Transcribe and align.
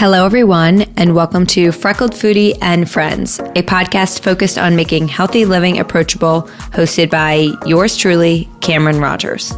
Hello, 0.00 0.24
everyone, 0.24 0.86
and 0.96 1.14
welcome 1.14 1.44
to 1.48 1.72
Freckled 1.72 2.12
Foodie 2.12 2.56
and 2.62 2.90
Friends, 2.90 3.38
a 3.38 3.62
podcast 3.62 4.22
focused 4.22 4.56
on 4.56 4.74
making 4.74 5.08
healthy 5.08 5.44
living 5.44 5.78
approachable, 5.78 6.44
hosted 6.72 7.10
by 7.10 7.50
yours 7.66 7.98
truly, 7.98 8.48
Cameron 8.62 8.98
Rogers. 8.98 9.52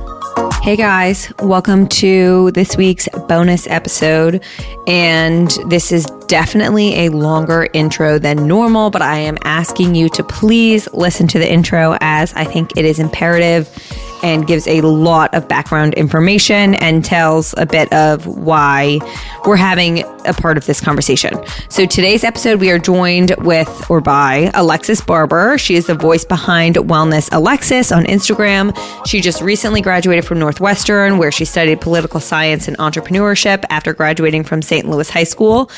Hey 0.61 0.75
guys, 0.75 1.33
welcome 1.39 1.87
to 1.91 2.51
this 2.53 2.77
week's 2.77 3.09
bonus 3.29 3.69
episode. 3.69 4.43
And 4.89 5.49
this 5.69 5.93
is 5.93 6.07
definitely 6.27 7.07
a 7.07 7.11
longer 7.11 7.69
intro 7.73 8.19
than 8.19 8.49
normal, 8.49 8.91
but 8.91 9.01
I 9.01 9.19
am 9.19 9.39
asking 9.43 9.95
you 9.95 10.09
to 10.09 10.25
please 10.25 10.93
listen 10.93 11.29
to 11.29 11.39
the 11.39 11.49
intro 11.49 11.97
as 12.01 12.33
I 12.35 12.43
think 12.45 12.77
it 12.77 12.85
is 12.85 12.99
imperative 12.99 13.71
and 14.23 14.47
gives 14.47 14.67
a 14.69 14.81
lot 14.83 15.35
of 15.35 15.49
background 15.49 15.95
information 15.95 16.75
and 16.77 17.05
tells 17.05 17.55
a 17.59 17.67
bit 17.67 17.93
of 17.93 18.27
why 18.27 19.01
we're 19.45 19.57
having 19.57 20.05
a 20.25 20.35
part 20.35 20.57
of 20.57 20.67
this 20.67 20.81
conversation. 20.81 21.35
So 21.69 21.87
today's 21.87 22.25
episode, 22.25 22.61
we 22.61 22.71
are 22.71 22.79
joined 22.79 23.35
with 23.39 23.91
or 23.91 24.01
by 24.01 24.51
Alexis 24.55 25.01
Barber. 25.01 25.59
She 25.59 25.75
is 25.75 25.87
the 25.87 25.95
voice 25.95 26.25
behind 26.25 26.77
Wellness 26.77 27.29
Alexis 27.33 27.93
on 27.93 28.05
Instagram. 28.05 28.77
She 29.07 29.21
just 29.21 29.41
recently 29.41 29.81
graduated 29.81 30.25
from 30.25 30.39
Northwestern, 30.39 31.19
where 31.19 31.33
she 31.33 31.45
studied 31.45 31.81
political 31.81 32.21
science 32.21 32.69
and 32.69 32.77
entrepreneurship 32.79 33.65
after 33.71 33.93
graduating 33.93 34.45
from 34.45 34.63
St. 34.63 34.89
Louis 34.89 35.09
High 35.09 35.25
School 35.25 35.71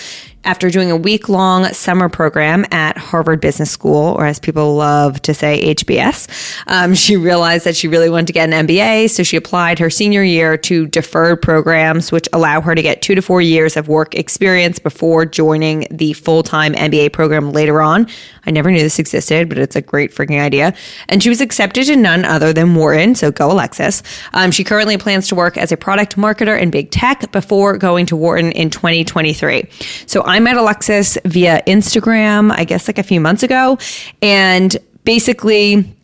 after 0.44 0.70
doing 0.70 0.90
a 0.90 0.96
week 0.96 1.28
long 1.28 1.64
summer 1.72 2.08
program 2.08 2.64
at 2.70 2.96
Harvard 2.96 3.40
Business 3.40 3.70
School, 3.70 4.14
or 4.18 4.26
as 4.26 4.38
people 4.38 4.76
love 4.76 5.20
to 5.22 5.34
say, 5.34 5.74
HBS, 5.74 6.28
um, 6.66 6.94
she 7.04 7.16
realized 7.16 7.64
that 7.64 7.76
she 7.76 7.88
really 7.88 8.10
wanted 8.10 8.26
to 8.28 8.32
get 8.32 8.52
an 8.52 8.66
MBA. 8.66 9.10
So 9.10 9.22
she 9.22 9.36
applied 9.36 9.78
her 9.78 9.90
senior 9.90 10.22
year 10.22 10.56
to 10.58 10.86
deferred 10.86 11.42
programs, 11.42 12.12
which 12.12 12.28
allow 12.32 12.60
her 12.60 12.74
to 12.74 12.82
get 12.82 13.02
two 13.02 13.14
to 13.14 13.22
four 13.22 13.40
years 13.40 13.76
of 13.76 13.88
work 13.88 14.14
experience 14.14 14.33
before 14.38 15.24
joining 15.24 15.86
the 15.90 16.12
full 16.12 16.42
time 16.42 16.74
MBA 16.74 17.12
program 17.12 17.52
later 17.52 17.80
on. 17.80 18.06
I 18.46 18.50
never 18.50 18.70
knew 18.70 18.80
this 18.80 18.98
existed, 18.98 19.48
but 19.48 19.58
it's 19.58 19.76
a 19.76 19.80
great 19.80 20.12
freaking 20.12 20.40
idea. 20.40 20.74
And 21.08 21.22
she 21.22 21.28
was 21.28 21.40
accepted 21.40 21.86
to 21.86 21.96
none 21.96 22.24
other 22.24 22.52
than 22.52 22.74
Wharton. 22.74 23.14
So 23.14 23.30
go, 23.30 23.50
Alexis. 23.50 24.02
Um, 24.32 24.50
she 24.50 24.64
currently 24.64 24.98
plans 24.98 25.28
to 25.28 25.34
work 25.34 25.56
as 25.56 25.72
a 25.72 25.76
product 25.76 26.16
marketer 26.16 26.60
in 26.60 26.70
big 26.70 26.90
tech 26.90 27.30
before 27.32 27.78
going 27.78 28.06
to 28.06 28.16
Wharton 28.16 28.52
in 28.52 28.70
2023. 28.70 29.68
So 30.06 30.22
I 30.24 30.40
met 30.40 30.56
Alexis 30.56 31.16
via 31.24 31.62
Instagram, 31.66 32.52
I 32.52 32.64
guess 32.64 32.88
like 32.88 32.98
a 32.98 33.02
few 33.02 33.20
months 33.20 33.42
ago. 33.42 33.78
And 34.20 34.76
basically, 35.04 35.94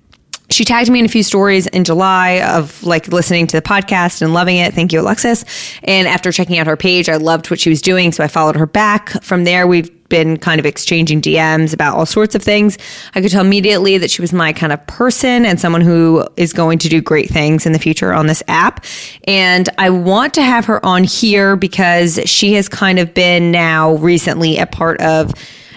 she 0.51 0.65
tagged 0.65 0.91
me 0.91 0.99
in 0.99 1.05
a 1.05 1.09
few 1.09 1.23
stories 1.23 1.67
in 1.69 1.85
July 1.85 2.41
of 2.43 2.83
like 2.83 3.09
listening 3.09 3.47
to 3.49 3.57
the 3.57 3.63
podcast 3.63 4.21
and 4.21 4.35
loving 4.35 4.57
it. 4.57 4.75
Thank 4.75 4.93
you, 4.93 5.01
Alexis. 5.01 5.45
And 5.85 6.09
after 6.09 6.33
checking 6.33 6.59
out 6.59 6.67
her 6.67 6.77
page, 6.77 7.09
I 7.09 7.17
loved 7.17 7.51
what 7.51 7.61
she 7.61 7.71
was 7.71 7.81
doing. 7.81 8.13
So 8.13 8.25
I 8.25 8.29
followed 8.29 8.57
her 8.57 8.67
back. 8.67 9.11
From 9.23 9.45
there, 9.45 9.67
we've 9.67 9.91
been 10.09 10.37
kind 10.37 10.59
of 10.59 10.67
exchanging 10.67 11.23
DMs 11.23 11.73
about 11.73 11.97
all 11.97 12.05
sorts 12.05 12.35
of 12.35 12.43
things. 12.43 12.77
I 13.15 13.23
could 13.23 13.31
tell 13.31 13.45
immediately 13.45 13.97
that 13.99 14.11
she 14.11 14.21
was 14.21 14.33
my 14.33 14.53
kind 14.53 14.73
of 14.73 14.85
person 14.87 15.47
and 15.47 15.61
someone 15.61 15.81
who 15.81 16.27
is 16.37 16.53
going 16.53 16.79
to 16.81 16.89
do 16.89 17.01
great 17.01 17.31
things 17.31 17.65
in 17.65 17.73
the 17.73 17.79
future 17.79 18.13
on 18.13 18.27
this 18.27 18.43
app. 18.49 18.85
And 19.29 19.69
I 19.79 19.89
want 19.91 20.35
to 20.35 20.43
have 20.43 20.67
her 20.67 20.85
on 20.85 21.05
here 21.05 21.57
because 21.57 22.21
she 22.27 22.55
has 22.55 22.69
kind 22.69 22.99
of 22.99 23.15
been 23.15 23.53
now 23.53 23.95
recently 23.95 24.59
a 24.59 24.67
part 24.67 25.01
of 25.01 25.33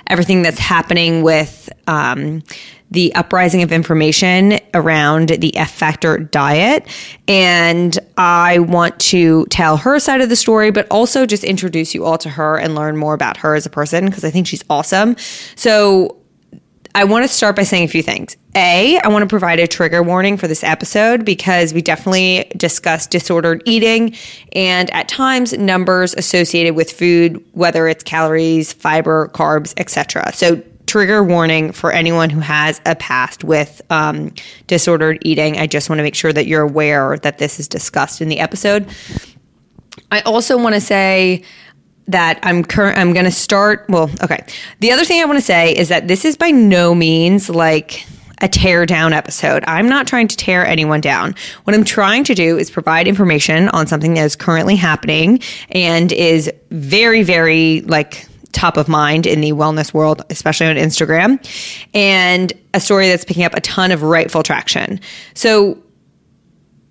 everything 0.07 0.41
that's 0.41 0.59
happening 0.59 1.21
with 1.21 1.69
um, 1.87 2.43
the 2.93 3.13
uprising 3.15 3.63
of 3.63 3.71
information 3.71 4.59
around 4.73 5.29
the 5.29 5.55
F 5.57 5.71
Factor 5.71 6.17
diet. 6.17 6.87
And 7.27 7.97
I 8.17 8.59
want 8.59 8.99
to 9.01 9.45
tell 9.47 9.77
her 9.77 9.99
side 9.99 10.21
of 10.21 10.29
the 10.29 10.35
story, 10.35 10.71
but 10.71 10.87
also 10.89 11.25
just 11.25 11.43
introduce 11.43 11.93
you 11.93 12.05
all 12.05 12.19
to 12.19 12.29
her 12.29 12.57
and 12.57 12.75
learn 12.75 12.95
more 12.95 13.15
about 13.15 13.37
her 13.37 13.55
as 13.55 13.65
a 13.65 13.69
person 13.69 14.05
because 14.05 14.23
I 14.23 14.29
think 14.29 14.47
she's 14.47 14.63
awesome. 14.69 15.15
So, 15.55 16.17
I 16.95 17.05
want 17.05 17.23
to 17.23 17.27
start 17.27 17.55
by 17.55 17.63
saying 17.63 17.85
a 17.85 17.87
few 17.87 18.03
things. 18.03 18.37
A, 18.55 18.99
I 18.99 19.07
want 19.07 19.23
to 19.23 19.27
provide 19.27 19.59
a 19.59 19.65
trigger 19.65 20.03
warning 20.03 20.37
for 20.37 20.47
this 20.47 20.63
episode 20.63 21.25
because 21.25 21.73
we 21.73 21.81
definitely 21.81 22.51
discuss 22.55 23.07
disordered 23.07 23.63
eating 23.65 24.15
and 24.51 24.91
at 24.91 25.09
times 25.09 25.53
numbers 25.53 26.13
associated 26.13 26.75
with 26.75 26.91
food, 26.91 27.43
whether 27.53 27.87
it's 27.87 28.03
calories, 28.03 28.73
fiber, 28.73 29.29
carbs, 29.29 29.73
etc. 29.77 30.31
So 30.33 30.61
trigger 30.93 31.23
warning 31.23 31.71
for 31.71 31.91
anyone 31.91 32.29
who 32.29 32.39
has 32.39 32.79
a 32.85 32.93
past 32.93 33.43
with 33.43 33.81
um, 33.89 34.31
disordered 34.67 35.17
eating. 35.21 35.57
I 35.57 35.65
just 35.65 35.89
want 35.89 35.97
to 35.97 36.03
make 36.03 36.13
sure 36.13 36.31
that 36.31 36.45
you're 36.45 36.61
aware 36.61 37.17
that 37.17 37.39
this 37.39 37.59
is 37.59 37.67
discussed 37.67 38.21
in 38.21 38.29
the 38.29 38.39
episode. 38.39 38.87
I 40.11 40.21
also 40.21 40.55
want 40.55 40.75
to 40.75 40.81
say 40.81 41.41
that 42.09 42.39
I'm 42.43 42.63
current. 42.63 42.99
I'm 42.99 43.11
going 43.11 43.25
to 43.25 43.31
start. 43.31 43.87
Well, 43.89 44.11
okay. 44.21 44.45
The 44.81 44.91
other 44.91 45.03
thing 45.03 45.19
I 45.19 45.25
want 45.25 45.37
to 45.37 45.43
say 45.43 45.75
is 45.75 45.89
that 45.89 46.07
this 46.07 46.25
is 46.25 46.37
by 46.37 46.51
no 46.51 46.93
means 46.93 47.49
like 47.49 48.05
a 48.41 48.47
tear 48.47 48.85
down 48.85 49.13
episode. 49.13 49.63
I'm 49.65 49.89
not 49.89 50.05
trying 50.05 50.27
to 50.27 50.37
tear 50.37 50.63
anyone 50.63 51.01
down. 51.01 51.33
What 51.63 51.75
I'm 51.75 51.85
trying 51.85 52.23
to 52.25 52.35
do 52.35 52.59
is 52.59 52.69
provide 52.69 53.07
information 53.07 53.67
on 53.69 53.87
something 53.87 54.13
that 54.13 54.25
is 54.25 54.35
currently 54.35 54.75
happening 54.75 55.39
and 55.71 56.11
is 56.11 56.51
very, 56.69 57.23
very 57.23 57.81
like 57.81 58.27
top 58.53 58.77
of 58.77 58.87
mind 58.87 59.25
in 59.27 59.41
the 59.41 59.51
wellness 59.51 59.93
world, 59.93 60.23
especially 60.29 60.67
on 60.67 60.75
Instagram, 60.77 61.43
and 61.93 62.53
a 62.73 62.79
story 62.79 63.07
that's 63.09 63.25
picking 63.25 63.43
up 63.43 63.53
a 63.53 63.61
ton 63.61 63.91
of 63.91 64.03
rightful 64.03 64.43
traction. 64.43 64.99
So, 65.33 65.83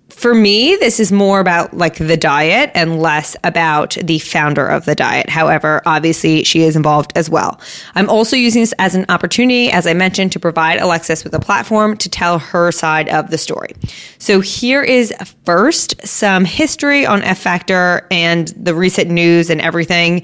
for 0.09 0.33
me, 0.33 0.75
this 0.75 0.99
is 0.99 1.11
more 1.11 1.39
about 1.39 1.75
like 1.75 1.95
the 1.95 2.15
diet 2.15 2.71
and 2.75 3.01
less 3.01 3.35
about 3.43 3.97
the 4.01 4.19
founder 4.19 4.65
of 4.65 4.85
the 4.85 4.93
diet. 4.95 5.29
However, 5.29 5.81
obviously 5.85 6.43
she 6.43 6.61
is 6.61 6.75
involved 6.75 7.11
as 7.15 7.29
well. 7.29 7.59
I'm 7.95 8.09
also 8.09 8.35
using 8.35 8.61
this 8.61 8.73
as 8.79 8.95
an 8.95 9.05
opportunity, 9.09 9.71
as 9.71 9.87
I 9.87 9.93
mentioned, 9.93 10.31
to 10.33 10.39
provide 10.39 10.79
Alexis 10.79 11.23
with 11.23 11.33
a 11.33 11.39
platform 11.39 11.97
to 11.97 12.09
tell 12.09 12.37
her 12.39 12.71
side 12.71 13.09
of 13.09 13.31
the 13.31 13.37
story. 13.37 13.71
So 14.19 14.39
here 14.39 14.83
is 14.83 15.13
first 15.45 16.05
some 16.07 16.45
history 16.45 17.05
on 17.05 17.23
F 17.23 17.39
Factor 17.39 18.07
and 18.11 18.49
the 18.49 18.75
recent 18.75 19.09
news 19.09 19.49
and 19.49 19.59
everything. 19.61 20.23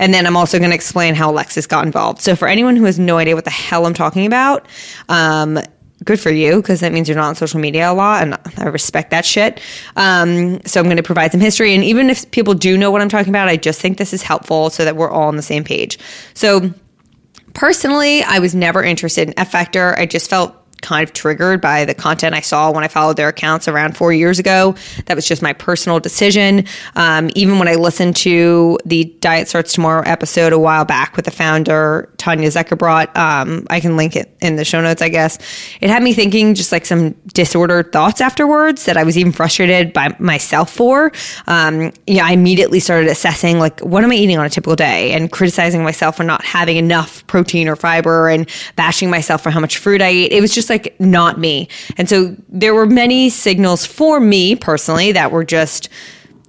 And 0.00 0.12
then 0.12 0.26
I'm 0.26 0.36
also 0.36 0.58
going 0.58 0.70
to 0.70 0.74
explain 0.74 1.14
how 1.14 1.30
Alexis 1.30 1.66
got 1.66 1.86
involved. 1.86 2.20
So 2.20 2.34
for 2.34 2.48
anyone 2.48 2.74
who 2.74 2.84
has 2.84 2.98
no 2.98 3.18
idea 3.18 3.36
what 3.36 3.44
the 3.44 3.50
hell 3.50 3.86
I'm 3.86 3.94
talking 3.94 4.26
about, 4.26 4.66
um, 5.08 5.60
good 6.02 6.18
for 6.18 6.30
you 6.30 6.56
because 6.56 6.80
that 6.80 6.92
means 6.92 7.06
you're 7.08 7.16
not 7.16 7.28
on 7.28 7.34
social 7.34 7.60
media 7.60 7.90
a 7.90 7.92
lot 7.92 8.22
and 8.22 8.38
I 8.56 8.68
respect 8.68 9.10
that 9.10 9.26
shit. 9.26 9.60
Um, 9.96 10.62
so 10.64 10.80
I'm 10.80 10.86
going 10.86 10.96
to 10.96 11.02
provide 11.02 11.32
some 11.32 11.40
history. 11.40 11.74
And 11.74 11.84
even 11.84 12.08
if 12.08 12.30
people 12.30 12.54
do 12.54 12.78
know 12.78 12.90
what 12.90 13.02
I'm 13.02 13.10
talking 13.10 13.28
about, 13.28 13.48
I 13.48 13.58
just 13.58 13.80
think 13.80 13.98
this 13.98 14.14
is 14.14 14.22
helpful 14.22 14.70
so 14.70 14.84
that 14.84 14.96
we're 14.96 15.10
all 15.10 15.28
on 15.28 15.36
the 15.36 15.42
same 15.42 15.64
page. 15.64 15.98
So 16.32 16.72
personally, 17.52 18.22
I 18.22 18.38
was 18.38 18.54
never 18.54 18.82
interested 18.82 19.28
in 19.28 19.38
F 19.38 19.52
Factor. 19.52 19.94
I 19.98 20.06
just 20.06 20.30
felt 20.30 20.56
kind 20.82 21.02
of 21.02 21.12
triggered 21.12 21.60
by 21.60 21.84
the 21.84 21.94
content 21.94 22.34
I 22.34 22.40
saw 22.40 22.70
when 22.70 22.84
I 22.84 22.88
followed 22.88 23.16
their 23.16 23.28
accounts 23.28 23.68
around 23.68 23.96
four 23.96 24.12
years 24.12 24.38
ago. 24.38 24.74
That 25.06 25.14
was 25.14 25.26
just 25.26 25.42
my 25.42 25.52
personal 25.52 26.00
decision. 26.00 26.64
Um, 26.96 27.30
even 27.34 27.58
when 27.58 27.68
I 27.68 27.74
listened 27.74 28.16
to 28.16 28.78
the 28.84 29.04
Diet 29.20 29.48
Starts 29.48 29.72
Tomorrow 29.72 30.02
episode 30.06 30.52
a 30.52 30.58
while 30.58 30.84
back 30.84 31.16
with 31.16 31.24
the 31.24 31.30
founder, 31.30 32.12
Tanya 32.16 32.48
Zuckerbrot, 32.48 33.16
um, 33.16 33.66
I 33.70 33.80
can 33.80 33.96
link 33.96 34.16
it 34.16 34.36
in 34.40 34.56
the 34.56 34.64
show 34.64 34.80
notes, 34.80 35.02
I 35.02 35.08
guess. 35.08 35.38
It 35.80 35.90
had 35.90 36.02
me 36.02 36.12
thinking 36.14 36.54
just 36.54 36.72
like 36.72 36.86
some 36.86 37.12
disordered 37.32 37.92
thoughts 37.92 38.20
afterwards 38.20 38.84
that 38.86 38.96
I 38.96 39.04
was 39.04 39.18
even 39.18 39.32
frustrated 39.32 39.92
by 39.92 40.14
myself 40.18 40.72
for. 40.72 41.12
Um, 41.46 41.92
yeah, 42.06 42.24
I 42.24 42.32
immediately 42.32 42.80
started 42.80 43.08
assessing 43.08 43.58
like, 43.58 43.80
what 43.80 44.04
am 44.04 44.10
I 44.10 44.14
eating 44.14 44.38
on 44.38 44.46
a 44.46 44.50
typical 44.50 44.76
day 44.76 45.12
and 45.12 45.30
criticizing 45.30 45.82
myself 45.82 46.16
for 46.16 46.24
not 46.24 46.44
having 46.44 46.76
enough 46.76 47.26
protein 47.26 47.68
or 47.68 47.76
fiber 47.76 48.28
and 48.28 48.48
bashing 48.76 49.10
myself 49.10 49.42
for 49.42 49.50
how 49.50 49.60
much 49.60 49.78
fruit 49.78 50.00
I 50.00 50.10
eat. 50.10 50.32
It 50.32 50.40
was 50.40 50.54
just 50.54 50.69
like 50.70 50.98
not 51.00 51.38
me. 51.38 51.68
And 51.98 52.08
so 52.08 52.34
there 52.48 52.74
were 52.74 52.86
many 52.86 53.28
signals 53.28 53.84
for 53.84 54.20
me 54.20 54.56
personally 54.56 55.12
that 55.12 55.32
were 55.32 55.44
just 55.44 55.88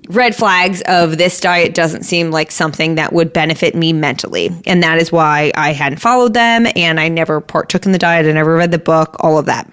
red 0.08 0.36
flags 0.36 0.82
of 0.88 1.18
this 1.18 1.40
diet 1.40 1.74
doesn't 1.74 2.04
seem 2.04 2.32
like 2.32 2.52
something 2.52 2.96
that 2.96 3.14
would 3.14 3.34
benefit 3.34 3.76
me 3.76 3.94
mentally. 3.94 4.50
And 4.66 4.84
that 4.84 4.98
is 4.98 5.12
why 5.12 5.52
I 5.56 5.74
hadn't 5.74 6.00
followed 6.00 6.34
them 6.34 6.68
and 6.76 7.00
I 7.00 7.08
never 7.08 7.40
partook 7.42 7.86
in 7.86 7.92
the 7.92 7.98
diet. 7.98 8.26
I 8.26 8.32
never 8.32 8.56
read 8.56 8.72
the 8.72 8.80
book, 8.80 9.16
all 9.20 9.38
of 9.38 9.46
that. 9.46 9.72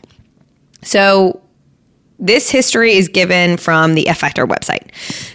So 0.82 1.40
this 2.18 2.50
history 2.50 2.94
is 2.94 3.06
given 3.06 3.56
from 3.56 3.94
the 3.94 4.08
F 4.08 4.18
Factor 4.18 4.44
website. 4.44 4.82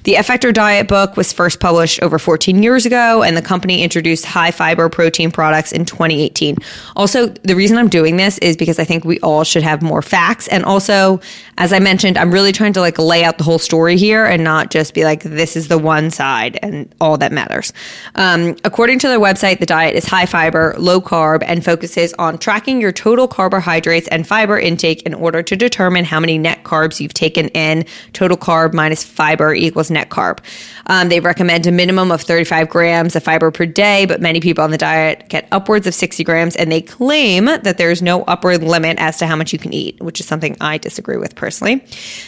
The 0.03 0.17
F 0.17 0.25
Factor 0.25 0.51
diet 0.51 0.89
book 0.89 1.15
was 1.15 1.31
first 1.31 1.61
published 1.61 2.01
over 2.03 2.19
14 2.19 2.61
years 2.61 2.85
ago, 2.85 3.23
and 3.23 3.37
the 3.37 3.41
company 3.41 3.81
introduced 3.83 4.25
high 4.25 4.51
fiber 4.51 4.89
protein 4.89 5.31
products 5.31 5.71
in 5.71 5.85
2018. 5.85 6.57
Also, 6.97 7.27
the 7.27 7.55
reason 7.55 7.77
I'm 7.77 7.87
doing 7.87 8.17
this 8.17 8.37
is 8.39 8.57
because 8.57 8.79
I 8.79 8.83
think 8.83 9.05
we 9.05 9.17
all 9.21 9.45
should 9.45 9.63
have 9.63 9.81
more 9.81 10.01
facts. 10.01 10.49
And 10.49 10.65
also, 10.65 11.21
as 11.57 11.71
I 11.71 11.79
mentioned, 11.79 12.17
I'm 12.17 12.31
really 12.31 12.51
trying 12.51 12.73
to 12.73 12.81
like 12.81 12.99
lay 12.99 13.23
out 13.23 13.37
the 13.37 13.45
whole 13.45 13.59
story 13.59 13.95
here 13.95 14.25
and 14.25 14.43
not 14.43 14.69
just 14.69 14.93
be 14.93 15.05
like, 15.05 15.23
this 15.23 15.55
is 15.55 15.69
the 15.69 15.77
one 15.77 16.11
side 16.11 16.59
and 16.61 16.93
all 16.99 17.17
that 17.17 17.31
matters. 17.31 17.71
Um, 18.15 18.57
according 18.65 18.99
to 18.99 19.07
their 19.07 19.19
website, 19.19 19.59
the 19.59 19.65
diet 19.65 19.95
is 19.95 20.05
high 20.05 20.25
fiber, 20.25 20.75
low 20.77 20.99
carb, 20.99 21.43
and 21.45 21.63
focuses 21.63 22.13
on 22.19 22.37
tracking 22.39 22.81
your 22.81 22.91
total 22.91 23.29
carbohydrates 23.29 24.09
and 24.09 24.27
fiber 24.27 24.59
intake 24.59 25.01
in 25.03 25.13
order 25.13 25.41
to 25.41 25.55
determine 25.55 26.03
how 26.03 26.19
many 26.19 26.37
net 26.37 26.63
carbs 26.63 26.72
carbs 26.73 26.99
you've 26.99 27.13
taken 27.13 27.49
in. 27.49 27.85
Total 28.13 28.37
carb 28.37 28.73
minus 28.73 29.03
fiber 29.03 29.53
equals 29.53 29.91
net 29.91 30.09
carb. 30.09 30.39
Um, 30.87 31.09
they 31.09 31.19
recommend 31.19 31.67
a 31.67 31.71
minimum 31.71 32.11
of 32.11 32.21
35 32.21 32.69
grams 32.69 33.15
of 33.15 33.23
fiber 33.23 33.51
per 33.51 33.65
day, 33.65 34.05
but 34.05 34.21
many 34.21 34.39
people 34.39 34.63
on 34.63 34.71
the 34.71 34.77
diet 34.77 35.29
get 35.29 35.47
upwards 35.51 35.87
of 35.87 35.93
60 35.93 36.23
grams, 36.23 36.55
and 36.55 36.71
they 36.71 36.81
claim 36.81 37.45
that 37.45 37.77
there's 37.77 38.01
no 38.01 38.23
upward 38.23 38.63
limit 38.63 38.97
as 38.99 39.17
to 39.19 39.27
how 39.27 39.35
much 39.35 39.53
you 39.53 39.59
can 39.59 39.73
eat, 39.73 40.01
which 40.01 40.19
is 40.19 40.25
something 40.25 40.57
I 40.59 40.77
disagree 40.77 41.17
with 41.17 41.35
personally. 41.35 41.85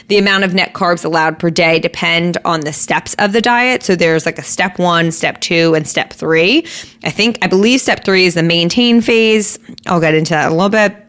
The 0.08 0.18
amount 0.18 0.44
of 0.44 0.54
net 0.54 0.74
carbs 0.74 1.04
allowed 1.04 1.40
per 1.40 1.50
day 1.50 1.80
depend 1.80 2.38
on 2.46 2.62
the 2.62 2.74
steps 2.74 3.16
of 3.16 3.34
the 3.34 3.42
diet. 3.42 3.84
So 3.84 3.96
there's 3.96 4.26
like 4.26 4.38
a 4.38 4.44
step 4.44 4.78
one, 4.78 5.12
step 5.12 5.42
two, 5.42 5.74
and 5.74 5.88
step 5.88 6.14
three. 6.14 6.66
I 7.04 7.12
think, 7.12 7.40
I 7.42 7.48
believe 7.48 7.82
step 7.82 8.06
three 8.06 8.26
is 8.26 8.36
the 8.36 8.44
maintain 8.44 9.02
phase. 9.02 9.60
I'll 9.88 10.00
get 10.00 10.14
into 10.14 10.32
that 10.32 10.52
a 10.52 10.54
little 10.54 10.70
bit. 10.70 11.05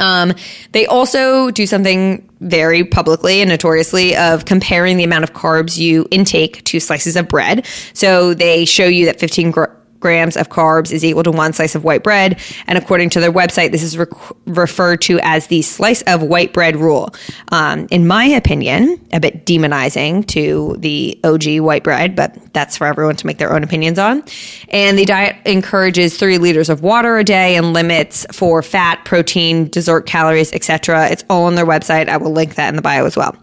Um, 0.00 0.34
they 0.72 0.86
also 0.86 1.50
do 1.50 1.66
something 1.66 2.28
very 2.40 2.84
publicly 2.84 3.40
and 3.40 3.50
notoriously 3.50 4.16
of 4.16 4.46
comparing 4.46 4.96
the 4.96 5.04
amount 5.04 5.24
of 5.24 5.32
carbs 5.32 5.76
you 5.76 6.06
intake 6.10 6.64
to 6.64 6.80
slices 6.80 7.16
of 7.16 7.28
bread. 7.28 7.66
So 7.92 8.34
they 8.34 8.64
show 8.64 8.86
you 8.86 9.04
that 9.06 9.20
15 9.20 9.50
gr- 9.50 9.64
grams 10.00 10.36
of 10.36 10.48
carbs 10.48 10.90
is 10.90 11.04
equal 11.04 11.22
to 11.22 11.30
one 11.30 11.52
slice 11.52 11.74
of 11.74 11.84
white 11.84 12.02
bread. 12.02 12.40
And 12.66 12.76
according 12.76 13.10
to 13.10 13.20
their 13.20 13.32
website, 13.32 13.70
this 13.70 13.82
is 13.82 13.96
re- 13.96 14.06
referred 14.46 15.02
to 15.02 15.20
as 15.22 15.46
the 15.46 15.62
slice 15.62 16.02
of 16.02 16.22
white 16.22 16.52
bread 16.52 16.76
rule. 16.76 17.14
Um, 17.52 17.86
in 17.90 18.06
my 18.06 18.24
opinion, 18.24 19.00
a 19.12 19.20
bit 19.20 19.46
demonizing 19.46 20.26
to 20.28 20.76
the 20.78 21.18
OG 21.22 21.60
white 21.60 21.84
bread, 21.84 22.16
but 22.16 22.36
that's 22.52 22.76
for 22.76 22.86
everyone 22.86 23.16
to 23.16 23.26
make 23.26 23.38
their 23.38 23.52
own 23.52 23.62
opinions 23.62 23.98
on. 23.98 24.24
And 24.68 24.98
the 24.98 25.04
diet 25.04 25.36
encourages 25.44 26.16
three 26.16 26.38
liters 26.38 26.68
of 26.68 26.82
water 26.82 27.18
a 27.18 27.24
day 27.24 27.56
and 27.56 27.72
limits 27.72 28.26
for 28.32 28.62
fat, 28.62 29.04
protein, 29.04 29.68
dessert 29.68 30.06
calories, 30.06 30.52
etc. 30.52 31.08
It's 31.10 31.24
all 31.28 31.44
on 31.44 31.54
their 31.54 31.66
website. 31.66 32.08
I 32.08 32.16
will 32.16 32.32
link 32.32 32.54
that 32.54 32.68
in 32.68 32.76
the 32.76 32.82
bio 32.82 33.04
as 33.04 33.16
well. 33.16 33.36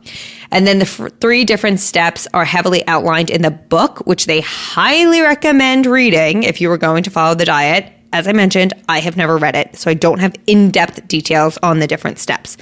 And 0.52 0.66
then 0.66 0.80
the 0.80 0.86
f- 0.86 1.12
three 1.20 1.46
different 1.46 1.80
steps 1.80 2.28
are 2.34 2.46
heavily 2.46 2.86
outlined 2.88 3.30
in 3.30 3.42
the 3.42 3.52
book, 3.52 4.06
which 4.08 4.26
they 4.26 4.42
highly 4.42 5.22
recommend 5.22 5.86
reading 5.86 6.44
if 6.44 6.62
you 6.62 6.70
were 6.70 6.78
going 6.78 7.04
to 7.04 7.10
follow 7.10 7.36
the 7.36 7.46
diet. 7.46 7.92
As 8.14 8.28
I 8.28 8.32
mentioned, 8.32 8.74
I 8.88 9.00
have 9.00 9.18
never 9.18 9.38
read 9.38 9.56
it, 9.56 9.76
so 9.76 9.92
I 9.92 9.94
don't 9.94 10.20
have 10.20 10.36
in 10.48 10.72
depth 10.72 11.08
details 11.08 11.58
on 11.62 11.80
the 11.80 11.88
different 11.88 12.20
steps. 12.20 12.58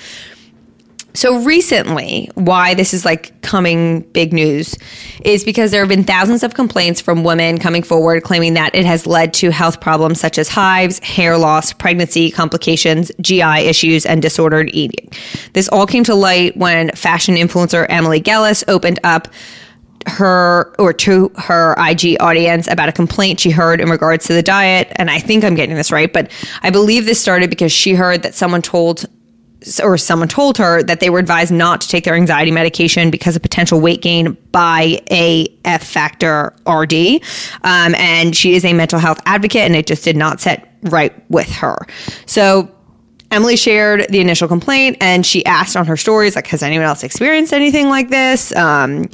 So 1.16 1.42
recently, 1.44 2.30
why 2.36 2.74
this 2.74 2.94
is 2.94 3.06
like 3.06 3.42
coming 3.42 4.02
big 4.12 4.34
news 4.34 4.78
is 5.24 5.46
because 5.46 5.72
there 5.72 5.82
have 5.82 5.90
been 5.90 6.04
thousands 6.04 6.44
of 6.44 6.54
complaints 6.54 7.00
from 7.00 7.24
women 7.24 7.58
coming 7.58 7.84
forward 7.84 8.24
claiming 8.24 8.54
that 8.56 8.76
it 8.76 8.86
has 8.86 9.08
led 9.08 9.34
to 9.36 9.50
health 9.50 9.80
problems 9.80 10.20
such 10.20 10.38
as 10.38 10.50
hives, 10.50 11.00
hair 11.00 11.38
loss, 11.38 11.72
pregnancy 11.72 12.30
complications, 12.30 13.12
GI 13.22 13.42
issues, 13.42 14.06
and 14.06 14.22
disordered 14.22 14.70
eating. 14.74 15.10
This 15.54 15.70
all 15.70 15.88
came 15.88 16.04
to 16.04 16.14
light 16.14 16.58
when 16.58 16.92
fashion 16.92 17.36
influencer 17.36 17.86
Emily 17.90 18.22
Gellis 18.22 18.66
opened 18.68 19.00
up 19.06 19.30
her 20.08 20.76
or 20.78 20.94
to 20.94 21.32
her 21.38 21.76
IG 21.78 22.18
audience 22.20 22.68
about 22.68 22.90
a 22.90 22.92
complaint 22.92 23.40
she 23.40 23.50
heard 23.50 23.82
in 23.82 23.90
regards 23.90 24.26
to 24.26 24.34
the 24.34 24.44
diet. 24.44 24.92
And 24.98 25.10
I 25.10 25.20
think 25.20 25.44
I'm 25.44 25.56
getting 25.56 25.76
this 25.76 25.92
right, 25.92 26.12
but 26.12 26.30
I 26.62 26.70
believe 26.70 27.06
this 27.06 27.20
started 27.20 27.50
because 27.50 27.72
she 27.72 27.94
heard 27.94 28.22
that 28.24 28.36
someone 28.36 28.62
told 28.62 29.06
or 29.84 29.98
someone 29.98 30.28
told 30.28 30.58
her 30.58 30.84
that 30.84 31.00
they 31.00 31.10
were 31.10 31.20
advised 31.20 31.52
not 31.52 31.82
to 31.82 31.88
take 31.88 32.04
their 32.04 32.16
anxiety 32.16 32.52
medication 32.52 33.10
because 33.10 33.36
of 33.36 33.42
potential 33.42 33.80
weight 33.80 34.02
gain 34.02 34.38
by 34.52 35.02
a 35.12 35.48
F 35.66 35.84
factor 35.84 36.54
RD. 36.68 37.22
Um, 37.64 37.96
and 37.96 38.36
she 38.36 38.56
is 38.56 38.64
a 38.66 38.74
mental 38.74 39.00
health 39.00 39.20
advocate, 39.26 39.62
and 39.62 39.76
it 39.76 39.88
just 39.88 40.04
did 40.04 40.18
not 40.18 40.40
set 40.40 40.72
right 40.84 41.14
with 41.30 41.50
her. 41.50 41.78
So 42.26 42.72
Emily 43.32 43.56
shared 43.56 44.06
the 44.10 44.20
initial 44.20 44.48
complaint 44.48 44.98
and 45.02 45.26
she 45.26 45.46
asked 45.46 45.76
on 45.76 45.86
her 45.88 45.98
stories, 45.98 46.36
like, 46.36 46.48
has 46.48 46.64
anyone 46.64 46.86
else 46.86 47.04
experienced 47.04 47.54
anything 47.54 47.90
like 47.90 48.10
this? 48.10 48.56
Um, 48.56 49.10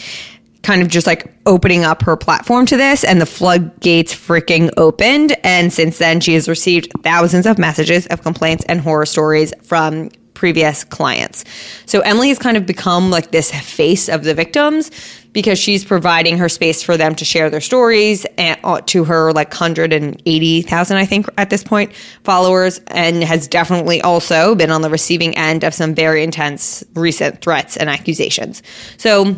kind 0.64 0.82
of 0.82 0.88
just 0.90 1.08
like 1.08 1.34
opening 1.46 1.84
up 1.84 2.04
her 2.04 2.16
platform 2.16 2.66
to 2.68 2.78
this 2.78 3.04
and 3.04 3.20
the 3.20 3.26
floodgates 3.26 4.14
freaking 4.14 4.70
opened 4.78 5.36
and 5.44 5.74
since 5.74 5.98
then 5.98 6.20
she 6.20 6.36
has 6.36 6.48
received 6.48 6.92
thousands 7.02 7.48
of 7.48 7.58
messages 7.58 8.06
of 8.08 8.22
complaints 8.22 8.64
and 8.70 8.80
horror 8.80 9.08
stories 9.08 9.54
from 9.64 10.08
previous 10.42 10.84
clients. 10.84 11.46
So 11.86 12.00
Emily 12.00 12.30
has 12.30 12.40
kind 12.40 12.58
of 12.58 12.66
become 12.66 13.12
like 13.12 13.30
this 13.30 13.52
face 13.52 14.10
of 14.10 14.24
the 14.24 14.34
victims 14.34 14.90
because 15.34 15.60
she's 15.60 15.86
providing 15.86 16.40
her 16.40 16.50
space 16.50 16.82
for 16.82 16.98
them 16.98 17.14
to 17.14 17.24
share 17.24 17.52
their 17.52 17.62
stories 17.62 18.26
and, 18.40 18.60
uh, 18.64 18.82
to 18.88 19.04
her 19.04 19.32
like 19.34 19.50
180,000 19.50 20.98
I 20.98 21.06
think 21.06 21.28
at 21.38 21.52
this 21.52 21.64
point 21.64 21.94
followers 22.24 22.82
and 22.88 23.24
has 23.24 23.48
definitely 23.48 24.02
also 24.02 24.56
been 24.56 24.72
on 24.72 24.82
the 24.82 24.90
receiving 24.90 25.38
end 25.38 25.64
of 25.64 25.76
some 25.76 25.94
very 25.94 26.24
intense 26.24 26.84
recent 26.96 27.42
threats 27.42 27.78
and 27.78 27.88
accusations. 27.88 28.64
So 28.98 29.36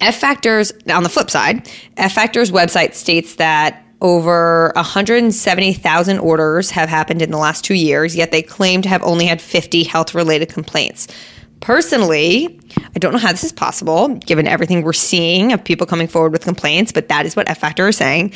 F 0.00 0.16
Factors 0.16 0.72
on 0.88 1.04
the 1.04 1.08
flip 1.08 1.30
side, 1.30 1.70
F 1.96 2.12
Factors 2.12 2.50
website 2.50 2.94
states 2.94 3.36
that 3.36 3.83
over 4.04 4.70
170,000 4.76 6.18
orders 6.18 6.70
have 6.70 6.90
happened 6.90 7.22
in 7.22 7.30
the 7.30 7.38
last 7.38 7.64
two 7.64 7.72
years, 7.72 8.14
yet 8.14 8.30
they 8.30 8.42
claim 8.42 8.82
to 8.82 8.88
have 8.90 9.02
only 9.02 9.24
had 9.24 9.40
50 9.40 9.82
health 9.82 10.14
related 10.14 10.50
complaints. 10.50 11.08
Personally, 11.60 12.60
I 12.94 12.98
don't 12.98 13.14
know 13.14 13.18
how 13.18 13.32
this 13.32 13.42
is 13.42 13.52
possible 13.52 14.08
given 14.08 14.46
everything 14.46 14.82
we're 14.82 14.92
seeing 14.92 15.54
of 15.54 15.64
people 15.64 15.86
coming 15.86 16.06
forward 16.06 16.32
with 16.32 16.44
complaints, 16.44 16.92
but 16.92 17.08
that 17.08 17.24
is 17.24 17.34
what 17.34 17.48
F 17.48 17.58
Factor 17.60 17.88
is 17.88 17.96
saying. 17.96 18.34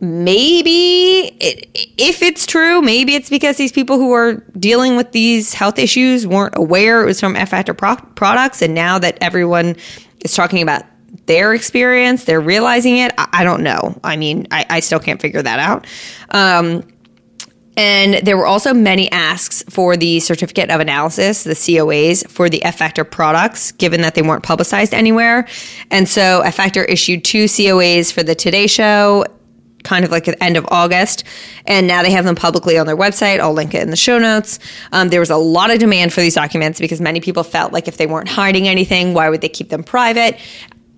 Maybe 0.00 1.34
it, 1.40 1.70
if 1.96 2.20
it's 2.22 2.44
true, 2.44 2.82
maybe 2.82 3.14
it's 3.14 3.30
because 3.30 3.56
these 3.56 3.72
people 3.72 3.96
who 3.96 4.12
are 4.12 4.34
dealing 4.58 4.96
with 4.96 5.12
these 5.12 5.54
health 5.54 5.78
issues 5.78 6.26
weren't 6.26 6.54
aware 6.54 7.02
it 7.02 7.06
was 7.06 7.18
from 7.18 7.34
F 7.34 7.48
Factor 7.48 7.72
pro- 7.72 7.96
products, 7.96 8.60
and 8.60 8.74
now 8.74 8.98
that 8.98 9.16
everyone 9.22 9.76
is 10.20 10.34
talking 10.34 10.60
about 10.60 10.82
their 11.26 11.54
experience, 11.54 12.24
they're 12.24 12.40
realizing 12.40 12.98
it. 12.98 13.12
I, 13.18 13.28
I 13.32 13.44
don't 13.44 13.62
know. 13.62 13.98
I 14.04 14.16
mean, 14.16 14.46
I, 14.50 14.66
I, 14.68 14.80
still 14.80 15.00
can't 15.00 15.20
figure 15.20 15.42
that 15.42 15.58
out. 15.58 15.86
Um, 16.30 16.82
and 17.76 18.14
there 18.26 18.36
were 18.36 18.46
also 18.46 18.74
many 18.74 19.10
asks 19.12 19.62
for 19.70 19.96
the 19.96 20.18
certificate 20.20 20.68
of 20.68 20.80
analysis, 20.80 21.44
the 21.44 21.52
COAs, 21.52 22.28
for 22.28 22.50
the 22.50 22.62
F 22.64 22.78
Factor 22.78 23.04
products, 23.04 23.70
given 23.72 24.00
that 24.00 24.16
they 24.16 24.22
weren't 24.22 24.42
publicized 24.42 24.92
anywhere. 24.92 25.46
And 25.90 26.08
so 26.08 26.40
F 26.40 26.56
Factor 26.56 26.84
issued 26.84 27.24
two 27.24 27.44
COAs 27.44 28.12
for 28.12 28.22
the 28.24 28.34
Today 28.34 28.66
Show 28.66 29.24
kind 29.84 30.04
of 30.04 30.10
like 30.10 30.26
at 30.28 30.36
the 30.36 30.44
end 30.44 30.56
of 30.56 30.66
August. 30.70 31.24
And 31.66 31.86
now 31.86 32.02
they 32.02 32.10
have 32.10 32.24
them 32.24 32.34
publicly 32.34 32.78
on 32.78 32.86
their 32.86 32.96
website. 32.96 33.38
I'll 33.38 33.52
link 33.52 33.74
it 33.74 33.82
in 33.82 33.90
the 33.90 33.96
show 33.96 34.18
notes. 34.18 34.58
Um, 34.92 35.08
there 35.08 35.20
was 35.20 35.30
a 35.30 35.36
lot 35.36 35.70
of 35.70 35.78
demand 35.78 36.12
for 36.12 36.20
these 36.20 36.34
documents 36.34 36.80
because 36.80 37.00
many 37.00 37.20
people 37.20 37.44
felt 37.44 37.72
like 37.72 37.86
if 37.86 37.96
they 37.96 38.06
weren't 38.06 38.28
hiding 38.28 38.66
anything, 38.68 39.14
why 39.14 39.28
would 39.30 39.40
they 39.40 39.48
keep 39.48 39.68
them 39.68 39.84
private? 39.84 40.38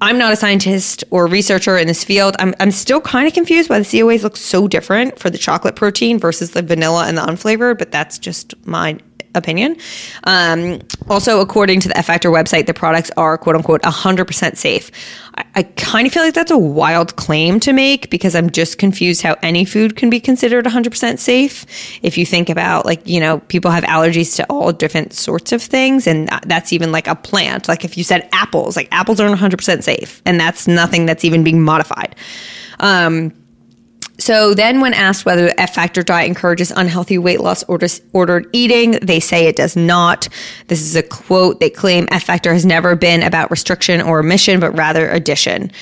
I'm 0.03 0.17
not 0.17 0.33
a 0.33 0.37
scientist 0.37 1.05
or 1.11 1.27
researcher 1.27 1.77
in 1.77 1.87
this 1.87 2.05
field. 2.05 2.35
I'm, 2.39 2.55
I'm 2.59 2.71
still 2.71 3.03
kind 3.03 3.29
of 3.29 3.35
confused 3.35 3.69
why 3.69 3.79
the 3.79 3.85
COAs 3.85 4.23
look 4.23 4.37
so 4.37 4.67
different 4.67 5.19
for 5.19 5.29
the 5.29 5.37
chocolate 5.37 5.77
protein 5.77 6.19
versus 6.19 6.53
the 6.53 6.63
vanilla 6.63 7.07
and 7.07 7.19
the 7.19 7.23
unflavored, 7.23 7.79
but 7.79 7.91
that's 7.91 8.19
just 8.19 8.55
my 8.67 8.99
opinion. 9.35 9.77
Um, 10.25 10.81
also, 11.09 11.41
according 11.41 11.81
to 11.81 11.89
the 11.89 11.97
F 11.97 12.07
Factor 12.07 12.31
website, 12.31 12.67
the 12.67 12.75
products 12.75 13.11
are 13.17 13.39
quote 13.39 13.57
unquote 13.57 13.83
100% 13.83 14.57
safe. 14.57 14.91
I, 15.37 15.45
I 15.57 15.63
kind 15.63 16.07
of 16.07 16.13
feel 16.13 16.23
like 16.23 16.35
that's 16.35 16.51
a 16.51 16.59
wild 16.59 17.17
claim 17.17 17.61
to 17.61 17.73
make 17.73 18.11
because 18.11 18.35
I'm 18.35 18.51
just 18.51 18.79
confused 18.79 19.23
how 19.23 19.37
any 19.43 19.65
food 19.65 19.97
can 19.97 20.11
be 20.11 20.21
considered 20.21 20.65
100% 20.65 21.19
safe. 21.19 21.67
If 22.03 22.19
you 22.19 22.27
think 22.27 22.49
about 22.49 22.87
like, 22.87 23.07
you 23.07 23.21
know, 23.21 23.41
people 23.49 23.71
have 23.71 23.85
allergies 23.85 24.37
to 24.37 24.47
all 24.51 24.73
different 24.73 25.13
sorts 25.13 25.53
of 25.53 25.63
things, 25.63 26.07
and 26.07 26.29
that's 26.47 26.73
even 26.73 26.93
like 26.93 27.07
a 27.07 27.15
plant. 27.15 27.69
Like 27.69 27.85
if 27.85 27.97
you 27.97 28.05
said 28.05 28.29
apples, 28.33 28.77
like 28.77 28.89
apples 28.93 29.21
aren't 29.21 29.39
100% 29.39 29.83
safe, 29.83 30.23
and 30.25 30.41
that's 30.41 30.67
nothing 30.67 31.07
that's 31.07 31.25
even 31.25 31.45
being 31.45 31.63
modified. 31.63 32.17
Um, 32.81 33.33
so 34.21 34.55
then, 34.55 34.81
when 34.81 34.93
asked 34.93 35.25
whether 35.25 35.47
the 35.47 35.61
F 35.61 35.75
Factor 35.75 36.03
diet 36.03 36.29
encourages 36.29 36.71
unhealthy 36.71 37.17
weight 37.17 37.41
loss 37.41 37.63
or 37.65 37.79
disordered 37.79 38.47
eating, 38.53 38.93
they 39.03 39.19
say 39.19 39.47
it 39.47 39.57
does 39.57 39.77
not. 39.77 40.29
This 40.69 40.83
is 40.83 40.95
a 40.95 41.03
quote. 41.03 41.59
They 41.59 41.71
claim 41.71 42.07
F 42.11 42.25
Factor 42.25 42.53
has 42.53 42.67
never 42.67 42.95
been 42.95 43.23
about 43.23 43.51
restriction 43.51 44.03
or 44.03 44.21
omission, 44.21 44.61
but 44.61 44.77
rather 44.77 45.09
addition. 45.11 45.73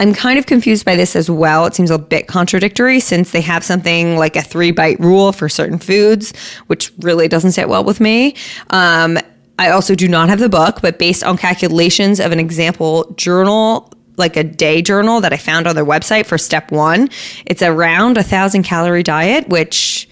I'm 0.00 0.12
kind 0.12 0.38
of 0.38 0.46
confused 0.46 0.84
by 0.84 0.96
this 0.96 1.16
as 1.16 1.30
well. 1.30 1.64
It 1.64 1.74
seems 1.74 1.90
a 1.90 1.98
bit 1.98 2.26
contradictory 2.26 3.00
since 3.00 3.30
they 3.30 3.40
have 3.40 3.64
something 3.64 4.16
like 4.16 4.36
a 4.36 4.42
three 4.42 4.72
bite 4.72 5.00
rule 5.00 5.32
for 5.32 5.48
certain 5.48 5.78
foods, 5.78 6.36
which 6.66 6.92
really 6.98 7.28
doesn't 7.28 7.52
sit 7.52 7.68
well 7.68 7.84
with 7.84 8.00
me. 8.00 8.34
Um, 8.70 9.16
I 9.58 9.70
also 9.70 9.94
do 9.94 10.06
not 10.06 10.28
have 10.28 10.38
the 10.38 10.50
book, 10.50 10.80
but 10.82 10.98
based 10.98 11.24
on 11.24 11.38
calculations 11.38 12.20
of 12.20 12.30
an 12.32 12.40
example 12.40 13.10
journal 13.16 13.90
like 14.16 14.36
a 14.36 14.44
day 14.44 14.82
journal 14.82 15.20
that 15.20 15.32
I 15.32 15.36
found 15.36 15.66
on 15.66 15.74
their 15.74 15.84
website 15.84 16.26
for 16.26 16.38
step 16.38 16.70
one. 16.70 17.08
It's 17.46 17.62
around 17.62 18.16
a 18.18 18.22
thousand 18.22 18.62
calorie 18.62 19.02
diet, 19.02 19.48
which 19.48 20.08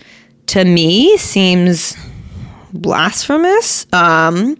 to 0.46 0.64
me 0.64 1.16
seems 1.16 1.96
blasphemous. 2.72 3.86
Um, 3.92 4.56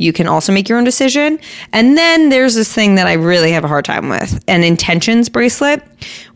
you 0.00 0.14
can 0.14 0.26
also 0.26 0.50
make 0.50 0.66
your 0.66 0.78
own 0.78 0.84
decision. 0.84 1.38
And 1.74 1.94
then 1.96 2.30
there's 2.30 2.54
this 2.54 2.72
thing 2.72 2.94
that 2.94 3.06
I 3.06 3.12
really 3.12 3.52
have 3.52 3.64
a 3.64 3.68
hard 3.68 3.84
time 3.84 4.08
with 4.08 4.42
an 4.48 4.64
intentions 4.64 5.28
bracelet, 5.28 5.82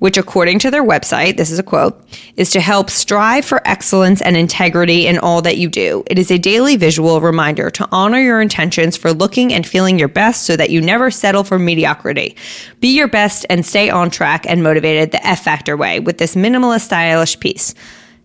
which, 0.01 0.19
according 0.19 0.59
to 0.61 0.71
their 0.71 0.85
website, 0.85 1.39
this 1.39 1.51
is 1.51 1.59
a 1.59 1.63
quote, 1.63 1.99
is 2.37 2.51
to 2.51 2.61
help 2.61 2.91
strive 2.91 3.47
for 3.47 3.67
excellence 3.67 4.21
and 4.21 4.37
integrity 4.37 5.07
in 5.07 5.19
all 5.19 5.41
that 5.41 5.57
you 5.57 5.71
do. 5.71 6.05
It 6.09 6.19
is 6.19 6.31
a 6.31 6.37
daily 6.37 6.77
visual 6.77 7.23
reminder 7.23 7.71
to 7.71 7.89
honor 7.91 8.21
your 8.21 8.43
intentions 8.43 8.99
for 8.99 9.15
looking 9.15 9.51
and 9.55 9.67
feeling 9.67 9.99
your 9.99 10.09
best 10.09 10.45
so 10.45 10.57
that 10.57 10.69
you 10.69 10.83
never 10.83 11.11
settle 11.11 11.43
for 11.43 11.59
mediocrity. 11.59 12.37
Be 12.81 12.95
your 12.95 13.09
best 13.09 13.47
and 13.49 13.65
stay 13.65 13.89
on 13.89 14.11
track 14.11 14.45
and 14.47 14.63
motivated 14.63 15.11
the 15.11 15.27
F 15.27 15.43
Factor 15.43 15.75
way 15.75 16.01
with 16.01 16.19
this 16.19 16.35
minimalist, 16.35 16.83
stylish 16.83 17.41
piece. 17.41 17.75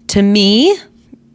To 0.07 0.21
me, 0.21 0.77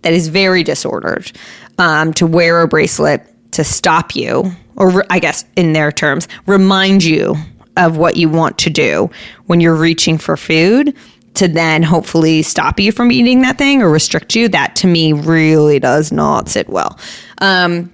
that 0.02 0.12
is 0.12 0.28
very 0.28 0.62
disordered 0.62 1.32
um, 1.78 2.12
to 2.14 2.26
wear 2.26 2.60
a 2.60 2.68
bracelet 2.68 3.33
to 3.54 3.64
stop 3.64 4.14
you, 4.14 4.52
or 4.76 5.04
I 5.10 5.18
guess 5.18 5.44
in 5.56 5.72
their 5.72 5.92
terms, 5.92 6.28
remind 6.46 7.04
you 7.04 7.36
of 7.76 7.96
what 7.96 8.16
you 8.16 8.28
want 8.28 8.58
to 8.58 8.70
do 8.70 9.10
when 9.46 9.60
you're 9.60 9.74
reaching 9.74 10.18
for 10.18 10.36
food 10.36 10.96
to 11.34 11.48
then 11.48 11.82
hopefully 11.82 12.42
stop 12.42 12.78
you 12.78 12.92
from 12.92 13.10
eating 13.10 13.42
that 13.42 13.58
thing 13.58 13.82
or 13.82 13.90
restrict 13.90 14.34
you. 14.36 14.48
That 14.48 14.76
to 14.76 14.86
me 14.86 15.12
really 15.12 15.80
does 15.80 16.12
not 16.12 16.48
sit 16.48 16.68
well. 16.68 16.98
Um, 17.38 17.92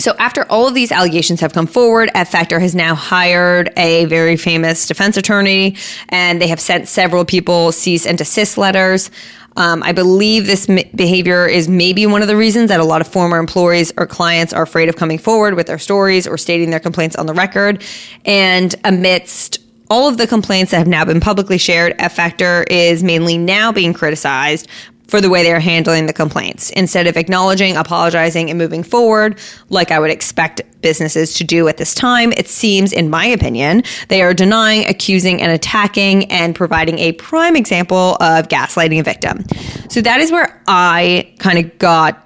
so, 0.00 0.14
after 0.18 0.44
all 0.50 0.66
of 0.66 0.72
these 0.72 0.90
allegations 0.90 1.40
have 1.40 1.52
come 1.52 1.66
forward, 1.66 2.10
F 2.14 2.30
Factor 2.30 2.58
has 2.58 2.74
now 2.74 2.94
hired 2.94 3.70
a 3.76 4.06
very 4.06 4.38
famous 4.38 4.88
defense 4.88 5.18
attorney, 5.18 5.76
and 6.08 6.40
they 6.40 6.48
have 6.48 6.58
sent 6.58 6.88
several 6.88 7.26
people 7.26 7.70
cease 7.70 8.06
and 8.06 8.16
desist 8.16 8.56
letters. 8.56 9.10
Um, 9.56 9.82
I 9.82 9.92
believe 9.92 10.46
this 10.46 10.68
m- 10.68 10.78
behavior 10.94 11.46
is 11.46 11.68
maybe 11.68 12.06
one 12.06 12.22
of 12.22 12.28
the 12.28 12.36
reasons 12.36 12.68
that 12.68 12.80
a 12.80 12.84
lot 12.84 13.00
of 13.00 13.08
former 13.08 13.38
employees 13.38 13.92
or 13.96 14.06
clients 14.06 14.52
are 14.52 14.62
afraid 14.62 14.88
of 14.88 14.96
coming 14.96 15.18
forward 15.18 15.54
with 15.54 15.66
their 15.66 15.78
stories 15.78 16.26
or 16.26 16.38
stating 16.38 16.70
their 16.70 16.80
complaints 16.80 17.16
on 17.16 17.26
the 17.26 17.34
record. 17.34 17.82
And 18.24 18.74
amidst 18.84 19.58
all 19.90 20.08
of 20.08 20.18
the 20.18 20.26
complaints 20.26 20.70
that 20.70 20.78
have 20.78 20.86
now 20.86 21.04
been 21.04 21.20
publicly 21.20 21.58
shared, 21.58 21.94
F 21.98 22.14
Factor 22.14 22.64
is 22.70 23.02
mainly 23.02 23.36
now 23.36 23.72
being 23.72 23.92
criticized 23.92 24.68
for 25.10 25.20
the 25.20 25.28
way 25.28 25.42
they're 25.42 25.60
handling 25.60 26.06
the 26.06 26.12
complaints 26.12 26.70
instead 26.70 27.08
of 27.08 27.16
acknowledging, 27.16 27.76
apologizing, 27.76 28.48
and 28.48 28.58
moving 28.58 28.84
forward, 28.84 29.38
like 29.68 29.90
I 29.90 29.98
would 29.98 30.10
expect 30.10 30.62
businesses 30.80 31.34
to 31.34 31.44
do 31.44 31.66
at 31.66 31.76
this 31.78 31.94
time. 31.94 32.32
It 32.36 32.46
seems, 32.46 32.92
in 32.92 33.10
my 33.10 33.26
opinion, 33.26 33.82
they 34.08 34.22
are 34.22 34.32
denying, 34.32 34.86
accusing, 34.86 35.42
and 35.42 35.50
attacking, 35.50 36.30
and 36.30 36.54
providing 36.54 36.98
a 37.00 37.12
prime 37.12 37.56
example 37.56 38.16
of 38.20 38.46
gaslighting 38.48 39.00
a 39.00 39.02
victim. 39.02 39.44
So 39.90 40.00
that 40.00 40.20
is 40.20 40.30
where 40.30 40.62
I 40.68 41.34
kind 41.38 41.58
of 41.58 41.76
got 41.78 42.24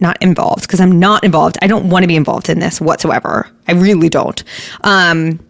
not 0.00 0.20
involved 0.20 0.62
because 0.62 0.80
I'm 0.80 0.98
not 0.98 1.24
involved. 1.24 1.56
I 1.62 1.66
don't 1.68 1.88
want 1.88 2.02
to 2.02 2.08
be 2.08 2.16
involved 2.16 2.48
in 2.48 2.58
this 2.58 2.80
whatsoever. 2.80 3.48
I 3.68 3.72
really 3.72 4.08
don't. 4.08 4.42
Um, 4.82 5.40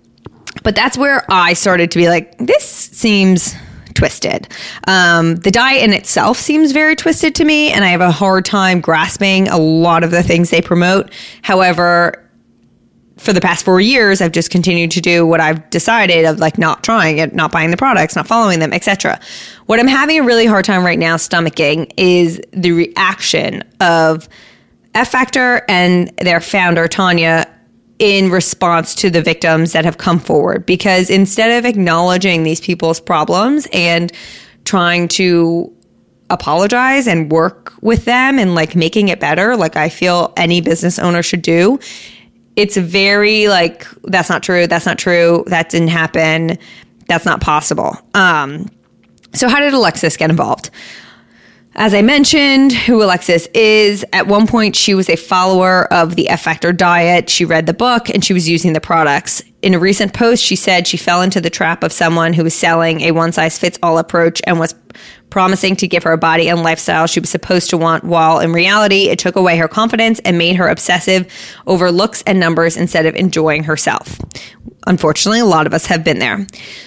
but 0.63 0.75
that's 0.75 0.99
where 0.99 1.25
I 1.31 1.55
started 1.55 1.91
to 1.93 1.99
be 1.99 2.09
like, 2.09 2.37
this 2.39 2.65
seems 2.65 3.55
twisted. 3.99 4.49
Um, 4.87 5.37
the 5.37 5.51
diet 5.51 5.83
in 5.83 5.93
itself 5.93 6.39
seems 6.39 6.73
very 6.73 6.95
twisted 6.95 7.35
to 7.35 7.45
me, 7.45 7.71
and 7.73 7.85
I 7.85 7.89
have 7.89 8.01
a 8.01 8.13
hard 8.13 8.45
time 8.45 8.81
grasping 8.81 9.49
a 9.49 9.59
lot 9.59 10.05
of 10.05 10.13
the 10.13 10.23
things 10.23 10.51
they 10.51 10.63
promote. 10.63 11.13
However, 11.43 12.25
for 13.17 13.33
the 13.33 13.41
past 13.41 13.65
four 13.65 13.81
years, 13.81 14.21
I've 14.21 14.31
just 14.31 14.51
continued 14.51 14.93
to 14.93 15.01
do 15.01 15.27
what 15.27 15.41
I've 15.41 15.69
decided 15.71 16.25
of 16.25 16.39
like 16.39 16.57
not 16.57 16.85
trying 16.85 17.19
it, 17.19 17.35
not 17.35 17.51
buying 17.51 17.73
the 17.73 17.77
products, 17.77 18.15
not 18.15 18.29
following 18.29 18.61
them, 18.61 18.73
etc. 18.73 19.19
What 19.67 19.81
I'm 19.81 19.89
having 19.89 20.21
a 20.21 20.23
really 20.23 20.47
hard 20.47 20.65
time 20.65 20.85
right 20.85 20.99
now 20.99 21.17
stomaching 21.17 21.91
is 21.97 22.41
the 22.53 22.71
reaction 22.71 23.65
of 23.81 24.29
F 24.95 25.11
Factor 25.11 25.65
and 25.69 26.17
their 26.19 26.41
founder 26.41 26.87
Tanya 26.87 27.53
in 27.99 28.31
response 28.31 28.95
to 28.97 29.11
the 29.11 29.23
victims 29.23 29.73
that 29.73 29.85
have 29.85 29.99
come 29.99 30.19
forward. 30.19 30.65
Because 30.67 31.11
instead 31.11 31.59
of 31.59 31.65
acknowledging 31.69 32.43
these 32.43 32.61
people's 32.61 33.01
problems 33.01 33.67
and 33.73 34.13
trying 34.65 35.09
to 35.09 35.73
apologize 36.31 37.07
and 37.07 37.33
work 37.33 37.73
with 37.81 38.05
them 38.05 38.39
and 38.39 38.55
like 38.55 38.77
making 38.77 39.09
it 39.09 39.19
better 39.19 39.57
like 39.57 39.77
I 39.77 39.89
feel 39.89 40.33
any 40.37 40.61
business 40.61 40.99
owner 40.99 41.23
should 41.23 41.41
do 41.41 41.79
it's 42.55 42.77
very 42.77 43.49
like 43.49 43.87
that's 44.05 44.29
not 44.29 44.43
true 44.43 44.67
that's 44.67 44.85
not 44.85 44.99
true 44.99 45.45
that 45.47 45.71
didn't 45.71 45.89
happen 45.89 46.59
that's 47.07 47.25
not 47.25 47.41
possible. 47.41 47.97
Um 48.13 48.69
so 49.33 49.49
how 49.49 49.61
did 49.61 49.73
Alexis 49.73 50.19
get 50.19 50.29
involved 50.29 50.71
as 51.79 51.95
I 51.95 52.03
mentioned, 52.03 52.73
who 52.73 53.01
Alexis 53.03 53.47
is, 53.55 54.05
at 54.13 54.27
one 54.27 54.49
point 54.49 54.75
she 54.75 54.95
was 54.95 55.09
a 55.09 55.15
follower 55.15 55.91
of 55.93 56.17
the 56.17 56.29
F 56.29 56.43
Factor 56.43 56.73
diet. 56.73 57.31
She 57.31 57.45
read 57.45 57.67
the 57.67 57.73
book 57.73 58.11
and 58.11 58.25
she 58.25 58.33
was 58.33 58.49
using 58.49 58.73
the 58.73 58.81
products. 58.81 59.43
In 59.63 59.75
a 59.75 59.79
recent 59.79 60.13
post, 60.13 60.43
she 60.43 60.57
said 60.57 60.89
she 60.89 60.97
fell 60.97 61.23
into 61.23 61.41
the 61.41 61.51
trap 61.51 61.85
of 61.85 61.93
someone 61.93 62.33
who 62.33 62.43
was 62.43 62.55
selling 62.55 63.03
a 63.03 63.13
one 63.13 63.31
size 63.31 63.61
fits 63.61 63.79
all 63.81 63.99
approach 63.99 64.43
and 64.45 64.59
was 64.59 64.75
promising 65.31 65.77
to 65.77 65.87
give 65.87 66.03
her 66.03 66.13
a 66.13 66.19
body 66.19 66.49
and 66.49 66.65
lifestyle 66.65 67.07
she 67.07 67.21
was 67.21 67.31
supposed 67.31 67.71
to 67.71 67.77
want, 67.77 68.03
while 68.03 68.41
in 68.41 68.53
reality, 68.53 69.09
it 69.09 69.21
took 69.21 69.37
away 69.37 69.57
her 69.57 69.69
confidence 69.69 70.19
and 70.25 70.37
made 70.37 70.57
her 70.57 70.69
obsessive 70.69 71.33
over 71.69 71.93
looks 71.93 72.23
and 72.23 72.41
numbers 72.41 72.77
instead 72.77 73.07
of 73.07 73.15
enjoying 73.15 73.63
herself. 73.63 74.19
Unfortunately, 74.89 75.39
a 75.39 75.45
lot 75.45 75.67
of 75.67 75.75
us 75.75 75.87
have 75.87 76.03
been 76.03 76.19
there. 76.19 76.45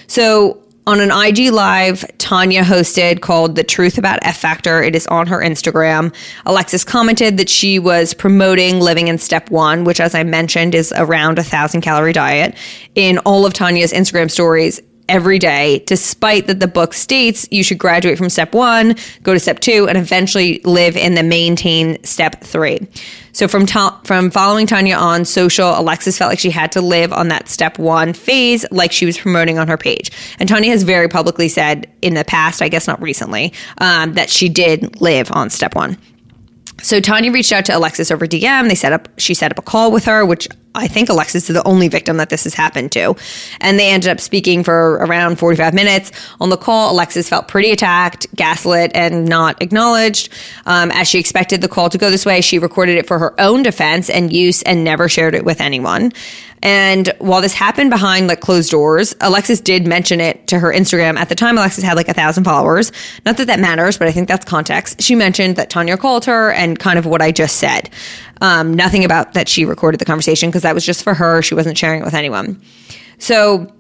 So, 0.08 0.62
on 0.88 1.00
an 1.00 1.12
IG 1.12 1.52
live 1.52 2.04
Tanya 2.18 2.64
hosted 2.64 3.22
called 3.22 3.56
The 3.56 3.64
Truth 3.64 3.98
About 3.98 4.20
F 4.24 4.38
Factor. 4.38 4.82
It 4.82 4.96
is 4.96 5.06
on 5.08 5.28
her 5.28 5.40
Instagram. 5.40 6.14
Alexis 6.46 6.84
commented 6.84 7.38
that 7.38 7.50
she 7.50 7.78
was 7.78 8.14
promoting 8.14 8.80
living 8.80 9.08
in 9.08 9.18
step 9.18 9.52
one, 9.52 9.84
which, 9.84 10.00
as 10.00 10.16
I 10.16 10.24
mentioned, 10.24 10.74
is 10.74 10.92
around 10.96 11.38
a 11.38 11.44
thousand 11.44 11.82
calorie 11.82 12.14
diet 12.14 12.56
in 12.96 13.20
all 13.20 13.46
of 13.46 13.54
Tanya's 13.54 13.94
Instagram 13.94 14.32
stories 14.32 14.82
every 15.08 15.40
day, 15.40 15.84
despite 15.88 16.48
that 16.48 16.60
the 16.60 16.68
book 16.68 16.94
states 16.94 17.48
you 17.52 17.64
should 17.64 17.78
graduate 17.78 18.18
from 18.18 18.30
step 18.30 18.54
one, 18.54 18.96
go 19.24 19.34
to 19.34 19.40
step 19.40 19.60
two, 19.60 19.88
and 19.88 19.98
eventually 19.98 20.62
live 20.64 20.96
in 20.96 21.16
the 21.16 21.24
maintain 21.24 22.02
step 22.04 22.42
three. 22.44 22.80
So 23.34 23.48
from 23.48 23.66
from 24.04 24.32
following 24.32 24.68
Tanya 24.68 24.96
on 24.96 25.26
social, 25.26 25.78
Alexis 25.80 26.18
felt 26.18 26.30
like 26.30 26.40
she 26.40 26.52
had 26.52 26.72
to 26.74 26.82
live 26.82 27.14
on 27.14 27.30
that 27.30 27.50
step 27.50 27.80
one 27.80 28.14
phase, 28.14 28.66
like 28.72 28.92
she 28.92 29.06
was 29.06 29.18
promoting 29.18 29.58
on 29.58 29.68
her 29.68 29.78
page. 29.78 30.12
And 30.40 30.48
Tanya 30.48 30.72
has 30.72 30.84
very 30.84 31.08
publicly 31.08 31.48
said 31.48 31.92
in 32.02 32.14
the 32.14 32.26
past, 32.26 32.62
I 32.62 32.70
guess 32.70 32.88
not 32.88 33.02
recently, 33.02 33.54
um, 33.78 34.14
that 34.14 34.30
she 34.30 34.50
did 34.50 35.02
live 35.02 35.32
on 35.32 35.50
step 35.50 35.76
one. 35.76 35.98
So 36.82 37.00
Tanya 37.00 37.32
reached 37.32 37.52
out 37.52 37.66
to 37.66 37.78
Alexis 37.78 38.10
over 38.10 38.26
DM. 38.26 38.68
They 38.68 38.76
set 38.76 38.92
up, 38.92 39.08
she 39.18 39.34
set 39.34 39.52
up 39.52 39.60
a 39.60 39.62
call 39.62 39.92
with 39.92 40.06
her, 40.06 40.26
which 40.26 40.48
I 40.74 40.88
think 40.88 41.10
Alexis 41.10 41.50
is 41.50 41.54
the 41.54 41.68
only 41.68 41.90
victim 41.90 42.18
that 42.18 42.30
this 42.30 42.46
has 42.46 42.54
happened 42.54 42.92
to. 42.94 43.16
And 43.60 43.78
they 43.78 43.90
ended 43.90 44.10
up 44.10 44.20
speaking 44.20 44.64
for 44.64 44.94
around 44.96 45.38
45 45.38 45.74
minutes. 45.74 46.12
On 46.40 46.50
the 46.50 46.58
call, 46.58 46.92
Alexis 46.94 47.28
felt 47.28 47.48
pretty 47.48 47.72
attacked, 47.72 48.28
gaslit, 48.36 48.92
and 48.96 49.28
not 49.28 49.62
acknowledged. 49.62 50.30
Um, 50.66 50.92
as 50.92 51.08
she 51.08 51.20
expected 51.20 51.62
the 51.62 51.68
call 51.68 51.90
to 51.90 51.98
go 51.98 52.10
this 52.10 52.26
way, 52.26 52.42
she 52.42 52.58
recorded 52.58 52.98
it 52.98 53.08
for 53.08 53.20
her 53.20 53.40
own 53.40 53.64
defense 53.64 54.10
and 54.10 54.32
use 54.32 54.62
and 54.64 54.84
never 54.84 55.10
shared 55.10 55.36
it 55.36 55.44
with 55.44 55.60
anyone. 55.60 56.14
And 56.64 57.12
while 57.18 57.42
this 57.42 57.54
happened 57.54 57.90
behind 57.90 58.28
like 58.28 58.40
closed 58.40 58.70
doors, 58.70 59.16
Alexis 59.20 59.60
did 59.60 59.88
mention 59.88 60.22
it 60.22 60.46
to 60.48 60.60
her 60.60 60.72
Instagram. 60.72 61.18
At 61.18 61.30
the 61.30 61.36
time, 61.36 61.58
Alexis 61.58 61.84
had 61.84 61.96
like 61.96 62.08
a 62.08 62.14
thousand 62.14 62.44
followers. 62.44 62.92
Not 63.26 63.38
that 63.38 63.48
that 63.48 63.60
matters, 63.60 63.98
but 63.98 64.08
I 64.08 64.12
think 64.12 64.28
that's 64.28 64.46
context. 64.46 65.02
She 65.02 65.16
mentioned 65.16 65.56
that 65.56 65.70
Tanya 65.70 65.98
called 65.98 66.26
her 66.26 66.52
and 66.52 66.78
kind 66.78 67.00
of 67.00 67.06
what 67.06 67.22
I 67.22 67.32
just 67.32 67.58
said. 67.58 67.90
Um, 68.42 68.74
nothing 68.74 69.06
about 69.06 69.34
that 69.34 69.48
she 69.48 69.66
recorded 69.66 70.00
the 70.00 70.06
conversation 70.06 70.50
because 70.50 70.64
that 70.64 70.74
was 70.76 70.86
just 70.86 71.04
for 71.04 71.14
her. 71.14 71.42
She 71.42 71.56
wasn't 71.56 71.78
sharing 71.78 72.02
it 72.02 72.06
with 72.06 72.16
anyone. 72.16 72.62
So 73.20 73.72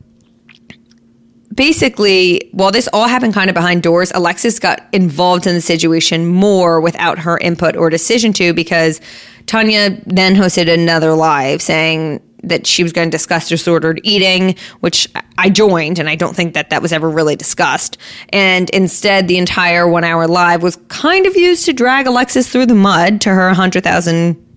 basically, 1.53 2.49
while 2.53 2.71
this 2.71 2.87
all 2.93 3.07
happened 3.07 3.33
kind 3.33 3.49
of 3.49 3.53
behind 3.53 3.83
doors, 3.83 4.11
Alexis 4.13 4.59
got 4.59 4.87
involved 4.93 5.47
in 5.47 5.55
the 5.55 5.61
situation 5.61 6.27
more 6.27 6.79
without 6.79 7.19
her 7.19 7.37
input 7.39 7.75
or 7.75 7.89
decision 7.89 8.33
to 8.33 8.53
because 8.53 9.01
Tanya 9.47 9.99
then 10.05 10.35
hosted 10.35 10.71
another 10.71 11.13
live 11.13 11.61
saying 11.61 12.21
that 12.43 12.65
she 12.65 12.83
was 12.83 12.91
going 12.91 13.07
to 13.07 13.11
discuss 13.11 13.49
disordered 13.49 14.01
eating, 14.03 14.55
which 14.79 15.07
I 15.37 15.49
joined, 15.49 15.99
and 15.99 16.09
I 16.09 16.15
don't 16.15 16.35
think 16.35 16.55
that 16.55 16.71
that 16.71 16.81
was 16.81 16.91
ever 16.91 17.09
really 17.09 17.35
discussed. 17.35 17.97
And 18.29 18.69
instead, 18.71 19.27
the 19.27 19.37
entire 19.37 19.87
one 19.87 20.03
hour 20.03 20.27
live 20.27 20.63
was 20.63 20.77
kind 20.87 21.27
of 21.27 21.35
used 21.35 21.65
to 21.65 21.73
drag 21.73 22.07
Alexis 22.07 22.51
through 22.51 22.65
the 22.65 22.75
mud 22.75 23.21
to 23.21 23.29
her 23.29 23.45
100,000 23.47 24.50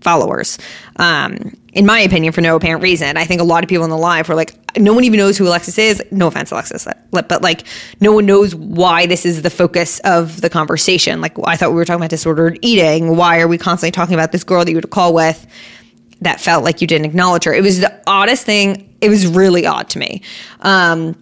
followers. 0.00 0.58
Um, 0.96 1.56
in 1.72 1.86
my 1.86 2.00
opinion, 2.00 2.32
for 2.32 2.40
no 2.40 2.56
apparent 2.56 2.82
reason. 2.82 3.16
I 3.16 3.24
think 3.24 3.40
a 3.40 3.44
lot 3.44 3.62
of 3.62 3.68
people 3.68 3.84
in 3.84 3.90
the 3.90 3.98
live 3.98 4.28
were 4.28 4.34
like, 4.34 4.56
no 4.78 4.92
one 4.92 5.04
even 5.04 5.18
knows 5.18 5.36
who 5.36 5.46
Alexis 5.46 5.78
is. 5.78 6.02
No 6.10 6.26
offense, 6.26 6.50
Alexis, 6.50 6.86
but 7.10 7.42
like, 7.42 7.64
no 8.00 8.12
one 8.12 8.26
knows 8.26 8.54
why 8.54 9.06
this 9.06 9.24
is 9.24 9.42
the 9.42 9.50
focus 9.50 10.00
of 10.00 10.40
the 10.40 10.50
conversation. 10.50 11.20
Like, 11.20 11.36
I 11.44 11.56
thought 11.56 11.70
we 11.70 11.76
were 11.76 11.84
talking 11.84 12.00
about 12.00 12.10
disordered 12.10 12.58
eating. 12.62 13.16
Why 13.16 13.40
are 13.40 13.48
we 13.48 13.58
constantly 13.58 13.92
talking 13.92 14.14
about 14.14 14.32
this 14.32 14.44
girl 14.44 14.64
that 14.64 14.70
you 14.70 14.76
would 14.76 14.90
call 14.90 15.14
with 15.14 15.46
that 16.20 16.40
felt 16.40 16.64
like 16.64 16.80
you 16.80 16.86
didn't 16.86 17.06
acknowledge 17.06 17.44
her? 17.44 17.54
It 17.54 17.62
was 17.62 17.80
the 17.80 18.00
oddest 18.06 18.44
thing. 18.44 18.94
It 19.00 19.08
was 19.08 19.26
really 19.26 19.66
odd 19.66 19.88
to 19.90 19.98
me. 19.98 20.22
Um, 20.60 21.16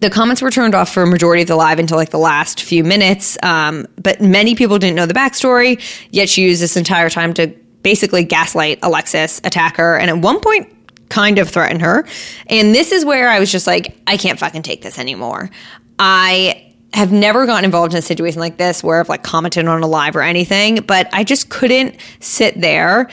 the 0.00 0.10
comments 0.10 0.42
were 0.42 0.50
turned 0.50 0.74
off 0.74 0.92
for 0.92 1.04
a 1.04 1.06
majority 1.06 1.42
of 1.42 1.48
the 1.48 1.54
live 1.54 1.78
until 1.78 1.96
like 1.96 2.10
the 2.10 2.18
last 2.18 2.60
few 2.60 2.82
minutes. 2.82 3.38
Um, 3.42 3.86
but 3.96 4.20
many 4.20 4.56
people 4.56 4.78
didn't 4.80 4.96
know 4.96 5.06
the 5.06 5.14
backstory, 5.14 5.80
yet 6.10 6.28
she 6.28 6.42
used 6.42 6.60
this 6.60 6.76
entire 6.76 7.08
time 7.08 7.32
to 7.34 7.54
basically 7.82 8.24
gaslight 8.24 8.78
Alexis, 8.82 9.40
attack 9.44 9.76
her, 9.76 9.98
and 9.98 10.10
at 10.10 10.18
one 10.18 10.40
point 10.40 10.72
kind 11.08 11.38
of 11.38 11.48
threaten 11.48 11.80
her. 11.80 12.06
And 12.46 12.74
this 12.74 12.90
is 12.90 13.04
where 13.04 13.28
I 13.28 13.38
was 13.38 13.52
just 13.52 13.66
like, 13.66 13.96
I 14.06 14.16
can't 14.16 14.38
fucking 14.38 14.62
take 14.62 14.82
this 14.82 14.98
anymore. 14.98 15.50
I 15.98 16.74
have 16.94 17.12
never 17.12 17.46
gotten 17.46 17.64
involved 17.64 17.92
in 17.92 17.98
a 17.98 18.02
situation 18.02 18.40
like 18.40 18.56
this 18.56 18.82
where 18.82 19.00
I've 19.00 19.08
like 19.08 19.22
commented 19.22 19.66
on 19.66 19.82
a 19.82 19.86
live 19.86 20.16
or 20.16 20.22
anything, 20.22 20.76
but 20.82 21.08
I 21.12 21.24
just 21.24 21.48
couldn't 21.48 21.96
sit 22.20 22.60
there. 22.60 23.08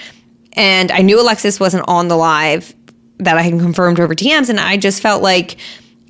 And 0.53 0.91
I 0.91 1.01
knew 1.01 1.21
Alexis 1.21 1.59
wasn't 1.59 1.87
on 1.87 2.07
the 2.07 2.17
live 2.17 2.73
that 3.19 3.37
I 3.37 3.41
had 3.41 3.53
confirmed 3.59 3.99
over 3.99 4.15
DMs, 4.15 4.49
and 4.49 4.59
I 4.59 4.77
just 4.77 5.01
felt 5.01 5.21
like 5.21 5.57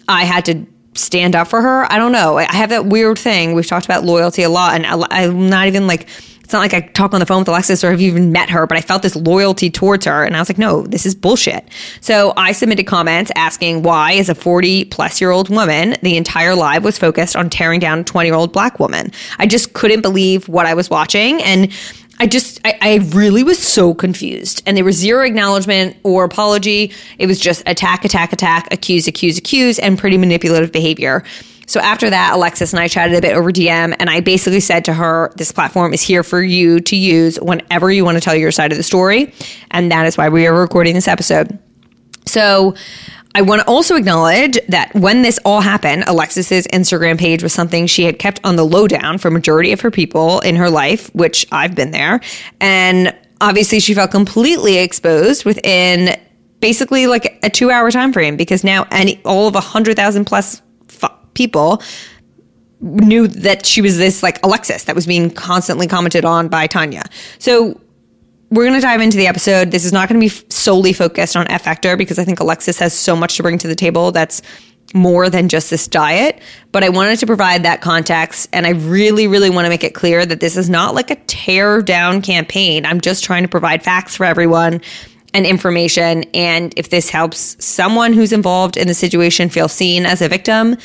I 0.08 0.24
had 0.26 0.46
to 0.46 0.66
stand 0.94 1.36
up 1.36 1.48
for 1.48 1.62
her. 1.62 1.92
I 1.92 1.98
don't 1.98 2.12
know. 2.12 2.38
I 2.38 2.44
have 2.44 2.70
that 2.70 2.86
weird 2.86 3.18
thing. 3.18 3.54
We've 3.54 3.68
talked 3.68 3.86
about 3.86 4.04
loyalty 4.04 4.44
a 4.44 4.50
lot, 4.50 4.74
and 4.76 4.86
I'm 4.86 5.50
not 5.50 5.68
even 5.68 5.88
like 5.88 6.08
it's 6.50 6.54
not 6.56 6.62
like 6.62 6.74
I 6.74 6.82
talk 6.82 7.14
on 7.14 7.20
the 7.20 7.28
phone 7.28 7.42
with 7.42 7.48
Alexis 7.48 7.84
or 7.84 7.92
have 7.92 8.02
even 8.02 8.32
met 8.32 8.50
her, 8.50 8.66
but 8.66 8.76
I 8.76 8.82
felt 8.82 9.04
this 9.04 9.16
loyalty 9.16 9.70
towards 9.70 10.08
her. 10.08 10.24
And 10.24 10.36
I 10.36 10.40
was 10.40 10.50
like, 10.50 10.58
no, 10.58 10.82
this 10.82 11.06
is 11.06 11.14
bullshit. 11.14 11.64
So 12.02 12.34
I 12.38 12.54
submitted 12.54 12.88
comments 12.88 13.32
asking 13.36 13.84
why, 13.84 14.14
as 14.14 14.30
a 14.30 14.34
40 14.34 14.86
plus 14.86 15.22
year 15.22 15.30
old 15.30 15.50
woman, 15.50 15.96
the 16.02 16.18
entire 16.18 16.56
live 16.56 16.84
was 16.84 16.98
focused 16.98 17.36
on 17.36 17.52
tearing 17.52 17.80
down 17.80 18.00
a 18.00 18.04
20 18.04 18.28
year 18.28 18.34
old 18.34 18.52
black 18.52 18.80
woman. 18.80 19.12
I 19.38 19.46
just 19.46 19.74
couldn't 19.74 20.02
believe 20.02 20.50
what 20.50 20.66
I 20.66 20.74
was 20.74 20.90
watching. 20.90 21.40
And 21.44 21.72
I 22.18 22.26
just, 22.26 22.60
I, 22.66 22.80
I, 22.82 22.96
really 23.14 23.44
was 23.44 23.60
so 23.60 23.94
confused. 23.94 24.64
And 24.66 24.76
there 24.76 24.84
was 24.84 24.96
zero 24.96 25.24
acknowledgement 25.24 25.98
or 26.02 26.24
apology. 26.24 26.92
It 27.20 27.28
was 27.28 27.40
just 27.40 27.62
attack, 27.68 28.04
attack, 28.06 28.34
attack, 28.34 28.68
accuse, 28.72 29.08
accuse, 29.08 29.38
accuse, 29.38 29.78
and 29.78 30.00
pretty 30.00 30.18
manipulative 30.18 30.72
behavior. 30.72 31.24
So 31.70 31.80
after 31.80 32.10
that, 32.10 32.34
Alexis 32.34 32.74
and 32.74 32.80
I 32.80 32.88
chatted 32.88 33.16
a 33.16 33.22
bit 33.22 33.36
over 33.36 33.52
DM, 33.52 33.96
and 34.00 34.10
I 34.10 34.22
basically 34.22 34.60
said 34.60 34.86
to 34.86 34.94
her, 34.96 35.32
This 35.36 35.52
platform 35.52 35.94
is 35.94 36.02
here 36.02 36.24
for 36.24 36.42
you 36.42 36.80
to 36.80 36.96
use 36.96 37.40
whenever 37.40 37.92
you 37.92 38.04
want 38.04 38.18
to 38.18 38.22
tell 38.22 38.34
your 38.34 38.52
side 38.52 38.72
of 38.72 38.78
the 38.80 38.84
story. 38.84 39.32
And 39.70 39.92
that 39.92 40.08
is 40.08 40.18
why 40.18 40.30
we 40.30 40.48
are 40.48 40.60
recording 40.60 40.96
this 40.96 41.08
episode. 41.08 41.60
So, 42.26 42.74
I 43.36 43.44
want 43.44 43.62
to 43.62 43.68
also 43.68 43.96
acknowledge 43.96 44.58
that 44.70 44.92
when 44.96 45.22
this 45.22 45.40
all 45.46 45.62
happened, 45.62 46.06
Alexis's 46.08 46.66
Instagram 46.74 47.20
page 47.20 47.44
was 47.44 47.54
something 47.54 47.86
she 47.86 48.04
had 48.04 48.18
kept 48.18 48.40
on 48.44 48.56
the 48.56 48.66
lowdown 48.66 49.20
for 49.20 49.30
majority 49.30 49.72
of 49.72 49.80
her 49.82 49.92
people 49.92 50.40
in 50.40 50.56
her 50.56 50.72
life, 50.72 51.14
which 51.14 51.46
I've 51.52 51.76
been 51.76 51.92
there. 51.92 52.20
And 52.60 53.16
obviously 53.42 53.80
she 53.80 53.94
felt 53.94 54.10
completely 54.10 54.80
exposed 54.80 55.46
within 55.46 56.20
basically 56.60 57.06
like 57.06 57.40
a 57.44 57.52
2-hour 57.52 57.92
time 57.92 58.12
frame 58.12 58.36
because 58.36 58.64
now 58.64 58.88
any 58.90 59.22
all 59.24 59.48
of 59.48 59.54
a 59.54 59.62
100,000 59.62 60.26
plus 60.26 60.64
people 61.34 61.82
knew 62.82 63.28
that 63.28 63.66
she 63.66 63.82
was 63.82 63.98
this 63.98 64.24
like 64.24 64.44
Alexis 64.44 64.86
that 64.86 64.96
was 64.96 65.06
being 65.06 65.30
constantly 65.30 65.88
commented 65.88 66.26
on 66.26 66.48
by 66.48 66.68
Tanya. 66.68 67.04
So 67.38 67.80
we're 68.52 68.66
going 68.66 68.80
to 68.80 68.82
dive 68.82 69.02
into 69.02 69.18
the 69.18 69.28
episode. 69.28 69.72
This 69.72 69.86
is 69.86 69.94
not 69.94 70.10
going 70.10 70.20
to 70.20 70.26
be 70.26 70.48
solely 70.50 70.94
focused 70.94 71.36
on 71.36 71.50
F 71.52 71.64
Factor 71.64 71.98
because 71.98 72.18
I 72.18 72.24
think 72.24 72.40
Alexis 72.40 72.80
has 72.80 72.94
so 72.94 73.16
much 73.16 73.38
to 73.38 73.44
bring 73.44 73.58
to 73.60 73.68
the 73.68 73.76
table 73.76 74.12
that's 74.12 74.42
more 74.94 75.30
than 75.30 75.50
just 75.50 75.70
this 75.70 75.88
diet. 75.88 76.42
But 76.72 76.84
I 76.84 76.90
wanted 76.90 77.20
to 77.20 77.28
provide 77.28 77.64
that 77.64 77.82
context. 77.82 78.50
And 78.54 78.66
I 78.66 78.72
really, 78.72 79.28
really 79.28 79.50
want 79.50 79.66
to 79.66 79.70
make 79.70 79.84
it 79.84 79.94
clear 79.94 80.26
that 80.26 80.40
this 80.40 80.58
is 80.58 80.70
not 80.70 80.96
like 80.96 81.12
a 81.12 81.16
tear 81.28 81.82
down 81.82 82.22
campaign. 82.22 82.86
I'm 82.86 83.02
just 83.02 83.24
trying 83.24 83.44
to 83.44 83.50
provide 83.50 83.84
facts 83.84 84.16
for 84.16 84.26
everyone 84.26 84.82
and 85.34 85.46
information. 85.46 86.24
And 86.34 86.74
if 86.76 86.90
this 86.90 87.10
helps 87.10 87.64
someone 87.64 88.14
who's 88.14 88.34
involved 88.34 88.78
in 88.78 88.88
the 88.88 88.96
situation 88.96 89.50
feel 89.50 89.68
seen 89.68 90.08
as 90.08 90.24
a 90.24 90.28
victim, 90.28 90.76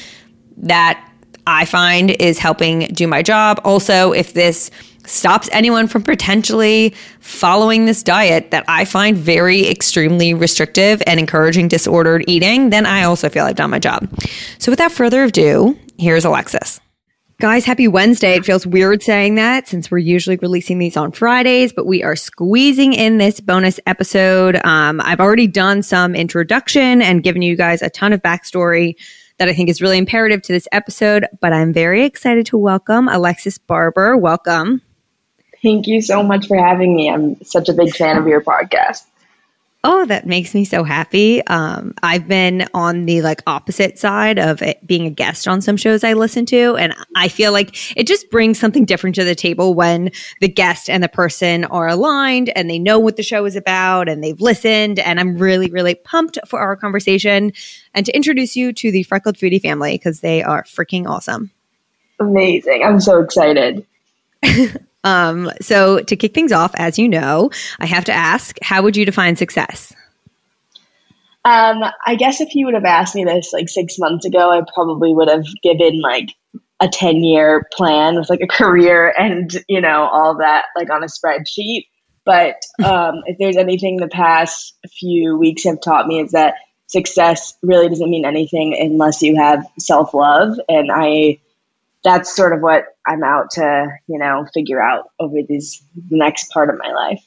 that 0.57 1.11
I 1.47 1.65
find 1.65 2.11
is 2.13 2.39
helping 2.39 2.81
do 2.89 3.07
my 3.07 3.23
job. 3.23 3.61
Also, 3.65 4.13
if 4.13 4.33
this 4.33 4.71
stops 5.07 5.51
anyone 5.53 5.87
from 5.87 6.03
potentially 6.03 6.95
following 7.21 7.85
this 7.85 8.03
diet 8.03 8.51
that 8.51 8.65
I 8.69 8.87
find 8.87 9.17
very 9.17 9.69
extremely 9.69 10.33
restrictive 10.33 11.03
and 11.07 11.21
encouraging 11.21 11.69
disordered 11.69 12.25
eating, 12.27 12.71
then 12.71 12.87
I 12.87 13.05
also 13.05 13.29
feel 13.29 13.45
I've 13.45 13.57
done 13.57 13.71
my 13.71 13.79
job. 13.79 14.09
So, 14.59 14.73
without 14.73 14.93
further 14.93 15.25
ado, 15.25 15.79
here's 15.99 16.25
Alexis. 16.25 16.81
Guys, 17.41 17.65
happy 17.65 17.89
Wednesday. 17.89 18.37
It 18.37 18.45
feels 18.45 18.65
weird 18.65 19.03
saying 19.03 19.35
that 19.35 19.67
since 19.67 19.91
we're 19.91 19.99
usually 19.99 20.37
releasing 20.37 20.79
these 20.79 20.97
on 20.97 21.11
Fridays, 21.11 21.73
but 21.73 21.85
we 21.85 22.03
are 22.03 22.15
squeezing 22.15 22.93
in 22.93 23.19
this 23.19 23.41
bonus 23.41 23.81
episode. 23.87 24.65
Um, 24.65 25.01
I've 25.01 25.19
already 25.19 25.49
done 25.49 25.83
some 25.83 26.15
introduction 26.15 27.03
and 27.03 27.25
given 27.25 27.43
you 27.43 27.57
guys 27.57 27.83
a 27.83 27.91
ton 27.91 28.13
of 28.13 28.23
backstory 28.23 28.95
that 29.39 29.49
I 29.49 29.53
think 29.53 29.69
is 29.69 29.83
really 29.83 29.99
imperative 29.99 30.43
to 30.43 30.53
this 30.53 30.69
episode. 30.73 31.27
But 31.41 31.53
I'm 31.53 31.73
very 31.73 32.05
excited 32.05 32.47
to 32.47 32.59
welcome 32.59 33.09
Alexis 33.09 33.59
Barber. 33.59 34.17
Welcome. 34.17 34.83
Thank 35.63 35.87
you 35.87 36.03
so 36.03 36.23
much 36.23 36.47
for 36.47 36.57
having 36.57 36.95
me. 36.95 37.11
I'm 37.11 37.43
such 37.43 37.69
a 37.69 37.73
big 37.73 37.95
fan 37.95 38.19
of 38.19 38.27
your 38.27 38.43
podcast. 38.43 39.05
Oh, 39.87 40.07
that 40.07 40.27
makes 40.27 40.55
me 40.55 40.65
so 40.65 40.83
happy. 40.83 41.47
Um, 41.47 41.93
I've 42.03 42.27
been 42.27 42.67
on 42.73 43.05
the 43.05 43.21
like 43.21 43.43
opposite 43.47 43.99
side 43.99 44.39
of 44.39 44.63
it, 44.63 44.85
being 44.87 45.05
a 45.05 45.11
guest 45.11 45.47
on 45.47 45.61
some 45.61 45.77
shows 45.77 46.03
I 46.03 46.15
listen 46.15 46.47
to, 46.47 46.75
and 46.77 46.95
I 47.15 47.29
feel 47.29 47.53
like 47.53 47.95
it 47.95 48.07
just 48.07 48.31
brings 48.31 48.59
something 48.59 48.87
different 48.87 49.15
to 49.17 49.25
the 49.25 49.35
table 49.35 49.75
when 49.75 50.11
the 50.41 50.49
guest 50.49 50.89
and 50.89 51.03
the 51.03 51.09
person 51.09 51.67
are 51.67 51.87
aligned 51.87 52.49
and 52.57 52.71
they 52.71 52.79
know 52.79 52.99
what 52.99 53.17
the 53.17 53.23
show 53.23 53.45
is 53.45 53.57
about 53.57 54.09
and 54.09 54.25
they've 54.25 54.41
listened. 54.41 55.01
And 55.01 55.21
I'm 55.21 55.37
really, 55.37 55.71
really 55.71 55.97
pumped 55.97 56.39
for 56.49 56.61
our 56.61 56.77
conversation 56.77 57.53
and 57.93 58.07
to 58.07 58.17
introduce 58.17 58.57
you 58.57 58.73
to 58.73 58.91
the 58.91 59.03
Freckled 59.03 59.37
Foodie 59.37 59.61
family 59.61 59.99
because 59.99 60.21
they 60.21 60.43
are 60.43 60.63
freaking 60.63 61.07
awesome. 61.07 61.51
Amazing! 62.19 62.83
I'm 62.83 63.01
so 63.01 63.21
excited. 63.21 63.87
Um, 65.05 65.51
so 65.61 66.01
to 66.01 66.17
kick 66.17 66.35
things 66.35 66.51
off, 66.51 66.73
as 66.77 66.99
you 66.99 67.09
know, 67.09 67.51
I 67.79 67.87
have 67.87 68.05
to 68.07 68.13
ask, 68.13 68.57
how 68.63 68.83
would 68.83 68.97
you 68.97 69.05
define 69.05 69.37
success? 69.37 69.93
Um, 71.45 71.85
I 72.07 72.15
guess 72.15 72.41
if 72.41 72.55
you 72.55 72.65
would 72.65 72.75
have 72.75 72.87
asked 72.87 73.15
me 73.15 73.25
this 73.25 73.53
like 73.53 73.69
six 73.69 73.99
months 73.99 74.25
ago, 74.25 74.51
I 74.51 74.63
probably 74.75 75.15
would 75.15 75.29
have 75.29 75.45
given 75.63 76.01
like 76.01 76.31
a 76.81 76.89
10 76.89 77.23
year 77.23 77.69
plan 77.73 78.17
with 78.17 78.31
like 78.31 78.41
a 78.41 78.47
career 78.47 79.15
and, 79.19 79.51
you 79.69 79.81
know, 79.81 80.09
all 80.11 80.39
that 80.39 80.65
like 80.75 80.91
on 80.91 81.05
a 81.05 81.07
spreadsheet. 81.07 81.87
But 82.25 82.57
um, 82.83 83.23
if 83.27 83.37
there's 83.39 83.59
anything 83.59 83.99
the 83.99 84.09
past 84.09 84.75
few 84.99 85.37
weeks 85.37 85.65
have 85.65 85.83
taught 85.83 86.07
me 86.07 86.21
is 86.21 86.33
that 86.33 86.55
success 86.87 87.55
really 87.63 87.89
doesn't 87.89 88.11
mean 88.11 88.25
anything 88.25 88.75
unless 88.79 89.21
you 89.21 89.37
have 89.37 89.67
self 89.79 90.15
love. 90.15 90.59
And 90.69 90.91
I 90.91 91.39
that's 92.05 92.35
sort 92.35 92.53
of 92.53 92.61
what 92.61 92.85
I'm 93.07 93.25
out 93.25 93.51
to, 93.53 93.89
you 94.07 94.19
know, 94.19 94.47
figure 94.53 94.81
out 94.81 95.11
over 95.19 95.39
this 95.49 95.83
the 95.95 96.17
next 96.17 96.51
part 96.51 96.69
of 96.69 96.77
my 96.79 96.93
life. 96.93 97.27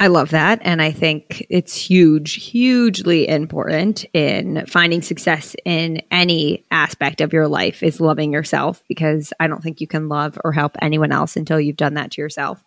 I 0.00 0.06
love 0.06 0.30
that. 0.30 0.60
And 0.62 0.80
I 0.80 0.92
think 0.92 1.44
it's 1.50 1.74
huge, 1.74 2.34
hugely 2.34 3.26
important 3.26 4.04
in 4.12 4.64
finding 4.66 5.02
success 5.02 5.56
in 5.64 6.02
any 6.12 6.64
aspect 6.70 7.20
of 7.20 7.32
your 7.32 7.48
life 7.48 7.82
is 7.82 8.00
loving 8.00 8.32
yourself 8.32 8.82
because 8.88 9.32
I 9.40 9.48
don't 9.48 9.60
think 9.60 9.80
you 9.80 9.88
can 9.88 10.08
love 10.08 10.38
or 10.44 10.52
help 10.52 10.76
anyone 10.80 11.10
else 11.10 11.36
until 11.36 11.58
you've 11.58 11.76
done 11.76 11.94
that 11.94 12.12
to 12.12 12.20
yourself. 12.20 12.62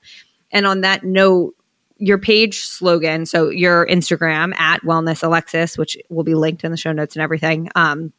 And 0.52 0.65
on 0.65 0.82
that 0.82 1.06
note, 1.06 1.56
your 1.96 2.17
page 2.17 2.63
slogan, 2.63 3.26
so 3.26 3.50
your 3.50 3.86
Instagram 3.86 4.54
at 4.60 4.82
Wellness 4.82 5.24
Alexis, 5.24 5.78
which 5.78 5.98
will 6.10 6.24
be 6.24 6.36
linked 6.36 6.65
in 6.65 6.72
the 6.72 6.78
show 6.78 6.91
notes 6.91 7.15
and 7.15 7.24
everything. 7.24 7.70
Um, 7.76 8.12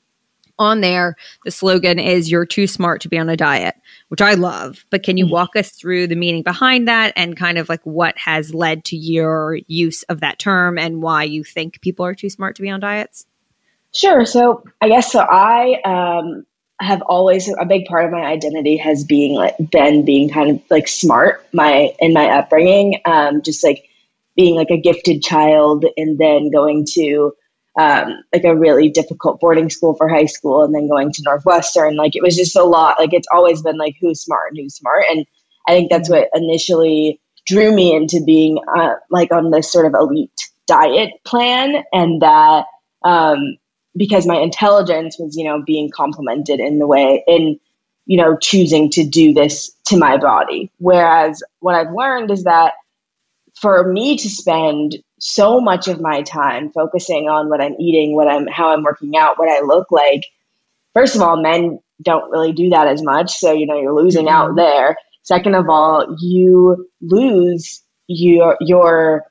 on 0.62 0.81
there, 0.81 1.16
the 1.44 1.51
slogan 1.51 1.98
is 1.98 2.31
You're 2.31 2.46
too 2.46 2.66
smart 2.66 3.01
to 3.03 3.09
be 3.09 3.18
on 3.18 3.29
a 3.29 3.37
diet, 3.37 3.75
which 4.09 4.22
I 4.22 4.35
love. 4.35 4.85
But 4.90 5.03
can 5.03 5.16
you 5.16 5.27
mm-hmm. 5.27 5.35
walk 5.35 5.57
us 5.57 5.70
through 5.70 6.07
the 6.07 6.16
meaning 6.16 6.42
behind 6.42 6.88
that 6.88 7.12
and 7.16 7.37
kind 7.37 7.59
of 7.59 7.68
like 7.68 7.83
what 7.85 8.16
has 8.16 8.55
led 8.55 8.85
to 8.87 8.96
your 8.96 9.59
use 9.66 10.03
of 10.05 10.20
that 10.20 10.38
term 10.38 10.79
and 10.79 11.03
why 11.03 11.25
you 11.25 11.44
think 11.44 11.81
people 11.81 12.07
are 12.07 12.14
too 12.14 12.31
smart 12.31 12.57
to 12.57 12.62
be 12.62 12.70
on 12.70 12.81
diets? 12.81 13.27
Sure. 13.92 14.25
So 14.25 14.64
I 14.81 14.88
guess 14.88 15.12
so. 15.12 15.20
I 15.20 15.81
um, 15.85 16.46
have 16.81 17.03
always 17.03 17.48
a 17.48 17.66
big 17.66 17.85
part 17.87 18.07
of 18.07 18.11
my 18.11 18.22
identity 18.22 18.77
has 18.79 19.05
being 19.05 19.35
like 19.35 19.55
been 19.70 20.05
being 20.05 20.31
kind 20.31 20.51
of 20.51 20.62
like 20.70 20.88
smart. 20.88 21.46
My 21.53 21.94
in 22.01 22.12
my 22.12 22.27
upbringing, 22.27 23.01
um, 23.05 23.42
just 23.42 23.62
like 23.62 23.88
being 24.35 24.55
like 24.57 24.70
a 24.70 24.81
gifted 24.81 25.22
child, 25.22 25.85
and 25.96 26.18
then 26.18 26.51
going 26.51 26.87
to 26.94 27.35
um, 27.78 28.22
like 28.32 28.44
a 28.44 28.56
really 28.56 28.90
difficult 28.90 29.40
boarding 29.40 29.70
school 29.70 29.94
for 29.94 30.08
high 30.08 30.26
school 30.26 30.64
and 30.64 30.74
then 30.74 30.88
going 30.88 31.12
to 31.12 31.22
Northwestern. 31.24 31.96
Like 31.96 32.14
it 32.14 32.22
was 32.22 32.37
just 32.37 32.56
a 32.56 32.64
lot. 32.64 32.96
Like 32.98 33.12
it's 33.12 33.28
always 33.32 33.62
been 33.62 33.78
like 33.78 33.96
who's 34.00 34.20
smart 34.20 34.50
and 34.50 34.58
who's 34.58 34.74
smart. 34.74 35.04
And 35.11 35.26
I 35.66 35.72
think 35.72 35.90
that's 35.90 36.11
what 36.11 36.28
initially 36.35 37.20
drew 37.46 37.74
me 37.74 37.94
into 37.94 38.22
being 38.24 38.58
uh, 38.76 38.94
like 39.11 39.32
on 39.32 39.50
this 39.50 39.72
sort 39.72 39.87
of 39.87 39.94
elite 39.94 40.30
diet 40.66 41.12
plan. 41.24 41.82
And 41.92 42.20
that 42.22 42.66
um, 43.04 43.56
because 43.96 44.26
my 44.26 44.37
intelligence 44.37 45.16
was, 45.18 45.37
you 45.37 45.44
know, 45.44 45.62
being 45.62 45.90
complemented 45.90 46.61
in 46.61 46.78
the 46.78 46.87
way, 46.87 47.24
in, 47.26 47.58
you 48.04 48.16
know, 48.18 48.37
choosing 48.37 48.90
to 48.90 49.04
do 49.04 49.32
this 49.32 49.70
to 49.87 49.96
my 49.96 50.18
body. 50.18 50.70
Whereas 50.78 51.42
what 51.61 51.74
I've 51.74 51.92
learned 51.92 52.30
is 52.30 52.44
that 52.44 52.74
for 53.61 53.90
me 53.90 54.16
to 54.18 54.28
spend 54.28 54.96
so 55.24 55.61
much 55.61 55.87
of 55.87 56.00
my 56.00 56.20
time 56.22 56.72
focusing 56.72 57.28
on 57.28 57.48
what 57.48 57.61
I'm 57.61 57.76
eating, 57.80 58.16
what 58.16 58.26
I'm 58.26 58.48
how 58.48 58.72
I'm 58.72 58.82
working 58.82 59.16
out, 59.16 59.38
what 59.38 59.48
I 59.48 59.64
look 59.64 59.92
like. 59.92 60.24
First 60.94 61.14
of 61.14 61.22
all, 61.22 61.40
men 61.40 61.78
don't 62.02 62.28
really 62.32 62.52
do 62.52 62.70
that 62.70 62.88
as 62.88 63.04
much, 63.04 63.38
so 63.38 63.52
you 63.52 63.64
know 63.64 63.80
you're 63.80 63.94
losing 63.94 64.26
mm-hmm. 64.26 64.35
out 64.35 64.56
there. 64.56 64.96
Second 65.22 65.54
of 65.54 65.68
all, 65.68 66.16
you 66.18 66.90
lose 67.00 67.82
your 68.08 68.56
your 68.61 69.22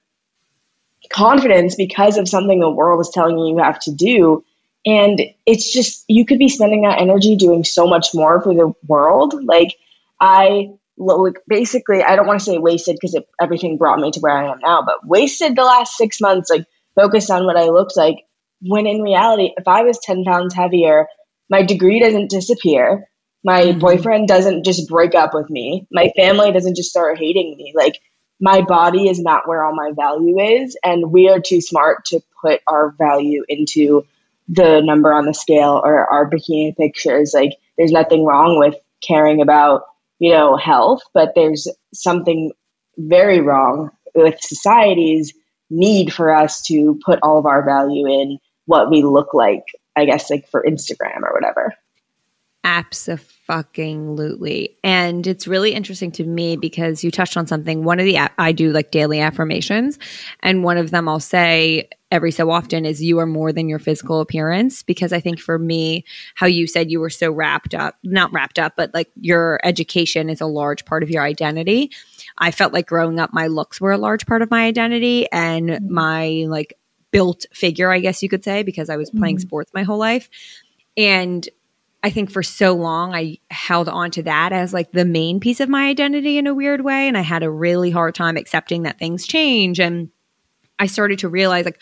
confidence 1.12 1.76
because 1.76 2.18
of 2.18 2.30
something 2.30 2.62
the 2.62 2.70
world 2.70 3.02
is 3.02 3.12
telling 3.14 3.38
you 3.38 3.50
you 3.50 3.58
have 3.62 3.80
to 3.82 3.92
do. 3.92 4.46
And 4.86 5.22
it's 5.46 5.74
just 5.74 6.06
you 6.08 6.26
could 6.26 6.40
be 6.40 6.48
spending 6.48 6.84
that 6.84 7.02
energy 7.02 7.36
doing 7.36 7.66
so 7.66 7.86
much 7.86 8.14
more 8.14 8.42
for 8.42 8.54
the 8.54 8.74
world. 8.88 9.44
Like 9.44 9.76
I 10.22 10.70
like 11.04 11.40
basically 11.48 12.04
i 12.04 12.16
don't 12.16 12.28
want 12.28 12.40
to 12.40 12.46
say 12.46 12.58
wasted 12.58 12.96
because 13.00 13.18
everything 13.42 13.78
brought 13.78 14.00
me 14.00 14.12
to 14.12 14.20
where 14.20 14.38
i 14.38 14.52
am 14.52 14.60
now 14.60 14.82
but 14.82 15.06
wasted 15.06 15.56
the 15.56 15.64
last 15.64 15.98
six 15.98 16.22
months 16.22 16.50
like 16.50 16.66
focused 16.96 17.32
on 17.32 17.46
what 17.46 17.58
i 17.58 17.66
looked 17.66 17.98
like 17.98 18.18
when 18.62 18.86
in 18.86 19.02
reality 19.02 19.52
if 19.58 19.68
i 19.68 19.82
was 19.84 20.00
10 20.00 20.24
pounds 20.24 20.54
heavier 20.54 21.08
my 21.52 21.64
degree 21.64 22.00
doesn't 22.00 22.32
disappear. 22.32 23.10
My 23.44 23.66
mm-hmm. 23.66 23.80
boyfriend 23.80 24.28
doesn't 24.28 24.64
just 24.64 24.88
break 24.88 25.14
up 25.14 25.34
with 25.34 25.50
me. 25.50 25.86
My 25.92 26.12
family 26.16 26.52
doesn't 26.52 26.78
just 26.78 26.90
start 26.90 27.20
hating 27.20 27.56
me. 27.58 27.74
Like 27.76 28.00
my 28.40 28.62
body 28.62 29.10
is 29.10 29.20
not 29.20 29.48
where 29.48 29.64
all 29.64 29.76
my 29.76 29.92
value 29.94 30.40
is 30.40 30.78
and 30.84 31.12
we 31.12 31.30
are 31.30 31.40
too 31.40 31.62
smart 31.62 32.06
to 32.06 32.22
put 32.42 32.62
our 32.66 32.92
value 32.98 33.44
into 33.48 34.08
the 34.48 34.82
number 34.82 35.14
on 35.14 35.26
the 35.26 35.34
scale 35.34 35.82
or 35.84 36.08
our 36.08 36.30
bikini 36.30 36.76
pictures. 36.76 37.34
Like 37.34 37.52
there's 37.78 37.92
nothing 37.92 38.26
wrong 38.26 38.58
with 38.58 38.76
caring 39.06 39.42
about 39.42 39.84
you 40.22 40.32
know, 40.32 40.56
health, 40.56 41.02
but 41.16 41.32
there's 41.34 41.68
something 41.96 42.52
very 42.96 43.42
wrong 43.42 43.90
with 44.14 44.40
society's 44.40 45.34
need 45.72 46.14
for 46.14 46.32
us 46.32 46.62
to 46.62 47.00
put 47.04 47.18
all 47.24 47.40
of 47.40 47.48
our 47.48 47.66
value 47.66 48.06
in 48.06 48.38
what 48.66 48.92
we 48.92 49.02
look 49.02 49.34
like, 49.34 49.64
I 49.96 50.06
guess, 50.06 50.30
like 50.30 50.48
for 50.48 50.64
Instagram 50.64 51.24
or 51.24 51.34
whatever. 51.34 51.74
Absolutely. 52.64 54.78
And 54.84 55.26
it's 55.26 55.48
really 55.48 55.74
interesting 55.74 56.12
to 56.12 56.24
me 56.24 56.56
because 56.56 57.04
you 57.04 57.10
touched 57.10 57.36
on 57.36 57.48
something. 57.48 57.84
One 57.84 58.00
of 58.00 58.06
the, 58.06 58.20
I 58.38 58.52
do 58.52 58.72
like 58.72 58.92
daily 58.92 59.20
affirmations, 59.20 59.98
and 60.42 60.64
one 60.64 60.78
of 60.78 60.92
them 60.92 61.10
I'll 61.10 61.20
say 61.20 61.90
every 62.12 62.32
so 62.32 62.52
often 62.52 62.86
is 62.86 63.02
you 63.02 63.18
are 63.20 63.26
more 63.26 63.52
than 63.52 63.70
your 63.70 63.80
physical 63.80 64.20
appearance. 64.20 64.84
Because 64.84 65.14
I 65.14 65.20
think 65.20 65.40
for 65.40 65.58
me, 65.58 66.06
how 66.36 66.46
you 66.46 66.68
said 66.68 66.92
you 66.92 67.00
were 67.00 67.10
so 67.10 67.32
wrapped 67.32 67.74
up, 67.74 67.98
not 68.04 68.32
wrapped 68.34 68.60
up, 68.60 68.74
but 68.76 68.94
like 68.94 69.10
your 69.16 69.60
education 69.64 70.30
is 70.30 70.42
a 70.42 70.46
large 70.46 70.86
part 70.86 71.04
of 71.04 71.10
your 71.10 71.24
identity. 71.24 71.92
I 72.38 72.52
felt 72.52 72.74
like 72.74 72.88
growing 72.88 73.20
up, 73.20 73.34
my 73.34 73.48
looks 73.48 73.80
were 73.80 73.92
a 73.92 73.98
large 73.98 74.26
part 74.26 74.42
of 74.42 74.52
my 74.52 74.66
identity 74.66 75.32
and 75.32 75.70
mm-hmm. 75.70 75.94
my 75.94 76.46
like 76.48 76.78
built 77.12 77.46
figure, 77.54 77.92
I 77.92 78.00
guess 78.00 78.22
you 78.22 78.30
could 78.30 78.44
say, 78.44 78.64
because 78.64 78.90
I 78.90 78.98
was 78.98 79.10
playing 79.10 79.38
mm-hmm. 79.38 79.48
sports 79.48 79.72
my 79.74 79.84
whole 79.84 79.98
life. 79.98 80.30
And 80.98 81.48
I 82.04 82.10
think 82.10 82.32
for 82.32 82.42
so 82.42 82.74
long 82.74 83.14
I 83.14 83.38
held 83.50 83.88
on 83.88 84.12
to 84.12 84.24
that 84.24 84.54
as 84.54 84.74
like 84.74 84.92
the 84.92 85.06
main 85.06 85.40
piece 85.40 85.60
of 85.60 85.70
my 85.70 85.88
identity 85.88 86.38
in 86.38 86.48
a 86.48 86.54
weird 86.54 86.82
way. 86.82 87.08
And 87.08 87.18
I 87.18 87.22
had 87.22 87.44
a 87.44 87.52
really 87.52 87.92
hard 87.92 88.16
time 88.16 88.38
accepting 88.38 88.84
that 88.84 88.98
things 88.98 89.28
change. 89.28 89.80
And 89.80 90.10
I 90.82 90.88
started 90.88 91.20
to 91.20 91.30
realize 91.30 91.64
like, 91.64 91.80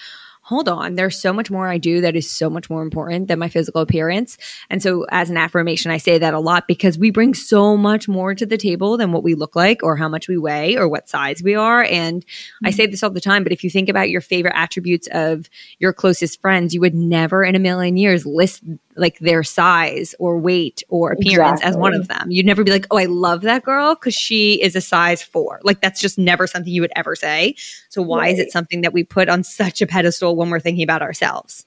hold 0.50 0.68
on, 0.68 0.96
there's 0.96 1.22
so 1.22 1.32
much 1.32 1.52
more 1.52 1.68
I 1.68 1.78
do 1.78 2.02
that 2.02 2.16
is 2.16 2.28
so 2.28 2.50
much 2.50 2.72
more 2.72 2.82
important 2.82 3.28
than 3.28 3.38
my 3.38 3.50
physical 3.50 3.82
appearance. 3.82 4.36
And 4.72 4.82
so, 4.82 5.06
as 5.12 5.30
an 5.30 5.38
affirmation, 5.38 5.92
I 5.92 5.98
say 5.98 6.18
that 6.18 6.34
a 6.34 6.40
lot 6.40 6.68
because 6.68 6.98
we 6.98 7.12
bring 7.12 7.36
so 7.36 7.78
much 7.78 8.08
more 8.08 8.34
to 8.34 8.48
the 8.48 8.58
table 8.58 8.98
than 8.98 9.12
what 9.12 9.22
we 9.22 9.36
look 9.36 9.56
like 9.56 9.84
or 9.84 9.96
how 9.96 10.10
much 10.10 10.28
we 10.28 10.40
weigh 10.40 10.76
or 10.76 10.88
what 10.88 11.08
size 11.08 11.44
we 11.44 11.54
are. 11.54 11.84
And 11.84 12.26
mm-hmm. 12.26 12.66
I 12.66 12.72
say 12.72 12.88
this 12.88 13.04
all 13.04 13.12
the 13.12 13.22
time, 13.22 13.44
but 13.44 13.52
if 13.52 13.64
you 13.64 13.70
think 13.70 13.90
about 13.90 14.10
your 14.10 14.22
favorite 14.22 14.56
attributes 14.56 15.08
of 15.12 15.48
your 15.78 15.94
closest 15.94 16.42
friends, 16.42 16.74
you 16.74 16.82
would 16.82 16.96
never 16.96 17.44
in 17.44 17.54
a 17.54 17.60
million 17.60 17.96
years 17.96 18.26
list 18.26 18.64
like 19.00 19.20
their 19.20 19.44
size 19.44 20.14
or 20.20 20.38
weight 20.38 20.84
or 20.90 21.12
appearance 21.12 21.60
exactly. 21.60 21.70
as 21.70 21.78
one 21.78 21.94
of 21.94 22.08
them. 22.08 22.32
You'd 22.32 22.46
never 22.46 22.64
be 22.64 22.72
like, 22.72 22.88
oh, 22.92 22.98
I 22.98 23.06
love 23.06 23.42
that 23.42 23.64
girl 23.64 23.96
because 23.96 24.14
she 24.14 24.62
is 24.62 24.76
a 24.76 24.82
size 24.82 25.24
four. 25.24 25.60
Like 25.64 25.82
that's 25.82 26.02
just 26.02 26.18
never 26.18 26.48
something 26.48 26.72
you 26.72 26.82
would 26.82 26.92
ever 26.96 27.16
say. 27.16 27.56
So 27.90 28.02
why 28.02 28.20
right. 28.20 28.34
is 28.34 28.40
it 28.40 28.52
something 28.52 28.82
that 28.82 28.94
we 28.94 29.04
put 29.04 29.30
on 29.30 29.44
such 29.44 29.82
a 29.82 29.88
pedestal 29.88 30.36
when 30.40 30.50
we're 30.50 30.60
thinking 30.60 30.84
about 30.84 31.02
ourselves? 31.02 31.66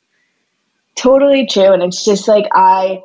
Totally 0.97 1.47
true. 1.47 1.73
And 1.73 1.83
it's 1.83 2.05
just 2.05 2.27
like 2.27 2.47
I 2.53 3.03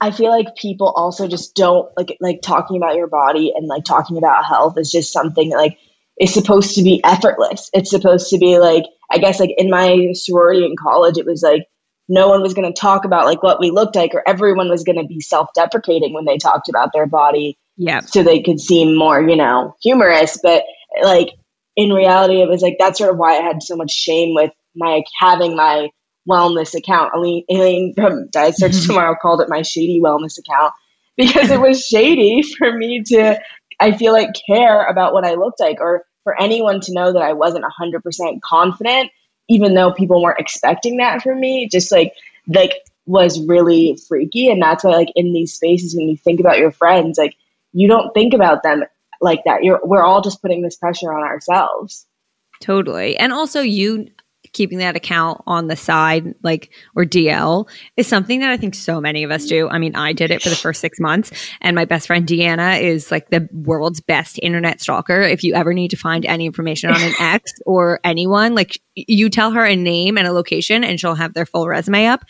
I 0.00 0.10
feel 0.10 0.30
like 0.30 0.56
people 0.56 0.88
also 0.88 1.28
just 1.28 1.54
don't 1.54 1.88
like 1.96 2.16
like 2.20 2.42
talking 2.42 2.76
about 2.76 2.96
your 2.96 3.06
body 3.06 3.52
and 3.54 3.68
like 3.68 3.84
talking 3.84 4.16
about 4.16 4.44
health 4.44 4.76
is 4.76 4.90
just 4.90 5.12
something 5.12 5.50
like 5.50 5.78
it's 6.16 6.34
supposed 6.34 6.74
to 6.74 6.82
be 6.82 7.00
effortless. 7.04 7.70
It's 7.72 7.90
supposed 7.90 8.28
to 8.30 8.38
be 8.38 8.58
like 8.58 8.84
I 9.10 9.18
guess 9.18 9.38
like 9.38 9.54
in 9.56 9.70
my 9.70 10.08
sorority 10.14 10.64
in 10.64 10.74
college 10.76 11.18
it 11.18 11.26
was 11.26 11.42
like 11.42 11.66
no 12.08 12.28
one 12.28 12.42
was 12.42 12.54
going 12.54 12.70
to 12.70 12.78
talk 12.78 13.04
about 13.04 13.26
like 13.26 13.42
what 13.42 13.60
we 13.60 13.70
looked 13.70 13.96
like 13.96 14.14
or 14.14 14.26
everyone 14.26 14.68
was 14.68 14.84
going 14.84 14.98
to 14.98 15.06
be 15.06 15.20
self-deprecating 15.20 16.12
when 16.12 16.24
they 16.24 16.36
talked 16.36 16.68
about 16.68 16.90
their 16.92 17.06
body 17.06 17.56
yeah 17.76 18.00
so 18.00 18.22
they 18.22 18.42
could 18.42 18.60
seem 18.60 18.96
more 18.96 19.22
you 19.22 19.36
know 19.36 19.74
humorous 19.82 20.38
but 20.42 20.64
like 21.02 21.30
in 21.76 21.90
reality 21.90 22.42
it 22.42 22.48
was 22.48 22.60
like 22.60 22.76
that's 22.78 22.98
sort 22.98 23.10
of 23.10 23.16
why 23.16 23.38
i 23.38 23.42
had 23.42 23.62
so 23.62 23.76
much 23.76 23.90
shame 23.90 24.34
with 24.34 24.50
my 24.74 25.02
having 25.18 25.56
my 25.56 25.90
wellness 26.28 26.74
account 26.74 27.12
Elaine, 27.14 27.94
from 27.94 28.28
Diet 28.28 28.54
Starts 28.54 28.78
mm-hmm. 28.78 28.86
tomorrow 28.88 29.16
called 29.20 29.40
it 29.40 29.48
my 29.48 29.62
shady 29.62 30.00
wellness 30.00 30.38
account 30.38 30.72
because 31.16 31.50
it 31.50 31.60
was 31.60 31.84
shady 31.84 32.42
for 32.42 32.72
me 32.76 33.02
to 33.02 33.38
i 33.80 33.92
feel 33.92 34.12
like 34.12 34.30
care 34.46 34.84
about 34.86 35.12
what 35.12 35.26
i 35.26 35.34
looked 35.34 35.60
like 35.60 35.78
or 35.80 36.04
for 36.24 36.40
anyone 36.40 36.80
to 36.80 36.94
know 36.94 37.12
that 37.12 37.22
i 37.22 37.34
wasn't 37.34 37.64
100% 37.64 38.40
confident 38.40 39.10
even 39.48 39.74
though 39.74 39.92
people 39.92 40.22
weren't 40.22 40.40
expecting 40.40 40.96
that 40.96 41.22
from 41.22 41.40
me, 41.40 41.68
just 41.68 41.92
like 41.92 42.14
like 42.46 42.72
was 43.06 43.44
really 43.46 43.98
freaky. 44.08 44.48
And 44.48 44.62
that's 44.62 44.84
why 44.84 44.92
like 44.92 45.12
in 45.14 45.32
these 45.32 45.52
spaces 45.52 45.94
when 45.94 46.08
you 46.08 46.16
think 46.16 46.40
about 46.40 46.58
your 46.58 46.70
friends, 46.70 47.18
like 47.18 47.34
you 47.72 47.88
don't 47.88 48.12
think 48.14 48.34
about 48.34 48.62
them 48.62 48.84
like 49.20 49.40
that. 49.44 49.64
You're 49.64 49.80
we're 49.84 50.02
all 50.02 50.22
just 50.22 50.40
putting 50.40 50.62
this 50.62 50.76
pressure 50.76 51.12
on 51.12 51.22
ourselves. 51.22 52.06
Totally. 52.60 53.16
And 53.16 53.32
also 53.32 53.60
you 53.60 54.08
keeping 54.52 54.78
that 54.78 54.96
account 54.96 55.40
on 55.46 55.66
the 55.66 55.76
side, 55.76 56.34
like, 56.42 56.70
or 56.94 57.04
DL, 57.04 57.68
is 57.96 58.06
something 58.06 58.40
that 58.40 58.50
I 58.50 58.56
think 58.56 58.74
so 58.74 59.00
many 59.00 59.24
of 59.24 59.30
us 59.30 59.46
do. 59.46 59.68
I 59.68 59.78
mean, 59.78 59.94
I 59.96 60.12
did 60.12 60.30
it 60.30 60.42
for 60.42 60.48
the 60.48 60.56
first 60.56 60.80
six 60.80 61.00
months, 61.00 61.30
and 61.60 61.74
my 61.74 61.84
best 61.84 62.06
friend 62.06 62.26
Deanna 62.26 62.80
is 62.80 63.10
like 63.10 63.30
the 63.30 63.48
world's 63.52 64.00
best 64.00 64.38
internet 64.42 64.80
stalker. 64.80 65.22
If 65.22 65.42
you 65.42 65.54
ever 65.54 65.72
need 65.72 65.90
to 65.90 65.96
find 65.96 66.26
any 66.26 66.46
information 66.46 66.90
on 66.90 67.00
an 67.00 67.14
ex 67.20 67.52
or 67.66 68.00
anyone, 68.04 68.54
like, 68.54 68.80
you 68.94 69.30
tell 69.30 69.52
her 69.52 69.64
a 69.64 69.74
name 69.74 70.18
and 70.18 70.26
a 70.26 70.32
location, 70.32 70.84
and 70.84 71.00
she'll 71.00 71.14
have 71.14 71.34
their 71.34 71.46
full 71.46 71.66
resume 71.68 72.06
up. 72.06 72.24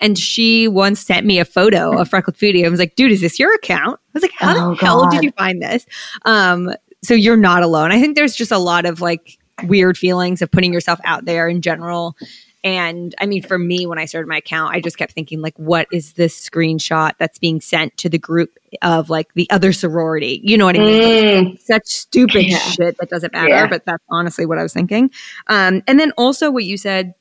And 0.00 0.18
she 0.18 0.68
once 0.68 1.00
sent 1.00 1.26
me 1.26 1.38
a 1.38 1.44
photo 1.44 1.98
of 1.98 2.08
Freckled 2.10 2.36
Foodie. 2.36 2.66
I 2.66 2.68
was 2.68 2.80
like, 2.80 2.96
dude, 2.96 3.12
is 3.12 3.20
this 3.20 3.38
your 3.38 3.54
account? 3.54 4.00
I 4.00 4.10
was 4.14 4.22
like, 4.22 4.32
how 4.36 4.70
oh, 4.70 4.74
the 4.74 4.76
hell 4.76 5.08
did 5.10 5.22
you 5.22 5.30
find 5.32 5.62
this? 5.62 5.86
Um, 6.24 6.72
so 7.02 7.14
you're 7.14 7.36
not 7.36 7.62
alone. 7.62 7.92
I 7.92 8.00
think 8.00 8.16
there's 8.16 8.34
just 8.34 8.50
a 8.50 8.58
lot 8.58 8.84
of 8.84 9.00
like 9.00 9.37
weird 9.64 9.98
feelings 9.98 10.42
of 10.42 10.50
putting 10.50 10.72
yourself 10.72 11.00
out 11.04 11.24
there 11.24 11.48
in 11.48 11.62
general. 11.62 12.16
And 12.64 13.14
I 13.20 13.26
mean, 13.26 13.42
for 13.42 13.56
me, 13.56 13.86
when 13.86 13.98
I 13.98 14.06
started 14.06 14.26
my 14.28 14.38
account, 14.38 14.74
I 14.74 14.80
just 14.80 14.98
kept 14.98 15.12
thinking, 15.12 15.40
like, 15.40 15.56
what 15.58 15.86
is 15.92 16.14
this 16.14 16.48
screenshot 16.48 17.12
that's 17.18 17.38
being 17.38 17.60
sent 17.60 17.96
to 17.98 18.08
the 18.08 18.18
group 18.18 18.58
of 18.82 19.08
like 19.08 19.32
the 19.34 19.48
other 19.50 19.72
sorority? 19.72 20.40
You 20.42 20.58
know 20.58 20.66
what 20.66 20.76
I 20.76 20.80
mean? 20.80 21.52
Mm. 21.52 21.60
Such 21.60 21.86
stupid 21.86 22.46
yeah. 22.46 22.58
shit 22.58 22.98
that 22.98 23.10
doesn't 23.10 23.32
matter. 23.32 23.48
Yeah. 23.48 23.68
But 23.68 23.84
that's 23.84 24.02
honestly 24.10 24.44
what 24.44 24.58
I 24.58 24.62
was 24.62 24.72
thinking. 24.72 25.10
Um, 25.46 25.82
and 25.86 26.00
then 26.00 26.12
also 26.18 26.50
what 26.50 26.64
you 26.64 26.76
said, 26.76 27.14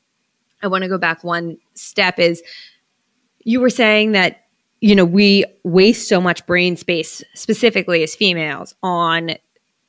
I 0.63 0.67
want 0.67 0.83
to 0.83 0.89
go 0.89 0.97
back 0.97 1.23
one 1.23 1.57
step 1.75 2.17
is 2.17 2.41
you 3.43 3.61
were 3.61 3.69
saying 3.69 4.13
that 4.13 4.43
you 4.81 4.95
know 4.95 5.05
we 5.05 5.45
waste 5.63 6.07
so 6.07 6.19
much 6.19 6.45
brain 6.45 6.75
space 6.77 7.23
specifically 7.35 8.03
as 8.03 8.15
females 8.15 8.75
on 8.83 9.31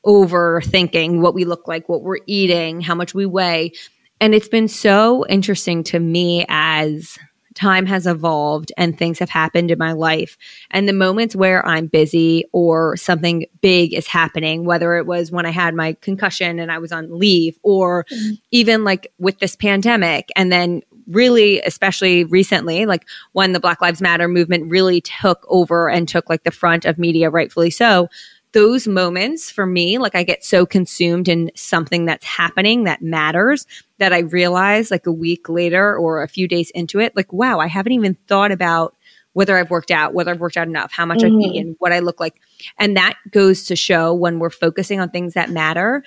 overthinking 0.06 1.20
what 1.20 1.34
we 1.34 1.44
look 1.44 1.66
like 1.68 1.88
what 1.88 2.02
we're 2.02 2.18
eating 2.26 2.80
how 2.80 2.94
much 2.94 3.14
we 3.14 3.26
weigh 3.26 3.72
and 4.20 4.34
it's 4.34 4.48
been 4.48 4.68
so 4.68 5.24
interesting 5.28 5.84
to 5.84 5.98
me 6.00 6.44
as 6.48 7.18
time 7.58 7.86
has 7.86 8.06
evolved 8.06 8.70
and 8.76 8.96
things 8.96 9.18
have 9.18 9.28
happened 9.28 9.70
in 9.70 9.78
my 9.78 9.92
life. 9.92 10.38
And 10.70 10.88
the 10.88 10.92
moments 10.92 11.34
where 11.34 11.66
I'm 11.66 11.88
busy 11.88 12.44
or 12.52 12.96
something 12.96 13.46
big 13.60 13.92
is 13.92 14.06
happening, 14.06 14.64
whether 14.64 14.94
it 14.94 15.06
was 15.06 15.32
when 15.32 15.44
I 15.44 15.50
had 15.50 15.74
my 15.74 15.94
concussion 15.94 16.60
and 16.60 16.70
I 16.70 16.78
was 16.78 16.92
on 16.92 17.18
leave, 17.18 17.58
or 17.62 18.04
mm-hmm. 18.04 18.34
even 18.52 18.84
like 18.84 19.12
with 19.18 19.40
this 19.40 19.56
pandemic, 19.56 20.30
and 20.36 20.52
then 20.52 20.82
really, 21.08 21.60
especially 21.62 22.24
recently, 22.24 22.86
like 22.86 23.06
when 23.32 23.52
the 23.52 23.60
Black 23.60 23.80
Lives 23.80 24.00
Matter 24.00 24.28
movement 24.28 24.70
really 24.70 25.00
took 25.00 25.44
over 25.48 25.88
and 25.90 26.06
took 26.06 26.30
like 26.30 26.44
the 26.44 26.50
front 26.52 26.84
of 26.84 26.96
media, 26.96 27.28
rightfully 27.28 27.70
so 27.70 28.08
those 28.52 28.88
moments 28.88 29.50
for 29.50 29.66
me, 29.66 29.98
like 29.98 30.14
I 30.14 30.22
get 30.22 30.44
so 30.44 30.64
consumed 30.64 31.28
in 31.28 31.50
something 31.54 32.06
that's 32.06 32.24
happening 32.24 32.84
that 32.84 33.02
matters 33.02 33.66
that 33.98 34.12
I 34.12 34.20
realize 34.20 34.90
like 34.90 35.06
a 35.06 35.12
week 35.12 35.48
later 35.48 35.96
or 35.96 36.22
a 36.22 36.28
few 36.28 36.48
days 36.48 36.70
into 36.70 37.00
it, 37.00 37.14
like, 37.14 37.32
wow, 37.32 37.58
I 37.58 37.66
haven't 37.66 37.92
even 37.92 38.16
thought 38.26 38.52
about 38.52 38.94
whether 39.34 39.56
I've 39.56 39.70
worked 39.70 39.90
out, 39.90 40.14
whether 40.14 40.30
I've 40.30 40.40
worked 40.40 40.56
out 40.56 40.66
enough, 40.66 40.90
how 40.90 41.06
much 41.06 41.18
mm-hmm. 41.18 41.36
I've 41.36 41.54
eaten, 41.54 41.76
what 41.78 41.92
I 41.92 42.00
look 42.00 42.18
like. 42.18 42.40
And 42.78 42.96
that 42.96 43.14
goes 43.30 43.64
to 43.66 43.76
show 43.76 44.14
when 44.14 44.38
we're 44.38 44.50
focusing 44.50 44.98
on 45.00 45.10
things 45.10 45.34
that 45.34 45.50
matter, 45.50 46.02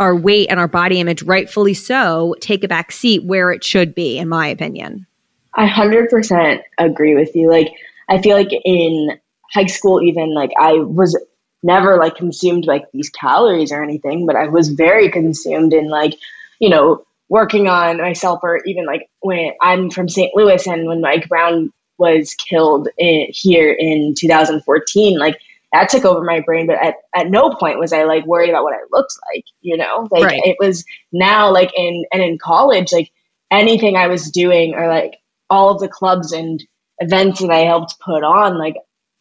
our 0.00 0.16
weight 0.16 0.48
and 0.48 0.58
our 0.58 0.68
body 0.68 1.00
image, 1.00 1.22
rightfully 1.22 1.74
so, 1.74 2.34
take 2.40 2.64
a 2.64 2.68
back 2.68 2.92
seat 2.92 3.24
where 3.24 3.52
it 3.52 3.62
should 3.62 3.94
be, 3.94 4.18
in 4.18 4.28
my 4.28 4.48
opinion. 4.48 5.06
I 5.54 5.68
100% 5.68 6.60
agree 6.78 7.14
with 7.14 7.34
you. 7.34 7.50
Like, 7.50 7.72
I 8.08 8.20
feel 8.20 8.36
like 8.36 8.50
in 8.64 9.10
high 9.52 9.66
school, 9.66 10.02
even 10.02 10.34
like 10.34 10.50
I 10.58 10.74
was 10.74 11.18
never 11.66 11.98
like 11.98 12.14
consumed 12.14 12.64
like 12.64 12.84
these 12.92 13.10
calories 13.10 13.72
or 13.72 13.82
anything, 13.82 14.24
but 14.24 14.36
I 14.36 14.48
was 14.48 14.70
very 14.70 15.10
consumed 15.10 15.72
in 15.72 15.88
like, 15.88 16.14
you 16.60 16.70
know, 16.70 17.04
working 17.28 17.68
on 17.68 17.98
myself 17.98 18.40
or 18.42 18.60
even 18.64 18.86
like 18.86 19.10
when 19.20 19.52
I'm 19.60 19.90
from 19.90 20.08
St. 20.08 20.34
Louis 20.34 20.64
and 20.66 20.86
when 20.86 21.00
Mike 21.00 21.28
Brown 21.28 21.72
was 21.98 22.34
killed 22.34 22.88
in, 22.96 23.26
here 23.30 23.72
in 23.72 24.14
2014, 24.16 25.18
like 25.18 25.38
that 25.72 25.88
took 25.88 26.04
over 26.04 26.22
my 26.22 26.40
brain. 26.40 26.68
But 26.68 26.82
at, 26.82 26.94
at 27.14 27.30
no 27.30 27.50
point 27.50 27.80
was 27.80 27.92
I 27.92 28.04
like 28.04 28.24
worried 28.24 28.50
about 28.50 28.62
what 28.62 28.74
I 28.74 28.86
looked 28.92 29.14
like, 29.34 29.44
you 29.60 29.76
know, 29.76 30.06
like 30.10 30.24
right. 30.24 30.40
it 30.44 30.56
was 30.60 30.84
now 31.12 31.52
like 31.52 31.72
in, 31.76 32.04
and 32.12 32.22
in 32.22 32.38
college, 32.38 32.92
like 32.92 33.10
anything 33.50 33.96
I 33.96 34.06
was 34.06 34.30
doing 34.30 34.74
or 34.74 34.88
like 34.88 35.16
all 35.50 35.70
of 35.70 35.80
the 35.80 35.88
clubs 35.88 36.32
and 36.32 36.62
events 37.00 37.40
that 37.40 37.50
I 37.50 37.58
helped 37.58 37.98
put 38.00 38.22
on, 38.22 38.56
like 38.56 38.76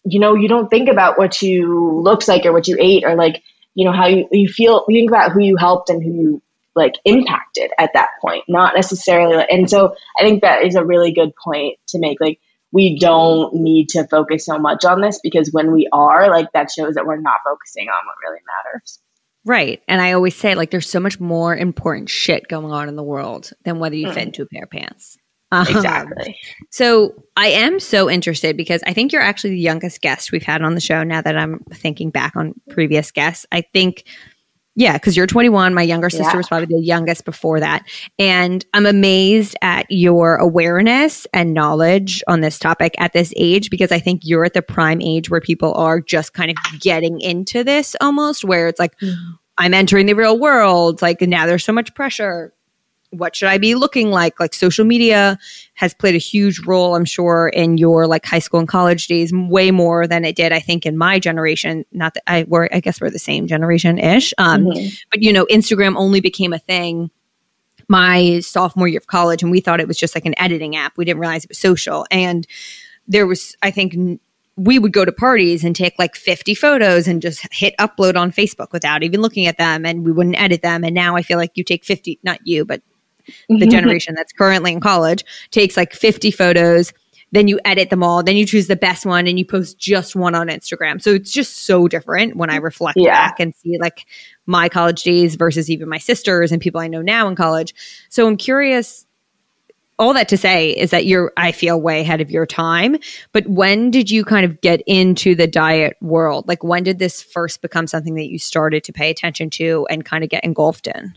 you 0.05 0.19
know, 0.19 0.35
you 0.35 0.47
don't 0.47 0.69
think 0.69 0.87
about 0.89 1.17
what 1.17 1.41
you 1.41 1.99
looks 2.01 2.27
like 2.27 2.45
or 2.45 2.53
what 2.53 2.67
you 2.67 2.77
ate 2.79 3.03
or 3.03 3.15
like, 3.15 3.41
you 3.73 3.85
know, 3.85 3.91
how 3.91 4.07
you, 4.07 4.27
you 4.31 4.47
feel, 4.47 4.85
you 4.87 4.99
think 4.99 5.11
about 5.11 5.31
who 5.31 5.43
you 5.43 5.57
helped 5.57 5.89
and 5.89 6.01
who 6.01 6.13
you 6.13 6.41
like 6.75 6.93
impacted 7.05 7.71
at 7.79 7.91
that 7.93 8.09
point, 8.21 8.43
not 8.47 8.75
necessarily. 8.75 9.43
And 9.49 9.69
so 9.69 9.95
I 10.17 10.23
think 10.23 10.41
that 10.41 10.63
is 10.63 10.75
a 10.75 10.85
really 10.85 11.13
good 11.13 11.31
point 11.35 11.79
to 11.87 11.99
make. 11.99 12.19
Like, 12.19 12.39
we 12.71 12.99
don't 12.99 13.55
need 13.55 13.89
to 13.89 14.05
focus 14.07 14.45
so 14.45 14.57
much 14.57 14.83
on 14.83 14.99
this 14.99 15.19
because 15.23 15.49
when 15.53 15.71
we 15.71 15.87
are, 15.93 16.29
like, 16.29 16.51
that 16.51 16.69
shows 16.69 16.95
that 16.95 17.05
we're 17.05 17.21
not 17.21 17.37
focusing 17.45 17.87
on 17.87 18.05
what 18.05 18.29
really 18.29 18.41
matters. 18.65 18.99
Right. 19.45 19.81
And 19.87 20.01
I 20.01 20.11
always 20.11 20.35
say, 20.35 20.55
like, 20.55 20.71
there's 20.71 20.89
so 20.89 20.99
much 20.99 21.19
more 21.19 21.55
important 21.55 22.09
shit 22.09 22.47
going 22.49 22.73
on 22.73 22.89
in 22.89 22.97
the 22.97 23.03
world 23.03 23.51
than 23.63 23.79
whether 23.79 23.95
you 23.95 24.07
mm. 24.07 24.13
fit 24.13 24.23
into 24.23 24.41
a 24.41 24.47
pair 24.47 24.63
of 24.63 24.71
pants. 24.71 25.17
Um, 25.51 25.67
exactly. 25.67 26.38
So 26.71 27.13
I 27.38 27.47
am 27.47 27.79
so 27.79 28.10
interested 28.10 28.58
because 28.58 28.81
I 28.86 28.93
think 28.93 29.12
you're 29.12 29.21
actually 29.21 29.51
the 29.51 29.60
youngest 29.60 30.01
guest 30.01 30.31
we've 30.31 30.43
had 30.43 30.62
on 30.62 30.75
the 30.75 30.81
show 30.81 31.03
now 31.03 31.21
that 31.21 31.38
I'm 31.38 31.60
thinking 31.71 32.10
back 32.10 32.36
on 32.36 32.53
previous 32.69 33.12
guests. 33.12 33.45
I 33.51 33.62
think, 33.62 34.05
yeah, 34.75 34.93
because 34.93 35.15
you're 35.15 35.27
21. 35.27 35.73
My 35.73 35.84
younger 35.84 36.10
sister 36.10 36.31
yeah. 36.31 36.38
was 36.38 36.47
probably 36.47 36.75
the 36.75 36.84
youngest 36.84 37.25
before 37.25 37.60
that. 37.60 37.86
And 38.17 38.65
I'm 38.73 38.86
amazed 38.86 39.55
at 39.62 39.86
your 39.89 40.36
awareness 40.36 41.27
and 41.31 41.53
knowledge 41.53 42.23
on 42.27 42.41
this 42.41 42.58
topic 42.58 42.95
at 42.97 43.13
this 43.13 43.31
age 43.38 43.69
because 43.69 43.91
I 43.91 43.99
think 43.99 44.21
you're 44.23 44.45
at 44.45 44.53
the 44.53 44.62
prime 44.62 45.01
age 45.01 45.29
where 45.29 45.41
people 45.41 45.73
are 45.75 46.01
just 46.01 46.34
kind 46.34 46.51
of 46.51 46.58
getting 46.81 47.21
into 47.21 47.63
this 47.63 47.95
almost, 48.01 48.43
where 48.43 48.67
it's 48.67 48.79
like, 48.79 48.99
mm-hmm. 48.99 49.34
I'm 49.58 49.73
entering 49.73 50.08
the 50.08 50.15
real 50.15 50.38
world. 50.38 51.01
Like 51.01 51.21
now 51.21 51.45
there's 51.45 51.63
so 51.63 51.71
much 51.71 51.93
pressure 51.95 52.53
what 53.17 53.36
should 53.36 53.49
I 53.49 53.58
be 53.58 53.75
looking 53.75 54.12
like? 54.12 54.39
Like 54.39 54.54
social 54.54 54.86
media 54.86 55.38
has 55.75 55.93
played 55.93 56.15
a 56.15 56.19
huge 56.19 56.60
role, 56.65 56.95
I'm 56.95 57.06
sure, 57.06 57.49
in 57.49 57.78
your 57.78 58.08
like 58.08 58.25
high 58.25 58.39
school 58.39 58.60
and 58.60 58.67
college 58.67 59.08
days, 59.08 59.32
way 59.34 59.71
more 59.71 60.08
than 60.08 60.25
it 60.25 60.36
did, 60.36 60.51
I 60.51 60.60
think, 60.60 60.86
in 60.86 60.97
my 60.97 61.19
generation. 61.19 61.86
Not 61.91 62.13
that 62.15 62.23
I 62.28 62.45
were, 62.47 62.69
I 62.73 62.80
guess 62.80 63.01
we're 63.01 63.10
the 63.10 63.19
same 63.19 63.47
generation 63.47 63.97
ish. 63.97 64.34
Um, 64.38 64.65
mm-hmm. 64.65 64.95
But 65.12 65.21
you 65.21 65.34
know, 65.34 65.45
Instagram 65.45 65.95
only 65.95 66.21
became 66.21 66.54
a 66.54 66.60
thing 66.60 67.12
my 67.88 68.39
sophomore 68.39 68.88
year 68.88 68.97
of 68.97 69.08
college, 69.08 69.43
and 69.43 69.51
we 69.51 69.62
thought 69.62 69.80
it 69.80 69.88
was 69.88 69.97
just 69.97 70.15
like 70.15 70.25
an 70.25 70.34
editing 70.38 70.75
app. 70.75 70.97
We 70.97 71.06
didn't 71.06 71.19
realize 71.19 71.43
it 71.43 71.49
was 71.49 71.60
social. 71.60 72.06
And 72.10 72.47
there 73.08 73.28
was, 73.28 73.56
I 73.62 73.71
think, 73.71 74.19
we 74.58 74.80
would 74.80 74.93
go 74.93 75.04
to 75.04 75.12
parties 75.12 75.63
and 75.63 75.75
take 75.75 75.93
like 75.99 76.15
50 76.15 76.56
photos 76.56 77.08
and 77.08 77.21
just 77.21 77.45
hit 77.54 77.75
upload 77.78 78.15
on 78.15 78.32
Facebook 78.32 78.71
without 78.71 79.04
even 79.04 79.21
looking 79.21 79.47
at 79.47 79.58
them 79.58 79.86
and 79.86 80.06
we 80.06 80.12
wouldn't 80.12 80.39
edit 80.39 80.62
them. 80.62 80.84
And 80.84 80.95
now 80.95 81.15
I 81.15 81.23
feel 81.23 81.38
like 81.38 81.51
you 81.56 81.63
take 81.63 81.84
50, 81.84 82.19
not 82.23 82.39
you, 82.45 82.63
but 82.63 82.82
the 83.49 83.67
generation 83.67 84.13
that's 84.15 84.33
currently 84.33 84.71
in 84.71 84.79
college 84.79 85.23
takes 85.51 85.77
like 85.77 85.93
50 85.93 86.31
photos 86.31 86.93
then 87.31 87.47
you 87.47 87.59
edit 87.65 87.89
them 87.89 88.03
all 88.03 88.23
then 88.23 88.38
you 88.38 88.45
choose 88.45 88.67
the 88.67 88.75
best 88.75 89.05
one 89.05 89.27
and 89.27 89.38
you 89.38 89.45
post 89.45 89.77
just 89.77 90.15
one 90.15 90.35
on 90.35 90.47
instagram. 90.47 91.01
So 91.01 91.11
it's 91.11 91.31
just 91.31 91.65
so 91.65 91.88
different 91.88 92.35
when 92.35 92.49
i 92.49 92.55
reflect 92.57 92.97
yeah. 92.97 93.27
back 93.27 93.39
and 93.39 93.53
see 93.55 93.77
like 93.79 94.05
my 94.45 94.69
college 94.69 95.03
days 95.03 95.35
versus 95.35 95.69
even 95.69 95.89
my 95.89 95.97
sisters 95.97 96.51
and 96.51 96.61
people 96.61 96.81
i 96.81 96.88
know 96.88 97.01
now 97.01 97.27
in 97.27 97.35
college. 97.35 97.73
So 98.09 98.27
i'm 98.27 98.38
curious 98.38 99.05
all 99.97 100.13
that 100.13 100.27
to 100.27 100.38
say 100.38 100.71
is 100.71 100.91
that 100.91 101.05
you're 101.05 101.31
i 101.38 101.51
feel 101.51 101.79
way 101.79 102.01
ahead 102.01 102.21
of 102.21 102.29
your 102.29 102.45
time 102.45 102.97
but 103.31 103.47
when 103.47 103.91
did 103.91 104.11
you 104.11 104.25
kind 104.25 104.45
of 104.45 104.59
get 104.61 104.81
into 104.88 105.35
the 105.35 105.47
diet 105.47 105.97
world? 106.01 106.47
Like 106.47 106.63
when 106.63 106.83
did 106.83 106.99
this 106.99 107.21
first 107.21 107.61
become 107.61 107.88
something 107.88 108.15
that 108.15 108.29
you 108.29 108.39
started 108.39 108.83
to 108.85 108.93
pay 108.93 109.09
attention 109.09 109.49
to 109.51 109.88
and 109.89 110.05
kind 110.05 110.23
of 110.23 110.29
get 110.29 110.43
engulfed 110.43 110.88
in? 110.88 111.13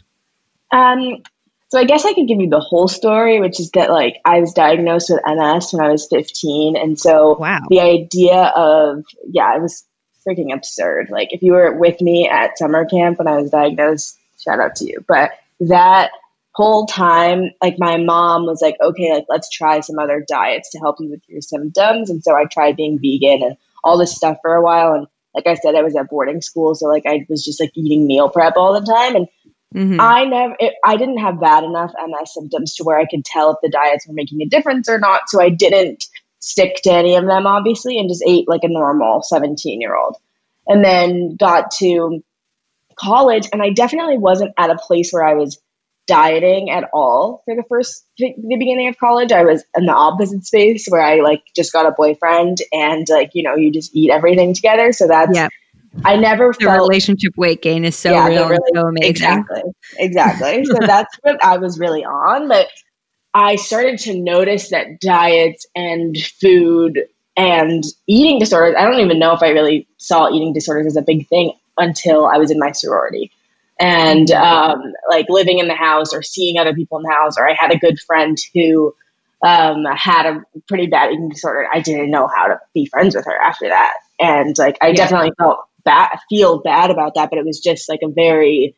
Um 0.72 1.22
so 1.70 1.78
I 1.78 1.84
guess 1.84 2.04
I 2.04 2.14
could 2.14 2.26
give 2.26 2.40
you 2.40 2.48
the 2.48 2.60
whole 2.60 2.88
story, 2.88 3.40
which 3.40 3.60
is 3.60 3.70
that 3.72 3.90
like 3.90 4.16
I 4.24 4.40
was 4.40 4.54
diagnosed 4.54 5.10
with 5.10 5.20
MS 5.26 5.72
when 5.72 5.84
I 5.84 5.90
was 5.90 6.06
15, 6.08 6.76
and 6.76 6.98
so 6.98 7.36
wow. 7.38 7.60
the 7.68 7.80
idea 7.80 8.52
of 8.56 9.04
yeah, 9.30 9.54
it 9.54 9.60
was 9.60 9.84
freaking 10.26 10.54
absurd. 10.54 11.10
Like 11.10 11.32
if 11.32 11.42
you 11.42 11.52
were 11.52 11.72
with 11.72 12.00
me 12.00 12.26
at 12.26 12.56
summer 12.56 12.86
camp 12.86 13.18
when 13.18 13.28
I 13.28 13.36
was 13.36 13.50
diagnosed, 13.50 14.18
shout 14.42 14.60
out 14.60 14.76
to 14.76 14.86
you. 14.86 15.04
But 15.06 15.32
that 15.60 16.10
whole 16.52 16.86
time, 16.86 17.50
like 17.62 17.76
my 17.78 17.98
mom 17.98 18.46
was 18.46 18.62
like, 18.62 18.76
okay, 18.80 19.12
like 19.12 19.26
let's 19.28 19.50
try 19.50 19.80
some 19.80 19.98
other 19.98 20.24
diets 20.26 20.70
to 20.70 20.78
help 20.78 20.96
you 21.00 21.10
with 21.10 21.22
your 21.28 21.42
symptoms, 21.42 22.08
and 22.08 22.22
so 22.24 22.34
I 22.34 22.46
tried 22.46 22.76
being 22.76 22.98
vegan 22.98 23.42
and 23.42 23.56
all 23.84 23.98
this 23.98 24.16
stuff 24.16 24.38
for 24.40 24.54
a 24.54 24.62
while, 24.62 24.94
and 24.94 25.06
like 25.34 25.46
I 25.46 25.54
said, 25.54 25.74
I 25.74 25.82
was 25.82 25.94
at 25.94 26.08
boarding 26.08 26.40
school, 26.40 26.74
so 26.74 26.86
like 26.86 27.04
I 27.06 27.26
was 27.28 27.44
just 27.44 27.60
like 27.60 27.72
eating 27.74 28.06
meal 28.06 28.30
prep 28.30 28.56
all 28.56 28.72
the 28.72 28.86
time, 28.90 29.14
and 29.14 29.28
Mm-hmm. 29.74 30.00
I 30.00 30.24
never, 30.24 30.56
it, 30.58 30.74
I 30.84 30.96
didn't 30.96 31.18
have 31.18 31.40
bad 31.40 31.64
enough 31.64 31.92
MS 32.06 32.34
symptoms 32.34 32.74
to 32.76 32.84
where 32.84 32.98
I 32.98 33.06
could 33.06 33.24
tell 33.24 33.50
if 33.50 33.58
the 33.62 33.68
diets 33.68 34.06
were 34.06 34.14
making 34.14 34.40
a 34.40 34.46
difference 34.46 34.88
or 34.88 34.98
not. 34.98 35.22
So 35.28 35.40
I 35.40 35.50
didn't 35.50 36.04
stick 36.40 36.80
to 36.84 36.92
any 36.92 37.16
of 37.16 37.26
them, 37.26 37.46
obviously, 37.46 37.98
and 37.98 38.08
just 38.08 38.24
ate 38.26 38.48
like 38.48 38.64
a 38.64 38.68
normal 38.68 39.22
17 39.22 39.80
year 39.80 39.94
old. 39.94 40.16
And 40.66 40.84
then 40.84 41.36
got 41.36 41.70
to 41.78 42.22
college, 42.98 43.48
and 43.52 43.62
I 43.62 43.70
definitely 43.70 44.18
wasn't 44.18 44.52
at 44.58 44.70
a 44.70 44.76
place 44.76 45.10
where 45.12 45.24
I 45.24 45.34
was 45.34 45.58
dieting 46.08 46.70
at 46.70 46.88
all 46.92 47.42
for 47.44 47.54
the 47.54 47.62
first 47.68 48.04
the 48.16 48.56
beginning 48.58 48.88
of 48.88 48.96
college 48.96 49.30
i 49.30 49.44
was 49.44 49.62
in 49.76 49.84
the 49.84 49.92
opposite 49.92 50.42
space 50.42 50.86
where 50.88 51.02
i 51.02 51.16
like 51.16 51.42
just 51.54 51.70
got 51.70 51.84
a 51.84 51.90
boyfriend 51.90 52.56
and 52.72 53.06
like 53.10 53.30
you 53.34 53.42
know 53.42 53.54
you 53.54 53.70
just 53.70 53.94
eat 53.94 54.10
everything 54.10 54.54
together 54.54 54.90
so 54.90 55.06
that's 55.06 55.36
yeah. 55.36 55.48
I 56.04 56.16
never 56.16 56.52
the 56.58 56.66
felt 56.66 56.88
relationship 56.88 57.32
weight 57.36 57.62
gain 57.62 57.84
is 57.84 57.96
so 57.96 58.12
yeah, 58.12 58.28
real, 58.28 58.48
really, 58.48 58.70
so 58.74 58.86
amazing. 58.86 59.10
Exactly, 59.10 59.62
exactly. 59.98 60.64
so 60.64 60.74
that's 60.80 61.16
what 61.22 61.42
I 61.42 61.58
was 61.58 61.78
really 61.78 62.04
on. 62.04 62.48
But 62.48 62.68
I 63.34 63.56
started 63.56 63.98
to 64.00 64.18
notice 64.18 64.70
that 64.70 65.00
diets 65.00 65.66
and 65.74 66.16
food 66.40 67.04
and 67.36 67.84
eating 68.06 68.38
disorders. 68.38 68.74
I 68.78 68.84
don't 68.84 69.00
even 69.00 69.18
know 69.18 69.32
if 69.32 69.42
I 69.42 69.48
really 69.50 69.86
saw 69.98 70.30
eating 70.30 70.52
disorders 70.52 70.86
as 70.86 70.96
a 70.96 71.02
big 71.02 71.28
thing 71.28 71.52
until 71.76 72.26
I 72.26 72.38
was 72.38 72.50
in 72.50 72.58
my 72.58 72.72
sorority. 72.72 73.30
and 73.80 74.30
um, 74.32 74.92
like 75.08 75.26
living 75.28 75.58
in 75.60 75.68
the 75.68 75.74
house 75.74 76.12
or 76.12 76.22
seeing 76.22 76.58
other 76.58 76.74
people 76.74 76.98
in 76.98 77.04
the 77.04 77.12
house. 77.12 77.38
Or 77.38 77.48
I 77.48 77.54
had 77.54 77.72
a 77.72 77.78
good 77.78 77.98
friend 78.00 78.36
who 78.52 78.92
um, 79.42 79.84
had 79.84 80.26
a 80.26 80.42
pretty 80.66 80.86
bad 80.86 81.12
eating 81.12 81.28
disorder. 81.28 81.68
I 81.72 81.80
didn't 81.80 82.10
know 82.10 82.26
how 82.26 82.48
to 82.48 82.60
be 82.74 82.86
friends 82.86 83.14
with 83.14 83.24
her 83.24 83.36
after 83.40 83.68
that, 83.68 83.94
and 84.18 84.56
like 84.58 84.76
I 84.80 84.88
yeah. 84.88 84.94
definitely 84.94 85.32
felt 85.38 85.60
bad, 85.88 86.10
feel 86.28 86.60
bad 86.60 86.90
about 86.90 87.14
that. 87.14 87.30
But 87.30 87.38
it 87.38 87.44
was 87.46 87.60
just 87.60 87.88
like 87.88 88.00
a 88.04 88.08
very 88.08 88.76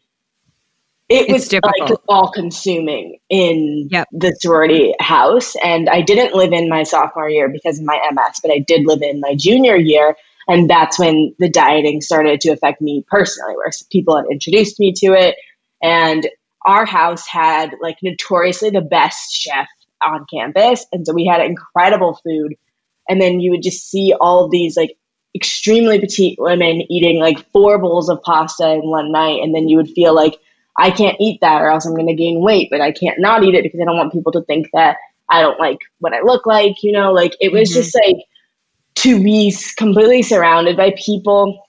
it 1.10 1.22
it's 1.22 1.32
was 1.32 1.48
difficult. 1.48 1.90
like 1.90 1.98
all 2.08 2.30
consuming 2.30 3.18
in 3.28 3.88
yep. 3.90 4.06
the 4.12 4.32
sorority 4.40 4.94
house. 5.00 5.56
And 5.56 5.88
I 5.90 6.02
didn't 6.02 6.36
live 6.36 6.52
in 6.52 6.68
my 6.68 6.84
sophomore 6.84 7.28
year 7.28 7.48
because 7.48 7.80
of 7.80 7.84
my 7.84 7.98
MS, 8.12 8.38
but 8.40 8.52
I 8.52 8.60
did 8.60 8.86
live 8.86 9.02
in 9.02 9.18
my 9.20 9.34
junior 9.34 9.76
year. 9.76 10.16
And 10.46 10.70
that's 10.70 11.00
when 11.00 11.34
the 11.40 11.50
dieting 11.50 12.00
started 12.00 12.40
to 12.42 12.50
affect 12.50 12.80
me 12.80 13.04
personally, 13.10 13.56
where 13.56 13.70
people 13.90 14.16
had 14.16 14.26
introduced 14.30 14.78
me 14.78 14.92
to 14.98 15.06
it. 15.08 15.34
And 15.82 16.28
our 16.64 16.84
house 16.84 17.26
had 17.26 17.74
like 17.82 17.96
notoriously 18.04 18.70
the 18.70 18.80
best 18.80 19.32
chef 19.32 19.68
on 20.00 20.26
campus. 20.32 20.86
And 20.92 21.04
so 21.04 21.12
we 21.12 21.26
had 21.26 21.44
incredible 21.44 22.20
food. 22.22 22.54
And 23.08 23.20
then 23.20 23.40
you 23.40 23.50
would 23.50 23.62
just 23.62 23.90
see 23.90 24.14
all 24.20 24.48
these 24.48 24.76
like 24.76 24.96
extremely 25.34 26.00
petite 26.00 26.38
women 26.38 26.82
eating 26.90 27.20
like 27.20 27.50
four 27.52 27.78
bowls 27.78 28.08
of 28.08 28.22
pasta 28.22 28.72
in 28.72 28.88
one 28.88 29.12
night. 29.12 29.42
And 29.42 29.54
then 29.54 29.68
you 29.68 29.76
would 29.76 29.90
feel 29.90 30.14
like, 30.14 30.38
I 30.78 30.90
can't 30.90 31.16
eat 31.20 31.40
that 31.42 31.60
or 31.60 31.70
else 31.70 31.84
I'm 31.84 31.94
going 31.94 32.06
to 32.06 32.14
gain 32.14 32.40
weight, 32.40 32.68
but 32.70 32.80
I 32.80 32.92
can't 32.92 33.20
not 33.20 33.42
eat 33.44 33.54
it 33.54 33.62
because 33.62 33.80
I 33.80 33.84
don't 33.84 33.96
want 33.96 34.12
people 34.12 34.32
to 34.32 34.42
think 34.42 34.68
that 34.72 34.96
I 35.28 35.42
don't 35.42 35.60
like 35.60 35.78
what 35.98 36.14
I 36.14 36.22
look 36.22 36.46
like, 36.46 36.82
you 36.82 36.92
know, 36.92 37.12
like 37.12 37.36
it 37.40 37.52
was 37.52 37.70
mm-hmm. 37.70 37.80
just 37.80 37.94
like 37.94 38.24
to 38.96 39.22
be 39.22 39.54
completely 39.76 40.22
surrounded 40.22 40.76
by 40.76 40.94
people 40.96 41.66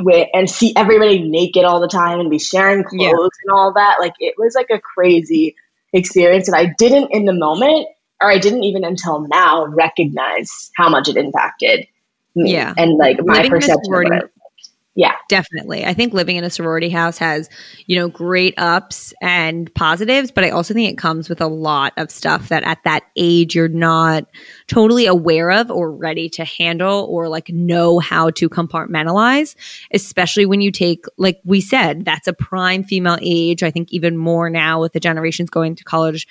with, 0.00 0.28
and 0.34 0.48
see 0.48 0.72
everybody 0.76 1.28
naked 1.28 1.64
all 1.64 1.80
the 1.80 1.88
time 1.88 2.18
and 2.18 2.30
be 2.30 2.38
sharing 2.38 2.82
clothes 2.82 3.00
yeah. 3.00 3.10
and 3.12 3.52
all 3.52 3.72
that. 3.74 3.96
Like 4.00 4.14
it 4.18 4.34
was 4.36 4.54
like 4.54 4.70
a 4.70 4.80
crazy 4.80 5.54
experience 5.92 6.48
and 6.48 6.56
I 6.56 6.74
didn't 6.78 7.10
in 7.12 7.24
the 7.24 7.32
moment 7.32 7.86
or 8.20 8.30
I 8.30 8.38
didn't 8.38 8.64
even 8.64 8.84
until 8.84 9.26
now 9.28 9.66
recognize 9.66 10.70
how 10.76 10.88
much 10.88 11.08
it 11.08 11.16
impacted 11.16 11.86
me 12.34 12.52
yeah. 12.52 12.74
and 12.76 12.96
like 12.96 13.18
my 13.24 13.36
Living 13.36 13.50
perception 13.50 14.30
yeah. 14.96 15.12
Definitely. 15.28 15.86
I 15.86 15.94
think 15.94 16.12
living 16.12 16.36
in 16.36 16.42
a 16.42 16.50
sorority 16.50 16.90
house 16.90 17.16
has, 17.18 17.48
you 17.86 17.96
know, 17.96 18.08
great 18.08 18.54
ups 18.58 19.14
and 19.22 19.72
positives, 19.74 20.32
but 20.32 20.42
I 20.42 20.50
also 20.50 20.74
think 20.74 20.90
it 20.90 20.98
comes 20.98 21.28
with 21.28 21.40
a 21.40 21.46
lot 21.46 21.92
of 21.96 22.10
stuff 22.10 22.48
that 22.48 22.64
at 22.64 22.82
that 22.84 23.04
age 23.16 23.54
you're 23.54 23.68
not 23.68 24.24
totally 24.66 25.06
aware 25.06 25.52
of 25.52 25.70
or 25.70 25.92
ready 25.92 26.28
to 26.30 26.44
handle 26.44 27.06
or 27.08 27.28
like 27.28 27.48
know 27.50 28.00
how 28.00 28.30
to 28.30 28.48
compartmentalize, 28.48 29.54
especially 29.94 30.44
when 30.44 30.60
you 30.60 30.72
take, 30.72 31.04
like 31.16 31.40
we 31.44 31.60
said, 31.60 32.04
that's 32.04 32.26
a 32.26 32.32
prime 32.32 32.82
female 32.82 33.18
age. 33.22 33.62
I 33.62 33.70
think 33.70 33.92
even 33.92 34.16
more 34.16 34.50
now 34.50 34.80
with 34.80 34.92
the 34.92 35.00
generations 35.00 35.50
going 35.50 35.76
to 35.76 35.84
college 35.84 36.26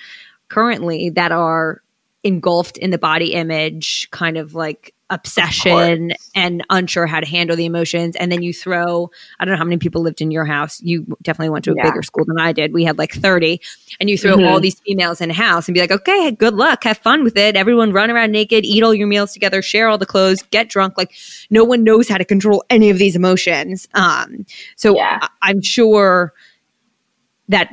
currently 0.48 1.10
that 1.10 1.32
are 1.32 1.82
engulfed 2.22 2.76
in 2.76 2.90
the 2.90 2.98
body 2.98 3.32
image 3.32 4.08
kind 4.10 4.36
of 4.36 4.54
like 4.54 4.94
obsession 5.10 6.12
and 6.34 6.64
unsure 6.70 7.06
how 7.06 7.20
to 7.20 7.26
handle 7.26 7.56
the 7.56 7.64
emotions. 7.64 8.16
And 8.16 8.30
then 8.30 8.42
you 8.42 8.52
throw, 8.52 9.10
I 9.38 9.44
don't 9.44 9.52
know 9.52 9.58
how 9.58 9.64
many 9.64 9.78
people 9.78 10.02
lived 10.02 10.20
in 10.20 10.30
your 10.30 10.44
house. 10.44 10.80
You 10.82 11.04
definitely 11.22 11.50
went 11.50 11.64
to 11.66 11.72
a 11.72 11.74
yeah. 11.76 11.82
bigger 11.82 12.02
school 12.02 12.24
than 12.24 12.38
I 12.38 12.52
did. 12.52 12.72
We 12.72 12.84
had 12.84 12.98
like 12.98 13.12
30. 13.12 13.60
And 13.98 14.08
you 14.08 14.16
throw 14.16 14.36
mm-hmm. 14.36 14.46
all 14.46 14.60
these 14.60 14.80
females 14.80 15.20
in 15.20 15.30
a 15.30 15.34
house 15.34 15.68
and 15.68 15.74
be 15.74 15.80
like, 15.80 15.90
okay, 15.90 16.30
good 16.30 16.54
luck. 16.54 16.84
Have 16.84 16.98
fun 16.98 17.24
with 17.24 17.36
it. 17.36 17.56
Everyone 17.56 17.92
run 17.92 18.10
around 18.10 18.32
naked, 18.32 18.64
eat 18.64 18.82
all 18.82 18.94
your 18.94 19.08
meals 19.08 19.32
together, 19.32 19.60
share 19.62 19.88
all 19.88 19.98
the 19.98 20.06
clothes, 20.06 20.42
get 20.50 20.68
drunk. 20.68 20.96
Like 20.96 21.12
no 21.50 21.64
one 21.64 21.84
knows 21.84 22.08
how 22.08 22.16
to 22.16 22.24
control 22.24 22.64
any 22.70 22.90
of 22.90 22.98
these 22.98 23.16
emotions. 23.16 23.88
Um, 23.94 24.46
so 24.76 24.96
yeah. 24.96 25.18
I- 25.22 25.28
I'm 25.42 25.60
sure 25.60 26.32
that 27.48 27.70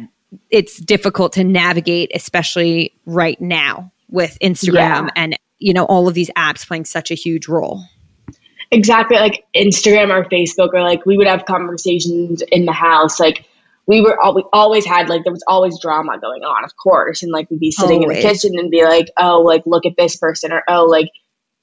it's 0.50 0.78
difficult 0.80 1.34
to 1.34 1.44
navigate, 1.44 2.12
especially 2.14 2.94
right 3.06 3.40
now 3.40 3.92
with 4.10 4.38
Instagram 4.42 5.06
yeah. 5.06 5.10
and 5.16 5.38
you 5.60 5.74
know 5.74 5.86
all 5.86 6.08
of 6.08 6.14
these 6.14 6.30
apps 6.32 6.68
playing 6.68 6.86
such 6.86 7.12
a 7.12 7.16
huge 7.16 7.48
role 7.48 7.84
exactly 8.72 9.18
like 9.18 9.46
instagram 9.56 10.10
or 10.10 10.28
facebook 10.30 10.70
or 10.74 10.82
like 10.82 11.06
we 11.06 11.18
would 11.18 11.28
have 11.28 11.46
conversations 11.46 12.42
in 12.52 12.66
the 12.66 12.74
house 12.74 13.20
like 13.20 13.46
we 13.88 14.02
were 14.02 14.20
all, 14.20 14.36
we 14.36 14.44
always 14.52 14.86
had 14.86 15.08
like 15.08 15.24
there 15.24 15.32
was 15.32 15.44
always 15.48 15.80
drama 15.80 16.20
going 16.20 16.44
on 16.44 16.64
of 16.64 16.76
course 16.76 17.24
and 17.24 17.32
like 17.32 17.50
we'd 17.50 17.60
be 17.60 17.72
sitting 17.72 18.04
always. 18.04 18.18
in 18.18 18.24
the 18.24 18.30
kitchen 18.30 18.60
and 18.60 18.70
be 18.70 18.84
like 18.84 19.08
oh 19.18 19.42
like 19.42 19.64
look 19.66 19.86
at 19.86 19.94
this 19.98 20.18
person 20.18 20.52
or 20.52 20.64
oh 20.68 20.86
like 20.86 21.10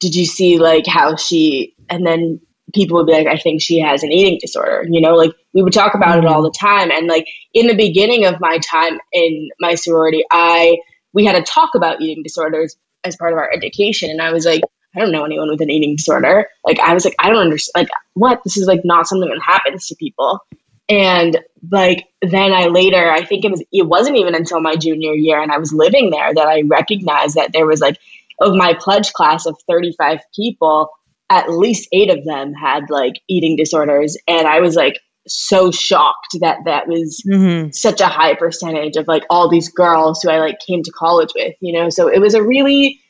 did 0.00 0.14
you 0.14 0.24
see 0.24 0.58
like 0.58 0.86
how 0.86 1.16
she 1.16 1.74
and 1.90 2.06
then 2.06 2.40
people 2.74 2.96
would 2.96 3.06
be 3.06 3.12
like 3.12 3.26
i 3.26 3.36
think 3.36 3.60
she 3.60 3.78
has 3.78 4.02
an 4.02 4.10
eating 4.10 4.38
disorder 4.40 4.84
you 4.88 5.00
know 5.00 5.14
like 5.14 5.32
we 5.52 5.62
would 5.62 5.72
talk 5.72 5.94
about 5.94 6.16
mm-hmm. 6.18 6.26
it 6.26 6.30
all 6.30 6.42
the 6.42 6.54
time 6.58 6.90
and 6.90 7.06
like 7.06 7.26
in 7.52 7.66
the 7.66 7.76
beginning 7.76 8.24
of 8.24 8.40
my 8.40 8.58
time 8.58 8.98
in 9.12 9.48
my 9.60 9.74
sorority 9.74 10.24
i 10.30 10.76
we 11.12 11.24
had 11.24 11.36
to 11.36 11.42
talk 11.42 11.70
about 11.74 12.00
eating 12.00 12.22
disorders 12.22 12.76
as 13.04 13.16
part 13.16 13.32
of 13.32 13.38
our 13.38 13.50
education. 13.52 14.10
And 14.10 14.22
I 14.22 14.32
was 14.32 14.44
like, 14.44 14.62
I 14.94 15.00
don't 15.00 15.12
know 15.12 15.24
anyone 15.24 15.50
with 15.50 15.60
an 15.60 15.70
eating 15.70 15.96
disorder. 15.96 16.48
Like, 16.64 16.78
I 16.78 16.94
was 16.94 17.04
like, 17.04 17.16
I 17.18 17.28
don't 17.28 17.38
understand. 17.38 17.86
Like, 17.86 17.88
what? 18.14 18.40
This 18.44 18.56
is 18.56 18.66
like 18.66 18.82
not 18.84 19.06
something 19.06 19.28
that 19.28 19.42
happens 19.44 19.88
to 19.88 19.96
people. 19.96 20.40
And 20.88 21.38
like, 21.70 22.06
then 22.22 22.52
I 22.52 22.66
later, 22.66 23.10
I 23.10 23.24
think 23.24 23.44
it 23.44 23.50
was, 23.50 23.62
it 23.72 23.86
wasn't 23.86 24.18
even 24.18 24.34
until 24.34 24.60
my 24.60 24.76
junior 24.76 25.14
year 25.14 25.40
and 25.40 25.50
I 25.50 25.58
was 25.58 25.72
living 25.72 26.10
there 26.10 26.32
that 26.34 26.46
I 26.46 26.62
recognized 26.62 27.36
that 27.36 27.52
there 27.52 27.66
was 27.66 27.80
like, 27.80 27.96
of 28.40 28.54
my 28.54 28.74
pledge 28.78 29.12
class 29.12 29.46
of 29.46 29.56
35 29.68 30.20
people, 30.34 30.90
at 31.30 31.50
least 31.50 31.88
eight 31.92 32.10
of 32.10 32.24
them 32.24 32.52
had 32.52 32.90
like 32.90 33.14
eating 33.28 33.56
disorders. 33.56 34.16
And 34.28 34.46
I 34.46 34.60
was 34.60 34.76
like, 34.76 35.00
so 35.26 35.70
shocked 35.70 36.36
that 36.40 36.58
that 36.66 36.86
was 36.86 37.22
mm-hmm. 37.26 37.70
such 37.70 38.00
a 38.00 38.06
high 38.06 38.34
percentage 38.34 38.96
of 38.96 39.08
like 39.08 39.24
all 39.30 39.48
these 39.48 39.68
girls 39.68 40.20
who 40.22 40.30
I 40.30 40.38
like 40.38 40.58
came 40.66 40.82
to 40.82 40.92
college 40.92 41.30
with, 41.34 41.54
you 41.60 41.72
know. 41.72 41.88
So 41.90 42.08
it 42.08 42.20
was 42.20 42.34
a 42.34 42.42
really 42.42 43.00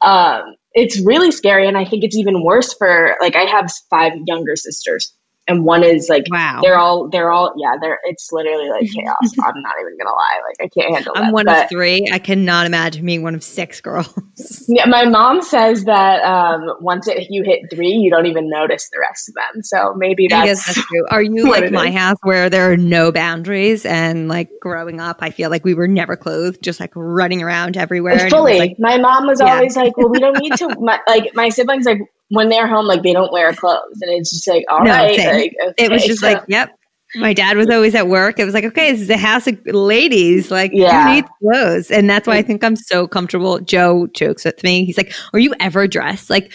um 0.00 0.56
it's 0.74 1.00
really 1.00 1.30
scary 1.30 1.66
and 1.66 1.76
I 1.76 1.84
think 1.84 2.04
it's 2.04 2.16
even 2.16 2.44
worse 2.44 2.74
for 2.74 3.16
like 3.20 3.36
I 3.36 3.44
have 3.44 3.70
five 3.88 4.12
younger 4.26 4.56
sisters 4.56 5.12
and 5.48 5.64
one 5.64 5.84
is 5.84 6.08
like 6.08 6.24
wow. 6.30 6.60
they're 6.62 6.78
all 6.78 7.08
they're 7.08 7.30
all 7.30 7.52
yeah 7.56 7.76
they're 7.80 7.98
it's 8.04 8.30
literally 8.32 8.68
like 8.68 8.90
chaos. 8.94 9.16
I'm 9.44 9.62
not 9.62 9.74
even 9.80 9.96
gonna 9.98 10.14
lie. 10.14 10.40
Like 10.48 10.66
i 10.66 10.68
can't 10.68 10.94
handle 10.94 11.12
i'm 11.16 11.24
that, 11.26 11.32
one 11.32 11.44
but, 11.46 11.64
of 11.64 11.70
three. 11.70 12.08
I 12.10 12.18
cannot 12.18 12.66
imagine 12.66 13.04
being 13.04 13.22
one 13.22 13.34
of 13.34 13.42
six 13.42 13.80
girls. 13.80 14.08
Yeah 14.68 14.86
my 14.86 15.04
mom 15.04 15.42
says 15.42 15.84
that 15.84 16.22
um, 16.22 16.76
once 16.80 17.08
it, 17.08 17.28
you 17.30 17.42
hit 17.44 17.70
three 17.70 17.88
you 17.88 18.10
don't 18.10 18.26
even 18.26 18.50
notice 18.50 18.88
the 18.90 18.98
rest 19.00 19.28
of 19.28 19.34
them. 19.34 19.62
So 19.62 19.94
maybe 19.96 20.28
that's, 20.28 20.66
that's 20.66 20.86
true. 20.86 21.06
Are 21.10 21.22
you 21.22 21.50
like 21.50 21.70
my 21.70 21.88
is. 21.88 21.94
house 21.94 22.16
where 22.22 22.50
there 22.50 22.70
are 22.70 22.76
no 22.76 23.12
boundaries 23.12 23.86
and 23.86 24.28
like 24.28 24.50
growing 24.60 25.00
up 25.00 25.18
i 25.20 25.30
feel 25.30 25.50
like 25.50 25.64
we 25.64 25.74
were 25.74 25.88
never 25.88 26.16
clothed 26.16 26.62
just 26.62 26.80
like 26.80 26.92
running 26.94 27.42
around 27.42 27.76
everywhere 27.76 28.28
fully. 28.30 28.58
like, 28.58 28.76
my 28.78 28.98
mom 28.98 29.26
was 29.26 29.40
yeah. 29.40 29.54
always 29.54 29.76
like 29.76 29.96
well 29.96 30.08
we 30.08 30.18
don't 30.18 30.38
need 30.38 30.52
to 30.54 30.68
my, 30.80 30.98
like 31.06 31.34
my 31.34 31.48
siblings 31.48 31.86
like 31.86 32.00
when 32.28 32.48
they're 32.48 32.66
home, 32.66 32.86
like 32.86 33.02
they 33.02 33.12
don't 33.12 33.32
wear 33.32 33.52
clothes, 33.52 34.00
and 34.00 34.10
it's 34.10 34.30
just 34.30 34.48
like, 34.48 34.64
all 34.68 34.84
no, 34.84 34.90
right, 34.90 35.18
like, 35.18 35.54
okay. 35.68 35.84
it 35.84 35.90
was 35.90 36.04
just 36.04 36.20
so, 36.20 36.32
like, 36.32 36.44
yep. 36.48 36.70
My 37.14 37.32
dad 37.32 37.56
was 37.56 37.70
always 37.70 37.94
at 37.94 38.08
work. 38.08 38.38
It 38.40 38.44
was 38.44 38.52
like, 38.52 38.64
okay, 38.64 38.90
this 38.90 39.00
is 39.00 39.08
a 39.08 39.16
house 39.16 39.46
of 39.46 39.56
ladies. 39.64 40.50
Like, 40.50 40.72
yeah. 40.74 41.06
who 41.06 41.14
needs 41.14 41.28
clothes? 41.40 41.90
And 41.90 42.10
that's 42.10 42.26
why 42.26 42.36
I 42.36 42.42
think 42.42 42.64
I'm 42.64 42.74
so 42.74 43.06
comfortable. 43.06 43.60
Joe 43.60 44.08
jokes 44.08 44.44
with 44.44 44.62
me. 44.64 44.84
He's 44.84 44.98
like, 44.98 45.14
"Are 45.32 45.38
you 45.38 45.54
ever 45.60 45.86
dressed?" 45.86 46.28
Like, 46.30 46.52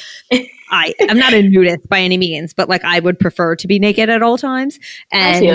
I 0.69 0.93
I'm 1.09 1.17
not 1.17 1.33
a 1.33 1.41
nudist 1.41 1.87
by 1.87 1.99
any 2.01 2.17
means, 2.17 2.53
but 2.53 2.67
like 2.67 2.83
I 2.83 2.99
would 2.99 3.17
prefer 3.17 3.55
to 3.55 3.67
be 3.67 3.79
naked 3.79 4.09
at 4.09 4.21
all 4.21 4.37
times. 4.37 4.77
And 5.11 5.45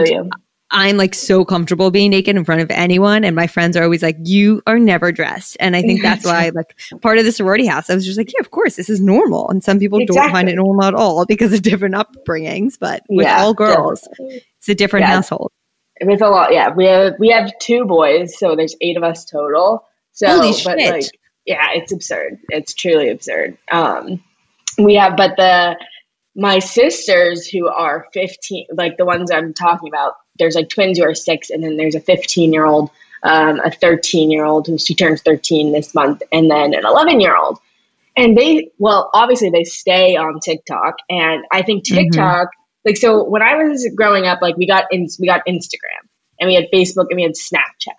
I'm 0.71 0.97
like 0.97 1.15
so 1.15 1.45
comfortable 1.45 1.91
being 1.91 2.11
naked 2.11 2.37
in 2.37 2.45
front 2.45 2.61
of 2.61 2.71
anyone. 2.71 3.25
And 3.25 3.37
my 3.37 3.47
friends 3.47 3.77
are 3.77 3.85
always 3.85 4.03
like, 4.03 4.17
you 4.25 4.63
are 4.67 4.79
never 4.79 5.13
dressed. 5.13 5.57
And 5.61 5.77
I 5.77 5.83
think 5.83 6.03
that's 6.03 6.25
why, 6.25 6.51
like, 6.55 6.77
part 7.03 7.19
of 7.19 7.25
the 7.25 7.31
sorority 7.31 7.67
house, 7.67 7.89
I 7.89 7.95
was 7.95 8.05
just 8.05 8.19
like, 8.19 8.33
yeah, 8.33 8.41
of 8.41 8.51
course, 8.51 8.77
this 8.77 8.91
is 8.91 9.01
normal. 9.01 9.49
And 9.49 9.63
some 9.63 9.79
people 9.79 10.01
exactly. 10.01 10.21
don't 10.21 10.33
find 10.33 10.49
it 10.49 10.57
normal 10.57 10.85
at 10.85 10.95
all 10.95 11.25
because 11.25 11.53
of 11.53 11.63
different 11.63 11.95
upbringings. 11.95 12.79
But 12.81 13.05
with 13.09 13.27
yeah, 13.27 13.41
all 13.41 13.55
girls, 13.55 14.01
definitely. 14.03 14.45
it's 14.59 14.69
a 14.69 14.75
different 14.75 15.07
yeah. 15.07 15.15
household. 15.15 15.53
With 16.03 16.21
a 16.21 16.29
lot, 16.29 16.53
yeah. 16.53 16.71
We 16.75 16.87
have 16.87 17.15
we 17.19 17.31
have 17.31 17.53
two 17.61 17.85
boys, 17.85 18.39
so 18.39 18.57
there's 18.57 18.77
eight 18.81 18.97
of 18.97 19.03
us 19.03 19.25
total. 19.25 19.87
So, 20.13 20.29
Holy 20.29 20.53
but 20.65 20.81
shit. 20.81 20.93
like, 20.93 21.05
yeah, 21.47 21.69
it's 21.75 21.93
absurd. 21.93 22.39
It's 22.51 22.75
truly 22.75 23.09
absurd. 23.09 23.57
Um, 23.71 24.23
we 24.79 24.95
have, 24.97 25.17
but 25.17 25.37
the 25.37 25.77
my 26.37 26.59
sisters 26.59 27.47
who 27.49 27.67
are 27.67 28.07
15, 28.13 28.67
like 28.75 28.99
the 28.99 29.07
ones 29.07 29.31
I'm 29.31 29.55
talking 29.55 29.89
about, 29.89 30.15
there's 30.39 30.55
like 30.55 30.69
twins 30.69 30.99
who 30.99 31.05
are 31.05 31.15
six, 31.15 31.49
and 31.49 31.65
then 31.65 31.79
there's 31.79 31.95
a 31.95 32.01
15 32.01 32.53
year 32.53 32.67
old, 32.67 32.91
um, 33.23 33.59
a 33.61 33.71
13 33.71 34.31
year 34.31 34.45
old 34.45 34.67
who 34.67 34.79
she 34.79 34.95
turns 34.95 35.23
13 35.23 35.73
this 35.73 35.95
month, 35.95 36.23
and 36.31 36.51
then 36.51 36.75
an 36.75 36.85
11 36.85 37.21
year 37.21 37.35
old. 37.35 37.59
And 38.19 38.37
they, 38.37 38.71
well, 38.79 39.11
obviously 39.15 39.51
they 39.51 39.65
stay 39.65 40.17
on 40.17 40.39
TikTok, 40.41 40.97
and 41.09 41.45
I 41.53 41.63
think 41.63 41.85
mm-hmm. 41.85 41.97
TikTok, 41.97 42.49
mm-hmm. 42.49 42.89
like, 42.89 42.99
so 42.99 43.25
when 43.25 43.43
I 43.43 43.55
was 43.57 43.89
growing 43.97 44.27
up, 44.27 44.43
like 44.43 44.57
we 44.57 44.67
got 44.67 44.85
in, 44.91 45.09
we 45.19 45.27
got 45.27 45.41
Instagram, 45.49 46.05
and 46.39 46.49
we 46.49 46.55
had 46.55 46.67
Facebook, 46.73 47.07
and 47.09 47.17
we 47.17 47.23
had 47.23 47.33
Snapchat, 47.33 47.95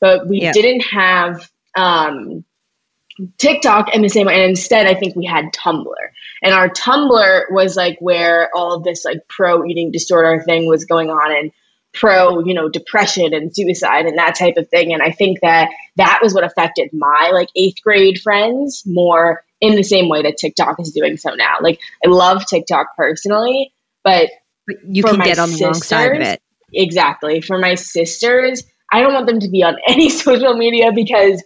but 0.00 0.26
we 0.28 0.40
yeah. 0.40 0.52
didn't 0.52 0.80
have 0.80 1.50
um, 1.76 2.42
TikTok 3.36 3.94
in 3.94 4.00
the 4.00 4.08
same 4.08 4.26
way. 4.26 4.34
And 4.34 4.44
instead, 4.44 4.86
I 4.86 4.94
think 4.94 5.14
we 5.14 5.26
had 5.26 5.52
Tumblr. 5.52 5.94
And 6.42 6.54
our 6.54 6.68
Tumblr 6.68 7.44
was 7.50 7.76
like 7.76 7.98
where 8.00 8.50
all 8.54 8.74
of 8.74 8.84
this 8.84 9.04
like 9.04 9.20
pro 9.28 9.64
eating 9.64 9.92
disorder 9.92 10.42
thing 10.42 10.66
was 10.66 10.84
going 10.84 11.08
on. 11.10 11.30
And 11.30 11.52
pro, 11.92 12.40
you 12.44 12.54
know, 12.54 12.68
depression 12.68 13.34
and 13.34 13.54
suicide 13.54 14.06
and 14.06 14.18
that 14.18 14.34
type 14.34 14.56
of 14.56 14.68
thing. 14.68 14.92
And 14.92 15.02
I 15.02 15.10
think 15.10 15.40
that 15.40 15.70
that 15.96 16.20
was 16.22 16.34
what 16.34 16.44
affected 16.44 16.90
my 16.92 17.30
like 17.32 17.48
eighth 17.54 17.82
grade 17.82 18.20
friends 18.20 18.82
more 18.86 19.44
in 19.60 19.76
the 19.76 19.82
same 19.82 20.08
way 20.08 20.22
that 20.22 20.36
TikTok 20.38 20.80
is 20.80 20.92
doing 20.92 21.16
so 21.16 21.34
now. 21.34 21.56
Like 21.60 21.80
I 22.04 22.08
love 22.08 22.46
TikTok 22.46 22.96
personally, 22.96 23.72
but, 24.02 24.30
but 24.66 24.76
you 24.88 25.02
can 25.02 25.20
get 25.20 25.38
on 25.38 25.50
the 25.50 25.64
wrong 25.64 25.74
side 25.74 26.16
of 26.16 26.22
it. 26.22 26.42
Exactly. 26.72 27.42
For 27.42 27.58
my 27.58 27.74
sisters, 27.74 28.64
I 28.90 29.00
don't 29.00 29.12
want 29.12 29.26
them 29.26 29.40
to 29.40 29.48
be 29.48 29.62
on 29.62 29.76
any 29.86 30.08
social 30.08 30.56
media 30.56 30.92
because 30.92 31.42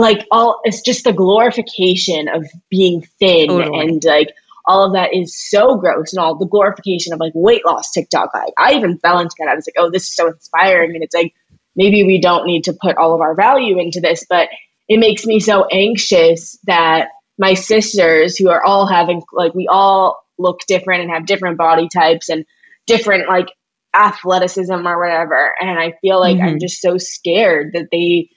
like 0.00 0.26
all 0.30 0.60
it's 0.64 0.82
just 0.82 1.04
the 1.04 1.12
glorification 1.12 2.28
of 2.28 2.46
being 2.70 3.02
thin 3.18 3.48
totally. 3.48 3.80
and 3.80 4.04
like 4.04 4.28
all 4.66 4.84
of 4.84 4.92
that 4.92 5.14
is 5.14 5.36
so 5.36 5.76
gross 5.76 6.12
and 6.12 6.20
all 6.20 6.36
the 6.36 6.46
glorification 6.46 7.12
of 7.12 7.20
like 7.20 7.32
weight 7.34 7.64
loss 7.66 7.90
TikTok. 7.90 8.32
Like 8.34 8.52
I 8.58 8.74
even 8.74 8.98
fell 8.98 9.18
into 9.18 9.34
that. 9.38 9.48
I 9.48 9.54
was 9.54 9.66
like, 9.66 9.82
oh, 9.84 9.90
this 9.90 10.04
is 10.04 10.14
so 10.14 10.28
inspiring. 10.28 10.94
And 10.94 11.02
it's 11.02 11.14
like, 11.14 11.34
maybe 11.74 12.04
we 12.04 12.20
don't 12.20 12.46
need 12.46 12.64
to 12.64 12.76
put 12.80 12.96
all 12.96 13.14
of 13.14 13.20
our 13.20 13.34
value 13.34 13.78
into 13.78 14.00
this, 14.00 14.24
but 14.28 14.48
it 14.88 14.98
makes 14.98 15.24
me 15.24 15.40
so 15.40 15.66
anxious 15.66 16.58
that 16.66 17.08
my 17.38 17.54
sisters 17.54 18.36
who 18.36 18.50
are 18.50 18.64
all 18.64 18.86
having 18.86 19.22
like 19.32 19.54
we 19.54 19.66
all 19.68 20.22
look 20.38 20.60
different 20.68 21.02
and 21.02 21.10
have 21.10 21.26
different 21.26 21.58
body 21.58 21.88
types 21.92 22.28
and 22.28 22.44
different 22.86 23.28
like 23.28 23.48
athleticism 23.94 24.86
or 24.86 25.00
whatever. 25.00 25.52
And 25.60 25.78
I 25.78 25.94
feel 26.00 26.20
like 26.20 26.36
mm-hmm. 26.36 26.46
I'm 26.46 26.60
just 26.60 26.80
so 26.80 26.98
scared 26.98 27.72
that 27.72 27.88
they 27.90 28.30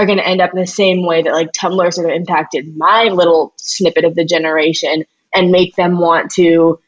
are 0.00 0.06
going 0.06 0.18
to 0.18 0.26
end 0.26 0.40
up 0.40 0.52
in 0.54 0.58
the 0.58 0.66
same 0.66 1.04
way 1.04 1.22
that 1.22 1.32
like 1.32 1.52
Tumblr 1.52 1.92
sort 1.92 2.08
of 2.08 2.16
impacted 2.16 2.74
my 2.76 3.04
little 3.04 3.52
snippet 3.56 4.04
of 4.04 4.14
the 4.14 4.24
generation 4.24 5.04
and 5.34 5.50
make 5.50 5.76
them 5.76 5.98
want 5.98 6.30
to, 6.32 6.80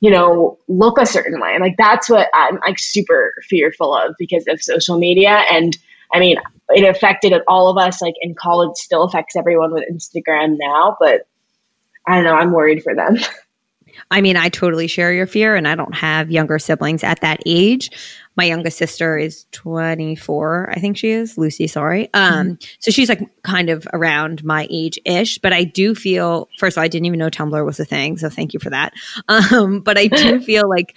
you 0.00 0.10
know, 0.10 0.58
look 0.66 0.98
a 0.98 1.04
certain 1.04 1.40
way. 1.40 1.58
Like 1.60 1.76
that's 1.76 2.08
what 2.08 2.28
I'm 2.32 2.56
like 2.66 2.78
super 2.78 3.34
fearful 3.48 3.94
of 3.94 4.14
because 4.18 4.44
of 4.48 4.62
social 4.62 4.98
media. 4.98 5.42
And 5.50 5.76
I 6.12 6.20
mean, 6.20 6.38
it 6.70 6.88
affected 6.88 7.34
all 7.46 7.68
of 7.68 7.76
us. 7.76 8.00
Like 8.00 8.14
in 8.22 8.34
college, 8.34 8.76
still 8.76 9.04
affects 9.04 9.36
everyone 9.36 9.72
with 9.72 9.84
Instagram 9.90 10.56
now. 10.58 10.96
But 10.98 11.26
I 12.06 12.14
don't 12.14 12.24
know. 12.24 12.34
I'm 12.34 12.52
worried 12.52 12.82
for 12.82 12.94
them. 12.94 13.18
I 14.10 14.20
mean, 14.20 14.36
I 14.36 14.48
totally 14.48 14.86
share 14.86 15.12
your 15.12 15.26
fear, 15.26 15.54
and 15.54 15.68
I 15.68 15.74
don't 15.74 15.94
have 15.94 16.30
younger 16.30 16.58
siblings 16.58 17.04
at 17.04 17.20
that 17.20 17.40
age. 17.46 17.90
My 18.36 18.44
youngest 18.44 18.78
sister 18.78 19.16
is 19.16 19.46
24, 19.52 20.70
I 20.70 20.80
think 20.80 20.96
she 20.96 21.10
is, 21.10 21.38
Lucy, 21.38 21.66
sorry. 21.66 22.12
Um, 22.14 22.32
mm-hmm. 22.32 22.54
So 22.80 22.90
she's 22.90 23.08
like 23.08 23.20
kind 23.42 23.70
of 23.70 23.86
around 23.92 24.44
my 24.44 24.66
age 24.70 24.98
ish, 25.04 25.38
but 25.38 25.52
I 25.52 25.64
do 25.64 25.94
feel, 25.94 26.48
first 26.58 26.76
of 26.76 26.80
all, 26.80 26.84
I 26.84 26.88
didn't 26.88 27.06
even 27.06 27.18
know 27.18 27.30
Tumblr 27.30 27.64
was 27.64 27.78
a 27.80 27.84
thing. 27.84 28.16
So 28.18 28.28
thank 28.28 28.54
you 28.54 28.60
for 28.60 28.70
that. 28.70 28.92
Um, 29.26 29.80
but 29.80 29.96
I 29.96 30.06
do 30.08 30.40
feel 30.44 30.68
like 30.68 30.96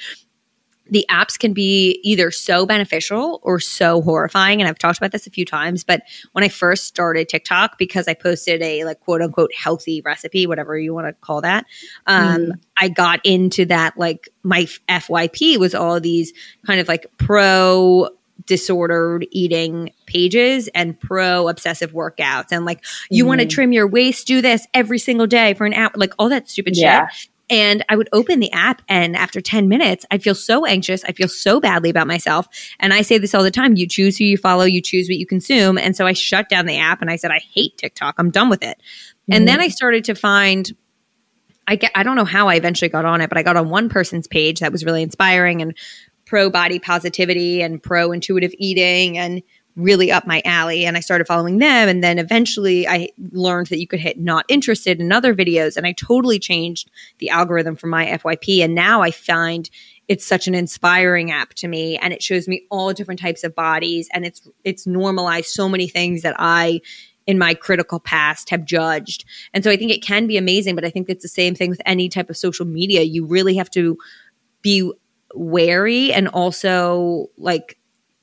the 0.89 1.05
apps 1.09 1.37
can 1.37 1.53
be 1.53 1.99
either 2.03 2.31
so 2.31 2.65
beneficial 2.65 3.39
or 3.43 3.59
so 3.59 4.01
horrifying. 4.01 4.61
And 4.61 4.69
I've 4.69 4.77
talked 4.77 4.97
about 4.97 5.11
this 5.11 5.27
a 5.27 5.29
few 5.29 5.45
times, 5.45 5.83
but 5.83 6.01
when 6.31 6.43
I 6.43 6.49
first 6.49 6.85
started 6.85 7.29
TikTok, 7.29 7.77
because 7.77 8.07
I 8.07 8.13
posted 8.13 8.61
a 8.61 8.85
like 8.85 8.99
quote 8.99 9.21
unquote 9.21 9.51
healthy 9.55 10.01
recipe, 10.01 10.47
whatever 10.47 10.77
you 10.77 10.93
want 10.93 11.07
to 11.07 11.13
call 11.13 11.41
that, 11.41 11.65
um, 12.05 12.37
mm. 12.37 12.51
I 12.79 12.89
got 12.89 13.19
into 13.25 13.65
that 13.65 13.97
like 13.97 14.29
my 14.43 14.67
FYP 14.89 15.57
was 15.57 15.73
all 15.75 15.99
these 15.99 16.33
kind 16.65 16.79
of 16.79 16.87
like 16.87 17.07
pro 17.17 18.09
disordered 18.45 19.27
eating 19.31 19.91
pages 20.05 20.69
and 20.69 20.99
pro 20.99 21.47
obsessive 21.47 21.91
workouts 21.91 22.47
and 22.51 22.65
like 22.65 22.83
you 23.09 23.25
mm. 23.25 23.27
want 23.27 23.41
to 23.41 23.47
trim 23.47 23.73
your 23.73 23.87
waist 23.87 24.27
do 24.27 24.41
this 24.41 24.67
every 24.73 24.99
single 24.99 25.27
day 25.27 25.53
for 25.55 25.65
an 25.65 25.73
hour 25.73 25.89
like 25.95 26.13
all 26.19 26.29
that 26.29 26.47
stupid 26.47 26.77
yeah. 26.77 27.07
shit 27.09 27.29
and 27.49 27.83
I 27.87 27.95
would 27.95 28.09
open 28.11 28.39
the 28.39 28.51
app, 28.51 28.81
and 28.89 29.15
after 29.15 29.39
10 29.39 29.67
minutes, 29.67 30.05
I'd 30.11 30.23
feel 30.23 30.35
so 30.35 30.65
anxious. 30.65 31.03
I 31.05 31.13
feel 31.13 31.29
so 31.29 31.59
badly 31.59 31.89
about 31.89 32.07
myself. 32.07 32.47
And 32.79 32.93
I 32.93 33.01
say 33.01 33.17
this 33.17 33.33
all 33.33 33.43
the 33.43 33.51
time 33.51 33.77
you 33.77 33.87
choose 33.87 34.17
who 34.17 34.25
you 34.25 34.37
follow, 34.37 34.65
you 34.65 34.81
choose 34.81 35.07
what 35.07 35.17
you 35.17 35.25
consume. 35.25 35.77
And 35.77 35.95
so 35.95 36.05
I 36.05 36.13
shut 36.13 36.49
down 36.49 36.65
the 36.65 36.77
app 36.77 37.01
and 37.01 37.09
I 37.09 37.15
said, 37.15 37.31
I 37.31 37.39
hate 37.39 37.77
TikTok. 37.77 38.15
I'm 38.17 38.31
done 38.31 38.49
with 38.49 38.63
it. 38.63 38.77
Mm-hmm. 38.77 39.33
And 39.33 39.47
then 39.47 39.61
I 39.61 39.69
started 39.69 40.03
to 40.05 40.15
find 40.15 40.71
I 41.67 41.75
get 41.75 41.91
I 41.95 42.03
don't 42.03 42.15
know 42.15 42.25
how 42.25 42.47
I 42.47 42.55
eventually 42.55 42.89
got 42.89 43.05
on 43.05 43.21
it, 43.21 43.29
but 43.29 43.37
I 43.37 43.43
got 43.43 43.57
on 43.57 43.69
one 43.69 43.89
person's 43.89 44.27
page 44.27 44.61
that 44.61 44.71
was 44.71 44.85
really 44.85 45.03
inspiring 45.03 45.61
and 45.61 45.75
pro 46.25 46.49
body 46.49 46.79
positivity 46.79 47.61
and 47.61 47.81
pro 47.81 48.11
intuitive 48.11 48.53
eating 48.57 49.17
and 49.17 49.41
really 49.77 50.11
up 50.11 50.25
my 50.25 50.41
alley 50.43 50.85
and 50.85 50.97
I 50.97 51.01
started 51.01 51.27
following 51.27 51.59
them 51.59 51.87
and 51.87 52.03
then 52.03 52.17
eventually 52.17 52.87
I 52.87 53.09
learned 53.31 53.67
that 53.67 53.79
you 53.79 53.87
could 53.87 53.99
hit 53.99 54.19
not 54.19 54.43
interested 54.47 54.99
in 54.99 55.11
other 55.11 55.35
videos 55.35 55.77
and 55.77 55.85
I 55.85 55.93
totally 55.93 56.39
changed 56.39 56.89
the 57.19 57.29
algorithm 57.29 57.75
for 57.75 57.85
my 57.85 58.07
FYP 58.07 58.63
and 58.63 58.73
now 58.73 59.03
I 59.03 59.11
find 59.11 59.69
it's 60.07 60.25
such 60.25 60.47
an 60.47 60.55
inspiring 60.55 61.31
app 61.31 61.53
to 61.55 61.67
me 61.67 61.95
and 61.97 62.11
it 62.11 62.23
shows 62.23 62.47
me 62.47 62.65
all 62.71 62.91
different 62.91 63.19
types 63.19 63.43
of 63.43 63.53
bodies 63.53 64.09
and 64.11 64.25
it's 64.25 64.47
it's 64.63 64.87
normalized 64.87 65.49
so 65.49 65.69
many 65.69 65.87
things 65.87 66.23
that 66.23 66.35
I 66.39 66.81
in 67.27 67.37
my 67.37 67.53
critical 67.53 67.99
past 67.99 68.49
have 68.49 68.65
judged. 68.65 69.25
And 69.53 69.63
so 69.63 69.69
I 69.69 69.75
think 69.75 69.91
it 69.91 70.01
can 70.01 70.27
be 70.27 70.37
amazing, 70.37 70.75
but 70.75 70.85
I 70.85 70.89
think 70.89 71.09
it's 71.09 71.23
the 71.23 71.29
same 71.29 71.55
thing 71.55 71.69
with 71.69 71.81
any 71.85 72.09
type 72.09 72.29
of 72.29 72.37
social 72.37 72.65
media. 72.65 73.01
You 73.01 73.25
really 73.25 73.57
have 73.57 73.69
to 73.71 73.97
be 74.61 74.91
wary 75.35 76.13
and 76.13 76.29
also 76.29 77.27
like 77.37 77.76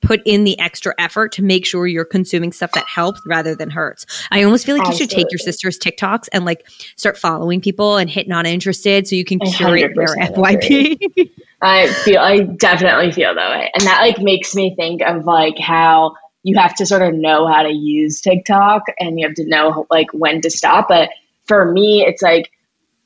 put 0.05 0.21
in 0.25 0.45
the 0.45 0.59
extra 0.59 0.95
effort 0.99 1.33
to 1.33 1.43
make 1.43 1.67
sure 1.67 1.87
you're 1.87 2.05
consuming 2.05 2.53
stuff 2.53 2.73
that 2.73 2.87
helps 2.87 3.21
rather 3.27 3.55
than 3.55 3.71
hurts. 3.71 4.07
I 4.31 4.43
almost 4.43 4.67
feel 4.67 4.77
like 4.77 4.87
Absolutely. 4.87 5.05
you 5.05 5.09
should 5.09 5.17
take 5.17 5.33
your 5.33 5.39
sister's 5.39 5.79
TikToks 5.79 6.29
and 6.33 6.45
like 6.45 6.67
start 6.97 7.19
following 7.19 7.61
people 7.61 7.97
and 7.97 8.09
hit 8.09 8.29
not 8.29 8.47
interested 8.47 9.07
so 9.09 9.17
you 9.17 9.25
can 9.25 9.41
curate 9.41 9.93
their 9.97 10.15
FYP. 10.29 11.31
I 11.63 11.87
feel 11.89 12.19
I 12.21 12.41
definitely 12.41 13.13
feel 13.13 13.35
that 13.35 13.51
way. 13.51 13.71
And 13.75 13.87
that 13.87 14.01
like 14.01 14.21
makes 14.21 14.55
me 14.55 14.75
think 14.75 15.03
of 15.03 15.25
like 15.25 15.59
how 15.59 16.15
you 16.43 16.59
have 16.59 16.75
to 16.77 16.87
sort 16.87 17.03
of 17.03 17.15
know 17.15 17.47
how 17.47 17.63
to 17.63 17.71
use 17.71 18.21
TikTok 18.21 18.83
and 19.01 19.19
you 19.19 19.27
have 19.27 19.37
to 19.37 19.47
know 19.47 19.87
like 19.91 20.13
when 20.13 20.43
to 20.43 20.51
stop. 20.51 20.89
But 20.89 21.09
for 21.47 21.73
me, 21.73 22.05
it's 22.07 22.23
like 22.23 22.51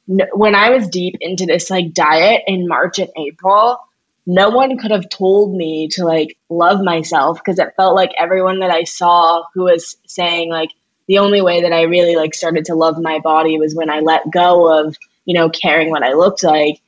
when 0.07 0.55
I 0.55 0.71
was 0.71 0.89
deep 0.89 1.17
into 1.21 1.47
this 1.47 1.71
like 1.71 1.93
diet 1.93 2.43
in 2.47 2.67
March 2.67 2.99
and 2.99 3.11
April, 3.17 3.79
no 4.29 4.51
one 4.51 4.77
could 4.77 4.91
have 4.91 5.09
told 5.09 5.57
me 5.57 5.89
to 5.89 6.05
like 6.05 6.37
love 6.51 6.83
myself 6.83 7.39
because 7.39 7.59
it 7.59 7.73
felt 7.79 7.95
like 7.95 8.11
everyone 8.19 8.61
that 8.61 8.71
I 8.71 8.85
saw 8.85 9.43
who 9.55 9.65
was 9.65 9.97
saying 10.07 10.51
like 10.51 10.69
the 11.07 11.19
only 11.19 11.41
way 11.41 11.63
that 11.63 11.73
I 11.73 11.85
really 11.85 12.15
like 12.15 12.35
started 12.35 12.67
to 12.67 12.75
love 12.75 13.01
my 13.01 13.21
body 13.21 13.59
was 13.59 13.75
when 13.75 13.89
I 13.89 14.01
let 14.01 14.31
go 14.31 14.81
of, 14.81 14.95
you 15.25 15.33
know, 15.33 15.49
caring 15.49 15.89
what 15.89 16.03
I 16.03 16.13
looked 16.13 16.45
like. 16.45 16.79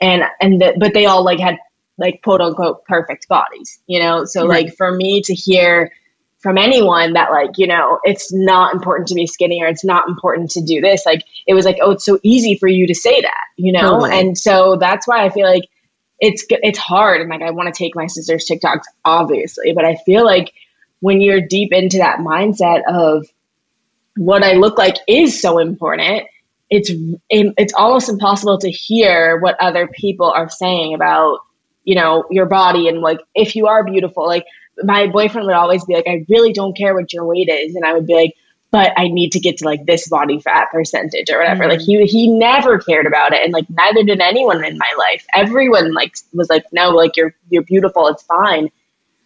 And 0.00 0.22
and 0.40 0.60
the, 0.60 0.76
but 0.78 0.94
they 0.94 1.06
all 1.06 1.24
like 1.24 1.40
had 1.40 1.58
like 1.98 2.20
quote 2.22 2.40
unquote 2.40 2.84
perfect 2.84 3.26
bodies, 3.26 3.80
you 3.88 3.98
know? 3.98 4.24
So 4.24 4.46
right. 4.46 4.66
like 4.66 4.76
for 4.76 4.92
me 4.92 5.20
to 5.22 5.34
hear 5.34 5.90
from 6.38 6.56
anyone 6.56 7.14
that 7.14 7.32
like, 7.32 7.58
you 7.58 7.66
know, 7.66 7.98
it's 8.04 8.32
not 8.32 8.72
important 8.72 9.08
to 9.08 9.16
be 9.16 9.26
skinny 9.26 9.60
or 9.60 9.66
it's 9.66 9.84
not 9.84 10.08
important 10.08 10.52
to 10.52 10.60
do 10.60 10.80
this, 10.80 11.04
like 11.04 11.24
it 11.48 11.54
was 11.54 11.64
like, 11.64 11.78
oh, 11.82 11.90
it's 11.90 12.04
so 12.04 12.20
easy 12.22 12.56
for 12.56 12.68
you 12.68 12.86
to 12.86 12.94
say 12.94 13.20
that, 13.20 13.44
you 13.56 13.72
know? 13.72 13.98
Totally. 13.98 14.20
And 14.20 14.38
so 14.38 14.76
that's 14.76 15.08
why 15.08 15.24
I 15.24 15.30
feel 15.30 15.46
like 15.46 15.64
it's 16.20 16.44
it's 16.50 16.78
hard 16.78 17.20
and 17.20 17.30
like 17.30 17.42
I 17.42 17.50
want 17.50 17.72
to 17.72 17.78
take 17.78 17.94
my 17.94 18.06
sister's 18.06 18.46
TikToks 18.46 18.84
obviously, 19.04 19.72
but 19.72 19.84
I 19.84 19.96
feel 19.96 20.24
like 20.24 20.52
when 21.00 21.20
you're 21.20 21.40
deep 21.40 21.72
into 21.72 21.98
that 21.98 22.18
mindset 22.20 22.82
of 22.88 23.26
what 24.16 24.42
I 24.42 24.52
look 24.54 24.78
like 24.78 24.96
is 25.08 25.40
so 25.40 25.58
important, 25.58 26.26
it's 26.70 26.90
it's 27.28 27.74
almost 27.74 28.08
impossible 28.08 28.58
to 28.58 28.70
hear 28.70 29.38
what 29.38 29.56
other 29.60 29.86
people 29.88 30.30
are 30.30 30.48
saying 30.48 30.94
about 30.94 31.40
you 31.84 31.94
know 31.94 32.24
your 32.30 32.46
body 32.46 32.88
and 32.88 33.00
like 33.00 33.18
if 33.34 33.54
you 33.54 33.66
are 33.66 33.84
beautiful 33.84 34.26
like 34.26 34.46
my 34.82 35.06
boyfriend 35.06 35.46
would 35.46 35.54
always 35.54 35.84
be 35.84 35.94
like 35.94 36.08
I 36.08 36.24
really 36.28 36.52
don't 36.52 36.76
care 36.76 36.94
what 36.94 37.12
your 37.12 37.24
weight 37.26 37.48
is 37.48 37.74
and 37.74 37.84
I 37.84 37.92
would 37.92 38.06
be 38.06 38.14
like 38.14 38.34
but 38.74 38.92
I 38.96 39.06
need 39.06 39.30
to 39.30 39.38
get 39.38 39.58
to 39.58 39.66
like 39.66 39.86
this 39.86 40.08
body 40.08 40.40
fat 40.40 40.72
percentage 40.72 41.30
or 41.30 41.38
whatever. 41.38 41.62
Mm-hmm. 41.62 41.70
Like 41.70 41.80
he 41.80 42.04
he 42.06 42.26
never 42.26 42.80
cared 42.80 43.06
about 43.06 43.32
it, 43.32 43.38
and 43.44 43.52
like 43.52 43.70
neither 43.70 44.02
did 44.02 44.20
anyone 44.20 44.64
in 44.64 44.76
my 44.76 44.94
life. 44.98 45.24
Everyone 45.32 45.94
like 45.94 46.16
was 46.32 46.50
like, 46.50 46.64
no, 46.72 46.90
like 46.90 47.16
you're 47.16 47.36
you're 47.50 47.62
beautiful, 47.62 48.08
it's 48.08 48.24
fine. 48.24 48.72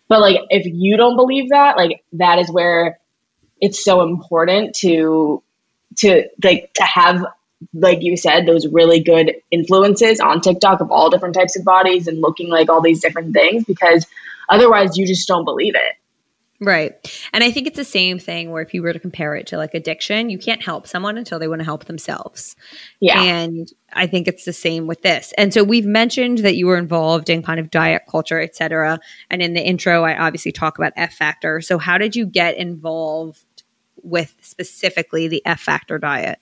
But 0.07 0.21
like 0.21 0.41
if 0.51 0.67
you 0.67 0.99
don't 0.99 1.17
believe 1.17 1.49
that, 1.49 1.79
like 1.79 2.05
that 2.13 2.39
is 2.39 2.51
where 2.51 3.01
it's 3.59 3.83
so 3.83 4.03
important 4.03 4.75
to 4.81 5.43
to 5.97 6.29
like 6.45 6.71
to 6.75 6.85
have 6.85 7.25
like 7.73 8.03
you 8.03 8.19
said 8.19 8.45
those 8.45 8.67
really 8.67 9.03
good 9.03 9.35
influences 9.51 10.21
on 10.21 10.43
TikTok 10.43 10.83
of 10.83 10.91
all 10.91 11.09
different 11.09 11.35
types 11.35 11.59
of 11.59 11.65
bodies 11.65 12.07
and 12.07 12.21
looking 12.21 12.51
like 12.51 12.69
all 12.69 12.83
these 12.83 13.01
different 13.01 13.33
things 13.33 13.65
because 13.65 14.07
otherwise 14.51 14.99
you 14.99 15.07
just 15.07 15.27
don't 15.27 15.47
believe 15.47 15.75
it. 15.75 15.97
Right. 16.61 16.93
And 17.33 17.45
I 17.45 17.53
think 17.53 17.69
it's 17.69 17.77
the 17.77 17.85
same 17.85 18.19
thing 18.19 18.51
where 18.51 18.63
if 18.63 18.75
you 18.75 18.83
were 18.83 18.93
to 18.93 18.99
compare 18.99 19.37
it 19.37 19.47
to 19.49 19.57
like 19.57 19.75
addiction, 19.75 20.29
you 20.29 20.39
can't 20.39 20.61
help 20.61 20.89
someone 20.89 21.17
until 21.17 21.39
they 21.39 21.47
want 21.47 21.61
to 21.61 21.65
help 21.65 21.85
themselves. 21.85 22.57
Yeah. 22.99 23.23
And 23.23 23.73
I 23.93 24.09
think 24.09 24.27
it's 24.27 24.45
the 24.45 24.53
same 24.53 24.89
with 24.89 25.03
this. 25.03 25.33
And 25.39 25.55
so 25.55 25.63
we've 25.63 25.87
mentioned 25.87 26.39
that 26.39 26.57
you 26.57 26.67
were 26.67 26.77
involved 26.77 27.31
in 27.31 27.45
kind 27.45 27.61
of 27.61 27.71
diet 27.71 28.03
culture, 28.11 28.41
et 28.41 28.57
cetera. 28.57 28.99
And 29.31 29.41
in 29.41 29.55
the 29.55 29.65
intro, 29.65 30.03
I 30.03 30.19
obviously 30.19 30.51
talk 30.51 30.79
about 30.79 30.93
F 30.97 31.15
Factor. 31.15 31.61
So 31.61 31.79
how 31.79 31.97
did 31.97 32.17
you 32.17 32.27
get 32.27 32.57
involved 32.57 33.63
with 34.03 34.35
specifically 34.41 35.29
the 35.29 35.43
F 35.47 35.61
Factor 35.61 35.99
diet? 35.99 36.41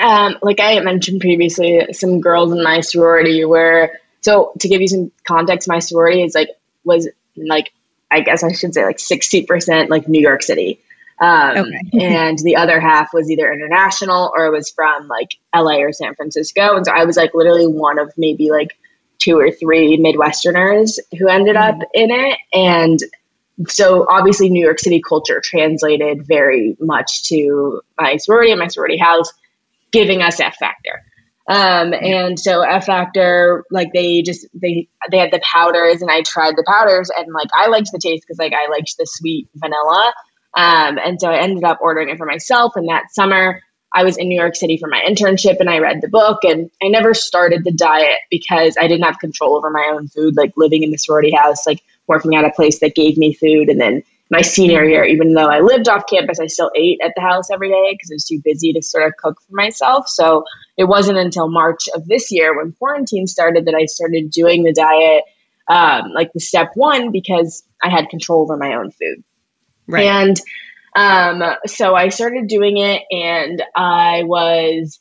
Um, 0.00 0.36
like 0.42 0.58
I 0.58 0.80
mentioned 0.80 1.20
previously, 1.20 1.86
some 1.92 2.20
girls 2.20 2.50
in 2.50 2.62
my 2.64 2.80
sorority 2.80 3.44
were 3.44 3.92
so 4.22 4.52
to 4.58 4.68
give 4.68 4.80
you 4.80 4.88
some 4.88 5.12
context, 5.22 5.68
my 5.68 5.78
sorority 5.78 6.22
is 6.24 6.34
like 6.34 6.48
was 6.84 7.08
like 7.36 7.72
I 8.10 8.20
guess 8.20 8.42
I 8.42 8.52
should 8.52 8.74
say 8.74 8.84
like 8.84 8.98
60% 8.98 9.88
like 9.88 10.08
New 10.08 10.20
York 10.20 10.42
City. 10.42 10.80
Um, 11.20 11.56
okay. 11.56 11.80
and 12.04 12.38
the 12.38 12.56
other 12.56 12.78
half 12.80 13.12
was 13.12 13.30
either 13.30 13.52
international 13.52 14.32
or 14.36 14.46
it 14.46 14.52
was 14.52 14.70
from 14.70 15.08
like 15.08 15.30
LA 15.54 15.78
or 15.78 15.92
San 15.92 16.14
Francisco. 16.14 16.76
And 16.76 16.86
so 16.86 16.92
I 16.92 17.04
was 17.04 17.16
like 17.16 17.34
literally 17.34 17.66
one 17.66 17.98
of 17.98 18.12
maybe 18.16 18.50
like 18.50 18.78
two 19.18 19.38
or 19.38 19.50
three 19.50 19.98
Midwesterners 19.98 20.98
who 21.18 21.28
ended 21.28 21.56
mm-hmm. 21.56 21.80
up 21.80 21.88
in 21.94 22.10
it. 22.10 22.38
And 22.52 23.00
so 23.68 24.06
obviously 24.08 24.50
New 24.50 24.64
York 24.64 24.78
City 24.78 25.00
culture 25.00 25.40
translated 25.42 26.26
very 26.26 26.76
much 26.80 27.24
to 27.28 27.80
my 27.98 28.18
sorority 28.18 28.52
and 28.52 28.60
my 28.60 28.68
sorority 28.68 28.98
house, 28.98 29.32
giving 29.92 30.20
us 30.20 30.40
F 30.40 30.56
Factor. 30.56 31.02
Um, 31.48 31.94
and 31.94 32.38
so 32.38 32.62
F 32.62 32.86
Factor, 32.86 33.64
like 33.70 33.92
they 33.92 34.22
just 34.22 34.46
they 34.52 34.88
they 35.10 35.18
had 35.18 35.30
the 35.30 35.40
powders, 35.42 36.02
and 36.02 36.10
I 36.10 36.22
tried 36.22 36.56
the 36.56 36.64
powders, 36.66 37.10
and 37.16 37.32
like 37.32 37.48
I 37.54 37.68
liked 37.68 37.90
the 37.92 38.00
taste 38.00 38.24
because 38.26 38.38
like 38.38 38.52
I 38.52 38.68
liked 38.70 38.96
the 38.98 39.06
sweet 39.06 39.48
vanilla. 39.54 40.12
Um, 40.56 40.98
and 40.98 41.20
so 41.20 41.30
I 41.30 41.38
ended 41.38 41.64
up 41.64 41.78
ordering 41.80 42.08
it 42.08 42.18
for 42.18 42.26
myself. 42.26 42.72
And 42.76 42.88
that 42.88 43.12
summer, 43.12 43.60
I 43.92 44.04
was 44.04 44.16
in 44.16 44.28
New 44.28 44.40
York 44.40 44.56
City 44.56 44.78
for 44.78 44.88
my 44.88 45.02
internship, 45.06 45.60
and 45.60 45.70
I 45.70 45.78
read 45.78 46.00
the 46.00 46.08
book. 46.08 46.38
And 46.42 46.70
I 46.82 46.88
never 46.88 47.14
started 47.14 47.62
the 47.62 47.72
diet 47.72 48.18
because 48.30 48.76
I 48.80 48.88
didn't 48.88 49.04
have 49.04 49.20
control 49.20 49.56
over 49.56 49.70
my 49.70 49.90
own 49.92 50.08
food, 50.08 50.36
like 50.36 50.52
living 50.56 50.82
in 50.82 50.90
the 50.90 50.96
sorority 50.96 51.30
house, 51.30 51.66
like 51.66 51.82
working 52.08 52.34
at 52.34 52.44
a 52.44 52.50
place 52.50 52.80
that 52.80 52.94
gave 52.94 53.16
me 53.16 53.34
food, 53.34 53.68
and 53.68 53.80
then 53.80 54.02
my 54.30 54.42
senior 54.42 54.84
year, 54.84 55.04
even 55.04 55.34
though 55.34 55.48
I 55.48 55.60
lived 55.60 55.88
off 55.88 56.06
campus, 56.10 56.40
I 56.40 56.46
still 56.46 56.70
ate 56.74 56.98
at 57.02 57.12
the 57.14 57.22
house 57.22 57.50
every 57.50 57.68
day 57.68 57.92
because 57.92 58.10
I 58.10 58.14
was 58.14 58.24
too 58.24 58.40
busy 58.44 58.72
to 58.72 58.82
sort 58.82 59.06
of 59.06 59.16
cook 59.16 59.40
for 59.40 59.54
myself. 59.54 60.08
So 60.08 60.44
it 60.76 60.84
wasn't 60.84 61.18
until 61.18 61.48
March 61.48 61.88
of 61.94 62.06
this 62.06 62.32
year 62.32 62.56
when 62.56 62.72
quarantine 62.72 63.26
started 63.26 63.66
that 63.66 63.74
I 63.74 63.86
started 63.86 64.30
doing 64.30 64.64
the 64.64 64.72
diet, 64.72 65.22
um, 65.68 66.12
like 66.12 66.32
the 66.32 66.40
step 66.40 66.70
one, 66.74 67.12
because 67.12 67.62
I 67.82 67.88
had 67.88 68.08
control 68.08 68.42
over 68.42 68.56
my 68.56 68.74
own 68.74 68.90
food. 68.90 69.22
Right. 69.86 70.06
And 70.06 70.40
um, 70.96 71.56
so 71.66 71.94
I 71.94 72.08
started 72.08 72.48
doing 72.48 72.78
it 72.78 73.02
and 73.10 73.62
I 73.76 74.24
was 74.24 74.98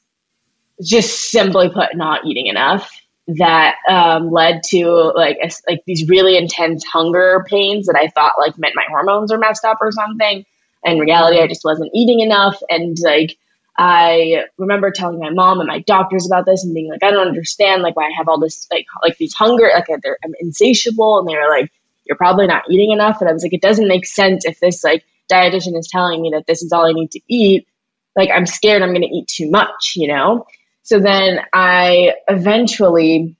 just 0.83 1.31
simply 1.31 1.69
put 1.69 1.95
not 1.95 2.25
eating 2.25 2.47
enough 2.47 2.91
that 3.27 3.75
um, 3.89 4.31
led 4.31 4.61
to 4.63 4.87
like 5.15 5.37
a, 5.41 5.49
like 5.67 5.83
these 5.85 6.07
really 6.07 6.37
intense 6.37 6.85
hunger 6.85 7.43
pains 7.49 7.87
that 7.87 7.97
I 7.99 8.07
thought 8.07 8.33
like 8.37 8.57
meant 8.57 8.75
my 8.75 8.85
hormones 8.87 9.31
were 9.31 9.37
messed 9.37 9.65
up 9.65 9.77
or 9.81 9.91
something. 9.91 10.45
In 10.83 10.99
reality, 10.99 11.39
I 11.39 11.47
just 11.47 11.63
wasn't 11.63 11.89
eating 11.95 12.19
enough, 12.19 12.61
and 12.69 12.95
like 13.03 13.37
I 13.77 14.45
remember 14.57 14.91
telling 14.91 15.19
my 15.19 15.31
mom 15.31 15.59
and 15.59 15.67
my 15.67 15.79
doctors 15.79 16.27
about 16.27 16.45
this 16.45 16.63
and 16.63 16.73
being 16.75 16.89
like, 16.89 17.03
I 17.03 17.09
don't 17.09 17.27
understand 17.27 17.81
like 17.81 17.95
why 17.95 18.05
I 18.05 18.13
have 18.17 18.27
all 18.27 18.39
this 18.39 18.67
like 18.71 18.85
like 19.01 19.17
these 19.17 19.33
hunger 19.33 19.69
like 19.73 19.89
I'm 19.89 20.33
insatiable, 20.39 21.19
and 21.19 21.27
they 21.27 21.35
were 21.35 21.49
like, 21.49 21.71
you're 22.05 22.17
probably 22.17 22.45
not 22.45 22.69
eating 22.69 22.91
enough, 22.91 23.19
and 23.21 23.29
I 23.29 23.33
was 23.33 23.41
like, 23.41 23.53
it 23.53 23.61
doesn't 23.61 23.87
make 23.87 24.05
sense 24.05 24.45
if 24.45 24.59
this 24.59 24.83
like 24.83 25.03
dietitian 25.31 25.77
is 25.77 25.87
telling 25.91 26.21
me 26.21 26.31
that 26.33 26.45
this 26.45 26.61
is 26.61 26.71
all 26.71 26.85
I 26.85 26.93
need 26.93 27.11
to 27.11 27.21
eat. 27.27 27.67
Like 28.15 28.29
I'm 28.33 28.45
scared 28.45 28.81
I'm 28.81 28.89
going 28.89 29.01
to 29.01 29.07
eat 29.07 29.27
too 29.27 29.49
much, 29.49 29.93
you 29.95 30.07
know. 30.07 30.45
So 30.85 30.99
then 30.99 31.39
I 31.51 32.13
eventually 32.27 33.35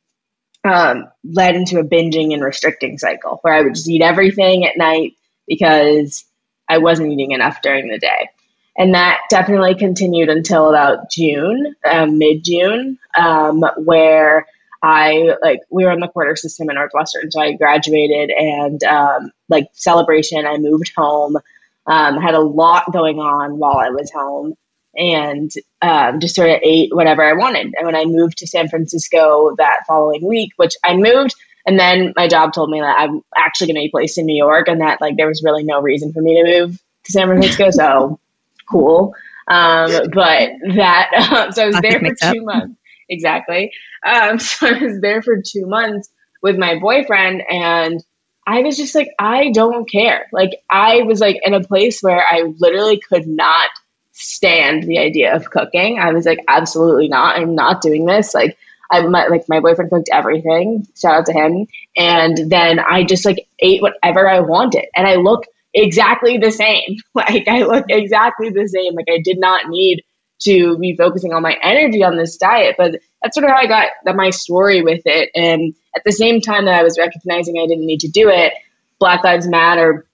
um, 0.64 1.06
led 1.24 1.56
into 1.56 1.80
a 1.80 1.84
binging 1.84 2.34
and 2.34 2.44
restricting 2.44 2.98
cycle 2.98 3.38
where 3.44 3.54
I 3.54 3.62
would 3.62 3.76
just 3.76 3.88
eat 3.88 4.02
everything 4.02 4.66
at 4.66 4.78
night 4.78 5.14
because 5.48 6.26
I 6.68 6.80
wasn't 6.80 7.12
eating 7.12 7.32
enough 7.32 7.62
during 7.62 7.88
the 7.88 8.00
day. 8.00 8.30
And 8.76 8.96
that 8.96 9.20
definitely 9.30 9.76
continued 9.76 10.30
until 10.30 10.70
about 10.70 11.12
June, 11.12 11.76
um, 11.90 12.18
mid 12.18 12.44
June, 12.44 12.98
um, 13.16 13.64
where 13.78 14.48
I 14.82 15.36
like 15.42 15.60
we 15.70 15.86
were 15.86 15.92
in 15.92 16.00
the 16.00 16.08
quarter 16.08 16.36
system 16.36 16.70
in 16.72 16.76
Northwestern, 16.76 17.32
so 17.32 17.42
I 17.42 17.54
graduated 17.54 18.32
and 18.32 18.84
um, 18.84 19.32
like 19.50 19.68
celebration. 19.74 20.48
I 20.48 20.58
moved 20.58 20.92
home, 20.98 21.38
um, 21.86 22.18
had 22.18 22.34
a 22.34 22.42
lot 22.42 22.92
going 22.92 23.20
on 23.20 23.60
while 23.60 23.78
I 23.78 23.92
was 23.92 24.12
home, 24.12 24.56
and 24.98 25.52
um, 25.82 26.20
just 26.20 26.36
sort 26.36 26.50
of 26.50 26.60
ate 26.64 26.96
whatever 26.96 27.24
I 27.24 27.34
wanted. 27.34 27.74
And 27.78 27.86
when 27.86 27.96
I 27.96 28.06
moved 28.06 28.38
to 28.40 28.48
San 28.48 28.68
Francisco 28.68 29.56
that 29.58 29.86
following 29.88 30.26
week, 30.26 30.52
which 30.58 30.76
I 30.84 30.96
moved, 30.96 31.36
and 31.66 31.80
then 31.80 32.14
my 32.16 32.28
job 32.28 32.54
told 32.54 32.70
me 32.70 32.80
that 32.80 33.00
I'm 33.00 33.22
actually 33.36 33.68
going 33.68 33.76
to 33.76 33.88
be 33.88 33.92
placed 33.92 34.18
in 34.18 34.26
New 34.26 34.38
York, 34.38 34.68
and 34.68 34.82
that 34.82 35.02
like 35.02 35.18
there 35.18 35.28
was 35.28 35.44
really 35.44 35.64
no 35.64 35.82
reason 35.82 36.14
for 36.14 36.22
me 36.22 36.42
to 36.42 36.60
move 36.60 36.82
to 37.06 37.12
San 37.12 37.28
Francisco. 37.28 37.72
so 37.72 38.20
cool. 38.70 39.14
Um, 39.48 39.92
but 40.12 40.50
that 40.76 41.12
uh, 41.16 41.52
so 41.52 41.64
I 41.64 41.68
was 41.68 41.80
there 41.82 42.00
for 42.00 42.34
two 42.34 42.44
months 42.44 42.76
exactly. 43.10 43.72
Um, 44.06 44.40
so 44.40 44.68
I 44.68 44.84
was 44.84 45.00
there 45.02 45.22
for 45.22 45.42
two 45.42 45.66
months 45.66 46.10
with 46.42 46.58
my 46.58 46.80
boyfriend, 46.80 47.42
and 47.50 48.04
I 48.48 48.62
was 48.62 48.78
just 48.78 48.94
like, 48.94 49.10
I 49.18 49.52
don't 49.52 49.90
care. 49.90 50.28
Like 50.32 50.52
I 50.70 51.02
was 51.04 51.20
like 51.20 51.40
in 51.44 51.54
a 51.54 51.64
place 51.64 52.02
where 52.02 52.24
I 52.24 52.54
literally 52.60 53.00
could 53.00 53.28
not 53.28 53.70
stand 54.16 54.84
the 54.84 54.98
idea 54.98 55.36
of 55.36 55.50
cooking. 55.50 56.00
I 56.00 56.14
was 56.14 56.26
like, 56.26 56.40
absolutely 56.48 57.10
not. 57.10 57.38
I'm 57.38 57.54
not 57.54 57.82
doing 57.82 58.06
this. 58.06 58.34
Like, 58.34 58.58
I 58.92 59.02
my, 59.02 59.28
like 59.28 59.46
my 59.50 59.60
boyfriend 59.60 59.92
cooked 59.92 60.10
everything. 60.12 60.88
Shout 60.96 61.16
out 61.16 61.26
to 61.28 61.34
him. 61.34 61.68
And 61.98 62.50
then 62.50 62.80
I 62.80 63.04
just 63.04 63.26
like 63.26 63.48
ate 63.60 63.82
whatever 63.82 64.28
I 64.30 64.40
wanted, 64.40 64.86
and 64.96 65.08
I 65.08 65.16
look 65.16 65.46
exactly 65.74 66.38
the 66.38 66.52
same. 66.52 66.98
Like 67.14 67.48
I 67.48 67.64
look 67.64 67.86
exactly 67.90 68.50
the 68.50 68.68
same. 68.68 68.94
Like 68.96 69.08
I 69.10 69.20
did 69.24 69.40
not 69.40 69.70
need 69.70 70.04
to 70.42 70.78
be 70.78 70.96
focusing 70.96 71.34
all 71.34 71.42
my 71.42 71.58
energy 71.64 72.04
on 72.04 72.18
this 72.18 72.38
diet, 72.38 72.76
but 72.78 73.00
that's 73.22 73.36
sort 73.36 73.46
of 73.46 73.52
how 73.52 73.58
I 73.58 73.68
got 73.68 74.16
my 74.16 74.30
story 74.30 74.82
with 74.82 75.02
it. 75.06 75.30
And 75.34 75.74
at 75.96 76.04
the 76.06 76.12
same 76.12 76.42
time 76.42 76.66
that 76.66 76.76
I 76.76 76.84
was 76.84 76.98
recognizing 77.00 77.58
I 77.58 77.68
didn't 77.68 77.86
need 77.86 78.02
to 78.02 78.10
do 78.10 78.30
it, 78.30 78.54
Black 79.00 79.24
Lives 79.24 79.48
Matter 79.48 80.06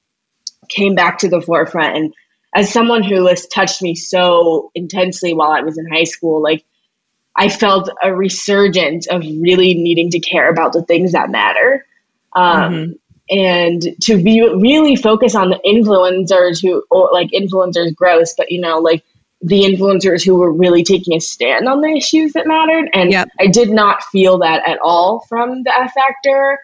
came 0.69 0.95
back 0.95 1.19
to 1.19 1.29
the 1.29 1.41
forefront 1.41 1.97
and 1.97 2.13
as 2.53 2.71
someone 2.71 3.03
who 3.03 3.27
has 3.27 3.47
touched 3.47 3.81
me 3.81 3.95
so 3.95 4.71
intensely 4.75 5.33
while 5.33 5.51
I 5.51 5.61
was 5.61 5.77
in 5.77 5.89
high 5.89 6.03
school, 6.03 6.41
like 6.41 6.65
I 7.35 7.49
felt 7.49 7.89
a 8.03 8.13
resurgence 8.13 9.07
of 9.07 9.21
really 9.21 9.73
needing 9.73 10.09
to 10.11 10.19
care 10.19 10.49
about 10.49 10.73
the 10.73 10.83
things 10.83 11.13
that 11.13 11.29
matter. 11.29 11.85
Um, 12.35 12.73
mm-hmm. 12.73 12.91
And 13.29 13.81
to 14.01 14.21
be 14.21 14.41
really 14.41 14.97
focus 14.97 15.35
on 15.35 15.49
the 15.49 15.59
influencers 15.65 16.61
who, 16.61 16.83
or 16.91 17.09
like 17.13 17.29
influencers, 17.31 17.95
gross, 17.95 18.33
but 18.37 18.51
you 18.51 18.59
know, 18.59 18.79
like 18.79 19.05
the 19.41 19.61
influencers 19.61 20.25
who 20.25 20.35
were 20.35 20.51
really 20.51 20.83
taking 20.83 21.15
a 21.15 21.21
stand 21.21 21.67
on 21.67 21.79
the 21.79 21.95
issues 21.95 22.33
that 22.33 22.45
mattered. 22.45 22.89
And 22.93 23.11
yep. 23.11 23.29
I 23.39 23.47
did 23.47 23.69
not 23.69 24.03
feel 24.03 24.39
that 24.39 24.67
at 24.67 24.79
all 24.83 25.25
from 25.29 25.63
the 25.63 25.73
F 25.73 25.93
Factor 25.93 26.59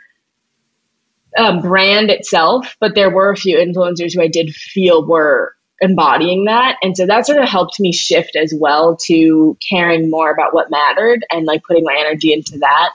uh, 1.37 1.61
brand 1.61 2.09
itself, 2.09 2.75
but 2.81 2.95
there 2.95 3.09
were 3.09 3.31
a 3.31 3.37
few 3.37 3.57
influencers 3.57 4.13
who 4.13 4.21
I 4.21 4.27
did 4.27 4.53
feel 4.53 5.07
were 5.07 5.56
embodying 5.81 6.45
that. 6.45 6.77
And 6.81 6.97
so 6.97 7.05
that 7.05 7.25
sort 7.25 7.41
of 7.41 7.47
helped 7.47 7.79
me 7.79 7.91
shift 7.91 8.35
as 8.35 8.53
well 8.55 8.97
to 9.05 9.57
caring 9.67 10.09
more 10.09 10.31
about 10.31 10.53
what 10.53 10.71
mattered 10.71 11.25
and 11.31 11.45
like 11.45 11.63
putting 11.63 11.83
my 11.83 11.95
energy 11.99 12.33
into 12.33 12.57
that 12.59 12.91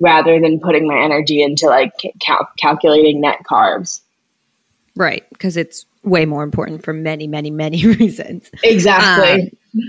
rather 0.00 0.40
than 0.40 0.60
putting 0.60 0.86
my 0.86 0.98
energy 0.98 1.42
into 1.42 1.66
like 1.66 1.92
cal- 2.20 2.48
calculating 2.58 3.20
net 3.20 3.40
carbs. 3.48 4.00
Right. 4.96 5.28
Because 5.30 5.56
it's 5.56 5.86
way 6.02 6.26
more 6.26 6.42
important 6.42 6.82
for 6.82 6.92
many, 6.92 7.26
many, 7.26 7.50
many 7.50 7.86
reasons. 7.96 8.50
Exactly. 8.62 9.52
Um, 9.74 9.80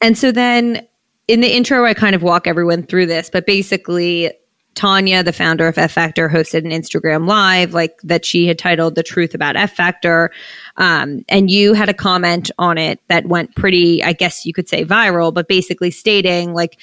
and 0.00 0.18
so 0.18 0.32
then 0.32 0.86
in 1.28 1.40
the 1.40 1.54
intro, 1.54 1.84
I 1.86 1.94
kind 1.94 2.14
of 2.14 2.22
walk 2.22 2.46
everyone 2.46 2.82
through 2.82 3.06
this, 3.06 3.30
but 3.30 3.46
basically, 3.46 4.32
Tanya, 4.80 5.22
the 5.22 5.34
founder 5.34 5.68
of 5.68 5.76
F 5.76 5.92
Factor, 5.92 6.26
hosted 6.30 6.64
an 6.64 6.70
Instagram 6.70 7.28
live 7.28 7.74
like 7.74 8.00
that 8.02 8.24
she 8.24 8.46
had 8.46 8.58
titled 8.58 8.94
"The 8.94 9.02
Truth 9.02 9.34
About 9.34 9.54
F 9.54 9.76
Factor," 9.76 10.30
um, 10.78 11.22
and 11.28 11.50
you 11.50 11.74
had 11.74 11.90
a 11.90 11.94
comment 11.94 12.50
on 12.58 12.78
it 12.78 12.98
that 13.08 13.26
went 13.26 13.54
pretty, 13.54 14.02
I 14.02 14.14
guess 14.14 14.46
you 14.46 14.54
could 14.54 14.70
say, 14.70 14.86
viral, 14.86 15.34
but 15.34 15.48
basically 15.48 15.90
stating 15.90 16.54
like, 16.54 16.78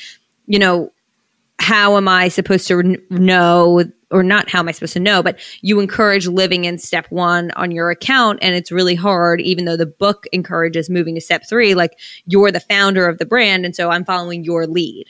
you 0.45 0.59
know, 0.59 0.93
how 1.57 1.97
am 1.97 2.07
I 2.07 2.27
supposed 2.27 2.67
to 2.67 2.97
know, 3.09 3.83
or 4.11 4.21
not 4.21 4.47
how 4.47 4.59
am 4.59 4.67
I 4.67 4.73
supposed 4.73 4.93
to 4.93 4.99
know, 4.99 5.23
but 5.23 5.39
you 5.61 5.79
encourage 5.79 6.27
living 6.27 6.65
in 6.65 6.77
step 6.77 7.07
one 7.09 7.49
on 7.55 7.71
your 7.71 7.89
account, 7.89 8.37
and 8.43 8.53
it's 8.53 8.71
really 8.71 8.93
hard, 8.93 9.41
even 9.41 9.65
though 9.65 9.75
the 9.75 9.87
book 9.87 10.27
encourages 10.31 10.87
moving 10.87 11.15
to 11.15 11.21
step 11.21 11.49
three. 11.49 11.73
Like 11.73 11.97
you're 12.27 12.51
the 12.51 12.59
founder 12.59 13.07
of 13.07 13.17
the 13.17 13.25
brand, 13.25 13.65
and 13.65 13.75
so 13.75 13.89
I'm 13.89 14.05
following 14.05 14.43
your 14.43 14.67
lead. 14.67 15.07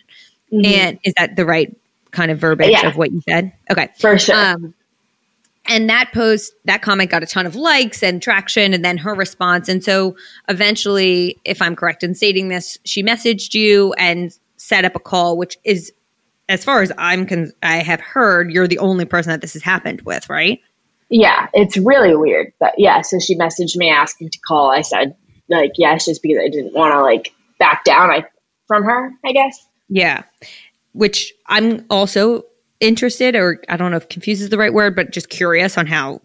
Mm-hmm. 0.53 0.65
And 0.65 0.99
is 1.03 1.13
that 1.17 1.35
the 1.35 1.45
right 1.45 1.75
kind 2.17 2.31
of 2.31 2.39
verbiage 2.39 2.71
yeah. 2.71 2.87
of 2.87 2.97
what 2.97 3.11
you 3.11 3.21
said? 3.29 3.53
Okay. 3.69 3.89
For 3.99 4.17
sure. 4.17 4.35
Um, 4.35 4.73
and 5.67 5.87
that 5.89 6.11
post, 6.13 6.53
that 6.65 6.81
comment 6.81 7.11
got 7.11 7.21
a 7.21 7.27
ton 7.27 7.45
of 7.45 7.55
likes 7.55 8.01
and 8.01 8.21
traction, 8.21 8.73
and 8.73 8.83
then 8.83 8.97
her 8.97 9.13
response. 9.13 9.69
And 9.69 9.83
so 9.83 10.15
eventually, 10.49 11.37
if 11.45 11.61
I'm 11.61 11.75
correct 11.75 12.03
in 12.03 12.15
stating 12.15 12.47
this, 12.47 12.79
she 12.85 13.03
messaged 13.03 13.53
you 13.53 13.93
and 13.99 14.31
set 14.55 14.83
up 14.83 14.95
a 14.95 14.99
call, 14.99 15.37
which 15.37 15.59
is, 15.63 15.93
as 16.49 16.63
far 16.63 16.81
as 16.81 16.91
I'm, 16.97 17.27
con- 17.27 17.51
I 17.61 17.77
have 17.77 17.99
heard, 17.99 18.51
you're 18.51 18.67
the 18.67 18.79
only 18.79 19.05
person 19.05 19.29
that 19.29 19.41
this 19.41 19.53
has 19.53 19.61
happened 19.61 20.01
with, 20.01 20.27
right? 20.27 20.59
Yeah, 21.09 21.47
it's 21.53 21.77
really 21.77 22.15
weird. 22.15 22.51
But 22.59 22.73
yeah, 22.77 23.01
so 23.01 23.19
she 23.19 23.37
messaged 23.37 23.75
me 23.75 23.91
asking 23.91 24.31
to 24.31 24.39
call. 24.47 24.71
I 24.71 24.81
said, 24.81 25.15
like, 25.49 25.73
yes, 25.75 26.05
just 26.05 26.23
because 26.23 26.39
I 26.43 26.49
didn't 26.49 26.73
want 26.73 26.93
to, 26.93 27.01
like, 27.01 27.33
back 27.59 27.83
down 27.83 28.09
I, 28.09 28.25
from 28.67 28.85
her, 28.85 29.11
I 29.23 29.33
guess. 29.33 29.67
Yeah 29.89 30.23
which 30.97 31.31
I'm 31.45 31.85
also 31.91 32.43
interested, 32.79 33.35
or 33.35 33.61
I 33.69 33.77
don't 33.77 33.91
know 33.91 33.97
if 33.97 34.09
confused 34.09 34.41
is 34.41 34.49
the 34.49 34.57
right 34.57 34.73
word, 34.73 34.95
but 34.95 35.11
just 35.11 35.29
curious 35.29 35.77
on 35.77 35.85
how 35.85 36.21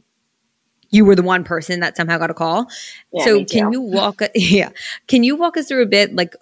you 0.91 1.05
were 1.05 1.14
the 1.14 1.23
one 1.23 1.45
person 1.45 1.81
that 1.81 1.97
somehow 1.97 2.18
got 2.18 2.31
a 2.31 2.35
call. 2.35 2.68
Yeah, 3.12 3.25
so 3.25 3.45
can 3.45 3.73
you 3.73 3.81
walk 3.81 4.23
yeah. 4.35 4.70
Can 5.09 5.25
you 5.25 5.37
walk 5.37 5.57
us 5.57 5.68
through 5.68 5.83
a 5.83 5.87
bit 5.87 6.14
like 6.14 6.35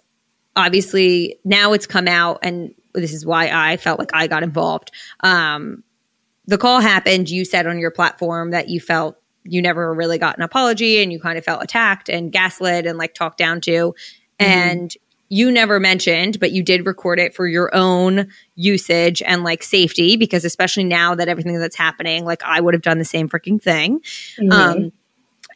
obviously 0.54 1.38
now 1.44 1.72
it's 1.72 1.86
come 1.86 2.08
out 2.08 2.38
and 2.42 2.74
this 2.92 3.12
is 3.12 3.24
why 3.26 3.48
I 3.52 3.76
felt 3.76 3.98
like 3.98 4.10
I 4.12 4.26
got 4.26 4.42
involved. 4.42 4.90
Um 5.20 5.82
the 6.46 6.58
call 6.58 6.80
happened, 6.80 7.30
you 7.30 7.44
said 7.44 7.66
on 7.66 7.78
your 7.78 7.92
platform 7.92 8.50
that 8.50 8.68
you 8.68 8.80
felt 8.80 9.16
you 9.44 9.62
never 9.62 9.94
really 9.94 10.18
got 10.18 10.36
an 10.36 10.42
apology 10.42 11.02
and 11.02 11.12
you 11.12 11.20
kind 11.20 11.38
of 11.38 11.44
felt 11.44 11.62
attacked 11.62 12.08
and 12.08 12.32
gaslit 12.32 12.86
and 12.86 12.98
like 12.98 13.14
talked 13.14 13.38
down 13.38 13.60
to 13.62 13.94
and 14.38 14.96
you 15.30 15.50
never 15.50 15.80
mentioned, 15.80 16.38
but 16.40 16.50
you 16.50 16.62
did 16.62 16.84
record 16.84 17.18
it 17.20 17.34
for 17.34 17.46
your 17.46 17.74
own 17.74 18.28
usage 18.56 19.22
and 19.22 19.44
like 19.44 19.62
safety, 19.62 20.16
because 20.16 20.44
especially 20.44 20.84
now 20.84 21.14
that 21.14 21.28
everything 21.28 21.58
that's 21.58 21.76
happening, 21.76 22.24
like 22.24 22.42
I 22.44 22.60
would 22.60 22.74
have 22.74 22.82
done 22.82 22.98
the 22.98 23.04
same 23.04 23.28
freaking 23.28 23.62
thing. 23.62 24.02
Um, 24.50 24.92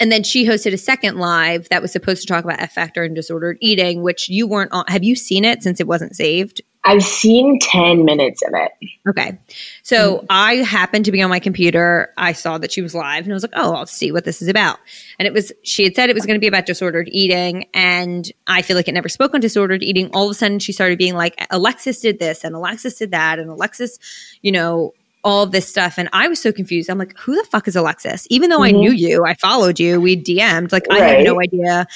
and 0.01 0.11
then 0.11 0.23
she 0.23 0.47
hosted 0.47 0.73
a 0.73 0.79
second 0.79 1.19
live 1.19 1.69
that 1.69 1.83
was 1.83 1.93
supposed 1.93 2.23
to 2.23 2.27
talk 2.27 2.45
about 2.45 2.61
F 2.61 2.73
factor 2.73 3.03
and 3.03 3.15
disordered 3.15 3.59
eating, 3.61 4.03
which 4.03 4.29
you 4.29 4.47
weren't 4.47 4.73
on. 4.73 4.85
Have 4.89 5.05
you 5.05 5.17
seen 5.17 5.45
it 5.45 5.63
since 5.63 5.81
it 5.81 5.87
wasn't 5.87 6.17
saved? 6.17 6.63
I've 6.87 7.03
seen 7.03 7.59
10 7.61 8.05
minutes 8.05 8.43
of 8.43 8.53
it. 8.55 8.73
Okay. 9.09 9.39
So 9.83 10.27
I 10.29 10.57
happened 10.57 11.07
to 11.07 11.13
be 11.13 11.23
on 11.23 11.31
my 11.31 11.41
computer. 11.41 12.13
I 12.19 12.33
saw 12.33 12.59
that 12.59 12.73
she 12.73 12.83
was 12.83 12.95
live 12.95 13.25
and 13.25 13.33
I 13.33 13.35
was 13.35 13.43
like, 13.43 13.55
oh, 13.55 13.75
I'll 13.75 13.87
see 13.87 14.13
what 14.13 14.25
this 14.25 14.43
is 14.43 14.49
about. 14.49 14.79
And 15.19 15.27
it 15.27 15.33
was, 15.33 15.51
she 15.63 15.85
had 15.85 15.97
said 15.97 16.11
it 16.11 16.15
was 16.15 16.27
going 16.27 16.37
to 16.37 16.41
be 16.41 16.47
about 16.47 16.67
disordered 16.67 17.09
eating. 17.11 17.69
And 17.73 18.31
I 18.47 18.61
feel 18.61 18.77
like 18.77 18.87
it 18.87 18.93
never 18.93 19.09
spoke 19.09 19.35
on 19.35 19.41
disordered 19.41 19.83
eating. 19.83 20.11
All 20.13 20.27
of 20.27 20.31
a 20.31 20.35
sudden, 20.35 20.59
she 20.59 20.73
started 20.73 20.99
being 20.99 21.15
like, 21.15 21.35
Alexis 21.51 22.01
did 22.01 22.19
this 22.19 22.45
and 22.45 22.55
Alexis 22.55 22.97
did 22.97 23.13
that. 23.13 23.39
And 23.39 23.49
Alexis, 23.49 23.99
you 24.43 24.53
know, 24.53 24.93
all 25.25 25.47
this 25.47 25.67
stuff. 25.67 25.97
And 25.97 26.11
I 26.13 26.29
was 26.29 26.39
so 26.39 26.53
confused. 26.53 26.91
I'm 26.91 26.99
like, 26.99 27.19
who 27.19 27.35
the 27.35 27.49
fuck 27.49 27.67
is 27.67 27.77
Alexis? 27.77 28.27
Even 28.29 28.51
though 28.51 28.63
I 28.63 28.73
mm-hmm. 28.73 28.81
knew 28.81 28.93
you, 28.93 29.25
I 29.25 29.33
followed 29.35 29.81
you, 29.81 30.01
we 30.01 30.23
DM'd, 30.23 30.71
like, 30.71 30.85
I 30.91 30.99
had 30.99 31.25
no 31.25 31.41
idea 31.41 31.87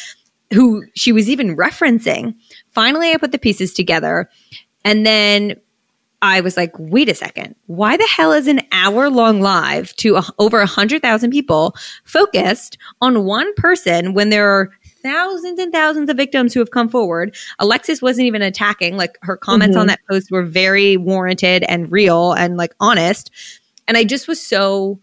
who 0.52 0.86
she 0.94 1.12
was 1.12 1.28
even 1.28 1.56
referencing. 1.56 2.34
Finally, 2.72 3.12
I 3.12 3.18
put 3.18 3.32
the 3.32 3.38
pieces 3.38 3.74
together. 3.74 4.30
And 4.84 5.04
then 5.04 5.56
I 6.20 6.40
was 6.40 6.56
like, 6.56 6.72
wait 6.78 7.08
a 7.08 7.14
second. 7.14 7.54
Why 7.66 7.96
the 7.96 8.08
hell 8.10 8.32
is 8.32 8.48
an 8.48 8.60
hour 8.72 9.08
long 9.08 9.40
live 9.40 9.94
to 9.96 10.16
a, 10.16 10.24
over 10.38 10.58
100,000 10.58 11.30
people 11.30 11.76
focused 12.04 12.76
on 13.00 13.24
one 13.24 13.52
person 13.54 14.14
when 14.14 14.30
there 14.30 14.48
are 14.48 14.70
thousands 15.02 15.60
and 15.60 15.72
thousands 15.72 16.10
of 16.10 16.16
victims 16.16 16.52
who 16.52 16.60
have 16.60 16.72
come 16.72 16.88
forward? 16.88 17.36
Alexis 17.60 18.02
wasn't 18.02 18.26
even 18.26 18.42
attacking. 18.42 18.96
Like 18.96 19.16
her 19.22 19.36
comments 19.36 19.74
mm-hmm. 19.74 19.82
on 19.82 19.86
that 19.88 20.00
post 20.10 20.30
were 20.32 20.42
very 20.42 20.96
warranted 20.96 21.62
and 21.68 21.90
real 21.92 22.32
and 22.32 22.56
like 22.56 22.74
honest. 22.80 23.30
And 23.86 23.96
I 23.96 24.02
just 24.02 24.26
was 24.26 24.42
so, 24.42 24.98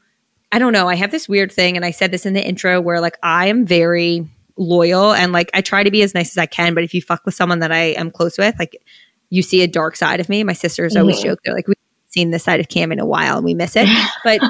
I 0.52 0.60
don't 0.60 0.74
know. 0.74 0.90
I 0.90 0.96
have 0.96 1.12
this 1.12 1.30
weird 1.30 1.52
thing. 1.52 1.78
And 1.78 1.86
I 1.86 1.92
said 1.92 2.12
this 2.12 2.26
in 2.26 2.34
the 2.34 2.46
intro 2.46 2.82
where 2.82 3.00
like 3.00 3.18
I 3.24 3.48
am 3.48 3.66
very 3.66 4.28
loyal 4.58 5.14
and 5.14 5.32
like 5.32 5.50
I 5.54 5.62
try 5.62 5.84
to 5.84 5.92
be 5.92 6.02
as 6.02 6.14
nice 6.14 6.32
as 6.32 6.38
I 6.38 6.46
can. 6.46 6.74
But 6.74 6.84
if 6.84 6.94
you 6.94 7.02
fuck 7.02 7.26
with 7.26 7.36
someone 7.36 7.60
that 7.60 7.72
I 7.72 7.94
am 7.94 8.12
close 8.12 8.38
with, 8.38 8.56
like 8.60 8.82
you 9.30 9.42
see 9.42 9.62
a 9.62 9.68
dark 9.68 9.96
side 9.96 10.20
of 10.20 10.30
me. 10.30 10.44
My 10.44 10.54
sisters 10.54 10.96
always 10.96 11.18
mm-hmm. 11.18 11.30
joke, 11.30 11.40
they're 11.44 11.54
like, 11.54 11.68
we've 11.68 11.78
seen 12.08 12.32
this 12.32 12.44
side 12.44 12.60
of 12.60 12.70
Cam 12.70 12.92
in 12.92 13.00
a 13.00 13.06
while 13.06 13.38
and 13.38 13.46
we 13.46 13.54
miss 13.54 13.76
it. 13.76 13.88
But 14.24 14.42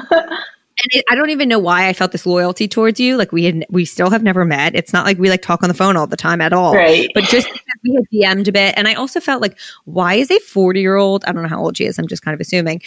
and 0.78 0.88
it, 0.92 1.04
I 1.10 1.14
don't 1.14 1.30
even 1.30 1.48
know 1.48 1.58
why 1.58 1.88
I 1.88 1.94
felt 1.94 2.12
this 2.12 2.26
loyalty 2.26 2.68
towards 2.68 3.00
you. 3.00 3.16
Like 3.16 3.32
we 3.32 3.44
had, 3.44 3.66
we 3.70 3.84
still 3.86 4.10
have 4.10 4.22
never 4.22 4.44
met. 4.44 4.74
It's 4.74 4.92
not 4.92 5.06
like 5.06 5.18
we 5.18 5.30
like 5.30 5.40
talk 5.40 5.62
on 5.62 5.68
the 5.68 5.74
phone 5.74 5.96
all 5.96 6.06
the 6.06 6.16
time 6.16 6.40
at 6.40 6.52
all. 6.52 6.74
Right. 6.74 7.08
But 7.14 7.24
just 7.24 7.48
because 7.50 7.78
we 7.82 7.94
had 7.94 8.36
DM'd 8.38 8.48
a 8.48 8.52
bit, 8.52 8.74
and 8.76 8.86
I 8.86 8.94
also 8.94 9.20
felt 9.20 9.40
like, 9.40 9.58
why 9.84 10.14
is 10.14 10.30
a 10.30 10.38
forty 10.40 10.80
year 10.80 10.96
old? 10.96 11.24
I 11.24 11.32
don't 11.32 11.42
know 11.42 11.48
how 11.48 11.60
old 11.60 11.78
she 11.78 11.86
is. 11.86 11.98
I'm 11.98 12.06
just 12.08 12.22
kind 12.22 12.34
of 12.34 12.40
assuming. 12.40 12.82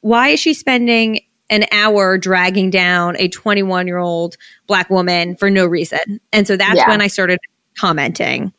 Why 0.00 0.28
is 0.30 0.40
she 0.40 0.52
spending 0.52 1.20
an 1.50 1.64
hour 1.72 2.18
dragging 2.18 2.70
down 2.70 3.16
a 3.18 3.28
21 3.28 3.86
year 3.86 3.98
old 3.98 4.36
black 4.66 4.90
woman 4.90 5.36
for 5.36 5.48
no 5.48 5.66
reason? 5.66 6.20
And 6.32 6.46
so 6.46 6.56
that's 6.56 6.76
Yeah. 6.76 6.88
when 6.88 7.00
I 7.00 7.06
started 7.06 7.38
commenting. 7.78 8.52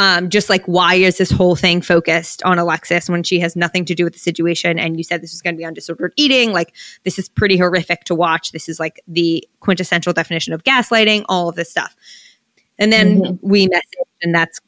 Um, 0.00 0.30
just 0.30 0.48
like, 0.48 0.64
why 0.64 0.94
is 0.94 1.18
this 1.18 1.30
whole 1.30 1.54
thing 1.54 1.82
focused 1.82 2.42
on 2.44 2.58
Alexis 2.58 3.10
when 3.10 3.22
she 3.22 3.38
has 3.40 3.54
nothing 3.54 3.84
to 3.84 3.94
do 3.94 4.02
with 4.04 4.14
the 4.14 4.18
situation? 4.18 4.78
And 4.78 4.96
you 4.96 5.04
said 5.04 5.20
this 5.22 5.30
was 5.30 5.42
going 5.42 5.54
to 5.54 5.58
be 5.58 5.64
on 5.66 5.74
disordered 5.74 6.14
eating. 6.16 6.54
Like, 6.54 6.74
this 7.04 7.18
is 7.18 7.28
pretty 7.28 7.58
horrific 7.58 8.04
to 8.04 8.14
watch. 8.14 8.52
This 8.52 8.66
is 8.66 8.80
like 8.80 9.02
the 9.06 9.46
quintessential 9.60 10.14
definition 10.14 10.54
of 10.54 10.64
gaslighting, 10.64 11.26
all 11.28 11.50
of 11.50 11.54
this 11.54 11.70
stuff. 11.70 11.94
And 12.78 12.90
then 12.90 13.38
we 13.42 13.68
messaged, 13.68 14.06
and 14.22 14.34
that's, 14.34 14.58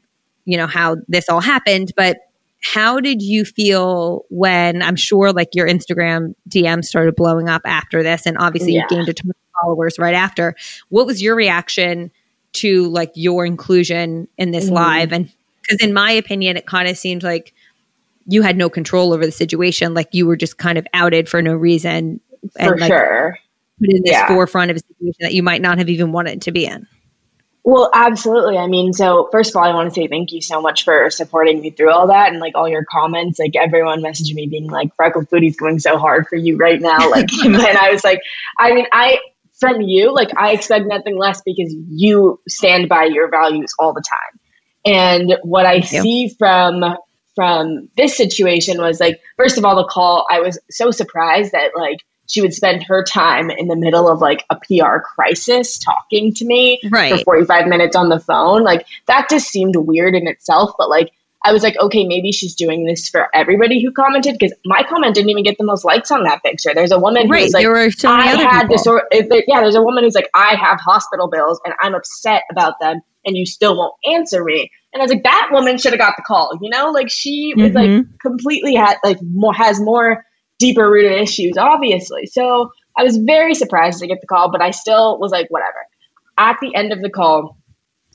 you 0.44 0.58
know, 0.58 0.66
how 0.66 0.98
this 1.08 1.30
all 1.30 1.40
happened. 1.40 1.92
But 1.96 2.18
how 2.62 3.00
did 3.00 3.22
you 3.22 3.46
feel 3.46 4.26
when 4.28 4.82
I'm 4.82 4.96
sure 4.96 5.32
like 5.32 5.54
your 5.54 5.66
Instagram 5.66 6.34
DM 6.46 6.84
started 6.84 7.16
blowing 7.16 7.48
up 7.48 7.62
after 7.64 8.02
this? 8.02 8.26
And 8.26 8.36
obviously, 8.36 8.74
Yeah. 8.74 8.82
you 8.90 8.96
gained 8.96 9.08
a 9.08 9.14
ton 9.14 9.30
of 9.30 9.36
followers 9.62 9.98
right 9.98 10.14
after. 10.14 10.54
What 10.90 11.06
was 11.06 11.22
your 11.22 11.34
reaction 11.34 12.10
to 12.54 12.88
like 12.88 13.12
your 13.14 13.44
inclusion 13.46 14.28
in 14.38 14.50
this 14.50 14.66
Mm-hmm. 14.66 14.74
live? 14.74 15.12
And 15.12 15.30
because, 15.62 15.78
in 15.86 15.92
my 15.94 16.10
opinion, 16.12 16.56
it 16.56 16.66
kind 16.66 16.88
of 16.88 16.96
seemed 16.96 17.22
like 17.22 17.54
you 18.26 18.42
had 18.42 18.56
no 18.56 18.68
control 18.70 19.12
over 19.12 19.24
the 19.24 19.32
situation. 19.32 19.94
Like 19.94 20.08
you 20.12 20.26
were 20.26 20.36
just 20.36 20.58
kind 20.58 20.78
of 20.78 20.86
outed 20.94 21.28
for 21.28 21.42
no 21.42 21.54
reason 21.54 22.20
For 22.56 22.72
and 22.72 22.80
like 22.80 22.88
sure. 22.92 23.38
put 23.78 23.88
in 23.90 24.02
this 24.02 24.12
Yeah. 24.12 24.28
forefront 24.28 24.70
of 24.70 24.76
a 24.76 24.80
situation 24.80 25.18
that 25.20 25.34
you 25.34 25.42
might 25.42 25.60
not 25.62 25.78
have 25.78 25.88
even 25.88 26.12
wanted 26.12 26.42
to 26.42 26.52
be 26.52 26.66
in. 26.66 26.86
Well, 27.64 27.90
absolutely. 27.94 28.58
I 28.58 28.66
mean, 28.66 28.92
so 28.92 29.28
first 29.30 29.50
of 29.50 29.56
all, 29.56 29.62
I 29.62 29.72
want 29.72 29.88
to 29.88 29.94
say 29.94 30.08
thank 30.08 30.32
you 30.32 30.40
so 30.40 30.60
much 30.60 30.82
for 30.84 31.08
supporting 31.10 31.60
me 31.60 31.70
through 31.70 31.90
all 31.92 32.08
that 32.08 32.32
and 32.32 32.40
like 32.40 32.56
all 32.56 32.68
your 32.68 32.84
comments. 32.84 33.38
Like 33.38 33.54
everyone 33.54 34.02
messaged 34.02 34.34
me 34.34 34.48
being 34.48 34.66
like, 34.68 34.92
Freckled 34.96 35.28
Foodie's 35.30 35.56
going 35.56 35.78
so 35.78 35.96
hard 35.96 36.26
for 36.26 36.34
you 36.34 36.56
right 36.56 36.80
now. 36.80 37.08
Like, 37.08 37.32
and 37.44 37.56
I 37.56 37.92
was 37.92 38.02
like, 38.02 38.20
I 38.58 38.74
mean, 38.74 38.86
I, 38.90 39.18
from 39.62 39.80
you, 39.80 40.12
like, 40.12 40.36
I 40.36 40.52
expect 40.52 40.86
nothing 40.86 41.16
less 41.16 41.40
because 41.46 41.72
you 41.88 42.40
stand 42.48 42.88
by 42.88 43.04
your 43.04 43.30
values 43.30 43.72
all 43.78 43.94
the 43.94 44.02
time. 44.02 44.40
And 44.84 45.36
what 45.44 45.64
I 45.64 45.80
see 45.80 46.28
from, 46.36 46.82
from 47.36 47.88
this 47.96 48.16
situation 48.16 48.80
was 48.80 48.98
like, 48.98 49.20
first 49.36 49.56
of 49.56 49.64
all, 49.64 49.76
the 49.76 49.88
call, 49.88 50.26
I 50.28 50.40
was 50.40 50.58
so 50.68 50.90
surprised 50.90 51.52
that 51.52 51.70
like, 51.76 51.98
she 52.26 52.40
would 52.40 52.54
spend 52.54 52.82
her 52.84 53.04
time 53.04 53.50
in 53.50 53.68
the 53.68 53.76
middle 53.76 54.08
of 54.08 54.20
like 54.20 54.44
a 54.48 54.56
PR 54.56 54.98
crisis 55.00 55.78
talking 55.78 56.32
to 56.34 56.44
me 56.46 56.80
for 57.18 57.24
45 57.24 57.66
minutes 57.66 57.94
on 57.94 58.08
the 58.08 58.18
phone. 58.18 58.64
Like 58.64 58.86
that 59.06 59.28
just 59.28 59.48
seemed 59.48 59.76
weird 59.76 60.14
in 60.14 60.26
itself. 60.26 60.72
But 60.78 60.88
like 60.88 61.12
I 61.44 61.52
was 61.52 61.62
like, 61.62 61.76
okay, 61.80 62.06
maybe 62.06 62.30
she's 62.30 62.54
doing 62.54 62.86
this 62.86 63.08
for 63.08 63.28
everybody 63.34 63.82
who 63.82 63.90
commented 63.90 64.36
because 64.38 64.56
my 64.64 64.84
comment 64.84 65.14
didn't 65.14 65.30
even 65.30 65.42
get 65.42 65.58
the 65.58 65.64
most 65.64 65.84
likes 65.84 66.10
on 66.10 66.22
that 66.24 66.42
picture. 66.42 66.70
There's 66.74 66.92
a 66.92 66.98
woman 66.98 67.26
who 67.26 67.32
Right. 67.32 67.44
was 67.44 67.52
like, 67.52 67.62
there 67.62 67.72
were 67.72 67.90
so 67.90 68.10
I 68.10 68.26
had 68.26 68.62
people. 68.62 68.76
this, 68.76 68.86
or 68.86 69.08
yeah, 69.12 69.60
there's 69.60 69.74
a 69.74 69.82
woman 69.82 70.04
who's 70.04 70.14
like, 70.14 70.30
I 70.34 70.54
have 70.54 70.78
hospital 70.80 71.28
bills 71.28 71.60
and 71.64 71.74
I'm 71.80 71.94
upset 71.94 72.42
about 72.50 72.74
them 72.80 73.00
and 73.24 73.36
you 73.36 73.44
still 73.44 73.76
won't 73.76 73.94
answer 74.12 74.44
me. 74.44 74.70
And 74.92 75.00
I 75.00 75.04
was 75.04 75.12
like, 75.12 75.24
that 75.24 75.48
woman 75.50 75.78
should 75.78 75.92
have 75.92 76.00
got 76.00 76.14
the 76.16 76.22
call, 76.22 76.56
you 76.60 76.70
know, 76.70 76.90
like 76.90 77.10
she 77.10 77.54
was 77.56 77.72
like 77.72 77.88
mm-hmm. 77.88 78.10
completely 78.20 78.74
had 78.74 78.98
like 79.02 79.18
more, 79.22 79.54
has 79.54 79.80
more 79.80 80.24
deeper 80.58 80.88
rooted 80.88 81.20
issues, 81.20 81.56
obviously. 81.56 82.26
So 82.26 82.70
I 82.96 83.02
was 83.02 83.16
very 83.16 83.54
surprised 83.54 84.00
to 84.00 84.06
get 84.06 84.20
the 84.20 84.26
call, 84.26 84.50
but 84.50 84.60
I 84.60 84.70
still 84.70 85.18
was 85.18 85.32
like, 85.32 85.48
whatever. 85.48 85.86
At 86.38 86.58
the 86.60 86.74
end 86.74 86.92
of 86.92 87.00
the 87.00 87.10
call, 87.10 87.56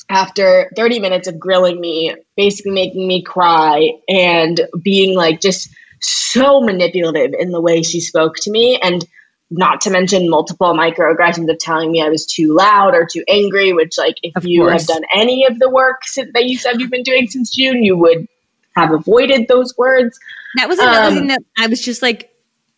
after 0.09 0.71
30 0.75 0.99
minutes 0.99 1.27
of 1.27 1.39
grilling 1.39 1.79
me, 1.79 2.15
basically 2.35 2.71
making 2.71 3.07
me 3.07 3.21
cry 3.21 3.91
and 4.07 4.61
being 4.81 5.15
like 5.15 5.41
just 5.41 5.69
so 5.99 6.61
manipulative 6.61 7.33
in 7.37 7.51
the 7.51 7.61
way 7.61 7.81
she 7.81 7.99
spoke 7.99 8.35
to 8.37 8.51
me 8.51 8.79
and 8.81 9.05
not 9.49 9.81
to 9.81 9.89
mention 9.89 10.29
multiple 10.29 10.73
microaggressions 10.73 11.49
of 11.49 11.57
telling 11.57 11.91
me 11.91 12.01
I 12.01 12.09
was 12.09 12.25
too 12.25 12.53
loud 12.53 12.93
or 12.93 13.05
too 13.05 13.23
angry, 13.29 13.73
which 13.73 13.97
like 13.97 14.15
if 14.21 14.35
Of 14.35 14.45
you 14.45 14.63
course. 14.63 14.73
have 14.73 14.87
done 14.87 15.03
any 15.15 15.45
of 15.45 15.57
the 15.59 15.69
work 15.69 16.01
that 16.33 16.45
you 16.45 16.57
said 16.57 16.79
you've 16.79 16.91
been 16.91 17.03
doing 17.03 17.27
since 17.27 17.53
June, 17.55 17.83
you 17.83 17.97
would 17.97 18.27
have 18.75 18.91
avoided 18.91 19.47
those 19.47 19.75
words. 19.77 20.19
That 20.55 20.67
was 20.69 20.79
another 20.79 21.07
Um, 21.07 21.13
thing 21.13 21.27
that 21.27 21.41
I 21.57 21.67
was 21.67 21.81
just 21.81 22.01
like, 22.01 22.29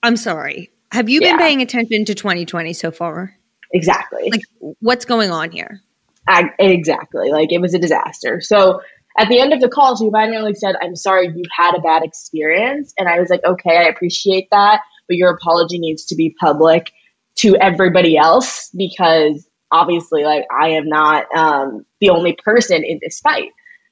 I'm 0.03 0.15
sorry. 0.15 0.71
Have 0.91 1.09
you 1.09 1.19
been 1.21 1.31
Yeah. 1.31 1.37
paying 1.37 1.61
attention 1.61 2.05
to 2.05 2.15
2020 2.15 2.73
so 2.73 2.91
far? 2.91 3.35
Exactly. 3.73 4.29
Like, 4.31 4.41
what's 4.79 5.05
going 5.05 5.31
on 5.31 5.51
here? 5.51 5.81
I, 6.29 6.51
exactly. 6.59 7.31
Like 7.31 7.51
it 7.51 7.59
was 7.59 7.73
a 7.73 7.79
disaster. 7.79 8.39
So 8.39 8.81
at 9.17 9.27
the 9.27 9.39
end 9.39 9.51
of 9.51 9.59
the 9.61 9.67
call, 9.69 9.97
she 9.97 10.09
finally 10.11 10.53
said, 10.53 10.75
I'm 10.81 10.95
sorry 10.95 11.27
you 11.27 11.43
had 11.57 11.75
a 11.75 11.81
bad 11.81 12.03
experience. 12.03 12.93
And 12.97 13.09
I 13.09 13.19
was 13.19 13.29
like, 13.29 13.43
okay, 13.43 13.77
I 13.77 13.89
appreciate 13.89 14.47
that. 14.51 14.81
But 15.07 15.17
your 15.17 15.31
apology 15.31 15.79
needs 15.79 16.05
to 16.05 16.15
be 16.15 16.35
public 16.39 16.91
to 17.39 17.55
everybody 17.57 18.15
else 18.17 18.69
because 18.77 19.47
obviously, 19.71 20.23
like, 20.23 20.45
I 20.55 20.69
am 20.69 20.87
not 20.87 21.25
um, 21.35 21.85
the 21.99 22.11
only 22.11 22.37
person 22.43 22.83
in 22.83 22.99
this 23.01 23.19
fight. 23.19 23.51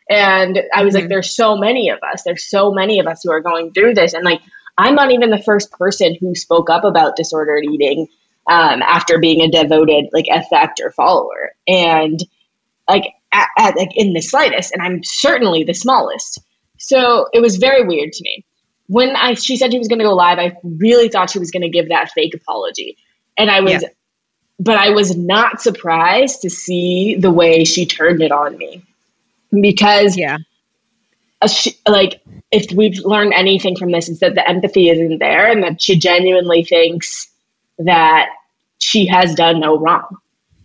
And 0.09 0.61
I 0.73 0.83
was 0.85 0.93
like, 0.93 1.05
Mhm. 1.05 1.09
there's 1.09 1.35
so 1.35 1.57
many 1.57 1.89
of 1.89 1.99
us. 2.13 2.23
There's 2.23 2.49
so 2.49 2.71
many 2.71 2.99
of 2.99 3.07
us 3.07 3.21
who 3.23 3.31
are 3.31 3.41
going 3.41 3.73
through 3.73 3.95
this. 3.95 4.13
And 4.13 4.23
like, 4.23 4.41
I'm 4.77 4.95
not 4.95 5.11
even 5.11 5.31
the 5.31 5.41
first 5.41 5.71
person 5.71 6.15
who 6.19 6.35
spoke 6.35 6.69
up 6.69 6.83
about 6.83 7.15
disordered 7.15 7.65
eating 7.65 8.07
um, 8.49 8.81
after 8.81 9.19
being 9.19 9.41
a 9.41 9.49
devoted 9.49 10.05
like 10.13 10.25
F 10.29 10.47
Factor 10.49 10.91
follower. 10.91 11.53
And 11.67 12.19
like 12.89 13.13
at, 13.31 13.49
at, 13.57 13.75
like 13.75 13.95
in 13.95 14.13
the 14.13 14.21
slightest, 14.21 14.71
and 14.71 14.81
I'm 14.81 15.01
certainly 15.03 15.63
the 15.63 15.73
smallest. 15.73 16.39
So 16.77 17.27
it 17.33 17.41
was 17.41 17.57
very 17.57 17.83
weird 17.83 18.13
to 18.13 18.23
me. 18.23 18.45
when 18.87 19.15
I 19.15 19.33
she 19.35 19.57
said 19.57 19.71
she 19.71 19.77
was 19.79 19.87
going 19.87 19.99
to 19.99 20.05
go 20.05 20.15
live, 20.15 20.39
I 20.39 20.57
really 20.63 21.09
thought 21.09 21.29
she 21.29 21.39
was 21.39 21.51
going 21.51 21.63
to 21.63 21.69
give 21.69 21.89
that 21.89 22.11
fake 22.11 22.33
apology, 22.33 22.97
and 23.37 23.51
I 23.51 23.61
was, 23.61 23.83
yeah. 23.83 23.89
but 24.59 24.77
I 24.77 24.91
was 24.91 25.15
not 25.15 25.61
surprised 25.61 26.41
to 26.41 26.49
see 26.49 27.15
the 27.15 27.31
way 27.31 27.65
she 27.65 27.85
turned 27.85 28.21
it 28.21 28.31
on 28.31 28.57
me, 28.57 28.81
because 29.51 30.17
yeah, 30.17 30.37
she, 31.47 31.77
like 31.87 32.21
if 32.51 32.71
we've 32.71 32.99
learned 32.99 33.33
anything 33.33 33.75
from 33.75 33.91
this, 33.91 34.07
is 34.07 34.19
that 34.21 34.35
the 34.35 34.47
empathy 34.47 34.89
isn't 34.89 35.19
there, 35.19 35.51
and 35.51 35.63
that 35.63 35.81
she 35.81 35.99
genuinely 35.99 36.63
thinks 36.63 37.29
that 37.79 38.29
she 38.79 39.07
has 39.07 39.35
done 39.35 39.59
no 39.59 39.77
wrong, 39.77 40.17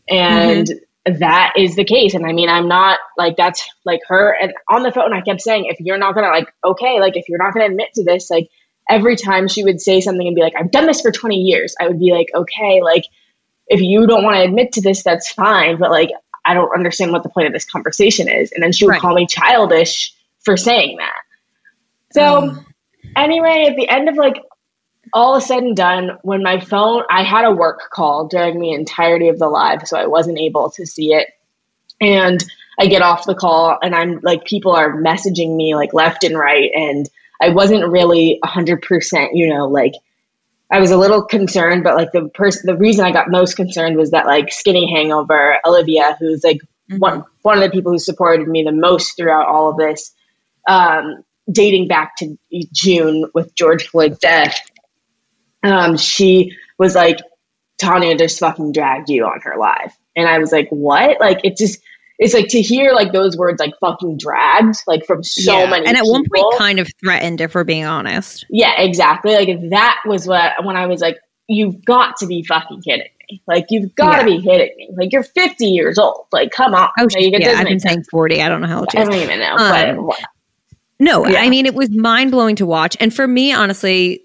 and. 0.09 0.67
Mm-hmm 0.67 0.79
that 1.05 1.55
is 1.57 1.75
the 1.75 1.85
case. 1.85 2.15
And 2.15 2.25
I 2.25 2.33
mean, 2.33 2.49
I'm 2.49 2.69
not 2.69 3.01
like 3.19 3.37
that's 3.37 3.69
like 3.85 4.01
her. 4.07 4.37
And 4.41 4.53
on 4.71 4.83
the 4.83 4.93
phone, 4.93 5.13
I 5.13 5.21
kept 5.21 5.41
saying, 5.41 5.67
if 5.67 5.81
you're 5.81 5.99
not 5.99 6.15
gonna 6.15 6.29
like, 6.29 6.53
okay, 6.65 7.01
like 7.01 7.17
if 7.17 7.29
you're 7.29 7.43
not 7.43 7.53
gonna 7.53 7.67
admit 7.67 7.89
to 7.95 8.05
this, 8.05 8.31
like 8.31 8.49
every 8.89 9.17
time 9.17 9.49
she 9.49 9.65
would 9.65 9.81
say 9.81 10.01
something 10.01 10.27
and 10.27 10.37
be 10.37 10.43
like, 10.43 10.55
I've 10.57 10.71
done 10.71 10.87
this 10.87 11.01
for 11.01 11.11
20 11.11 11.37
years, 11.37 11.75
I 11.81 11.89
would 11.89 11.99
be 11.99 12.13
like, 12.13 12.29
okay, 12.35 12.83
like 12.83 13.05
if 13.67 13.81
you 13.81 14.07
don't 14.07 14.23
want 14.23 14.37
to 14.37 14.43
admit 14.43 14.73
to 14.73 14.81
this, 14.81 15.03
that's 15.03 15.33
fine. 15.33 15.79
But 15.79 15.91
like, 15.91 16.11
I 16.45 16.55
don't 16.55 16.75
understand 16.75 17.13
what 17.13 17.23
the 17.23 17.29
point 17.29 17.47
of 17.47 17.53
this 17.53 17.65
conversation 17.65 18.29
is. 18.29 18.53
And 18.53 18.63
then 18.63 18.73
she 18.73 18.85
would 18.85 18.93
right. 18.93 19.01
call 19.01 19.15
me 19.15 19.27
childish 19.27 20.15
for 20.41 20.57
saying 20.57 20.99
that. 20.99 21.23
So, 22.13 22.39
um. 22.39 22.67
anyway, 23.17 23.67
at 23.71 23.77
the 23.77 23.89
end 23.89 24.09
of 24.09 24.17
like 24.17 24.43
all 25.13 25.41
said 25.41 25.63
and 25.63 25.77
done, 25.77 26.19
when 26.23 26.43
my 26.43 26.61
phone, 26.61 27.03
I 27.11 27.23
had 27.23 27.45
a 27.45 27.53
work 27.53 27.91
call 27.91 28.29
during 28.29 28.61
the 28.61 28.73
entirety 28.73 29.29
of 29.29 29.39
the 29.39 29.49
live, 29.49 29.87
so 29.87 29.99
I 29.99 30.07
wasn't 30.07 30.39
able 30.39 30.71
to 30.71 30.87
see 30.87 31.13
it. 31.13 31.29
And 32.01 32.43
I 32.79 32.87
get 32.87 33.03
off 33.03 33.27
the 33.27 33.35
call, 33.35 33.79
and 33.83 33.95
I'm 33.95 34.21
like, 34.23 34.45
people 34.45 34.73
are 34.73 34.97
messaging 34.97 35.57
me 35.57 35.75
like 35.75 35.93
left 35.93 36.25
and 36.25 36.37
right. 36.39 36.71
And 36.75 37.09
I 37.41 37.51
wasn't 37.51 37.91
really 37.91 38.39
100%, 38.45 39.29
you 39.35 39.49
know, 39.53 39.69
like, 39.69 39.93
I 40.73 40.81
was 40.81 40.91
a 40.91 40.97
little 40.97 41.23
concerned, 41.23 41.85
but 41.85 41.97
like 41.97 42.13
the 42.13 42.31
person, 42.31 42.63
the 42.65 42.79
reason 42.79 43.05
I 43.05 43.13
got 43.13 43.31
most 43.31 43.57
concerned 43.57 43.99
was 43.99 44.11
that 44.13 44.25
like 44.25 44.51
Skinny 44.51 44.91
Hangover, 44.91 45.59
Olivia, 45.67 46.17
who's 46.19 46.43
like 46.43 46.63
mm-hmm. 46.91 46.97
one 46.97 47.25
one 47.43 47.59
of 47.59 47.63
the 47.63 47.71
people 47.71 47.93
who 47.93 47.99
supported 47.99 48.49
me 48.49 48.63
the 48.63 48.73
most 48.73 49.15
throughout 49.15 49.47
all 49.47 49.69
of 49.69 49.77
this, 49.77 50.15
um, 50.67 51.23
dating 51.51 51.89
back 51.89 52.17
to 52.17 52.39
June 52.73 53.27
with 53.35 53.55
George 53.55 53.87
Floyd's 53.87 54.19
death, 54.19 54.59
um, 55.63 55.97
she 55.97 56.57
was 56.79 56.95
like, 56.95 57.19
Tanya 57.79 58.17
just 58.17 58.39
fucking 58.39 58.73
dragged 58.73 59.09
you 59.09 59.25
on 59.25 59.41
her 59.43 59.57
live. 59.59 59.97
And 60.15 60.29
I 60.29 60.39
was 60.39 60.53
like, 60.53 60.69
what? 60.71 61.21
Like, 61.21 61.41
it 61.45 61.57
just, 61.57 61.81
it's 62.23 62.35
like 62.35 62.49
to 62.49 62.63
hear 62.63 62.93
like 62.93 63.13
those 63.13 63.37
words 63.37 63.59
like 63.59 63.73
fucking 63.81 64.17
dragged 64.17 64.77
like 64.87 65.05
from 65.05 65.25
so 65.25 65.59
yeah. 65.59 65.71
many 65.71 65.87
and 65.87 65.97
at 65.97 66.03
people. 66.03 66.13
one 66.13 66.25
point 66.33 66.59
kind 66.59 66.79
of 66.79 66.89
threatened 67.01 67.41
if 67.41 67.55
we're 67.55 67.65
being 67.65 67.85
honest 67.85 68.47
yeah 68.49 68.81
exactly 68.81 69.35
like 69.35 69.71
that 69.71 70.01
was 70.07 70.27
what 70.27 70.53
when 70.65 70.77
i 70.77 70.87
was 70.87 71.01
like 71.01 71.19
you've 71.49 71.85
got 71.85 72.17
to 72.17 72.27
be 72.27 72.43
fucking 72.45 72.81
kidding 72.83 73.09
me 73.29 73.43
like 73.47 73.67
you've 73.71 73.95
got 73.95 74.23
to 74.23 74.31
yeah. 74.31 74.37
be 74.37 74.43
kidding 74.43 74.77
me 74.77 74.89
like 74.97 75.13
you're 75.13 75.25
50 75.25 75.67
years 75.67 75.99
old 75.99 76.27
like 76.33 76.53
come 76.53 76.75
on 76.75 76.91
oh, 76.99 77.03
like, 77.03 77.33
yeah, 77.41 77.55
i've 77.57 77.67
been 77.67 77.81
saying 77.81 78.05
40 78.05 78.41
i 78.41 78.49
don't 78.49 78.61
know 78.61 78.69
how 78.69 78.81
old 78.81 78.89
i 78.95 79.05
don't 79.05 79.15
even 79.15 79.41
know 79.41 79.57
um, 79.57 80.07
but 80.07 80.19
no 81.01 81.27
yeah. 81.27 81.41
i 81.41 81.49
mean 81.49 81.67
it 81.67 81.75
was 81.75 81.91
mind-blowing 81.91 82.57
to 82.57 82.67
watch 82.67 82.97
and 83.01 83.13
for 83.13 83.27
me 83.27 83.53
honestly 83.53 84.23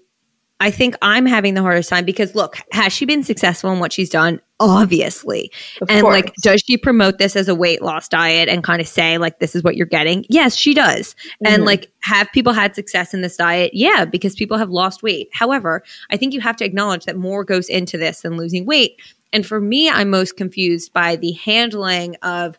I 0.60 0.72
think 0.72 0.96
I'm 1.02 1.24
having 1.24 1.54
the 1.54 1.62
hardest 1.62 1.88
time 1.88 2.04
because 2.04 2.34
look, 2.34 2.56
has 2.72 2.92
she 2.92 3.04
been 3.04 3.22
successful 3.22 3.70
in 3.70 3.78
what 3.78 3.92
she's 3.92 4.10
done? 4.10 4.40
Obviously. 4.58 5.52
Of 5.80 5.88
and 5.88 6.02
course. 6.02 6.12
like, 6.12 6.34
does 6.42 6.60
she 6.66 6.76
promote 6.76 7.18
this 7.18 7.36
as 7.36 7.48
a 7.48 7.54
weight 7.54 7.80
loss 7.80 8.08
diet 8.08 8.48
and 8.48 8.64
kind 8.64 8.80
of 8.80 8.88
say, 8.88 9.18
like, 9.18 9.38
this 9.38 9.54
is 9.54 9.62
what 9.62 9.76
you're 9.76 9.86
getting? 9.86 10.24
Yes, 10.28 10.56
she 10.56 10.74
does. 10.74 11.14
Mm-hmm. 11.14 11.46
And 11.46 11.64
like, 11.64 11.92
have 12.00 12.28
people 12.32 12.52
had 12.52 12.74
success 12.74 13.14
in 13.14 13.22
this 13.22 13.36
diet? 13.36 13.70
Yeah, 13.72 14.04
because 14.04 14.34
people 14.34 14.58
have 14.58 14.70
lost 14.70 15.02
weight. 15.02 15.28
However, 15.32 15.84
I 16.10 16.16
think 16.16 16.34
you 16.34 16.40
have 16.40 16.56
to 16.56 16.64
acknowledge 16.64 17.04
that 17.04 17.16
more 17.16 17.44
goes 17.44 17.68
into 17.68 17.96
this 17.96 18.22
than 18.22 18.36
losing 18.36 18.66
weight. 18.66 19.00
And 19.32 19.46
for 19.46 19.60
me, 19.60 19.88
I'm 19.88 20.10
most 20.10 20.36
confused 20.36 20.92
by 20.92 21.14
the 21.14 21.32
handling 21.32 22.16
of 22.22 22.58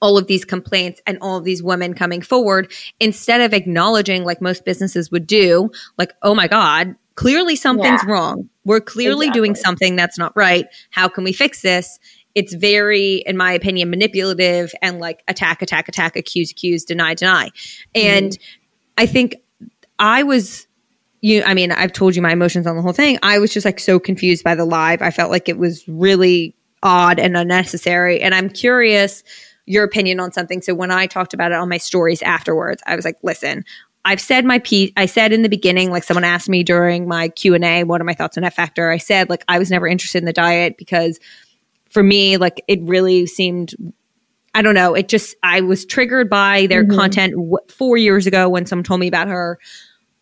all 0.00 0.18
of 0.18 0.26
these 0.26 0.44
complaints 0.44 1.00
and 1.06 1.16
all 1.20 1.38
of 1.38 1.44
these 1.44 1.62
women 1.62 1.94
coming 1.94 2.20
forward 2.20 2.70
instead 3.00 3.40
of 3.40 3.54
acknowledging 3.54 4.24
like 4.24 4.42
most 4.42 4.64
businesses 4.64 5.10
would 5.10 5.26
do 5.26 5.70
like 5.96 6.12
oh 6.22 6.34
my 6.34 6.46
god 6.46 6.94
Clearly, 7.14 7.56
something's 7.56 8.02
yeah. 8.04 8.10
wrong. 8.10 8.48
We're 8.64 8.80
clearly 8.80 9.26
exactly. 9.26 9.40
doing 9.40 9.54
something 9.54 9.96
that's 9.96 10.18
not 10.18 10.36
right. 10.36 10.66
How 10.90 11.08
can 11.08 11.24
we 11.24 11.32
fix 11.32 11.62
this? 11.62 11.98
It's 12.34 12.54
very, 12.54 13.22
in 13.26 13.36
my 13.36 13.52
opinion, 13.52 13.90
manipulative 13.90 14.72
and 14.82 14.98
like 14.98 15.22
attack, 15.28 15.62
attack, 15.62 15.88
attack, 15.88 16.16
accuse, 16.16 16.50
accuse, 16.50 16.84
deny, 16.84 17.14
deny. 17.14 17.50
And 17.94 18.32
mm. 18.32 18.38
I 18.98 19.06
think 19.06 19.36
I 19.98 20.24
was 20.24 20.66
you 21.20 21.42
I 21.44 21.54
mean, 21.54 21.72
I've 21.72 21.92
told 21.92 22.16
you 22.16 22.22
my 22.22 22.32
emotions 22.32 22.66
on 22.66 22.76
the 22.76 22.82
whole 22.82 22.92
thing. 22.92 23.18
I 23.22 23.38
was 23.38 23.52
just 23.52 23.64
like 23.64 23.80
so 23.80 23.98
confused 23.98 24.44
by 24.44 24.54
the 24.54 24.64
live. 24.64 25.00
I 25.00 25.10
felt 25.10 25.30
like 25.30 25.48
it 25.48 25.56
was 25.56 25.86
really 25.88 26.54
odd 26.82 27.18
and 27.18 27.36
unnecessary. 27.36 28.20
And 28.20 28.34
I'm 28.34 28.50
curious 28.50 29.24
your 29.66 29.84
opinion 29.84 30.20
on 30.20 30.32
something. 30.32 30.60
So 30.60 30.74
when 30.74 30.90
I 30.90 31.06
talked 31.06 31.32
about 31.32 31.50
it 31.50 31.54
on 31.54 31.68
my 31.68 31.78
stories 31.78 32.20
afterwards, 32.20 32.82
I 32.86 32.94
was 32.94 33.06
like, 33.06 33.16
listen, 33.22 33.64
I've 34.04 34.20
said 34.20 34.44
my 34.44 34.58
piece. 34.58 34.92
I 34.96 35.06
said 35.06 35.32
in 35.32 35.42
the 35.42 35.48
beginning, 35.48 35.90
like 35.90 36.04
someone 36.04 36.24
asked 36.24 36.48
me 36.48 36.62
during 36.62 37.08
my 37.08 37.28
Q 37.28 37.54
and 37.54 37.64
A, 37.64 37.84
what 37.84 38.00
are 38.00 38.04
my 38.04 38.12
thoughts 38.14 38.36
on 38.36 38.44
F 38.44 38.54
Factor? 38.54 38.90
I 38.90 38.98
said 38.98 39.30
like 39.30 39.44
I 39.48 39.58
was 39.58 39.70
never 39.70 39.86
interested 39.86 40.18
in 40.18 40.24
the 40.24 40.32
diet 40.32 40.76
because 40.76 41.18
for 41.90 42.02
me, 42.02 42.36
like 42.36 42.62
it 42.68 42.80
really 42.82 43.26
seemed. 43.26 43.74
I 44.56 44.62
don't 44.62 44.74
know. 44.74 44.94
It 44.94 45.08
just 45.08 45.34
I 45.42 45.62
was 45.62 45.84
triggered 45.84 46.30
by 46.30 46.66
their 46.66 46.84
mm-hmm. 46.84 46.96
content 46.96 47.32
w- 47.32 47.56
four 47.68 47.96
years 47.96 48.26
ago 48.26 48.48
when 48.48 48.66
someone 48.66 48.84
told 48.84 49.00
me 49.00 49.08
about 49.08 49.26
her. 49.26 49.58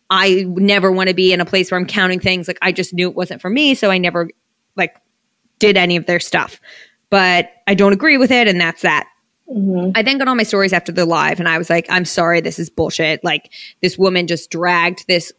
I 0.09 0.45
never 0.47 0.91
want 0.91 1.09
to 1.09 1.15
be 1.15 1.33
in 1.33 1.41
a 1.41 1.45
place 1.45 1.69
where 1.69 1.79
I'm 1.79 1.85
counting 1.85 2.19
things. 2.19 2.47
Like 2.47 2.57
I 2.61 2.71
just 2.71 2.93
knew 2.93 3.09
it 3.09 3.15
wasn't 3.15 3.41
for 3.41 3.49
me, 3.49 3.75
so 3.75 3.91
I 3.91 3.97
never 3.97 4.29
like 4.75 4.95
did 5.59 5.77
any 5.77 5.95
of 5.95 6.05
their 6.05 6.19
stuff. 6.19 6.59
But 7.09 7.51
I 7.67 7.75
don't 7.75 7.93
agree 7.93 8.17
with 8.17 8.31
it, 8.31 8.47
and 8.47 8.59
that's 8.59 8.81
that. 8.81 9.07
Mm-hmm. 9.49 9.91
I 9.95 10.01
then 10.01 10.17
got 10.17 10.27
on 10.27 10.37
my 10.37 10.43
stories 10.43 10.73
after 10.73 10.91
the 10.91 11.05
live 11.05 11.39
and 11.39 11.49
I 11.49 11.57
was 11.57 11.69
like, 11.69 11.85
I'm 11.89 12.05
sorry, 12.05 12.41
this 12.41 12.59
is 12.59 12.69
bullshit. 12.69 13.23
Like, 13.23 13.51
this 13.81 13.97
woman 13.97 14.27
just 14.27 14.49
dragged 14.49 15.05
this 15.07 15.33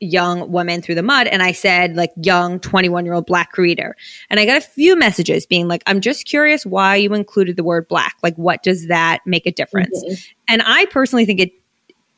young 0.00 0.50
woman 0.50 0.82
through 0.82 0.96
the 0.96 1.02
mud. 1.02 1.26
And 1.26 1.42
I 1.42 1.52
said, 1.52 1.96
like, 1.96 2.12
young 2.16 2.60
21 2.60 3.04
year 3.04 3.14
old 3.14 3.26
black 3.26 3.52
creator. 3.52 3.96
And 4.28 4.38
I 4.40 4.46
got 4.46 4.56
a 4.56 4.60
few 4.60 4.96
messages 4.96 5.46
being 5.46 5.68
like, 5.68 5.82
I'm 5.86 6.00
just 6.00 6.26
curious 6.26 6.66
why 6.66 6.96
you 6.96 7.14
included 7.14 7.56
the 7.56 7.64
word 7.64 7.88
black. 7.88 8.16
Like, 8.22 8.36
what 8.36 8.62
does 8.62 8.88
that 8.88 9.20
make 9.24 9.46
a 9.46 9.52
difference? 9.52 10.02
Mm-hmm. 10.04 10.14
And 10.48 10.62
I 10.64 10.86
personally 10.86 11.24
think 11.24 11.40
it 11.40 11.52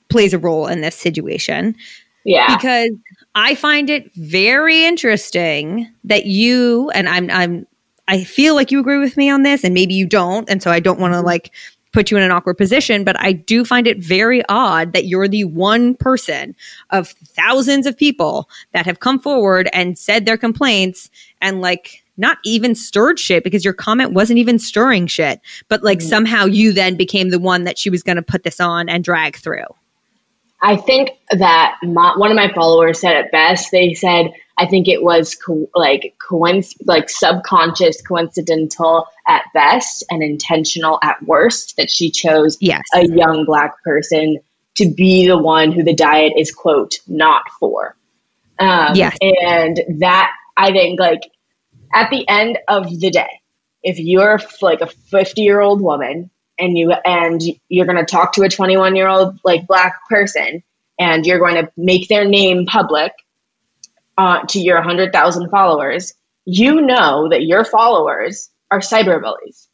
plays 0.09 0.33
a 0.33 0.39
role 0.39 0.67
in 0.67 0.81
this 0.81 0.97
situation. 0.97 1.77
Yeah. 2.25 2.57
Because 2.57 2.91
I 3.35 3.55
find 3.55 3.89
it 3.89 4.13
very 4.15 4.85
interesting 4.85 5.93
that 6.05 6.27
you, 6.27 6.91
and 6.91 7.09
I'm, 7.09 7.31
I'm, 7.31 7.67
I 8.09 8.25
feel 8.25 8.55
like 8.55 8.71
you 8.71 8.81
agree 8.81 8.99
with 8.99 9.17
me 9.17 9.29
on 9.31 9.43
this 9.43 9.65
and 9.65 9.75
maybe 9.75 9.95
you 9.95 10.07
don't. 10.07 10.49
And 10.49 10.63
so 10.63 10.71
I 10.71 10.81
don't 10.81 11.01
want 11.01 11.13
to 11.15 11.19
mm-hmm. 11.19 11.27
like 11.27 11.53
put 11.93 12.11
you 12.11 12.17
in 12.17 12.23
an 12.23 12.31
awkward 12.31 12.59
position, 12.59 13.05
but 13.05 13.19
I 13.19 13.33
do 13.33 13.65
find 13.65 13.87
it 13.87 13.99
very 13.99 14.43
odd 14.49 14.93
that 14.93 15.07
you're 15.07 15.29
the 15.29 15.45
one 15.45 15.95
person 15.95 16.55
of 16.91 17.09
thousands 17.09 17.87
of 17.87 17.97
people 17.97 18.51
that 18.73 18.85
have 18.85 19.01
come 19.01 19.19
forward 19.19 19.69
and 19.73 19.99
said 19.99 20.27
their 20.27 20.37
complaints 20.37 21.11
and 21.41 21.63
like 21.63 22.05
not 22.19 22.39
even 22.45 22.75
stirred 22.75 23.19
shit 23.19 23.45
because 23.45 23.65
your 23.65 23.75
comment 23.75 24.13
wasn't 24.13 24.39
even 24.39 24.59
stirring 24.59 25.07
shit, 25.07 25.41
but 25.69 25.83
like 25.83 25.99
mm-hmm. 25.99 26.09
somehow 26.09 26.45
you 26.45 26.73
then 26.73 26.97
became 26.97 27.31
the 27.31 27.39
one 27.39 27.65
that 27.65 27.79
she 27.79 27.91
was 27.91 28.03
going 28.03 28.17
to 28.17 28.23
put 28.23 28.43
this 28.43 28.61
on 28.61 28.89
and 28.89 29.03
drag 29.03 29.37
through. 29.37 29.65
I 30.61 30.77
think 30.77 31.11
that 31.31 31.77
my, 31.83 32.15
one 32.17 32.31
of 32.31 32.37
my 32.37 32.53
followers 32.53 33.01
said 33.01 33.17
it 33.17 33.33
best. 33.33 33.71
They 33.71 33.95
said, 33.95 34.33
I 34.59 34.67
think 34.67 34.89
it 34.89 35.03
was 35.03 35.35
co- 35.35 35.71
like 35.75 36.17
coinc- 36.19 36.77
like 36.85 37.11
subconscious, 37.11 38.01
coincidental 38.01 39.07
at 39.29 39.43
best, 39.53 40.05
and 40.11 40.23
intentional 40.23 40.99
at 41.03 41.23
worst 41.23 41.77
that 41.77 41.91
she 41.91 42.11
chose 42.11 42.57
yes. 42.61 42.83
a 42.95 43.07
young 43.07 43.45
black 43.45 43.83
person 43.83 44.39
to 44.77 44.91
be 44.91 45.27
the 45.27 45.39
one 45.39 45.73
who 45.73 45.83
the 45.83 45.95
diet 45.95 46.33
is 46.37 46.53
quote 46.53 47.01
not 47.07 47.43
for. 47.61 47.97
Um, 48.59 48.95
yes, 48.95 49.17
and 49.21 50.01
that 50.01 50.33
I 50.57 50.73
think 50.73 50.99
like 50.99 51.21
at 51.93 52.09
the 52.11 52.27
end 52.27 52.59
of 52.69 52.89
the 52.89 53.11
day, 53.11 53.41
if 53.83 53.99
you're 53.99 54.41
like 54.63 54.81
a 54.81 54.87
50 54.87 55.43
year 55.43 55.61
old 55.61 55.83
woman 55.83 56.31
and 56.59 56.77
you 56.77 56.93
and 56.93 57.43
you're 57.69 57.87
going 57.87 57.99
to 57.99 58.05
talk 58.05 58.33
to 58.33 58.43
a 58.43 58.49
21 58.49 58.97
year 58.97 59.09
old 59.09 59.39
like 59.45 59.67
black 59.67 60.09
person 60.09 60.63
and 60.99 61.27
you're 61.27 61.39
going 61.39 61.57
to 61.57 61.71
make 61.77 62.09
their 62.09 62.27
name 62.27 62.67
public 62.67 63.13
uh, 64.19 64.45
to 64.47 64.61
your 64.61 64.77
100,000 64.77 65.51
followers, 65.51 66.15
you 66.45 66.81
know 66.81 67.29
that 67.29 67.45
your 67.45 67.65
followers 67.65 68.51
are 68.71 68.81
cyber 68.81 69.21
bullies. 69.21 69.69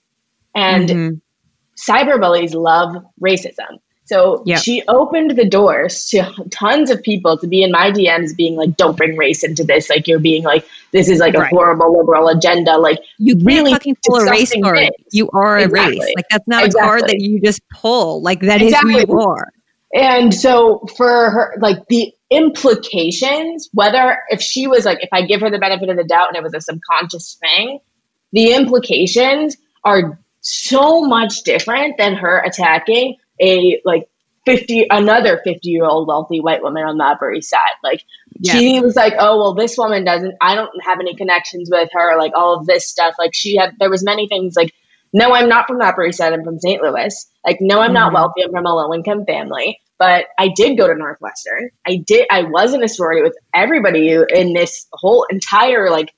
And 0.55 0.89
mm-hmm. 0.89 1.91
cyber 1.91 2.21
bullies 2.21 2.55
love 2.55 3.05
racism. 3.23 3.79
So 4.05 4.43
yep. 4.45 4.61
she 4.61 4.83
opened 4.89 5.37
the 5.37 5.49
doors 5.49 6.07
to 6.11 6.25
tons 6.51 6.91
of 6.91 7.03
people 7.03 7.39
to 7.39 7.47
be 7.47 7.63
in 7.63 7.71
my 7.71 7.93
DMs 7.93 8.37
being 8.37 8.57
like, 8.57 8.77
don't 8.77 8.97
bring 8.97 9.17
race 9.17 9.45
into 9.45 9.65
this. 9.65 9.89
Like, 9.89 10.09
you're 10.09 10.19
being 10.19 10.43
like, 10.43 10.67
this 10.91 11.09
is 11.09 11.21
like 11.21 11.35
right. 11.35 11.47
a 11.47 11.55
horrible 11.55 11.97
liberal 11.97 12.29
agenda. 12.29 12.79
Like, 12.79 12.99
you 13.19 13.39
really 13.43 13.73
fucking 13.73 13.97
pull 14.05 14.17
a 14.17 14.31
race 14.31 14.53
card. 14.61 14.79
Things. 14.79 14.95
You 15.13 15.31
are 15.33 15.59
a 15.59 15.69
race. 15.69 15.99
Like, 16.17 16.27
that's 16.31 16.49
not 16.49 16.65
exactly. 16.65 16.81
a 16.81 16.91
card 16.91 17.03
that 17.09 17.21
you 17.21 17.41
just 17.41 17.61
pull. 17.71 18.21
Like, 18.23 18.41
that 18.41 18.61
exactly. 18.61 18.95
is 18.95 19.05
who 19.05 19.13
you 19.13 19.21
are. 19.21 19.53
And 19.95 20.33
so 20.35 20.87
for 20.97 21.31
her, 21.31 21.55
like 21.61 21.87
the 21.89 22.13
implications, 22.31 23.69
whether 23.75 24.19
if 24.31 24.41
she 24.41 24.67
was 24.67 24.85
like, 24.85 25.03
if 25.03 25.11
I 25.13 25.27
give 25.27 25.43
her 25.43 25.51
the 25.51 25.59
benefit 25.59 25.91
of 25.91 25.97
the 25.97 26.05
doubt 26.05 26.29
and 26.29 26.37
it 26.37 26.43
was 26.43 26.55
a 26.55 26.61
subconscious 26.61 27.35
thing, 27.35 27.79
the 28.33 28.55
implications 28.55 29.57
are 29.85 30.19
so 30.41 31.03
much 31.03 31.43
different 31.43 31.99
than 31.99 32.15
her 32.15 32.39
attacking 32.39 33.17
a 33.43 33.83
like 33.85 34.09
50 34.45 34.87
another 34.91 35.41
50 35.45 35.69
year 35.69 35.85
old 35.85 36.09
wealthy 36.09 36.41
white 36.41 36.63
woman 36.63 36.85
on 36.85 36.97
the 36.99 37.05
upper 37.05 37.33
east 37.33 37.51
side. 37.51 37.61
Like 37.83 38.03
yeah. 38.41 38.55
she 38.55 38.81
was 38.81 38.97
like 38.97 39.15
oh 39.19 39.39
well 39.39 39.55
this 39.55 39.77
woman 39.79 40.05
doesn't 40.05 40.35
i 40.41 40.55
don't 40.55 40.71
have 40.83 40.99
any 41.01 41.15
connections 41.15 41.69
with 41.71 41.89
her 41.93 42.19
like 42.19 42.33
all 42.35 42.59
of 42.59 42.67
this 42.67 42.89
stuff. 42.89 43.15
Like 43.19 43.35
she 43.35 43.57
had 43.57 43.75
there 43.79 43.91
was 43.91 44.05
many 44.05 44.27
things 44.29 44.55
like 44.57 44.73
no 45.13 45.33
i'm 45.33 45.49
not 45.49 45.67
from 45.67 45.79
the 45.79 45.85
upper 45.85 46.05
east 46.05 46.19
side 46.19 46.33
i'm 46.33 46.45
from 46.45 46.59
st 46.59 46.83
louis. 46.83 47.31
Like 47.45 47.59
no 47.61 47.79
i'm 47.79 47.89
mm-hmm. 47.89 47.95
not 47.95 48.13
wealthy 48.13 48.43
i'm 48.43 48.51
from 48.51 48.67
a 48.67 48.75
low 48.75 48.93
income 48.95 49.25
family. 49.27 49.79
But 49.99 50.27
i 50.39 50.49
did 50.49 50.77
go 50.77 50.89
to 50.89 50.95
northwestern. 50.95 51.71
I 51.87 51.97
did 51.97 52.27
i 52.31 52.43
was 52.43 52.75
in 52.75 52.83
a 52.83 52.89
sorority 52.89 53.23
with 53.23 53.37
everybody 53.55 54.17
in 54.35 54.55
this 54.55 54.87
whole 54.93 55.27
entire 55.31 55.91
like 55.91 56.13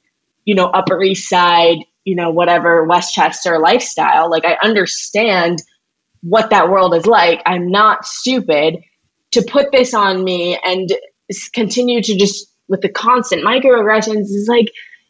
you 0.44 0.54
know 0.54 0.66
upper 0.66 1.02
east 1.02 1.28
side 1.28 1.78
you 2.04 2.14
know 2.16 2.30
whatever 2.30 2.84
westchester 2.84 3.58
lifestyle. 3.58 4.30
Like 4.30 4.46
i 4.46 4.56
understand 4.62 5.62
what 6.24 6.50
that 6.50 6.70
world 6.70 6.94
is 6.94 7.06
like. 7.06 7.42
I'm 7.46 7.70
not 7.70 8.06
stupid 8.06 8.78
to 9.32 9.42
put 9.42 9.70
this 9.72 9.94
on 9.94 10.24
me 10.24 10.58
and 10.64 10.88
continue 11.52 12.02
to 12.02 12.16
just 12.16 12.46
with 12.68 12.80
the 12.80 12.88
constant 12.88 13.44
microaggressions 13.44 14.22
is 14.22 14.46
like 14.48 14.66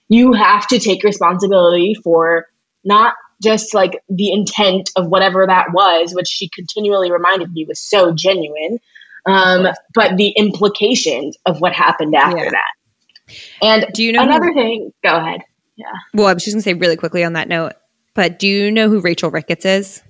you 0.09 0.33
have 0.33 0.67
to 0.69 0.79
take 0.79 1.05
responsibility 1.05 1.95
for 2.03 2.47
not 2.85 3.15
just 3.43 3.75
like 3.75 4.03
the 4.09 4.33
intent 4.33 4.91
of 4.97 5.09
whatever 5.09 5.47
that 5.47 5.73
was, 5.73 6.12
which 6.15 6.29
she 6.29 6.49
continually 6.49 7.11
reminded 7.11 7.53
me 7.53 7.65
was 7.67 7.81
so 7.81 8.12
genuine, 8.12 8.79
um, 9.27 9.69
but 9.95 10.17
the 10.17 10.31
implications 10.31 11.37
of 11.47 11.61
what 11.61 11.73
happened 11.73 12.15
after 12.15 12.45
yeah. 12.45 12.51
that. 12.51 13.35
And 13.62 13.87
do 13.93 14.03
you 14.03 14.12
know 14.12 14.23
another 14.23 14.47
who, 14.47 14.55
thing? 14.55 14.93
Go 15.03 15.17
ahead. 15.17 15.41
Yeah. 15.77 15.87
Well, 16.12 16.27
I 16.27 16.35
was 16.35 16.45
just 16.45 16.55
gonna 16.55 16.62
say 16.62 16.75
really 16.75 16.97
quickly 16.97 17.25
on 17.25 17.35
that 17.35 17.49
note, 17.49 17.73
but 18.15 18.39
do 18.39 18.47
you 18.47 18.71
know 18.71 18.89
who 18.89 19.01
Rachel 19.01 19.31
Ricketts 19.31 19.65
is? 19.65 20.03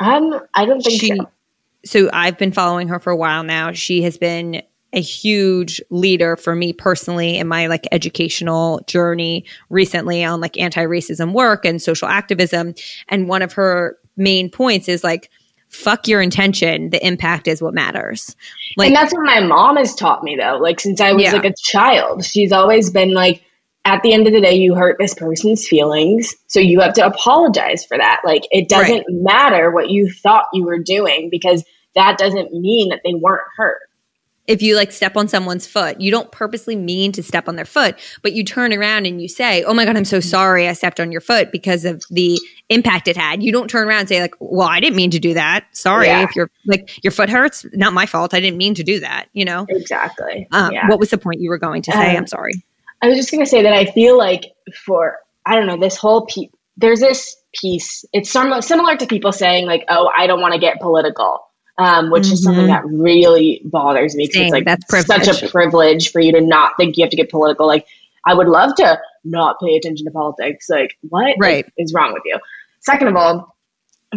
Um, 0.00 0.40
I 0.54 0.66
don't 0.66 0.80
think 0.80 1.00
she, 1.00 1.08
so. 1.08 1.30
So 1.84 2.10
I've 2.12 2.38
been 2.38 2.52
following 2.52 2.88
her 2.88 2.98
for 2.98 3.10
a 3.10 3.16
while 3.16 3.42
now. 3.42 3.72
She 3.72 4.02
has 4.02 4.16
been 4.16 4.62
a 4.94 5.00
huge 5.00 5.82
leader 5.90 6.36
for 6.36 6.54
me 6.54 6.72
personally 6.72 7.36
in 7.36 7.48
my 7.48 7.66
like 7.66 7.86
educational 7.90 8.80
journey 8.86 9.44
recently 9.68 10.24
on 10.24 10.40
like 10.40 10.58
anti-racism 10.58 11.32
work 11.32 11.64
and 11.64 11.82
social 11.82 12.08
activism. 12.08 12.74
And 13.08 13.28
one 13.28 13.42
of 13.42 13.52
her 13.54 13.98
main 14.16 14.50
points 14.50 14.88
is 14.88 15.02
like, 15.02 15.30
fuck 15.68 16.06
your 16.06 16.22
intention. 16.22 16.90
The 16.90 17.04
impact 17.04 17.48
is 17.48 17.60
what 17.60 17.74
matters. 17.74 18.36
Like, 18.76 18.86
and 18.86 18.96
that's 18.96 19.12
what 19.12 19.24
my 19.24 19.40
mom 19.40 19.76
has 19.76 19.96
taught 19.96 20.22
me 20.22 20.36
though. 20.36 20.58
Like 20.58 20.78
since 20.78 21.00
I 21.00 21.12
was 21.12 21.24
yeah. 21.24 21.32
like 21.32 21.44
a 21.44 21.54
child, 21.54 22.24
she's 22.24 22.52
always 22.52 22.90
been 22.90 23.12
like, 23.12 23.42
at 23.84 24.02
the 24.02 24.12
end 24.12 24.26
of 24.26 24.32
the 24.32 24.40
day, 24.40 24.54
you 24.54 24.74
hurt 24.74 24.96
this 24.98 25.14
person's 25.14 25.66
feelings. 25.66 26.34
So 26.46 26.58
you 26.58 26.80
have 26.80 26.94
to 26.94 27.06
apologize 27.06 27.84
for 27.84 27.98
that. 27.98 28.22
Like, 28.24 28.44
it 28.50 28.68
doesn't 28.68 28.94
right. 28.94 29.04
matter 29.08 29.70
what 29.70 29.90
you 29.90 30.10
thought 30.10 30.46
you 30.52 30.64
were 30.64 30.78
doing 30.78 31.28
because 31.30 31.64
that 31.94 32.18
doesn't 32.18 32.52
mean 32.52 32.88
that 32.88 33.00
they 33.04 33.14
weren't 33.14 33.46
hurt. 33.56 33.80
If 34.46 34.60
you 34.60 34.76
like 34.76 34.92
step 34.92 35.16
on 35.16 35.26
someone's 35.26 35.66
foot, 35.66 36.02
you 36.02 36.10
don't 36.10 36.30
purposely 36.30 36.76
mean 36.76 37.12
to 37.12 37.22
step 37.22 37.48
on 37.48 37.56
their 37.56 37.64
foot, 37.64 37.98
but 38.22 38.34
you 38.34 38.44
turn 38.44 38.74
around 38.74 39.06
and 39.06 39.22
you 39.22 39.26
say, 39.26 39.64
Oh 39.64 39.72
my 39.72 39.86
God, 39.86 39.96
I'm 39.96 40.04
so 40.04 40.20
sorry 40.20 40.68
I 40.68 40.74
stepped 40.74 41.00
on 41.00 41.10
your 41.10 41.22
foot 41.22 41.50
because 41.50 41.86
of 41.86 42.04
the 42.10 42.38
impact 42.68 43.08
it 43.08 43.16
had. 43.16 43.42
You 43.42 43.52
don't 43.52 43.68
turn 43.68 43.88
around 43.88 44.00
and 44.00 44.08
say, 44.10 44.20
like, 44.20 44.34
well, 44.40 44.68
I 44.68 44.80
didn't 44.80 44.96
mean 44.96 45.10
to 45.12 45.18
do 45.18 45.32
that. 45.32 45.64
Sorry. 45.72 46.08
Yeah. 46.08 46.24
If 46.24 46.36
your 46.36 46.50
like 46.66 47.02
your 47.02 47.10
foot 47.10 47.30
hurts, 47.30 47.64
not 47.72 47.94
my 47.94 48.04
fault. 48.04 48.34
I 48.34 48.40
didn't 48.40 48.58
mean 48.58 48.74
to 48.74 48.82
do 48.82 49.00
that, 49.00 49.28
you 49.32 49.46
know? 49.46 49.64
Exactly. 49.70 50.46
Um, 50.52 50.72
yeah. 50.72 50.88
What 50.88 50.98
was 51.00 51.08
the 51.08 51.18
point 51.18 51.40
you 51.40 51.48
were 51.48 51.58
going 51.58 51.80
to 51.80 51.92
say? 51.92 52.10
Um, 52.10 52.16
I'm 52.18 52.26
sorry. 52.26 52.52
I 53.04 53.08
was 53.08 53.18
just 53.18 53.30
going 53.30 53.44
to 53.44 53.48
say 53.48 53.62
that 53.62 53.74
I 53.74 53.84
feel 53.84 54.16
like 54.16 54.44
for, 54.86 55.18
I 55.44 55.56
don't 55.56 55.66
know, 55.66 55.76
this 55.76 55.98
whole 55.98 56.24
piece, 56.24 56.48
there's 56.78 57.00
this 57.00 57.36
piece, 57.60 58.02
it's 58.14 58.30
some, 58.30 58.62
similar 58.62 58.96
to 58.96 59.06
people 59.06 59.30
saying, 59.30 59.66
like, 59.66 59.84
oh, 59.90 60.10
I 60.16 60.26
don't 60.26 60.40
want 60.40 60.54
to 60.54 60.58
get 60.58 60.80
political. 60.80 61.40
Um, 61.76 62.10
which 62.10 62.22
mm-hmm. 62.22 62.32
is 62.34 62.44
something 62.44 62.66
mm-hmm. 62.66 62.88
that 62.88 63.02
really 63.02 63.60
bothers 63.64 64.14
me 64.14 64.28
because 64.28 64.42
it's 64.42 64.52
like 64.52 64.64
that's 64.64 64.84
privilege. 64.84 65.24
such 65.24 65.42
a 65.42 65.48
privilege 65.48 66.12
for 66.12 66.20
you 66.20 66.30
to 66.30 66.40
not 66.40 66.76
think 66.76 66.96
you 66.96 67.02
have 67.02 67.10
to 67.10 67.16
get 67.16 67.30
political. 67.30 67.66
Like, 67.66 67.84
I 68.24 68.32
would 68.32 68.46
love 68.46 68.76
to 68.76 69.00
not 69.24 69.56
pay 69.60 69.74
attention 69.74 70.06
to 70.06 70.12
politics. 70.12 70.68
Like, 70.70 70.96
what 71.08 71.34
right. 71.40 71.66
is 71.76 71.92
wrong 71.92 72.12
with 72.12 72.22
you? 72.24 72.38
Second 72.78 73.08
of 73.08 73.16
all, 73.16 73.56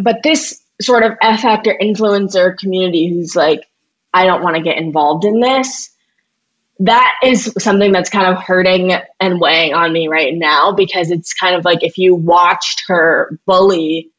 but 0.00 0.22
this 0.22 0.62
sort 0.80 1.02
of 1.02 1.12
F 1.20 1.40
factor 1.40 1.76
influencer 1.82 2.56
community 2.56 3.08
who's 3.08 3.34
like, 3.34 3.64
I 4.14 4.24
don't 4.24 4.44
want 4.44 4.54
to 4.54 4.62
get 4.62 4.78
involved 4.78 5.24
in 5.24 5.40
this 5.40 5.90
that 6.80 7.14
is 7.24 7.52
something 7.58 7.90
that's 7.90 8.10
kind 8.10 8.32
of 8.32 8.42
hurting 8.42 8.92
and 9.18 9.40
weighing 9.40 9.74
on 9.74 9.92
me 9.92 10.08
right 10.08 10.34
now 10.34 10.72
because 10.72 11.10
it's 11.10 11.34
kind 11.34 11.56
of 11.56 11.64
like 11.64 11.82
if 11.82 11.98
you 11.98 12.14
watched 12.14 12.84
her 12.86 13.38
bully 13.46 14.10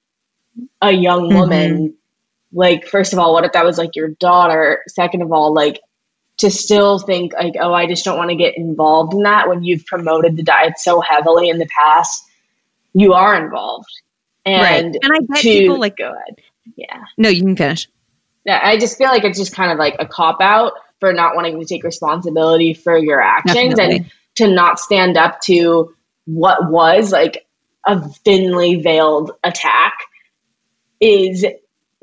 a 0.82 0.92
young 0.92 1.30
mm-hmm. 1.30 1.38
woman, 1.38 1.78
mm-hmm. 1.78 2.58
like, 2.58 2.86
first 2.86 3.14
of 3.14 3.20
all, 3.20 3.34
what 3.34 3.46
if 3.46 3.54
that 3.54 3.66
was 3.66 3.78
like 3.78 3.96
your 3.96 4.10
daughter? 4.10 4.84
Second 4.88 5.22
of 5.22 5.32
all, 5.32 5.54
like, 5.54 5.80
to 6.40 6.50
still 6.50 7.00
think 7.00 7.34
like, 7.34 7.54
oh, 7.60 7.74
I 7.74 7.86
just 7.86 8.06
don't 8.06 8.18
want 8.18 8.30
to 8.30 8.36
get 8.36 8.58
involved 8.58 9.14
in 9.14 9.24
that 9.24 9.48
when 9.48 9.64
you've 9.64 9.86
promoted 9.86 10.36
the 10.36 10.44
diet 10.44 10.74
so 10.78 11.02
heavily 11.02 11.50
in 11.50 11.60
the 11.60 11.68
past, 11.68 12.26
you 12.94 13.14
are 13.14 13.42
involved. 13.42 13.90
And, 14.46 14.62
right. 14.62 14.84
and 15.02 15.14
I 15.14 15.20
bet 15.20 15.42
to, 15.42 15.50
people 15.50 15.80
like, 15.80 15.98
go 15.98 16.14
ahead. 16.14 16.40
Yeah. 16.76 17.04
No, 17.18 17.30
you 17.30 17.44
can 17.44 17.56
finish. 17.56 17.90
Yeah. 18.46 18.60
I 18.62 18.78
just 18.78 18.98
feel 18.98 19.10
like 19.10 19.26
it's 19.26 19.38
just 19.38 19.54
kind 19.54 19.72
of 19.72 19.78
like 19.78 19.98
a 20.00 20.06
cop 20.06 20.38
out 20.42 20.74
for 21.00 21.14
not 21.14 21.36
wanting 21.36 21.60
to 21.60 21.66
take 21.66 21.84
responsibility 21.84 22.74
for 22.74 22.98
your 22.98 23.22
actions 23.22 23.76
Definitely. 23.76 23.96
and 23.98 24.12
to 24.36 24.48
not 24.48 24.80
stand 24.80 25.18
up 25.18 25.42
to 25.42 25.94
what 26.26 26.70
was 26.70 27.12
like 27.12 27.46
a 27.86 28.08
thinly 28.10 28.76
veiled 28.76 29.32
attack 29.44 29.98
is 31.00 31.46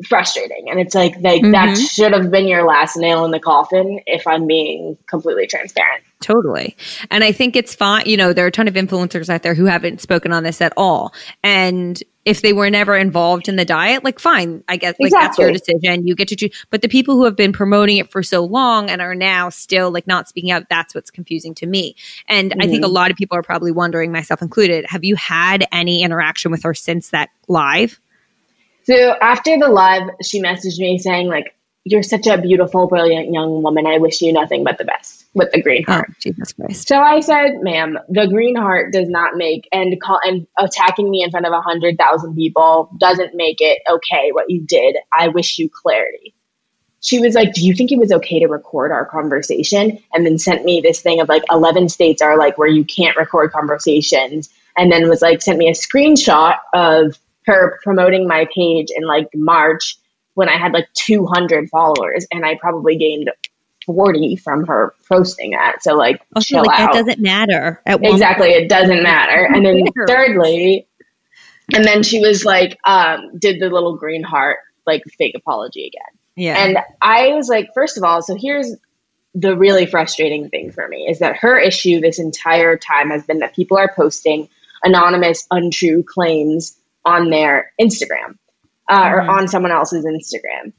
frustrating 0.07 0.69
and 0.69 0.79
it's 0.79 0.95
like 0.95 1.15
like 1.21 1.41
mm-hmm. 1.41 1.53
that 1.53 1.75
should 1.75 2.13
have 2.13 2.31
been 2.31 2.47
your 2.47 2.67
last 2.67 2.97
nail 2.99 3.25
in 3.25 3.31
the 3.31 3.41
coffin 3.41 3.99
if 4.07 4.27
i'm 4.27 4.47
being 4.47 4.99
completely 5.09 5.47
transparent 5.47 6.05
totally 6.21 6.77
and 7.11 7.25
i 7.25 7.33
think 7.33 7.57
it's 7.57 7.75
fine 7.75 8.03
you 8.05 8.15
know 8.15 8.35
there 8.35 8.45
are 8.45 8.49
a 8.49 8.53
ton 8.53 8.69
of 8.69 8.75
influencers 8.75 9.31
out 9.31 9.43
there 9.43 9.55
who 9.55 9.65
haven't 9.65 10.03
spoken 10.03 10.33
on 10.33 10.43
this 10.43 10.61
at 10.61 10.73
all 10.77 11.15
and 11.43 12.03
if 12.27 12.43
they 12.43 12.53
were 12.53 12.69
never 12.69 12.95
involved 12.95 13.49
in 13.49 13.57
the 13.57 13.65
diet 13.65 14.05
like 14.05 14.19
fine 14.19 14.63
i 14.69 14.77
guess 14.77 14.95
like 15.01 15.09
exactly. 15.09 15.27
that's 15.27 15.39
your 15.39 15.53
decision 15.53 16.07
you 16.07 16.15
get 16.15 16.29
to 16.29 16.37
choose 16.37 16.67
but 16.71 16.83
the 16.83 16.89
people 16.89 17.15
who 17.15 17.25
have 17.25 17.37
been 17.37 17.53
promoting 17.53 17.97
it 17.97 18.11
for 18.11 18.23
so 18.23 18.45
long 18.45 18.91
and 18.91 19.01
are 19.01 19.15
now 19.15 19.49
still 19.49 19.91
like 19.91 20.07
not 20.07 20.29
speaking 20.29 20.51
out 20.51 20.65
that's 20.69 20.95
what's 20.95 21.11
confusing 21.11 21.55
to 21.55 21.67
me 21.67 21.97
and 22.29 22.51
mm-hmm. 22.51 22.61
i 22.61 22.67
think 22.67 22.83
a 22.83 22.87
mm-hmm. 22.87 22.95
lot 22.95 23.11
of 23.11 23.17
people 23.17 23.39
are 23.39 23.43
probably 23.43 23.73
wondering 23.73 24.13
myself 24.13 24.43
included 24.43 24.85
have 24.87 25.05
you 25.05 25.17
had 25.17 25.67
any 25.73 26.03
interaction 26.03 26.51
with 26.51 26.63
her 26.63 26.75
since 26.75 27.09
that 27.11 27.31
live 27.49 27.99
so 28.87 29.17
after 29.21 29.59
the 29.59 29.69
live, 29.69 30.11
she 30.23 30.41
messaged 30.41 30.79
me 30.79 30.99
saying, 30.99 31.27
like, 31.27 31.57
you're 31.83 32.05
such 32.05 32.29
a 32.29 32.41
beautiful, 32.41 32.87
brilliant 32.87 33.33
young 33.33 33.63
woman. 33.63 33.85
I 33.85 33.99
wish 33.99 34.23
you 34.23 34.33
nothing 34.33 34.63
but 34.63 34.79
the 34.79 34.85
best 34.85 35.16
with 35.37 35.53
the 35.53 35.63
green 35.63 35.85
heart. 35.85 36.09
Oh, 36.11 36.15
Jesus 36.19 36.55
Christ. 36.55 36.89
So 36.89 36.99
I 36.99 37.21
said, 37.21 37.61
ma'am, 37.61 37.99
the 38.09 38.27
green 38.27 38.57
heart 38.57 38.93
does 38.93 39.09
not 39.09 39.37
make 39.37 39.69
and 39.71 40.01
call 40.01 40.19
and 40.25 40.47
attacking 40.59 41.11
me 41.11 41.23
in 41.23 41.31
front 41.31 41.47
of 41.47 41.53
a 41.53 41.61
hundred 41.61 41.99
thousand 41.99 42.35
people 42.35 42.91
doesn't 42.99 43.35
make 43.35 43.59
it 43.61 43.83
okay 43.89 44.31
what 44.33 44.47
you 44.49 44.63
did. 44.63 44.97
I 45.13 45.29
wish 45.29 45.59
you 45.59 45.69
clarity. 45.71 46.35
She 47.03 47.21
was 47.21 47.35
like, 47.35 47.53
Do 47.53 47.65
you 47.65 47.75
think 47.75 47.93
it 47.93 47.99
was 47.99 48.11
okay 48.11 48.41
to 48.41 48.47
record 48.47 48.91
our 48.91 49.05
conversation? 49.05 49.99
And 50.15 50.25
then 50.25 50.39
sent 50.39 50.65
me 50.65 50.81
this 50.81 51.03
thing 51.03 51.21
of 51.21 51.29
like 51.29 51.45
11 51.51 51.91
states 51.91 52.23
are 52.23 52.39
like 52.39 52.57
where 52.57 52.69
you 52.69 52.85
can't 52.85 53.17
record 53.17 53.53
conversations. 53.53 54.49
And 54.79 54.91
then 54.91 55.09
was 55.09 55.23
like, 55.23 55.43
sent 55.43 55.59
me 55.59 55.69
a 55.69 55.73
screenshot 55.73 56.57
of 56.75 57.19
her 57.45 57.79
promoting 57.85 58.27
my 58.27 58.47
page 58.55 58.89
in 58.95 59.07
like 59.07 59.29
March 59.35 59.97
when 60.35 60.49
I 60.49 60.57
had 60.57 60.73
like 60.73 60.89
200 60.95 61.69
followers 61.69 62.27
and 62.33 62.45
I 62.45 62.57
probably 62.57 62.97
gained 62.97 63.31
40 63.87 64.37
from 64.37 64.67
her 64.67 64.95
posting 65.09 65.53
that. 65.53 65.83
So 65.83 65.95
like, 65.95 66.21
oh, 66.35 66.41
chill 66.41 66.65
like 66.65 66.81
out. 66.81 66.93
That 66.93 67.05
doesn't 67.05 67.23
matter. 67.23 67.81
exactly. 67.87 67.99
Point. 67.99 68.15
Exactly, 68.15 68.49
it 68.49 68.69
doesn't 68.69 69.03
matter. 69.03 69.47
And 69.55 69.65
then 69.65 69.85
thirdly, 70.07 70.87
and 71.73 71.85
then 71.85 72.03
she 72.03 72.21
was 72.21 72.45
like, 72.45 72.79
um, 72.87 73.39
did 73.39 73.61
the 73.61 73.69
little 73.69 73.97
green 73.97 74.23
heart, 74.23 74.59
like 74.87 75.03
fake 75.19 75.35
apology 75.37 75.87
again. 75.87 76.19
Yeah. 76.37 76.63
And 76.63 76.79
I 77.01 77.29
was 77.29 77.49
like, 77.49 77.71
first 77.75 77.97
of 77.97 78.05
all, 78.05 78.23
so 78.23 78.37
here's 78.39 78.75
the 79.35 79.57
really 79.57 79.87
frustrating 79.87 80.49
thing 80.49 80.71
for 80.71 80.89
me 80.89 81.07
is 81.09 81.19
that 81.19 81.37
her 81.37 81.59
issue 81.59 82.01
this 82.01 82.19
entire 82.19 82.77
time 82.77 83.11
has 83.11 83.25
been 83.25 83.39
that 83.41 83.55
people 83.55 83.77
are 83.77 83.93
posting 83.95 84.49
anonymous, 84.83 85.47
untrue 85.51 86.03
claims 86.03 86.79
on 87.05 87.31
their 87.31 87.73
Instagram 87.81 88.37
uh, 88.89 89.03
mm-hmm. 89.03 89.15
or 89.15 89.21
on 89.23 89.49
someone 89.49 89.73
else's 89.73 90.05
Instagram. 90.05 90.73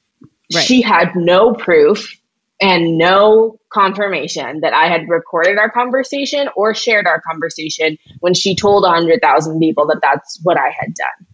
Right. 0.53 0.63
She 0.63 0.81
had 0.81 1.15
no 1.15 1.53
proof 1.53 2.19
and 2.59 2.97
no 2.97 3.59
confirmation 3.71 4.61
that 4.61 4.73
I 4.73 4.87
had 4.87 5.07
recorded 5.09 5.57
our 5.59 5.69
conversation 5.69 6.49
or 6.55 6.73
shared 6.73 7.05
our 7.05 7.21
conversation 7.21 7.97
when 8.19 8.33
she 8.33 8.55
told 8.55 8.83
100,000 8.83 9.59
people 9.59 9.87
that 9.87 9.99
that's 10.01 10.39
what 10.41 10.57
I 10.57 10.69
had 10.69 10.93
done. 10.93 11.27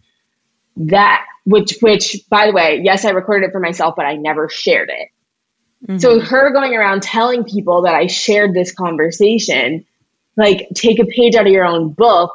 that 0.76 1.24
which 1.44 1.78
which 1.80 2.18
by 2.30 2.46
the 2.46 2.52
way, 2.52 2.80
yes, 2.82 3.04
I 3.04 3.10
recorded 3.10 3.48
it 3.48 3.52
for 3.52 3.60
myself, 3.60 3.94
but 3.96 4.06
I 4.06 4.16
never 4.16 4.48
shared 4.48 4.90
it. 4.90 5.08
Mm-hmm. 5.86 5.98
So 5.98 6.20
her 6.20 6.52
going 6.52 6.74
around 6.74 7.02
telling 7.02 7.44
people 7.44 7.82
that 7.82 7.94
I 7.94 8.06
shared 8.06 8.54
this 8.54 8.72
conversation, 8.72 9.84
like 10.36 10.68
take 10.74 10.98
a 10.98 11.04
page 11.04 11.34
out 11.34 11.46
of 11.46 11.52
your 11.52 11.64
own 11.64 11.92
book. 11.92 12.32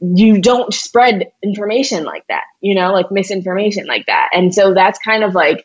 You 0.00 0.40
don't 0.40 0.74
spread 0.74 1.32
information 1.42 2.04
like 2.04 2.26
that, 2.28 2.44
you 2.60 2.74
know, 2.74 2.92
like 2.92 3.10
misinformation 3.10 3.86
like 3.86 4.06
that. 4.06 4.28
And 4.32 4.54
so 4.54 4.74
that's 4.74 4.98
kind 4.98 5.24
of 5.24 5.34
like 5.34 5.64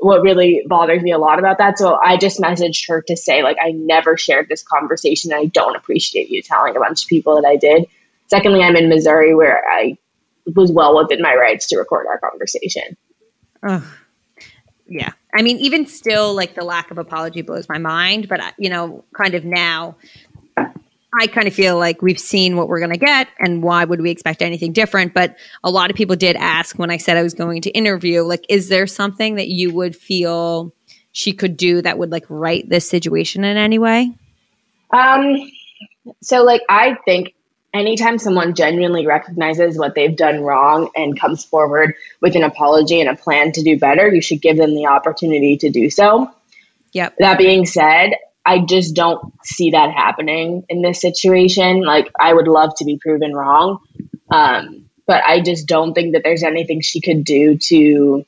what 0.00 0.22
really 0.22 0.62
bothers 0.66 1.02
me 1.02 1.12
a 1.12 1.18
lot 1.18 1.38
about 1.38 1.58
that. 1.58 1.78
So 1.78 1.94
I 1.94 2.16
just 2.16 2.40
messaged 2.40 2.88
her 2.88 3.02
to 3.02 3.16
say, 3.16 3.42
like, 3.42 3.58
I 3.62 3.72
never 3.72 4.16
shared 4.16 4.48
this 4.48 4.62
conversation. 4.62 5.30
And 5.32 5.40
I 5.40 5.44
don't 5.44 5.76
appreciate 5.76 6.30
you 6.30 6.42
telling 6.42 6.74
a 6.76 6.80
bunch 6.80 7.04
of 7.04 7.08
people 7.08 7.36
that 7.36 7.46
I 7.46 7.56
did. 7.56 7.86
Secondly, 8.26 8.62
I'm 8.62 8.76
in 8.76 8.88
Missouri 8.88 9.34
where 9.34 9.62
I 9.70 9.98
was 10.46 10.72
well 10.72 10.96
within 10.96 11.20
my 11.20 11.34
rights 11.34 11.66
to 11.68 11.76
record 11.76 12.06
our 12.06 12.18
conversation. 12.18 12.96
Ugh. 13.62 13.82
Yeah. 14.86 15.12
I 15.34 15.42
mean, 15.42 15.58
even 15.58 15.86
still, 15.86 16.34
like 16.34 16.54
the 16.54 16.64
lack 16.64 16.90
of 16.90 16.98
apology 16.98 17.42
blows 17.42 17.68
my 17.68 17.78
mind. 17.78 18.28
But, 18.28 18.40
uh, 18.40 18.50
you 18.58 18.70
know, 18.70 19.04
kind 19.14 19.34
of 19.34 19.44
now, 19.44 19.96
I 21.18 21.26
kind 21.26 21.48
of 21.48 21.54
feel 21.54 21.78
like 21.78 22.02
we've 22.02 22.20
seen 22.20 22.56
what 22.56 22.68
we're 22.68 22.78
going 22.78 22.92
to 22.92 22.98
get, 22.98 23.28
and 23.38 23.62
why 23.62 23.84
would 23.84 24.00
we 24.00 24.10
expect 24.10 24.42
anything 24.42 24.72
different? 24.72 25.12
But 25.12 25.36
a 25.64 25.70
lot 25.70 25.90
of 25.90 25.96
people 25.96 26.16
did 26.16 26.36
ask 26.36 26.78
when 26.78 26.90
I 26.90 26.98
said 26.98 27.16
I 27.16 27.22
was 27.22 27.34
going 27.34 27.62
to 27.62 27.70
interview, 27.70 28.22
like, 28.22 28.44
is 28.48 28.68
there 28.68 28.86
something 28.86 29.34
that 29.34 29.48
you 29.48 29.74
would 29.74 29.96
feel 29.96 30.72
she 31.12 31.32
could 31.32 31.56
do 31.56 31.82
that 31.82 31.98
would 31.98 32.12
like 32.12 32.24
right 32.28 32.68
this 32.68 32.88
situation 32.88 33.44
in 33.44 33.56
any 33.56 33.78
way? 33.78 34.12
Um, 34.92 35.50
so 36.22 36.42
like 36.42 36.62
I 36.68 36.96
think 37.04 37.34
anytime 37.72 38.18
someone 38.18 38.54
genuinely 38.54 39.06
recognizes 39.06 39.78
what 39.78 39.94
they've 39.94 40.16
done 40.16 40.40
wrong 40.40 40.90
and 40.96 41.18
comes 41.18 41.44
forward 41.44 41.94
with 42.20 42.36
an 42.36 42.42
apology 42.42 43.00
and 43.00 43.08
a 43.08 43.16
plan 43.16 43.52
to 43.52 43.62
do 43.62 43.78
better, 43.78 44.12
you 44.12 44.20
should 44.20 44.42
give 44.42 44.56
them 44.56 44.74
the 44.74 44.86
opportunity 44.86 45.56
to 45.58 45.70
do 45.70 45.90
so. 45.90 46.30
Yep. 46.92 47.16
That 47.18 47.38
being 47.38 47.66
said, 47.66 48.10
I 48.44 48.60
just 48.60 48.94
don't 48.94 49.32
see 49.44 49.70
that 49.72 49.92
happening 49.92 50.64
in 50.68 50.82
this 50.82 51.00
situation. 51.00 51.82
Like, 51.82 52.10
I 52.18 52.32
would 52.32 52.48
love 52.48 52.72
to 52.78 52.84
be 52.84 52.96
proven 52.96 53.34
wrong. 53.34 53.80
Um, 54.30 54.86
but 55.06 55.22
I 55.24 55.40
just 55.40 55.66
don't 55.66 55.92
think 55.92 56.14
that 56.14 56.22
there's 56.22 56.42
anything 56.42 56.80
she 56.80 57.00
could 57.00 57.24
do 57.24 57.58
to, 57.58 58.24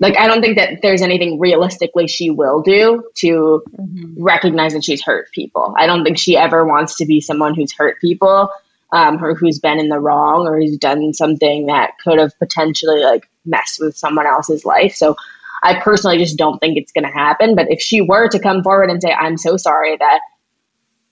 like, 0.00 0.18
I 0.18 0.26
don't 0.26 0.40
think 0.40 0.56
that 0.58 0.82
there's 0.82 1.00
anything 1.00 1.38
realistically 1.38 2.08
she 2.08 2.30
will 2.30 2.60
do 2.60 3.04
to 3.16 3.62
mm-hmm. 3.70 4.22
recognize 4.22 4.74
that 4.74 4.84
she's 4.84 5.02
hurt 5.02 5.30
people. 5.32 5.74
I 5.78 5.86
don't 5.86 6.04
think 6.04 6.18
she 6.18 6.36
ever 6.36 6.66
wants 6.66 6.96
to 6.96 7.06
be 7.06 7.20
someone 7.20 7.54
who's 7.54 7.72
hurt 7.72 8.00
people 8.00 8.50
um, 8.92 9.24
or 9.24 9.34
who's 9.34 9.60
been 9.60 9.78
in 9.78 9.88
the 9.88 10.00
wrong 10.00 10.46
or 10.46 10.58
who's 10.58 10.76
done 10.76 11.14
something 11.14 11.66
that 11.66 11.92
could 12.02 12.18
have 12.18 12.38
potentially, 12.38 13.00
like, 13.02 13.28
messed 13.44 13.80
with 13.80 13.96
someone 13.96 14.26
else's 14.26 14.64
life. 14.64 14.94
So 14.94 15.16
I 15.62 15.80
personally 15.80 16.18
just 16.18 16.36
don't 16.36 16.58
think 16.58 16.76
it's 16.76 16.92
going 16.92 17.04
to 17.04 17.10
happen. 17.10 17.54
But 17.54 17.70
if 17.70 17.80
she 17.80 18.00
were 18.00 18.28
to 18.28 18.38
come 18.38 18.62
forward 18.62 18.90
and 18.90 19.00
say, 19.00 19.12
I'm 19.12 19.36
so 19.36 19.56
sorry 19.56 19.96
that 19.96 20.20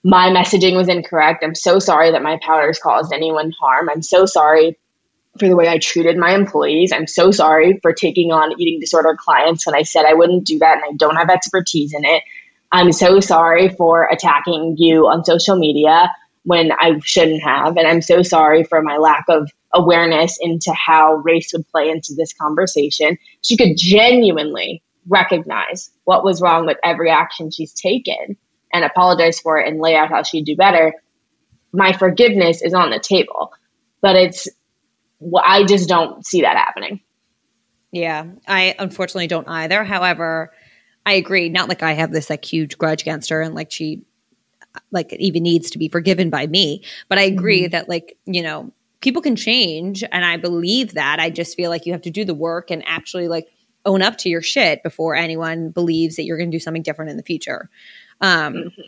my 0.02 0.28
messaging 0.28 0.76
was 0.76 0.88
incorrect, 0.88 1.42
I'm 1.42 1.54
so 1.54 1.78
sorry 1.78 2.10
that 2.10 2.22
my 2.22 2.38
powders 2.42 2.78
caused 2.78 3.12
anyone 3.12 3.52
harm, 3.58 3.88
I'm 3.88 4.02
so 4.02 4.26
sorry 4.26 4.78
for 5.38 5.48
the 5.48 5.56
way 5.56 5.68
I 5.68 5.78
treated 5.78 6.16
my 6.16 6.34
employees, 6.34 6.92
I'm 6.92 7.06
so 7.06 7.30
sorry 7.30 7.78
for 7.82 7.92
taking 7.92 8.30
on 8.30 8.52
eating 8.60 8.78
disorder 8.78 9.16
clients 9.18 9.66
when 9.66 9.74
I 9.74 9.82
said 9.82 10.04
I 10.04 10.14
wouldn't 10.14 10.46
do 10.46 10.58
that 10.60 10.76
and 10.76 10.84
I 10.84 10.96
don't 10.96 11.16
have 11.16 11.30
expertise 11.30 11.92
in 11.92 12.04
it. 12.04 12.22
I'm 12.70 12.92
so 12.92 13.18
sorry 13.20 13.68
for 13.70 14.08
attacking 14.12 14.76
you 14.78 15.06
on 15.06 15.24
social 15.24 15.56
media 15.56 16.12
when 16.44 16.70
I 16.72 16.98
shouldn't 17.02 17.42
have. 17.42 17.76
And 17.76 17.86
I'm 17.86 18.02
so 18.02 18.22
sorry 18.22 18.62
for 18.64 18.82
my 18.82 18.98
lack 18.98 19.24
of 19.28 19.50
awareness 19.74 20.38
into 20.40 20.72
how 20.72 21.16
race 21.16 21.52
would 21.52 21.68
play 21.68 21.90
into 21.90 22.14
this 22.16 22.32
conversation. 22.32 23.18
She 23.42 23.56
could 23.56 23.76
genuinely 23.76 24.82
recognize 25.08 25.90
what 26.04 26.24
was 26.24 26.40
wrong 26.40 26.66
with 26.66 26.78
every 26.82 27.10
action 27.10 27.50
she's 27.50 27.72
taken 27.72 28.36
and 28.72 28.84
apologize 28.84 29.40
for 29.40 29.58
it 29.58 29.68
and 29.68 29.80
lay 29.80 29.96
out 29.96 30.08
how 30.08 30.22
she'd 30.22 30.44
do 30.44 30.56
better. 30.56 30.94
My 31.72 31.92
forgiveness 31.92 32.62
is 32.62 32.72
on 32.72 32.90
the 32.90 33.00
table, 33.00 33.52
but 34.00 34.16
it's, 34.16 34.48
I 35.42 35.64
just 35.64 35.88
don't 35.88 36.24
see 36.24 36.42
that 36.42 36.56
happening. 36.56 37.00
Yeah, 37.92 38.26
I 38.48 38.74
unfortunately 38.78 39.26
don't 39.26 39.48
either. 39.48 39.84
However, 39.84 40.52
I 41.06 41.12
agree. 41.12 41.48
Not 41.48 41.68
like 41.68 41.82
I 41.82 41.92
have 41.92 42.12
this 42.12 42.30
like 42.30 42.44
huge 42.44 42.78
grudge 42.78 43.02
against 43.02 43.30
her 43.30 43.40
and 43.40 43.54
like 43.54 43.70
she 43.70 44.02
like 44.90 45.12
even 45.14 45.42
needs 45.42 45.70
to 45.70 45.78
be 45.78 45.88
forgiven 45.88 46.30
by 46.30 46.46
me. 46.46 46.82
But 47.08 47.18
I 47.18 47.22
agree 47.22 47.62
mm-hmm. 47.62 47.70
that 47.70 47.88
like, 47.88 48.16
you 48.26 48.42
know, 48.42 48.72
people 49.04 49.22
can 49.22 49.36
change 49.36 50.02
and 50.10 50.24
I 50.24 50.38
believe 50.38 50.94
that. 50.94 51.20
I 51.20 51.28
just 51.28 51.56
feel 51.56 51.70
like 51.70 51.84
you 51.84 51.92
have 51.92 52.02
to 52.02 52.10
do 52.10 52.24
the 52.24 52.34
work 52.34 52.70
and 52.70 52.82
actually 52.86 53.28
like 53.28 53.46
own 53.84 54.00
up 54.00 54.16
to 54.18 54.30
your 54.30 54.40
shit 54.40 54.82
before 54.82 55.14
anyone 55.14 55.68
believes 55.68 56.16
that 56.16 56.24
you're 56.24 56.38
going 56.38 56.50
to 56.50 56.56
do 56.56 56.60
something 56.60 56.82
different 56.82 57.10
in 57.10 57.18
the 57.18 57.22
future. 57.22 57.68
Um, 58.22 58.54
mm-hmm. 58.54 58.80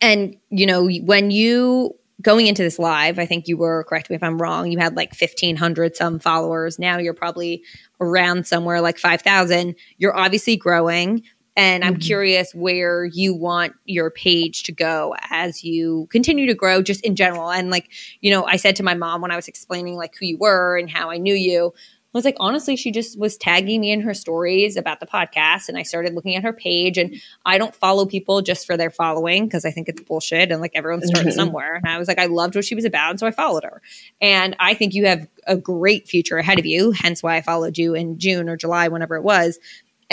And, 0.00 0.36
you 0.48 0.66
know, 0.66 0.88
when 0.88 1.30
you 1.30 1.94
going 2.22 2.46
into 2.46 2.62
this 2.62 2.78
live, 2.78 3.18
I 3.18 3.26
think 3.26 3.46
you 3.46 3.56
were, 3.56 3.84
correct 3.84 4.08
me 4.08 4.16
if 4.16 4.22
I'm 4.22 4.40
wrong, 4.40 4.70
you 4.72 4.78
had 4.78 4.96
like 4.96 5.14
1,500 5.18 5.96
some 5.96 6.18
followers. 6.18 6.78
Now 6.78 6.98
you're 6.98 7.14
probably 7.14 7.62
around 8.00 8.46
somewhere 8.46 8.80
like 8.80 8.98
5,000. 8.98 9.74
You're 9.98 10.16
obviously 10.16 10.56
growing. 10.56 11.24
And 11.56 11.84
I'm 11.84 11.94
mm-hmm. 11.94 12.00
curious 12.00 12.54
where 12.54 13.04
you 13.04 13.34
want 13.34 13.74
your 13.84 14.10
page 14.10 14.62
to 14.64 14.72
go 14.72 15.14
as 15.30 15.62
you 15.62 16.08
continue 16.10 16.46
to 16.46 16.54
grow, 16.54 16.82
just 16.82 17.02
in 17.02 17.14
general. 17.14 17.50
And 17.50 17.70
like, 17.70 17.90
you 18.20 18.30
know, 18.30 18.44
I 18.44 18.56
said 18.56 18.76
to 18.76 18.82
my 18.82 18.94
mom 18.94 19.20
when 19.20 19.30
I 19.30 19.36
was 19.36 19.48
explaining 19.48 19.96
like 19.96 20.14
who 20.18 20.26
you 20.26 20.38
were 20.38 20.78
and 20.78 20.90
how 20.90 21.10
I 21.10 21.18
knew 21.18 21.34
you, 21.34 21.74
I 22.14 22.18
was 22.18 22.26
like, 22.26 22.36
honestly, 22.40 22.76
she 22.76 22.90
just 22.90 23.18
was 23.18 23.38
tagging 23.38 23.80
me 23.80 23.90
in 23.90 24.02
her 24.02 24.12
stories 24.12 24.76
about 24.76 25.00
the 25.00 25.06
podcast. 25.06 25.70
And 25.70 25.78
I 25.78 25.82
started 25.82 26.14
looking 26.14 26.36
at 26.36 26.42
her 26.42 26.52
page. 26.52 26.98
And 26.98 27.16
I 27.46 27.56
don't 27.56 27.74
follow 27.74 28.04
people 28.04 28.42
just 28.42 28.66
for 28.66 28.76
their 28.76 28.90
following 28.90 29.46
because 29.46 29.64
I 29.64 29.70
think 29.70 29.88
it's 29.88 30.02
bullshit 30.02 30.52
and 30.52 30.60
like 30.60 30.72
everyone 30.74 31.00
starts 31.02 31.30
mm-hmm. 31.30 31.36
somewhere. 31.36 31.76
And 31.76 31.88
I 31.88 31.98
was 31.98 32.08
like, 32.08 32.18
I 32.18 32.26
loved 32.26 32.54
what 32.54 32.66
she 32.66 32.74
was 32.74 32.84
about. 32.84 33.10
And 33.10 33.20
so 33.20 33.26
I 33.26 33.30
followed 33.30 33.64
her. 33.64 33.80
And 34.20 34.54
I 34.60 34.74
think 34.74 34.92
you 34.92 35.06
have 35.06 35.26
a 35.46 35.56
great 35.56 36.06
future 36.06 36.36
ahead 36.36 36.58
of 36.58 36.66
you. 36.66 36.90
Hence 36.90 37.22
why 37.22 37.36
I 37.36 37.40
followed 37.40 37.78
you 37.78 37.94
in 37.94 38.18
June 38.18 38.50
or 38.50 38.58
July, 38.58 38.88
whenever 38.88 39.16
it 39.16 39.22
was. 39.22 39.58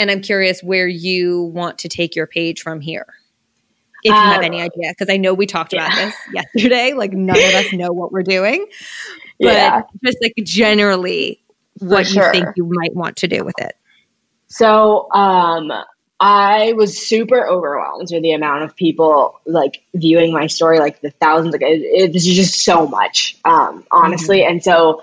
And 0.00 0.10
I'm 0.10 0.22
curious 0.22 0.62
where 0.62 0.88
you 0.88 1.42
want 1.42 1.80
to 1.80 1.88
take 1.90 2.16
your 2.16 2.26
page 2.26 2.62
from 2.62 2.80
here. 2.80 3.06
If 4.02 4.12
you 4.12 4.16
um, 4.16 4.28
have 4.28 4.42
any 4.42 4.62
idea, 4.62 4.90
because 4.90 5.12
I 5.12 5.18
know 5.18 5.34
we 5.34 5.44
talked 5.44 5.74
yeah. 5.74 5.86
about 5.86 5.96
this 5.96 6.14
yesterday. 6.54 6.94
Like 6.94 7.12
none 7.12 7.36
of 7.36 7.54
us 7.54 7.70
know 7.74 7.92
what 7.92 8.10
we're 8.10 8.22
doing, 8.22 8.66
but 9.38 9.52
yeah. 9.52 9.82
just 10.02 10.16
like 10.22 10.32
generally, 10.42 11.42
what 11.80 12.06
sure. 12.06 12.26
you 12.28 12.32
think 12.32 12.46
you 12.56 12.64
might 12.64 12.96
want 12.96 13.18
to 13.18 13.28
do 13.28 13.44
with 13.44 13.58
it. 13.58 13.76
So, 14.46 15.12
um, 15.12 15.70
I 16.18 16.72
was 16.72 16.98
super 16.98 17.46
overwhelmed 17.46 18.08
with 18.10 18.22
the 18.22 18.32
amount 18.32 18.64
of 18.64 18.74
people 18.74 19.38
like 19.44 19.82
viewing 19.94 20.32
my 20.32 20.46
story, 20.46 20.78
like 20.78 21.02
the 21.02 21.10
thousands. 21.10 21.52
Like 21.52 21.62
it, 21.62 21.80
it 21.82 22.12
was 22.14 22.24
just 22.24 22.64
so 22.64 22.86
much, 22.86 23.36
um, 23.44 23.84
honestly. 23.90 24.40
Mm-hmm. 24.40 24.50
And 24.50 24.64
so 24.64 25.02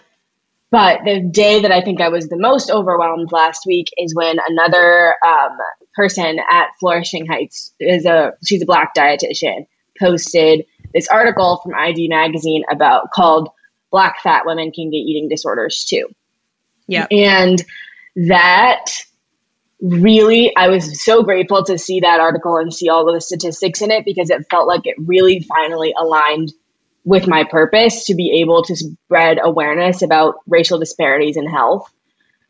but 0.70 1.00
the 1.06 1.22
day 1.22 1.62
that 1.62 1.72
I 1.72 1.82
think 1.82 2.02
I 2.02 2.10
was 2.10 2.28
the 2.28 2.38
most 2.38 2.70
overwhelmed 2.70 3.32
last 3.32 3.66
week 3.66 3.88
is 3.98 4.14
when 4.14 4.38
another 4.48 5.16
um, 5.26 5.58
person 5.96 6.40
at 6.40 6.68
Flourishing 6.80 7.26
Heights 7.26 7.74
is 7.80 8.06
a 8.06 8.34
she's 8.46 8.62
a 8.62 8.66
black 8.66 8.94
dietitian 8.96 9.66
posted 10.00 10.66
this 10.94 11.08
article 11.08 11.60
from 11.64 11.74
i-D 11.74 12.08
magazine 12.08 12.64
about 12.72 13.12
called 13.12 13.50
"Black 13.92 14.22
Fat 14.22 14.44
Women 14.46 14.72
Can 14.72 14.92
Get 14.92 14.98
Eating 14.98 15.30
Disorders 15.30 15.86
Too." 15.86 16.08
Yeah, 16.88 17.08
and 17.12 17.64
that 18.28 18.86
really 19.82 20.56
I 20.56 20.70
was 20.70 21.04
so 21.04 21.24
grateful 21.24 21.64
to 21.66 21.78
see 21.78 22.02
that 22.02 22.20
article 22.20 22.58
and 22.58 22.74
see 22.74 22.90
all 22.90 23.08
of 23.08 23.16
the 23.16 23.22
statistics 23.22 23.82
in 23.82 23.92
it 23.92 24.06
because 24.06 24.30
it 24.30 24.48
felt 24.50 24.68
like 24.68 24.82
it 24.86 24.96
really 24.98 25.42
finally 25.42 25.94
aligned 25.98 26.52
with 27.08 27.26
my 27.26 27.46
purpose 27.46 28.06
to 28.06 28.16
be 28.16 28.42
able 28.42 28.64
to 28.64 28.76
spread 28.76 29.40
awareness 29.42 30.02
about 30.02 30.36
racial 30.46 30.78
disparities 30.78 31.38
in 31.38 31.48
health 31.48 31.90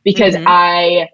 because 0.03 0.33
mm-hmm. 0.33 0.47
I 0.47 1.09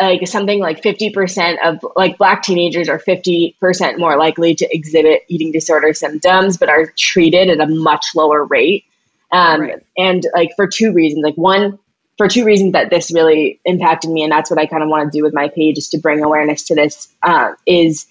like 0.00 0.26
something 0.26 0.58
like 0.58 0.82
50% 0.82 1.64
of 1.64 1.86
like 1.94 2.18
black 2.18 2.42
teenagers 2.42 2.88
are 2.88 2.98
50% 2.98 3.98
more 3.98 4.16
likely 4.16 4.56
to 4.56 4.68
exhibit 4.74 5.22
eating 5.28 5.52
disorder 5.52 5.94
symptoms 5.94 6.56
but 6.56 6.68
are 6.68 6.92
treated 6.98 7.50
at 7.50 7.60
a 7.60 7.72
much 7.72 8.06
lower 8.16 8.44
rate 8.44 8.84
um, 9.30 9.60
right. 9.60 9.86
and 9.96 10.26
like 10.34 10.50
for 10.56 10.66
two 10.66 10.92
reasons 10.92 11.22
like 11.22 11.36
one 11.36 11.78
for 12.18 12.26
two 12.26 12.44
reasons 12.44 12.72
that 12.72 12.90
this 12.90 13.12
really 13.12 13.60
impacted 13.64 14.10
me 14.10 14.24
and 14.24 14.32
that's 14.32 14.50
what 14.50 14.58
i 14.58 14.66
kind 14.66 14.82
of 14.82 14.88
want 14.88 15.12
to 15.12 15.16
do 15.16 15.22
with 15.22 15.34
my 15.34 15.48
page 15.48 15.78
is 15.78 15.88
to 15.90 15.98
bring 15.98 16.24
awareness 16.24 16.64
to 16.64 16.74
this 16.74 17.14
uh, 17.22 17.52
is 17.64 18.06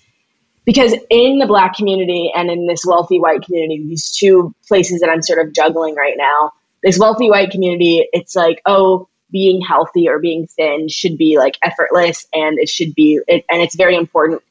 because 0.65 0.95
in 1.09 1.39
the 1.39 1.47
black 1.47 1.75
community 1.75 2.31
and 2.35 2.49
in 2.49 2.67
this 2.67 2.83
wealthy 2.85 3.19
white 3.19 3.41
community 3.41 3.83
these 3.87 4.15
two 4.15 4.53
places 4.67 5.01
that 5.01 5.09
i'm 5.09 5.21
sort 5.21 5.45
of 5.45 5.53
juggling 5.53 5.95
right 5.95 6.15
now 6.17 6.51
this 6.83 6.97
wealthy 6.97 7.29
white 7.29 7.51
community 7.51 8.07
it's 8.13 8.35
like 8.35 8.61
oh 8.65 9.07
being 9.31 9.61
healthy 9.61 10.07
or 10.07 10.19
being 10.19 10.47
thin 10.47 10.87
should 10.87 11.17
be 11.17 11.37
like 11.37 11.57
effortless 11.63 12.27
and 12.33 12.59
it 12.59 12.69
should 12.69 12.93
be 12.93 13.19
it, 13.27 13.43
and 13.49 13.61
it's 13.61 13.75
very 13.75 13.95
important 13.95 14.41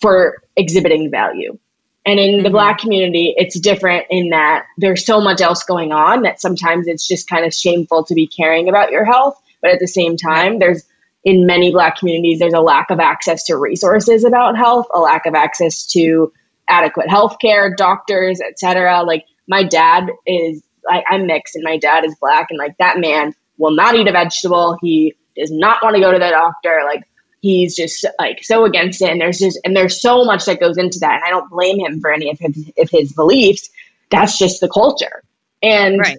for 0.00 0.42
exhibiting 0.56 1.10
value 1.10 1.58
And 2.06 2.18
in 2.18 2.36
mm-hmm. 2.36 2.44
the 2.44 2.50
black 2.50 2.78
community, 2.78 3.34
it's 3.36 3.58
different 3.58 4.06
in 4.10 4.30
that 4.30 4.66
there's 4.78 5.04
so 5.04 5.20
much 5.20 5.40
else 5.40 5.64
going 5.64 5.92
on 5.92 6.22
that 6.22 6.40
sometimes 6.40 6.86
it's 6.86 7.06
just 7.06 7.28
kind 7.28 7.44
of 7.44 7.52
shameful 7.52 8.04
to 8.04 8.14
be 8.14 8.26
caring 8.26 8.68
about 8.68 8.90
your 8.90 9.04
health. 9.04 9.40
But 9.60 9.72
at 9.72 9.80
the 9.80 9.88
same 9.88 10.16
time, 10.16 10.58
there's 10.58 10.84
in 11.24 11.46
many 11.46 11.72
black 11.72 11.96
communities, 11.98 12.38
there's 12.38 12.54
a 12.54 12.60
lack 12.60 12.90
of 12.90 13.00
access 13.00 13.44
to 13.44 13.56
resources 13.56 14.24
about 14.24 14.56
health, 14.56 14.86
a 14.94 15.00
lack 15.00 15.26
of 15.26 15.34
access 15.34 15.86
to 15.86 16.32
adequate 16.68 17.08
health 17.08 17.38
care, 17.40 17.74
doctors, 17.74 18.40
etc. 18.40 19.02
Like 19.02 19.24
my 19.48 19.62
dad 19.62 20.10
is 20.26 20.62
I, 20.88 21.02
I'm 21.08 21.26
mixed 21.26 21.54
and 21.54 21.64
my 21.64 21.76
dad 21.78 22.04
is 22.04 22.14
black 22.20 22.48
and 22.50 22.58
like 22.58 22.76
that 22.78 22.98
man 22.98 23.34
will 23.58 23.72
not 23.72 23.94
eat 23.94 24.08
a 24.08 24.12
vegetable. 24.12 24.78
He 24.80 25.14
does 25.36 25.50
not 25.50 25.82
want 25.82 25.96
to 25.96 26.02
go 26.02 26.12
to 26.12 26.18
the 26.18 26.30
doctor. 26.30 26.80
Like 26.84 27.04
he's 27.40 27.74
just 27.76 28.04
like 28.18 28.42
so 28.42 28.64
against 28.64 29.00
it 29.02 29.10
and 29.10 29.20
there's 29.20 29.38
just 29.38 29.58
and 29.64 29.76
there's 29.76 30.00
so 30.00 30.24
much 30.24 30.44
that 30.46 30.60
goes 30.60 30.76
into 30.76 30.98
that 30.98 31.14
and 31.14 31.24
i 31.24 31.30
don't 31.30 31.50
blame 31.50 31.78
him 31.78 32.00
for 32.00 32.12
any 32.12 32.30
of 32.30 32.38
his, 32.38 32.70
of 32.78 32.90
his 32.90 33.12
beliefs 33.12 33.70
that's 34.10 34.38
just 34.38 34.60
the 34.60 34.68
culture 34.68 35.22
and 35.62 36.00
right. 36.00 36.18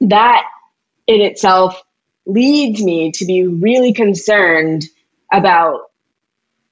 that 0.00 0.44
in 1.06 1.20
itself 1.20 1.82
leads 2.26 2.82
me 2.82 3.12
to 3.12 3.24
be 3.24 3.46
really 3.46 3.92
concerned 3.92 4.84
about 5.32 5.80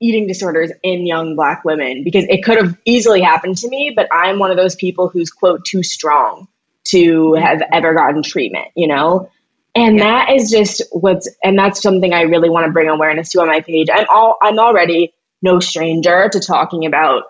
eating 0.00 0.26
disorders 0.26 0.70
in 0.82 1.06
young 1.06 1.36
black 1.36 1.64
women 1.64 2.02
because 2.04 2.24
it 2.28 2.44
could 2.44 2.58
have 2.58 2.76
easily 2.84 3.22
happened 3.22 3.56
to 3.56 3.68
me 3.68 3.92
but 3.94 4.08
i'm 4.12 4.38
one 4.38 4.50
of 4.50 4.56
those 4.56 4.74
people 4.74 5.08
who's 5.08 5.30
quote 5.30 5.64
too 5.64 5.82
strong 5.82 6.46
to 6.84 7.34
have 7.34 7.62
ever 7.72 7.94
gotten 7.94 8.22
treatment 8.22 8.68
you 8.74 8.86
know 8.86 9.30
and 9.74 9.98
yeah. 9.98 10.04
that 10.04 10.32
is 10.32 10.50
just 10.50 10.82
what's 10.90 11.28
and 11.42 11.58
that's 11.58 11.80
something 11.80 12.12
i 12.12 12.22
really 12.22 12.50
want 12.50 12.66
to 12.66 12.72
bring 12.72 12.88
awareness 12.88 13.30
to 13.30 13.40
on 13.40 13.46
my 13.46 13.60
page 13.60 13.88
i'm 13.92 14.06
all 14.10 14.36
i'm 14.42 14.58
already 14.58 15.14
no 15.40 15.60
stranger 15.60 16.28
to 16.28 16.40
talking 16.40 16.84
about 16.84 17.24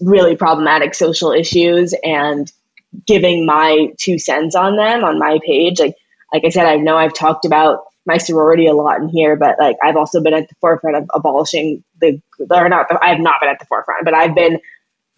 really 0.00 0.36
problematic 0.36 0.94
social 0.94 1.32
issues 1.32 1.94
and 2.02 2.50
giving 3.06 3.46
my 3.46 3.88
two 3.98 4.18
cents 4.18 4.54
on 4.54 4.76
them 4.76 5.04
on 5.04 5.18
my 5.18 5.38
page 5.46 5.78
like 5.78 5.94
like 6.32 6.44
i 6.44 6.48
said 6.48 6.66
i 6.66 6.76
know 6.76 6.96
i've 6.96 7.14
talked 7.14 7.44
about 7.44 7.84
my 8.06 8.16
sorority 8.16 8.66
a 8.66 8.72
lot 8.72 9.00
in 9.00 9.08
here 9.08 9.36
but 9.36 9.56
like 9.58 9.76
i've 9.82 9.96
also 9.96 10.22
been 10.22 10.34
at 10.34 10.48
the 10.48 10.54
forefront 10.60 10.96
of 10.96 11.04
abolishing 11.14 11.82
the 12.00 12.20
or 12.50 12.68
not 12.68 12.86
i 13.02 13.10
have 13.10 13.20
not 13.20 13.36
been 13.40 13.50
at 13.50 13.58
the 13.58 13.66
forefront 13.66 14.04
but 14.04 14.14
i've 14.14 14.34
been 14.34 14.58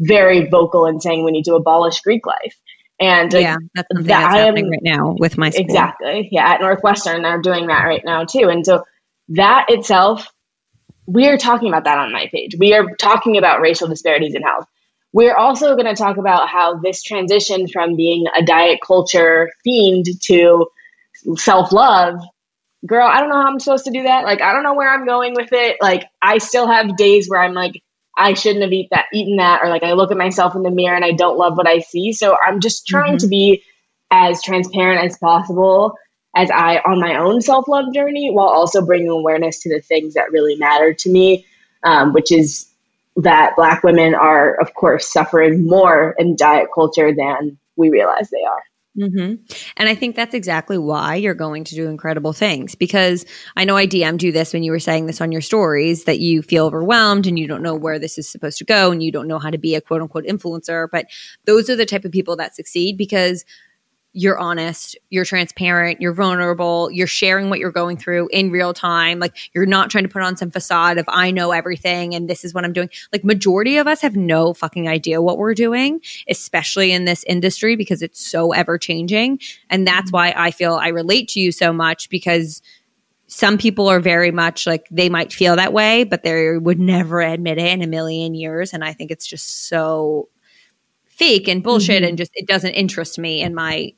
very 0.01 0.49
vocal 0.49 0.87
in 0.87 1.01
saying 1.01 1.25
we 1.25 1.31
need 1.31 1.45
to 1.45 1.55
abolish 1.55 2.01
greek 2.01 2.27
life 2.27 2.57
and 3.03 3.33
yeah, 3.33 3.57
that's 3.75 3.89
something 3.89 4.07
that 4.07 4.21
that's 4.21 4.35
happening 4.35 4.67
am, 4.67 4.71
right 4.71 4.83
now 4.83 5.17
with 5.19 5.37
my 5.37 5.51
school. 5.51 5.65
Exactly. 5.65 6.29
Yeah, 6.31 6.49
at 6.49 6.61
Northwestern, 6.61 7.23
they're 7.23 7.41
doing 7.41 7.67
that 7.67 7.83
right 7.83 8.05
now 8.05 8.25
too. 8.25 8.49
And 8.49 8.65
so 8.65 8.85
that 9.31 9.67
itself, 9.69 10.29
we 11.07 11.27
are 11.27 11.37
talking 11.37 11.69
about 11.69 11.83
that 11.85 11.99
on 11.99 12.13
my 12.13 12.29
page. 12.31 12.55
We 12.57 12.75
are 12.75 12.95
talking 12.97 13.39
about 13.39 13.61
racial 13.61 13.89
disparities 13.89 14.37
in 14.37 14.43
health. 14.43 14.67
We're 15.13 15.35
also 15.35 15.75
going 15.75 15.93
to 15.93 16.01
talk 16.01 16.17
about 16.17 16.49
how 16.49 16.79
this 16.79 17.03
transition 17.03 17.67
from 17.67 17.97
being 17.97 18.27
a 18.39 18.43
diet 18.45 18.79
culture 18.87 19.51
fiend 19.65 20.07
to 20.27 20.67
self 21.37 21.73
love. 21.73 22.21
Girl, 22.87 23.07
I 23.07 23.21
don't 23.21 23.29
know 23.29 23.41
how 23.41 23.47
I'm 23.47 23.61
supposed 23.61 23.85
to 23.85 23.93
do 23.93 24.03
that. 24.05 24.25
Like, 24.25 24.43
I 24.43 24.53
don't 24.53 24.65
know 24.65 24.75
where 24.75 24.93
I'm 24.93 25.07
going 25.07 25.35
with 25.35 25.53
it. 25.53 25.77
Like, 25.81 26.05
I 26.21 26.39
still 26.39 26.67
have 26.67 26.97
days 26.97 27.29
where 27.29 27.41
I'm 27.41 27.55
like, 27.55 27.81
I 28.17 28.35
shouldn't 28.35 28.63
have 28.63 28.73
eat 28.73 28.89
that, 28.91 29.07
eaten 29.13 29.37
that, 29.37 29.61
or 29.63 29.71
like 29.71 29.83
I 29.83 29.93
look 29.93 30.11
at 30.11 30.19
myself 30.19 30.55
in 30.55 30.63
the 30.63 30.71
mirror 30.71 30.97
and 30.97 31.05
I 31.05 31.13
don't 31.13 31.39
love 31.39 31.57
what 31.57 31.69
I 31.69 31.79
see. 31.79 32.13
So 32.13 32.37
I'm 32.45 32.61
just 32.61 32.87
trying 32.87 33.13
mm-hmm. 33.13 33.19
to 33.19 33.29
be 33.29 33.63
as 34.11 34.43
transparent 34.43 35.05
as 35.05 35.17
possible 35.17 35.97
as 36.37 36.51
I 36.51 36.79
on 36.79 37.01
my 37.01 37.17
own 37.17 37.41
self 37.41 37.69
love 37.69 37.93
journey, 37.95 38.31
while 38.31 38.49
also 38.49 38.85
bringing 38.85 39.09
awareness 39.09 39.61
to 39.61 39.71
the 39.71 39.81
things 39.81 40.15
that 40.15 40.31
really 40.31 40.57
matter 40.57 40.93
to 40.93 41.11
me, 41.11 41.47
um, 41.85 42.13
which 42.13 42.31
is 42.31 42.69
that 43.17 43.57
Black 43.57 43.83
women 43.83 44.15
are, 44.15 44.55
of 44.61 44.75
course, 44.75 45.11
suffering 45.11 45.67
more 45.67 46.15
in 46.19 46.37
diet 46.37 46.69
culture 46.75 47.15
than 47.15 47.59
we 47.77 47.91
realize 47.91 48.31
they 48.31 48.45
are. 48.45 48.63
Mm-hmm. 48.99 49.37
And 49.79 49.89
I 49.89 49.95
think 49.95 50.17
that's 50.17 50.35
exactly 50.35 50.77
why 50.77 51.15
you're 51.15 51.33
going 51.33 51.65
to 51.65 51.75
do 51.75 51.89
incredible 51.89 52.35
things 52.35 52.75
because 52.75 53.25
I 53.57 53.65
know 53.65 53.75
I 53.75 53.87
DM'd 53.87 54.23
you 54.23 54.33
this 54.33 54.53
when 54.53 54.63
you 54.63 54.71
were 54.71 54.79
saying 54.79 55.07
this 55.07 55.23
on 55.23 55.33
your 55.33 55.41
stories 55.41 56.05
that 56.05 56.19
you 56.19 56.43
feel 56.43 56.67
overwhelmed 56.67 57.27
and 57.27 57.39
you 57.39 57.49
don't 57.49 57.63
know 57.63 57.75
where 57.75 57.99
this 57.99 58.19
is 58.19 58.29
supposed 58.29 58.59
to 58.59 58.65
go 58.65 58.91
and 58.91 59.03
you 59.03 59.11
don't 59.11 59.29
know 59.29 59.39
how 59.39 59.49
to 59.49 59.57
be 59.57 59.75
a 59.75 59.81
quote 59.81 60.03
unquote 60.03 60.27
influencer. 60.27 60.89
But 60.93 61.07
those 61.47 61.71
are 61.71 61.77
the 61.77 61.87
type 61.87 62.05
of 62.05 62.13
people 62.13 62.37
that 62.37 62.55
succeed 62.55 62.99
because 62.99 63.47
you're 64.15 64.39
honest, 64.39 64.97
you're 65.09 65.25
transparent, 65.25 66.01
you're 66.01 66.13
vulnerable, 66.13 66.91
you're 66.91 67.07
sharing 67.07 67.49
what 67.49 67.59
you're 67.59 67.73
going 67.73 67.97
through 67.97 68.29
in 68.31 68.51
real 68.51 68.75
time. 68.75 69.19
Like 69.19 69.35
you're 69.55 69.65
not 69.65 69.91
trying 69.91 70.05
to 70.05 70.11
put 70.11 70.23
on 70.23 70.37
some 70.37 70.51
facade 70.51 70.99
of 70.99 71.07
I 71.09 71.31
know 71.31 71.53
everything 71.53 72.15
and 72.15 72.29
this 72.29 72.45
is 72.45 72.53
what 72.53 72.65
I'm 72.65 72.75
doing. 72.75 72.91
Like 73.13 73.25
majority 73.25 73.79
of 73.79 73.87
us 73.87 74.03
have 74.03 74.15
no 74.15 74.53
fucking 74.53 74.87
idea 74.87 75.23
what 75.23 75.39
we're 75.39 75.55
doing, 75.55 76.01
especially 76.29 76.93
in 76.93 77.07
this 77.07 77.25
industry 77.25 77.75
because 77.75 78.03
it's 78.03 78.21
so 78.21 78.53
ever 78.53 78.77
changing. 78.77 79.41
And 79.71 79.87
that's 79.87 80.11
mm-hmm. 80.11 80.17
why 80.17 80.35
I 80.37 80.51
feel 80.51 80.75
I 80.75 80.89
relate 80.89 81.29
to 81.29 81.41
you 81.41 81.51
so 81.51 81.73
much 81.73 82.11
because 82.11 82.61
some 83.29 83.57
people 83.57 83.89
are 83.89 84.01
very 84.01 84.31
much 84.31 84.67
like 84.67 84.87
they 84.91 85.09
might 85.09 85.33
feel 85.33 85.57
that 85.57 85.73
way, 85.73 86.05
but 86.05 86.23
they 86.23 86.59
would 86.59 86.79
never 86.79 87.23
admit 87.23 87.57
it 87.57 87.73
in 87.73 87.81
a 87.81 87.87
million 87.87 88.35
years. 88.35 88.75
And 88.75 88.85
I 88.85 88.93
think 88.93 89.11
it's 89.11 89.27
just 89.27 89.69
so 89.69 90.29
fake 91.07 91.49
and 91.49 91.63
bullshit 91.63 92.03
mm-hmm. 92.03 92.11
and 92.11 92.19
just 92.19 92.33
it 92.35 92.47
doesn't 92.47 92.73
interest 92.73 93.19
me 93.19 93.41
in 93.41 93.55
my 93.55 93.95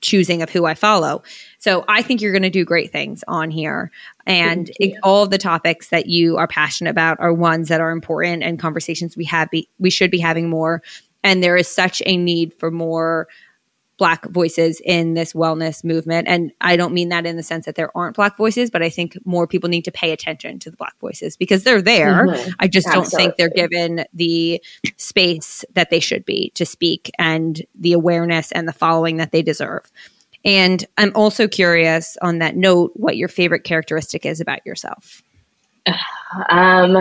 choosing 0.00 0.42
of 0.42 0.50
who 0.50 0.64
I 0.64 0.74
follow. 0.74 1.22
So 1.58 1.84
I 1.88 2.02
think 2.02 2.20
you're 2.20 2.32
going 2.32 2.42
to 2.42 2.50
do 2.50 2.64
great 2.64 2.90
things 2.92 3.22
on 3.28 3.50
here. 3.50 3.90
And 4.26 4.70
it, 4.80 4.98
all 5.02 5.22
of 5.22 5.30
the 5.30 5.38
topics 5.38 5.88
that 5.88 6.06
you 6.06 6.36
are 6.36 6.48
passionate 6.48 6.90
about 6.90 7.20
are 7.20 7.32
ones 7.32 7.68
that 7.68 7.80
are 7.80 7.90
important 7.90 8.42
and 8.42 8.58
conversations 8.58 9.16
we 9.16 9.24
have 9.26 9.50
be, 9.50 9.68
we 9.78 9.90
should 9.90 10.10
be 10.10 10.18
having 10.18 10.48
more. 10.48 10.82
And 11.22 11.42
there 11.42 11.56
is 11.56 11.68
such 11.68 12.02
a 12.06 12.16
need 12.16 12.54
for 12.54 12.70
more 12.70 13.28
black 14.00 14.26
voices 14.30 14.80
in 14.82 15.12
this 15.12 15.34
wellness 15.34 15.84
movement. 15.84 16.26
And 16.26 16.52
i 16.62 16.74
don't 16.74 16.94
mean 16.94 17.10
that 17.10 17.26
in 17.26 17.36
the 17.36 17.42
sense 17.42 17.66
that 17.66 17.74
there 17.74 17.94
aren't 17.94 18.16
black 18.16 18.38
voices 18.38 18.70
but 18.70 18.82
i 18.82 18.88
think 18.88 19.18
more 19.26 19.46
people 19.46 19.68
need 19.68 19.84
to 19.84 19.92
pay 19.92 20.10
attention 20.10 20.58
to 20.60 20.70
the 20.70 20.76
black 20.78 20.98
voices 21.00 21.36
because 21.36 21.64
they're 21.64 21.82
there. 21.82 22.26
Mm-hmm. 22.26 22.50
i 22.58 22.66
just 22.66 22.86
Absolutely. 22.86 23.10
don't 23.10 23.20
think 23.20 23.36
they're 23.36 23.68
given 23.68 24.06
the 24.14 24.62
space 24.96 25.66
that 25.74 25.90
they 25.90 26.00
should 26.00 26.24
be 26.24 26.50
to 26.54 26.64
speak 26.64 27.10
and 27.18 27.60
the 27.74 27.92
awareness 27.92 28.50
and 28.52 28.66
the 28.66 28.72
following 28.72 29.18
that 29.18 29.32
they 29.32 29.42
deserve. 29.42 29.92
And 30.46 30.82
i'm 30.96 31.12
also 31.14 31.46
curious 31.46 32.16
on 32.22 32.38
that 32.38 32.56
note 32.56 32.92
what 32.94 33.18
your 33.18 33.28
favorite 33.28 33.64
characteristic 33.64 34.24
is 34.24 34.40
about 34.40 34.64
yourself. 34.64 35.22
Um 36.48 36.96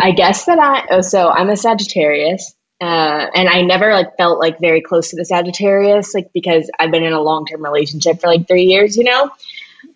i 0.00 0.10
guess 0.10 0.46
that 0.46 0.58
i 0.58 0.84
oh, 0.90 1.00
so 1.00 1.30
i'm 1.30 1.48
a 1.48 1.56
sagittarius 1.56 2.56
uh, 2.82 3.30
and 3.36 3.48
I 3.48 3.62
never 3.62 3.92
like 3.92 4.16
felt 4.16 4.40
like 4.40 4.58
very 4.58 4.80
close 4.80 5.10
to 5.10 5.16
the 5.16 5.24
Sagittarius, 5.24 6.14
like 6.14 6.32
because 6.34 6.68
I've 6.80 6.90
been 6.90 7.04
in 7.04 7.12
a 7.12 7.20
long 7.20 7.46
term 7.46 7.62
relationship 7.62 8.20
for 8.20 8.26
like 8.26 8.48
three 8.48 8.64
years, 8.64 8.96
you 8.96 9.04
know. 9.04 9.30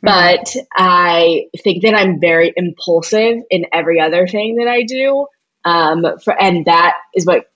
But 0.02 0.54
I 0.76 1.46
think 1.64 1.82
that 1.82 1.96
I'm 1.96 2.20
very 2.20 2.52
impulsive 2.54 3.38
in 3.50 3.66
every 3.72 4.00
other 4.00 4.28
thing 4.28 4.56
that 4.56 4.68
I 4.68 4.84
do, 4.84 5.26
um, 5.64 6.06
for, 6.22 6.40
and 6.40 6.64
that 6.66 6.94
is 7.12 7.26
what 7.26 7.50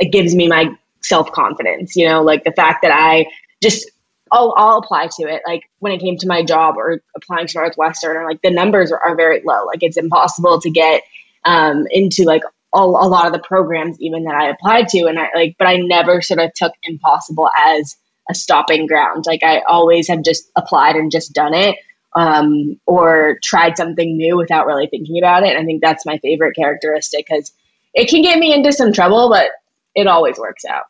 it 0.00 0.10
gives 0.10 0.34
me 0.34 0.48
my 0.48 0.76
self 1.00 1.30
confidence. 1.30 1.94
You 1.94 2.08
know, 2.08 2.22
like 2.22 2.42
the 2.42 2.50
fact 2.50 2.82
that 2.82 2.90
I 2.92 3.26
just 3.62 3.88
I'll, 4.32 4.52
I'll 4.56 4.78
apply 4.78 5.10
to 5.18 5.28
it. 5.28 5.42
Like 5.46 5.62
when 5.78 5.92
it 5.92 6.00
came 6.00 6.16
to 6.16 6.26
my 6.26 6.42
job 6.42 6.74
or 6.76 7.00
applying 7.14 7.46
to 7.46 7.58
Northwestern, 7.58 8.16
or 8.16 8.24
like 8.24 8.42
the 8.42 8.50
numbers 8.50 8.90
are, 8.90 8.98
are 8.98 9.14
very 9.14 9.42
low. 9.44 9.64
Like 9.64 9.84
it's 9.84 9.96
impossible 9.96 10.60
to 10.60 10.70
get 10.70 11.02
um, 11.44 11.86
into 11.88 12.24
like 12.24 12.42
a, 12.74 12.78
a 12.78 13.08
lot 13.08 13.26
of 13.26 13.32
the 13.32 13.38
programs 13.38 14.00
even 14.00 14.24
that 14.24 14.34
I 14.34 14.48
applied 14.48 14.88
to 14.88 15.06
and 15.06 15.18
I 15.18 15.28
like 15.34 15.56
but 15.58 15.66
I 15.66 15.76
never 15.76 16.22
sort 16.22 16.40
of 16.40 16.52
took 16.54 16.72
impossible 16.82 17.48
as 17.56 17.96
a 18.30 18.34
stopping 18.34 18.86
ground. 18.86 19.24
Like 19.26 19.42
I 19.42 19.60
always 19.60 20.08
have 20.08 20.22
just 20.22 20.50
applied 20.56 20.96
and 20.96 21.10
just 21.10 21.32
done 21.32 21.54
it 21.54 21.76
um, 22.14 22.78
or 22.86 23.38
tried 23.42 23.76
something 23.76 24.16
new 24.16 24.36
without 24.36 24.66
really 24.66 24.86
thinking 24.86 25.18
about 25.18 25.42
it. 25.42 25.50
And 25.50 25.58
I 25.58 25.64
think 25.64 25.82
that's 25.82 26.06
my 26.06 26.18
favorite 26.18 26.54
characteristic 26.56 27.26
because 27.28 27.52
it 27.94 28.08
can 28.08 28.22
get 28.22 28.38
me 28.38 28.54
into 28.54 28.72
some 28.72 28.92
trouble 28.92 29.28
but 29.28 29.50
it 29.94 30.06
always 30.06 30.38
works 30.38 30.64
out. 30.64 30.84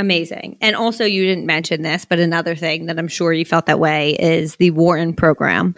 Amazing. 0.00 0.56
And 0.62 0.76
also, 0.76 1.04
you 1.04 1.24
didn't 1.24 1.44
mention 1.44 1.82
this, 1.82 2.06
but 2.06 2.18
another 2.18 2.56
thing 2.56 2.86
that 2.86 2.98
I'm 2.98 3.08
sure 3.08 3.34
you 3.34 3.44
felt 3.44 3.66
that 3.66 3.78
way 3.78 4.12
is 4.12 4.56
the 4.56 4.70
Wharton 4.70 5.12
program, 5.12 5.74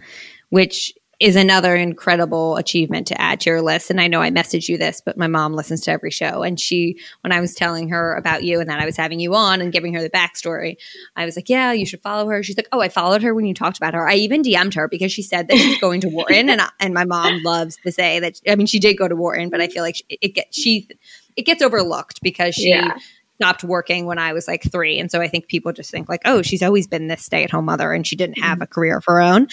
which 0.50 0.94
is 1.22 1.36
another 1.36 1.76
incredible 1.76 2.56
achievement 2.56 3.06
to 3.06 3.20
add 3.20 3.38
to 3.38 3.48
your 3.48 3.62
list. 3.62 3.90
And 3.90 4.00
I 4.00 4.08
know 4.08 4.20
I 4.20 4.32
messaged 4.32 4.68
you 4.68 4.76
this, 4.76 5.00
but 5.00 5.16
my 5.16 5.28
mom 5.28 5.54
listens 5.54 5.82
to 5.82 5.92
every 5.92 6.10
show. 6.10 6.42
And 6.42 6.58
she, 6.58 6.98
when 7.20 7.30
I 7.30 7.38
was 7.38 7.54
telling 7.54 7.90
her 7.90 8.16
about 8.16 8.42
you 8.42 8.58
and 8.58 8.68
that 8.68 8.80
I 8.80 8.84
was 8.84 8.96
having 8.96 9.20
you 9.20 9.32
on 9.36 9.60
and 9.60 9.72
giving 9.72 9.94
her 9.94 10.02
the 10.02 10.10
backstory, 10.10 10.78
I 11.14 11.24
was 11.24 11.36
like, 11.36 11.48
yeah, 11.48 11.70
you 11.70 11.86
should 11.86 12.02
follow 12.02 12.28
her. 12.28 12.42
She's 12.42 12.56
like, 12.56 12.66
oh, 12.72 12.80
I 12.80 12.88
followed 12.88 13.22
her 13.22 13.36
when 13.36 13.46
you 13.46 13.54
talked 13.54 13.76
about 13.76 13.94
her. 13.94 14.08
I 14.08 14.14
even 14.14 14.42
DM'd 14.42 14.74
her 14.74 14.88
because 14.88 15.12
she 15.12 15.22
said 15.22 15.46
that 15.46 15.58
she's 15.58 15.80
going 15.80 16.00
to 16.00 16.08
Wharton. 16.08 16.50
And, 16.50 16.60
and 16.80 16.92
my 16.92 17.04
mom 17.04 17.40
loves 17.44 17.76
to 17.84 17.92
say 17.92 18.18
that, 18.18 18.40
I 18.48 18.56
mean, 18.56 18.66
she 18.66 18.80
did 18.80 18.94
go 18.94 19.06
to 19.06 19.14
Wharton, 19.14 19.48
but 19.48 19.60
I 19.60 19.68
feel 19.68 19.84
like 19.84 20.00
it, 20.08 20.18
it 20.22 20.28
gets, 20.34 20.58
she, 20.58 20.88
it 21.36 21.42
gets 21.42 21.62
overlooked 21.62 22.20
because 22.20 22.56
she, 22.56 22.70
yeah 22.70 22.96
stopped 23.36 23.64
working 23.64 24.06
when 24.06 24.18
I 24.18 24.34
was 24.34 24.46
like 24.46 24.70
three. 24.70 25.00
And 25.00 25.10
so 25.10 25.20
I 25.20 25.26
think 25.26 25.48
people 25.48 25.72
just 25.72 25.90
think 25.90 26.08
like, 26.08 26.22
oh, 26.24 26.42
she's 26.42 26.62
always 26.62 26.86
been 26.86 27.08
this 27.08 27.24
stay 27.24 27.42
at 27.42 27.50
home 27.50 27.64
mother 27.64 27.92
and 27.92 28.06
she 28.06 28.14
didn't 28.14 28.38
have 28.38 28.56
mm-hmm. 28.56 28.62
a 28.62 28.66
career 28.68 28.98
of 28.98 29.04
her 29.06 29.20
own. 29.20 29.48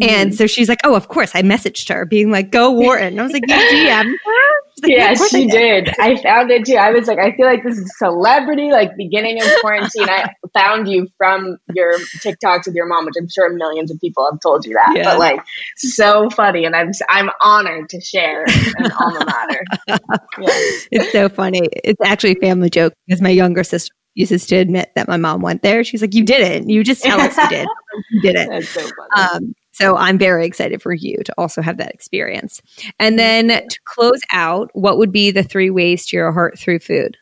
And 0.00 0.30
mm-hmm. 0.30 0.36
so 0.36 0.46
she's 0.46 0.68
like, 0.68 0.78
"Oh, 0.84 0.94
of 0.94 1.08
course." 1.08 1.32
I 1.34 1.42
messaged 1.42 1.88
her, 1.92 2.06
being 2.06 2.30
like, 2.30 2.50
"Go 2.50 2.70
Wharton." 2.70 3.18
I 3.18 3.22
was 3.22 3.32
like, 3.32 3.42
"You 3.46 3.54
DM 3.54 4.04
her?" 4.04 4.60
Like, 4.82 4.92
yes, 4.92 5.32
you 5.32 5.48
did. 5.48 5.92
I 5.98 6.16
found 6.22 6.50
it 6.50 6.64
too. 6.64 6.76
I 6.76 6.90
was 6.90 7.06
like, 7.06 7.18
I 7.18 7.32
feel 7.32 7.46
like 7.46 7.62
this 7.62 7.76
is 7.76 7.92
celebrity, 7.98 8.70
like 8.70 8.96
beginning 8.96 9.40
of 9.42 9.48
quarantine. 9.60 10.08
I 10.08 10.32
found 10.54 10.88
you 10.88 11.08
from 11.18 11.58
your 11.74 11.98
TikToks 11.98 12.66
with 12.66 12.74
your 12.74 12.86
mom, 12.86 13.04
which 13.04 13.14
I'm 13.18 13.28
sure 13.28 13.52
millions 13.52 13.90
of 13.90 14.00
people 14.00 14.26
have 14.30 14.40
told 14.40 14.64
you 14.64 14.74
that. 14.74 14.92
Yeah. 14.96 15.04
But 15.04 15.18
like, 15.18 15.40
so 15.76 16.30
funny, 16.30 16.64
and 16.64 16.74
I'm 16.74 16.92
I'm 17.08 17.30
honored 17.42 17.88
to 17.90 18.00
share 18.00 18.44
an 18.44 18.90
alma 18.92 19.24
mater. 19.26 19.64
Yeah. 20.38 20.48
It's 20.92 21.12
so 21.12 21.28
funny. 21.28 21.68
It's 21.84 22.00
actually 22.02 22.32
a 22.32 22.40
family 22.40 22.70
joke 22.70 22.94
because 23.06 23.20
my 23.20 23.30
younger 23.30 23.64
sister 23.64 23.94
uses 24.14 24.46
to 24.46 24.56
admit 24.56 24.90
that 24.94 25.08
my 25.08 25.16
mom 25.16 25.42
went 25.42 25.62
there. 25.62 25.84
She's 25.84 26.00
like, 26.00 26.14
"You 26.14 26.24
didn't. 26.24 26.68
You 26.70 26.82
just 26.82 27.02
tell 27.02 27.20
us 27.20 27.36
you 27.36 27.48
did. 27.48 27.68
You 28.10 28.20
did 28.22 28.36
it." 28.36 28.48
That's 28.48 28.68
so 28.68 28.80
funny. 28.80 29.28
Um, 29.34 29.54
so 29.80 29.96
I'm 29.96 30.18
very 30.18 30.46
excited 30.46 30.82
for 30.82 30.92
you 30.92 31.16
to 31.24 31.34
also 31.38 31.62
have 31.62 31.78
that 31.78 31.92
experience. 31.92 32.60
And 32.98 33.18
then 33.18 33.48
to 33.48 33.78
close 33.86 34.20
out, 34.32 34.70
what 34.74 34.98
would 34.98 35.12
be 35.12 35.30
the 35.30 35.42
three 35.42 35.70
ways 35.70 36.06
to 36.06 36.16
your 36.16 36.32
heart 36.32 36.58
through 36.58 36.80
food? 36.80 37.16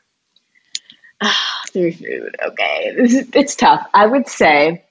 through 1.68 1.92
food. 1.92 2.36
Okay, 2.42 2.94
this 2.96 3.14
is, 3.14 3.28
it's 3.34 3.54
tough. 3.54 3.86
I 3.94 4.06
would 4.06 4.28
say 4.28 4.84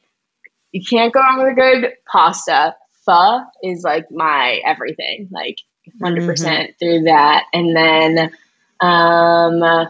you 0.72 0.82
can't 0.84 1.14
go 1.14 1.20
wrong 1.20 1.40
with 1.40 1.52
a 1.52 1.56
good 1.56 1.94
pasta. 2.12 2.76
Pho 3.06 3.44
is 3.64 3.84
like 3.84 4.12
my 4.12 4.62
everything. 4.66 5.30
Like 5.32 5.58
100% 6.02 6.26
mm-hmm. 6.26 6.72
through 6.80 7.04
that, 7.04 7.46
and 7.54 7.76
then 7.76 8.32
um 8.80 9.90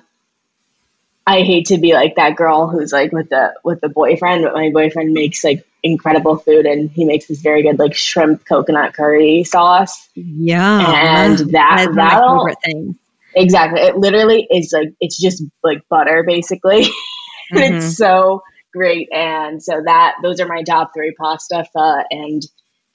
I 1.27 1.41
hate 1.41 1.67
to 1.67 1.77
be 1.77 1.93
like 1.93 2.15
that 2.15 2.37
girl 2.37 2.69
who's 2.69 2.93
like 2.93 3.11
with 3.11 3.29
the 3.29 3.53
with 3.63 3.81
the 3.81 3.89
boyfriend, 3.89 4.43
but 4.43 4.53
my 4.53 4.69
boyfriend 4.71 5.13
makes 5.13 5.43
like 5.43 5.67
incredible 5.83 6.37
food 6.37 6.65
and 6.65 6.89
he 6.91 7.05
makes 7.05 7.27
this 7.27 7.41
very 7.41 7.63
good 7.63 7.79
like 7.79 7.95
shrimp 7.95 8.45
coconut 8.45 8.93
curry 8.93 9.43
sauce. 9.43 10.09
Yeah. 10.15 11.25
And 11.25 11.37
that 11.51 11.89
that 11.95 12.21
my 12.21 12.37
favorite 12.37 12.57
thing. 12.63 12.95
Exactly. 13.35 13.81
It 13.81 13.97
literally 13.97 14.47
is 14.51 14.73
like 14.73 14.93
it's 14.99 15.19
just 15.19 15.43
like 15.63 15.87
butter 15.89 16.23
basically. 16.25 16.83
mm-hmm. 17.53 17.57
It's 17.57 17.97
so 17.97 18.41
great. 18.73 19.09
And 19.11 19.61
so 19.61 19.81
that 19.85 20.15
those 20.23 20.39
are 20.39 20.47
my 20.47 20.63
top 20.63 20.91
three 20.93 21.13
pasta, 21.19 21.65
pho, 21.73 22.03
and 22.09 22.41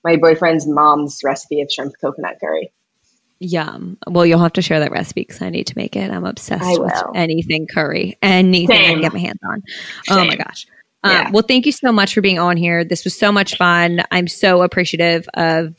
my 0.05 0.17
boyfriend's 0.17 0.67
mom's 0.67 1.21
recipe 1.25 1.61
of 1.61 1.71
shrimp 1.71 1.95
coconut 2.01 2.39
curry. 2.41 2.73
Yum. 3.39 3.99
Well, 4.07 4.25
you'll 4.25 4.39
have 4.39 4.53
to 4.53 4.63
share 4.63 4.79
that 4.81 4.93
recipe 4.93 5.23
because 5.23 5.43
I 5.43 5.51
need 5.51 5.67
to 5.69 5.77
make 5.77 5.97
it. 5.97 6.11
I'm 6.11 6.25
obsessed 6.25 6.81
with 6.81 6.93
anything 7.15 7.67
curry, 7.67 8.17
anything 8.23 8.77
Same. 8.77 8.85
I 8.85 8.93
can 8.93 9.01
get 9.01 9.13
my 9.13 9.19
hands 9.19 9.41
on. 9.45 9.63
Same. 10.05 10.19
Oh 10.19 10.25
my 10.25 10.37
gosh. 10.37 10.67
Um, 11.05 11.33
well, 11.33 11.43
thank 11.43 11.67
you 11.67 11.73
so 11.73 11.91
much 11.91 12.15
for 12.15 12.21
being 12.21 12.39
on 12.39 12.57
here. 12.57 12.85
This 12.85 13.05
was 13.05 13.17
so 13.19 13.33
much 13.33 13.57
fun. 13.57 14.03
I'm 14.11 14.29
so 14.29 14.63
appreciative 14.63 15.29
of 15.35 15.75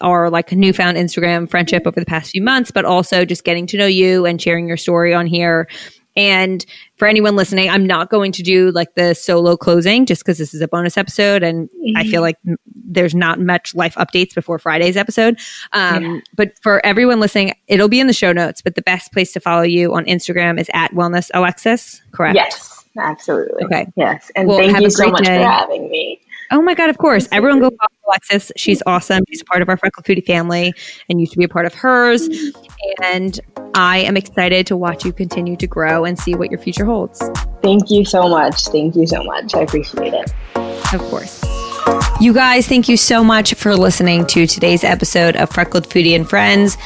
our 0.00 0.30
like 0.30 0.52
newfound 0.52 0.96
Instagram 0.96 1.50
friendship 1.50 1.86
over 1.86 1.98
the 1.98 2.06
past 2.06 2.30
few 2.30 2.42
months, 2.42 2.70
but 2.70 2.84
also 2.84 3.24
just 3.24 3.44
getting 3.44 3.66
to 3.66 3.76
know 3.76 3.86
you 3.86 4.24
and 4.24 4.40
sharing 4.40 4.68
your 4.68 4.76
story 4.76 5.12
on 5.12 5.26
here. 5.26 5.68
And 6.16 6.66
for 6.96 7.06
anyone 7.06 7.36
listening, 7.36 7.70
I'm 7.70 7.86
not 7.86 8.10
going 8.10 8.32
to 8.32 8.42
do 8.42 8.72
like 8.72 8.94
the 8.96 9.14
solo 9.14 9.56
closing 9.56 10.04
just 10.04 10.24
because 10.24 10.36
this 10.36 10.52
is 10.52 10.60
a 10.60 10.66
bonus 10.66 10.96
episode 10.96 11.44
and 11.44 11.68
mm-hmm. 11.68 11.96
I 11.96 12.04
feel 12.04 12.22
like 12.22 12.36
there's 12.74 13.14
not 13.14 13.38
much 13.38 13.72
life 13.74 13.94
updates 13.94 14.34
before 14.34 14.58
Friday's 14.58 14.96
episode. 14.96 15.38
Um, 15.72 16.04
yeah. 16.04 16.20
But 16.34 16.58
for 16.60 16.84
everyone 16.84 17.20
listening, 17.20 17.52
it'll 17.68 17.88
be 17.88 18.00
in 18.00 18.08
the 18.08 18.12
show 18.12 18.32
notes. 18.32 18.62
But 18.62 18.74
the 18.74 18.82
best 18.82 19.12
place 19.12 19.32
to 19.34 19.40
follow 19.40 19.62
you 19.62 19.94
on 19.94 20.06
Instagram 20.06 20.58
is 20.58 20.68
at 20.74 20.92
Wellness 20.92 21.30
Alexis, 21.34 22.02
correct? 22.10 22.34
Yes, 22.34 22.77
absolutely. 22.98 23.64
Okay. 23.64 23.86
Yes. 23.96 24.30
And 24.36 24.48
well, 24.48 24.58
thank 24.58 24.80
you 24.80 24.90
so 24.90 25.08
much 25.10 25.24
day. 25.24 25.38
for 25.38 25.44
having 25.44 25.88
me. 25.90 26.20
Oh 26.50 26.62
my 26.62 26.74
God, 26.74 26.88
of 26.88 26.96
course. 26.96 27.28
Everyone 27.30 27.60
go 27.60 27.68
follow 27.68 27.88
Alexis. 28.06 28.50
She's 28.56 28.82
awesome. 28.86 29.22
She's 29.28 29.42
a 29.42 29.44
part 29.44 29.60
of 29.60 29.68
our 29.68 29.76
Freckled 29.76 30.06
Foodie 30.06 30.24
family 30.24 30.72
and 31.08 31.20
used 31.20 31.32
to 31.32 31.38
be 31.38 31.44
a 31.44 31.48
part 31.48 31.66
of 31.66 31.74
hers. 31.74 32.26
And 33.02 33.38
I 33.74 33.98
am 33.98 34.16
excited 34.16 34.66
to 34.68 34.76
watch 34.76 35.04
you 35.04 35.12
continue 35.12 35.56
to 35.56 35.66
grow 35.66 36.04
and 36.06 36.18
see 36.18 36.34
what 36.34 36.50
your 36.50 36.58
future 36.58 36.86
holds. 36.86 37.22
Thank 37.62 37.90
you 37.90 38.04
so 38.04 38.28
much. 38.28 38.62
Thank 38.68 38.96
you 38.96 39.06
so 39.06 39.22
much. 39.22 39.54
I 39.54 39.60
appreciate 39.60 40.14
it. 40.14 40.32
Of 40.94 41.00
course. 41.02 41.44
You 42.20 42.32
guys, 42.32 42.66
thank 42.66 42.88
you 42.88 42.96
so 42.96 43.22
much 43.22 43.54
for 43.54 43.76
listening 43.76 44.26
to 44.28 44.46
today's 44.46 44.84
episode 44.84 45.36
of 45.36 45.50
Freckled 45.50 45.88
Foodie 45.88 46.16
and 46.16 46.28
Friends. 46.28 46.76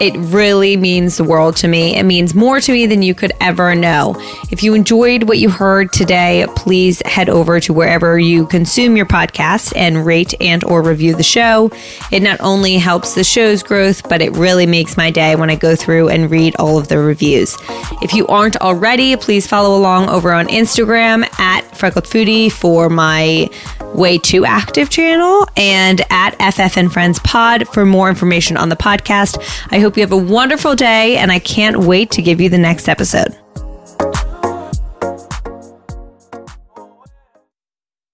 It 0.00 0.14
really 0.16 0.76
means 0.78 1.18
the 1.18 1.24
world 1.24 1.56
to 1.56 1.68
me. 1.68 1.94
It 1.96 2.04
means 2.04 2.34
more 2.34 2.58
to 2.60 2.72
me 2.72 2.86
than 2.86 3.02
you 3.02 3.14
could 3.14 3.32
ever 3.40 3.74
know. 3.74 4.16
If 4.50 4.62
you 4.62 4.74
enjoyed 4.74 5.24
what 5.24 5.38
you 5.38 5.50
heard 5.50 5.92
today, 5.92 6.46
please 6.56 7.02
head 7.04 7.28
over 7.28 7.60
to 7.60 7.72
wherever 7.74 8.18
you 8.18 8.46
consume 8.46 8.96
your 8.96 9.06
podcast 9.06 9.74
and 9.76 10.06
rate 10.06 10.34
and 10.40 10.64
or 10.64 10.82
review 10.82 11.14
the 11.14 11.22
show. 11.22 11.70
It 12.10 12.22
not 12.22 12.40
only 12.40 12.76
helps 12.78 13.14
the 13.14 13.24
show's 13.24 13.62
growth, 13.62 14.08
but 14.08 14.22
it 14.22 14.32
really 14.32 14.66
makes 14.66 14.96
my 14.96 15.10
day 15.10 15.36
when 15.36 15.50
I 15.50 15.56
go 15.56 15.76
through 15.76 16.08
and 16.08 16.30
read 16.30 16.56
all 16.56 16.78
of 16.78 16.88
the 16.88 16.98
reviews. 16.98 17.56
If 18.02 18.14
you 18.14 18.26
aren't 18.28 18.56
already, 18.56 19.16
please 19.16 19.46
follow 19.46 19.76
along 19.78 20.08
over 20.08 20.32
on 20.32 20.48
Instagram 20.48 21.28
at 21.38 21.76
Freckled 21.76 22.04
Foodie 22.04 22.50
for 22.50 22.88
my 22.88 23.50
way 23.94 24.18
too 24.18 24.44
active 24.44 24.88
channel 24.88 25.46
and 25.56 26.00
at 26.10 26.30
FF 26.52 26.76
and 26.76 26.92
Friends 26.92 27.18
Pod 27.20 27.66
for 27.68 27.84
more 27.84 28.08
information 28.08 28.56
on 28.56 28.68
the 28.68 28.76
podcast. 28.76 29.38
I 29.70 29.78
hope 29.90 29.96
you 29.96 30.02
have 30.04 30.12
a 30.12 30.16
wonderful 30.16 30.76
day 30.76 31.16
and 31.16 31.32
I 31.32 31.40
can't 31.40 31.78
wait 31.78 32.12
to 32.12 32.22
give 32.22 32.40
you 32.40 32.48
the 32.48 32.56
next 32.56 32.88
episode. 32.88 33.36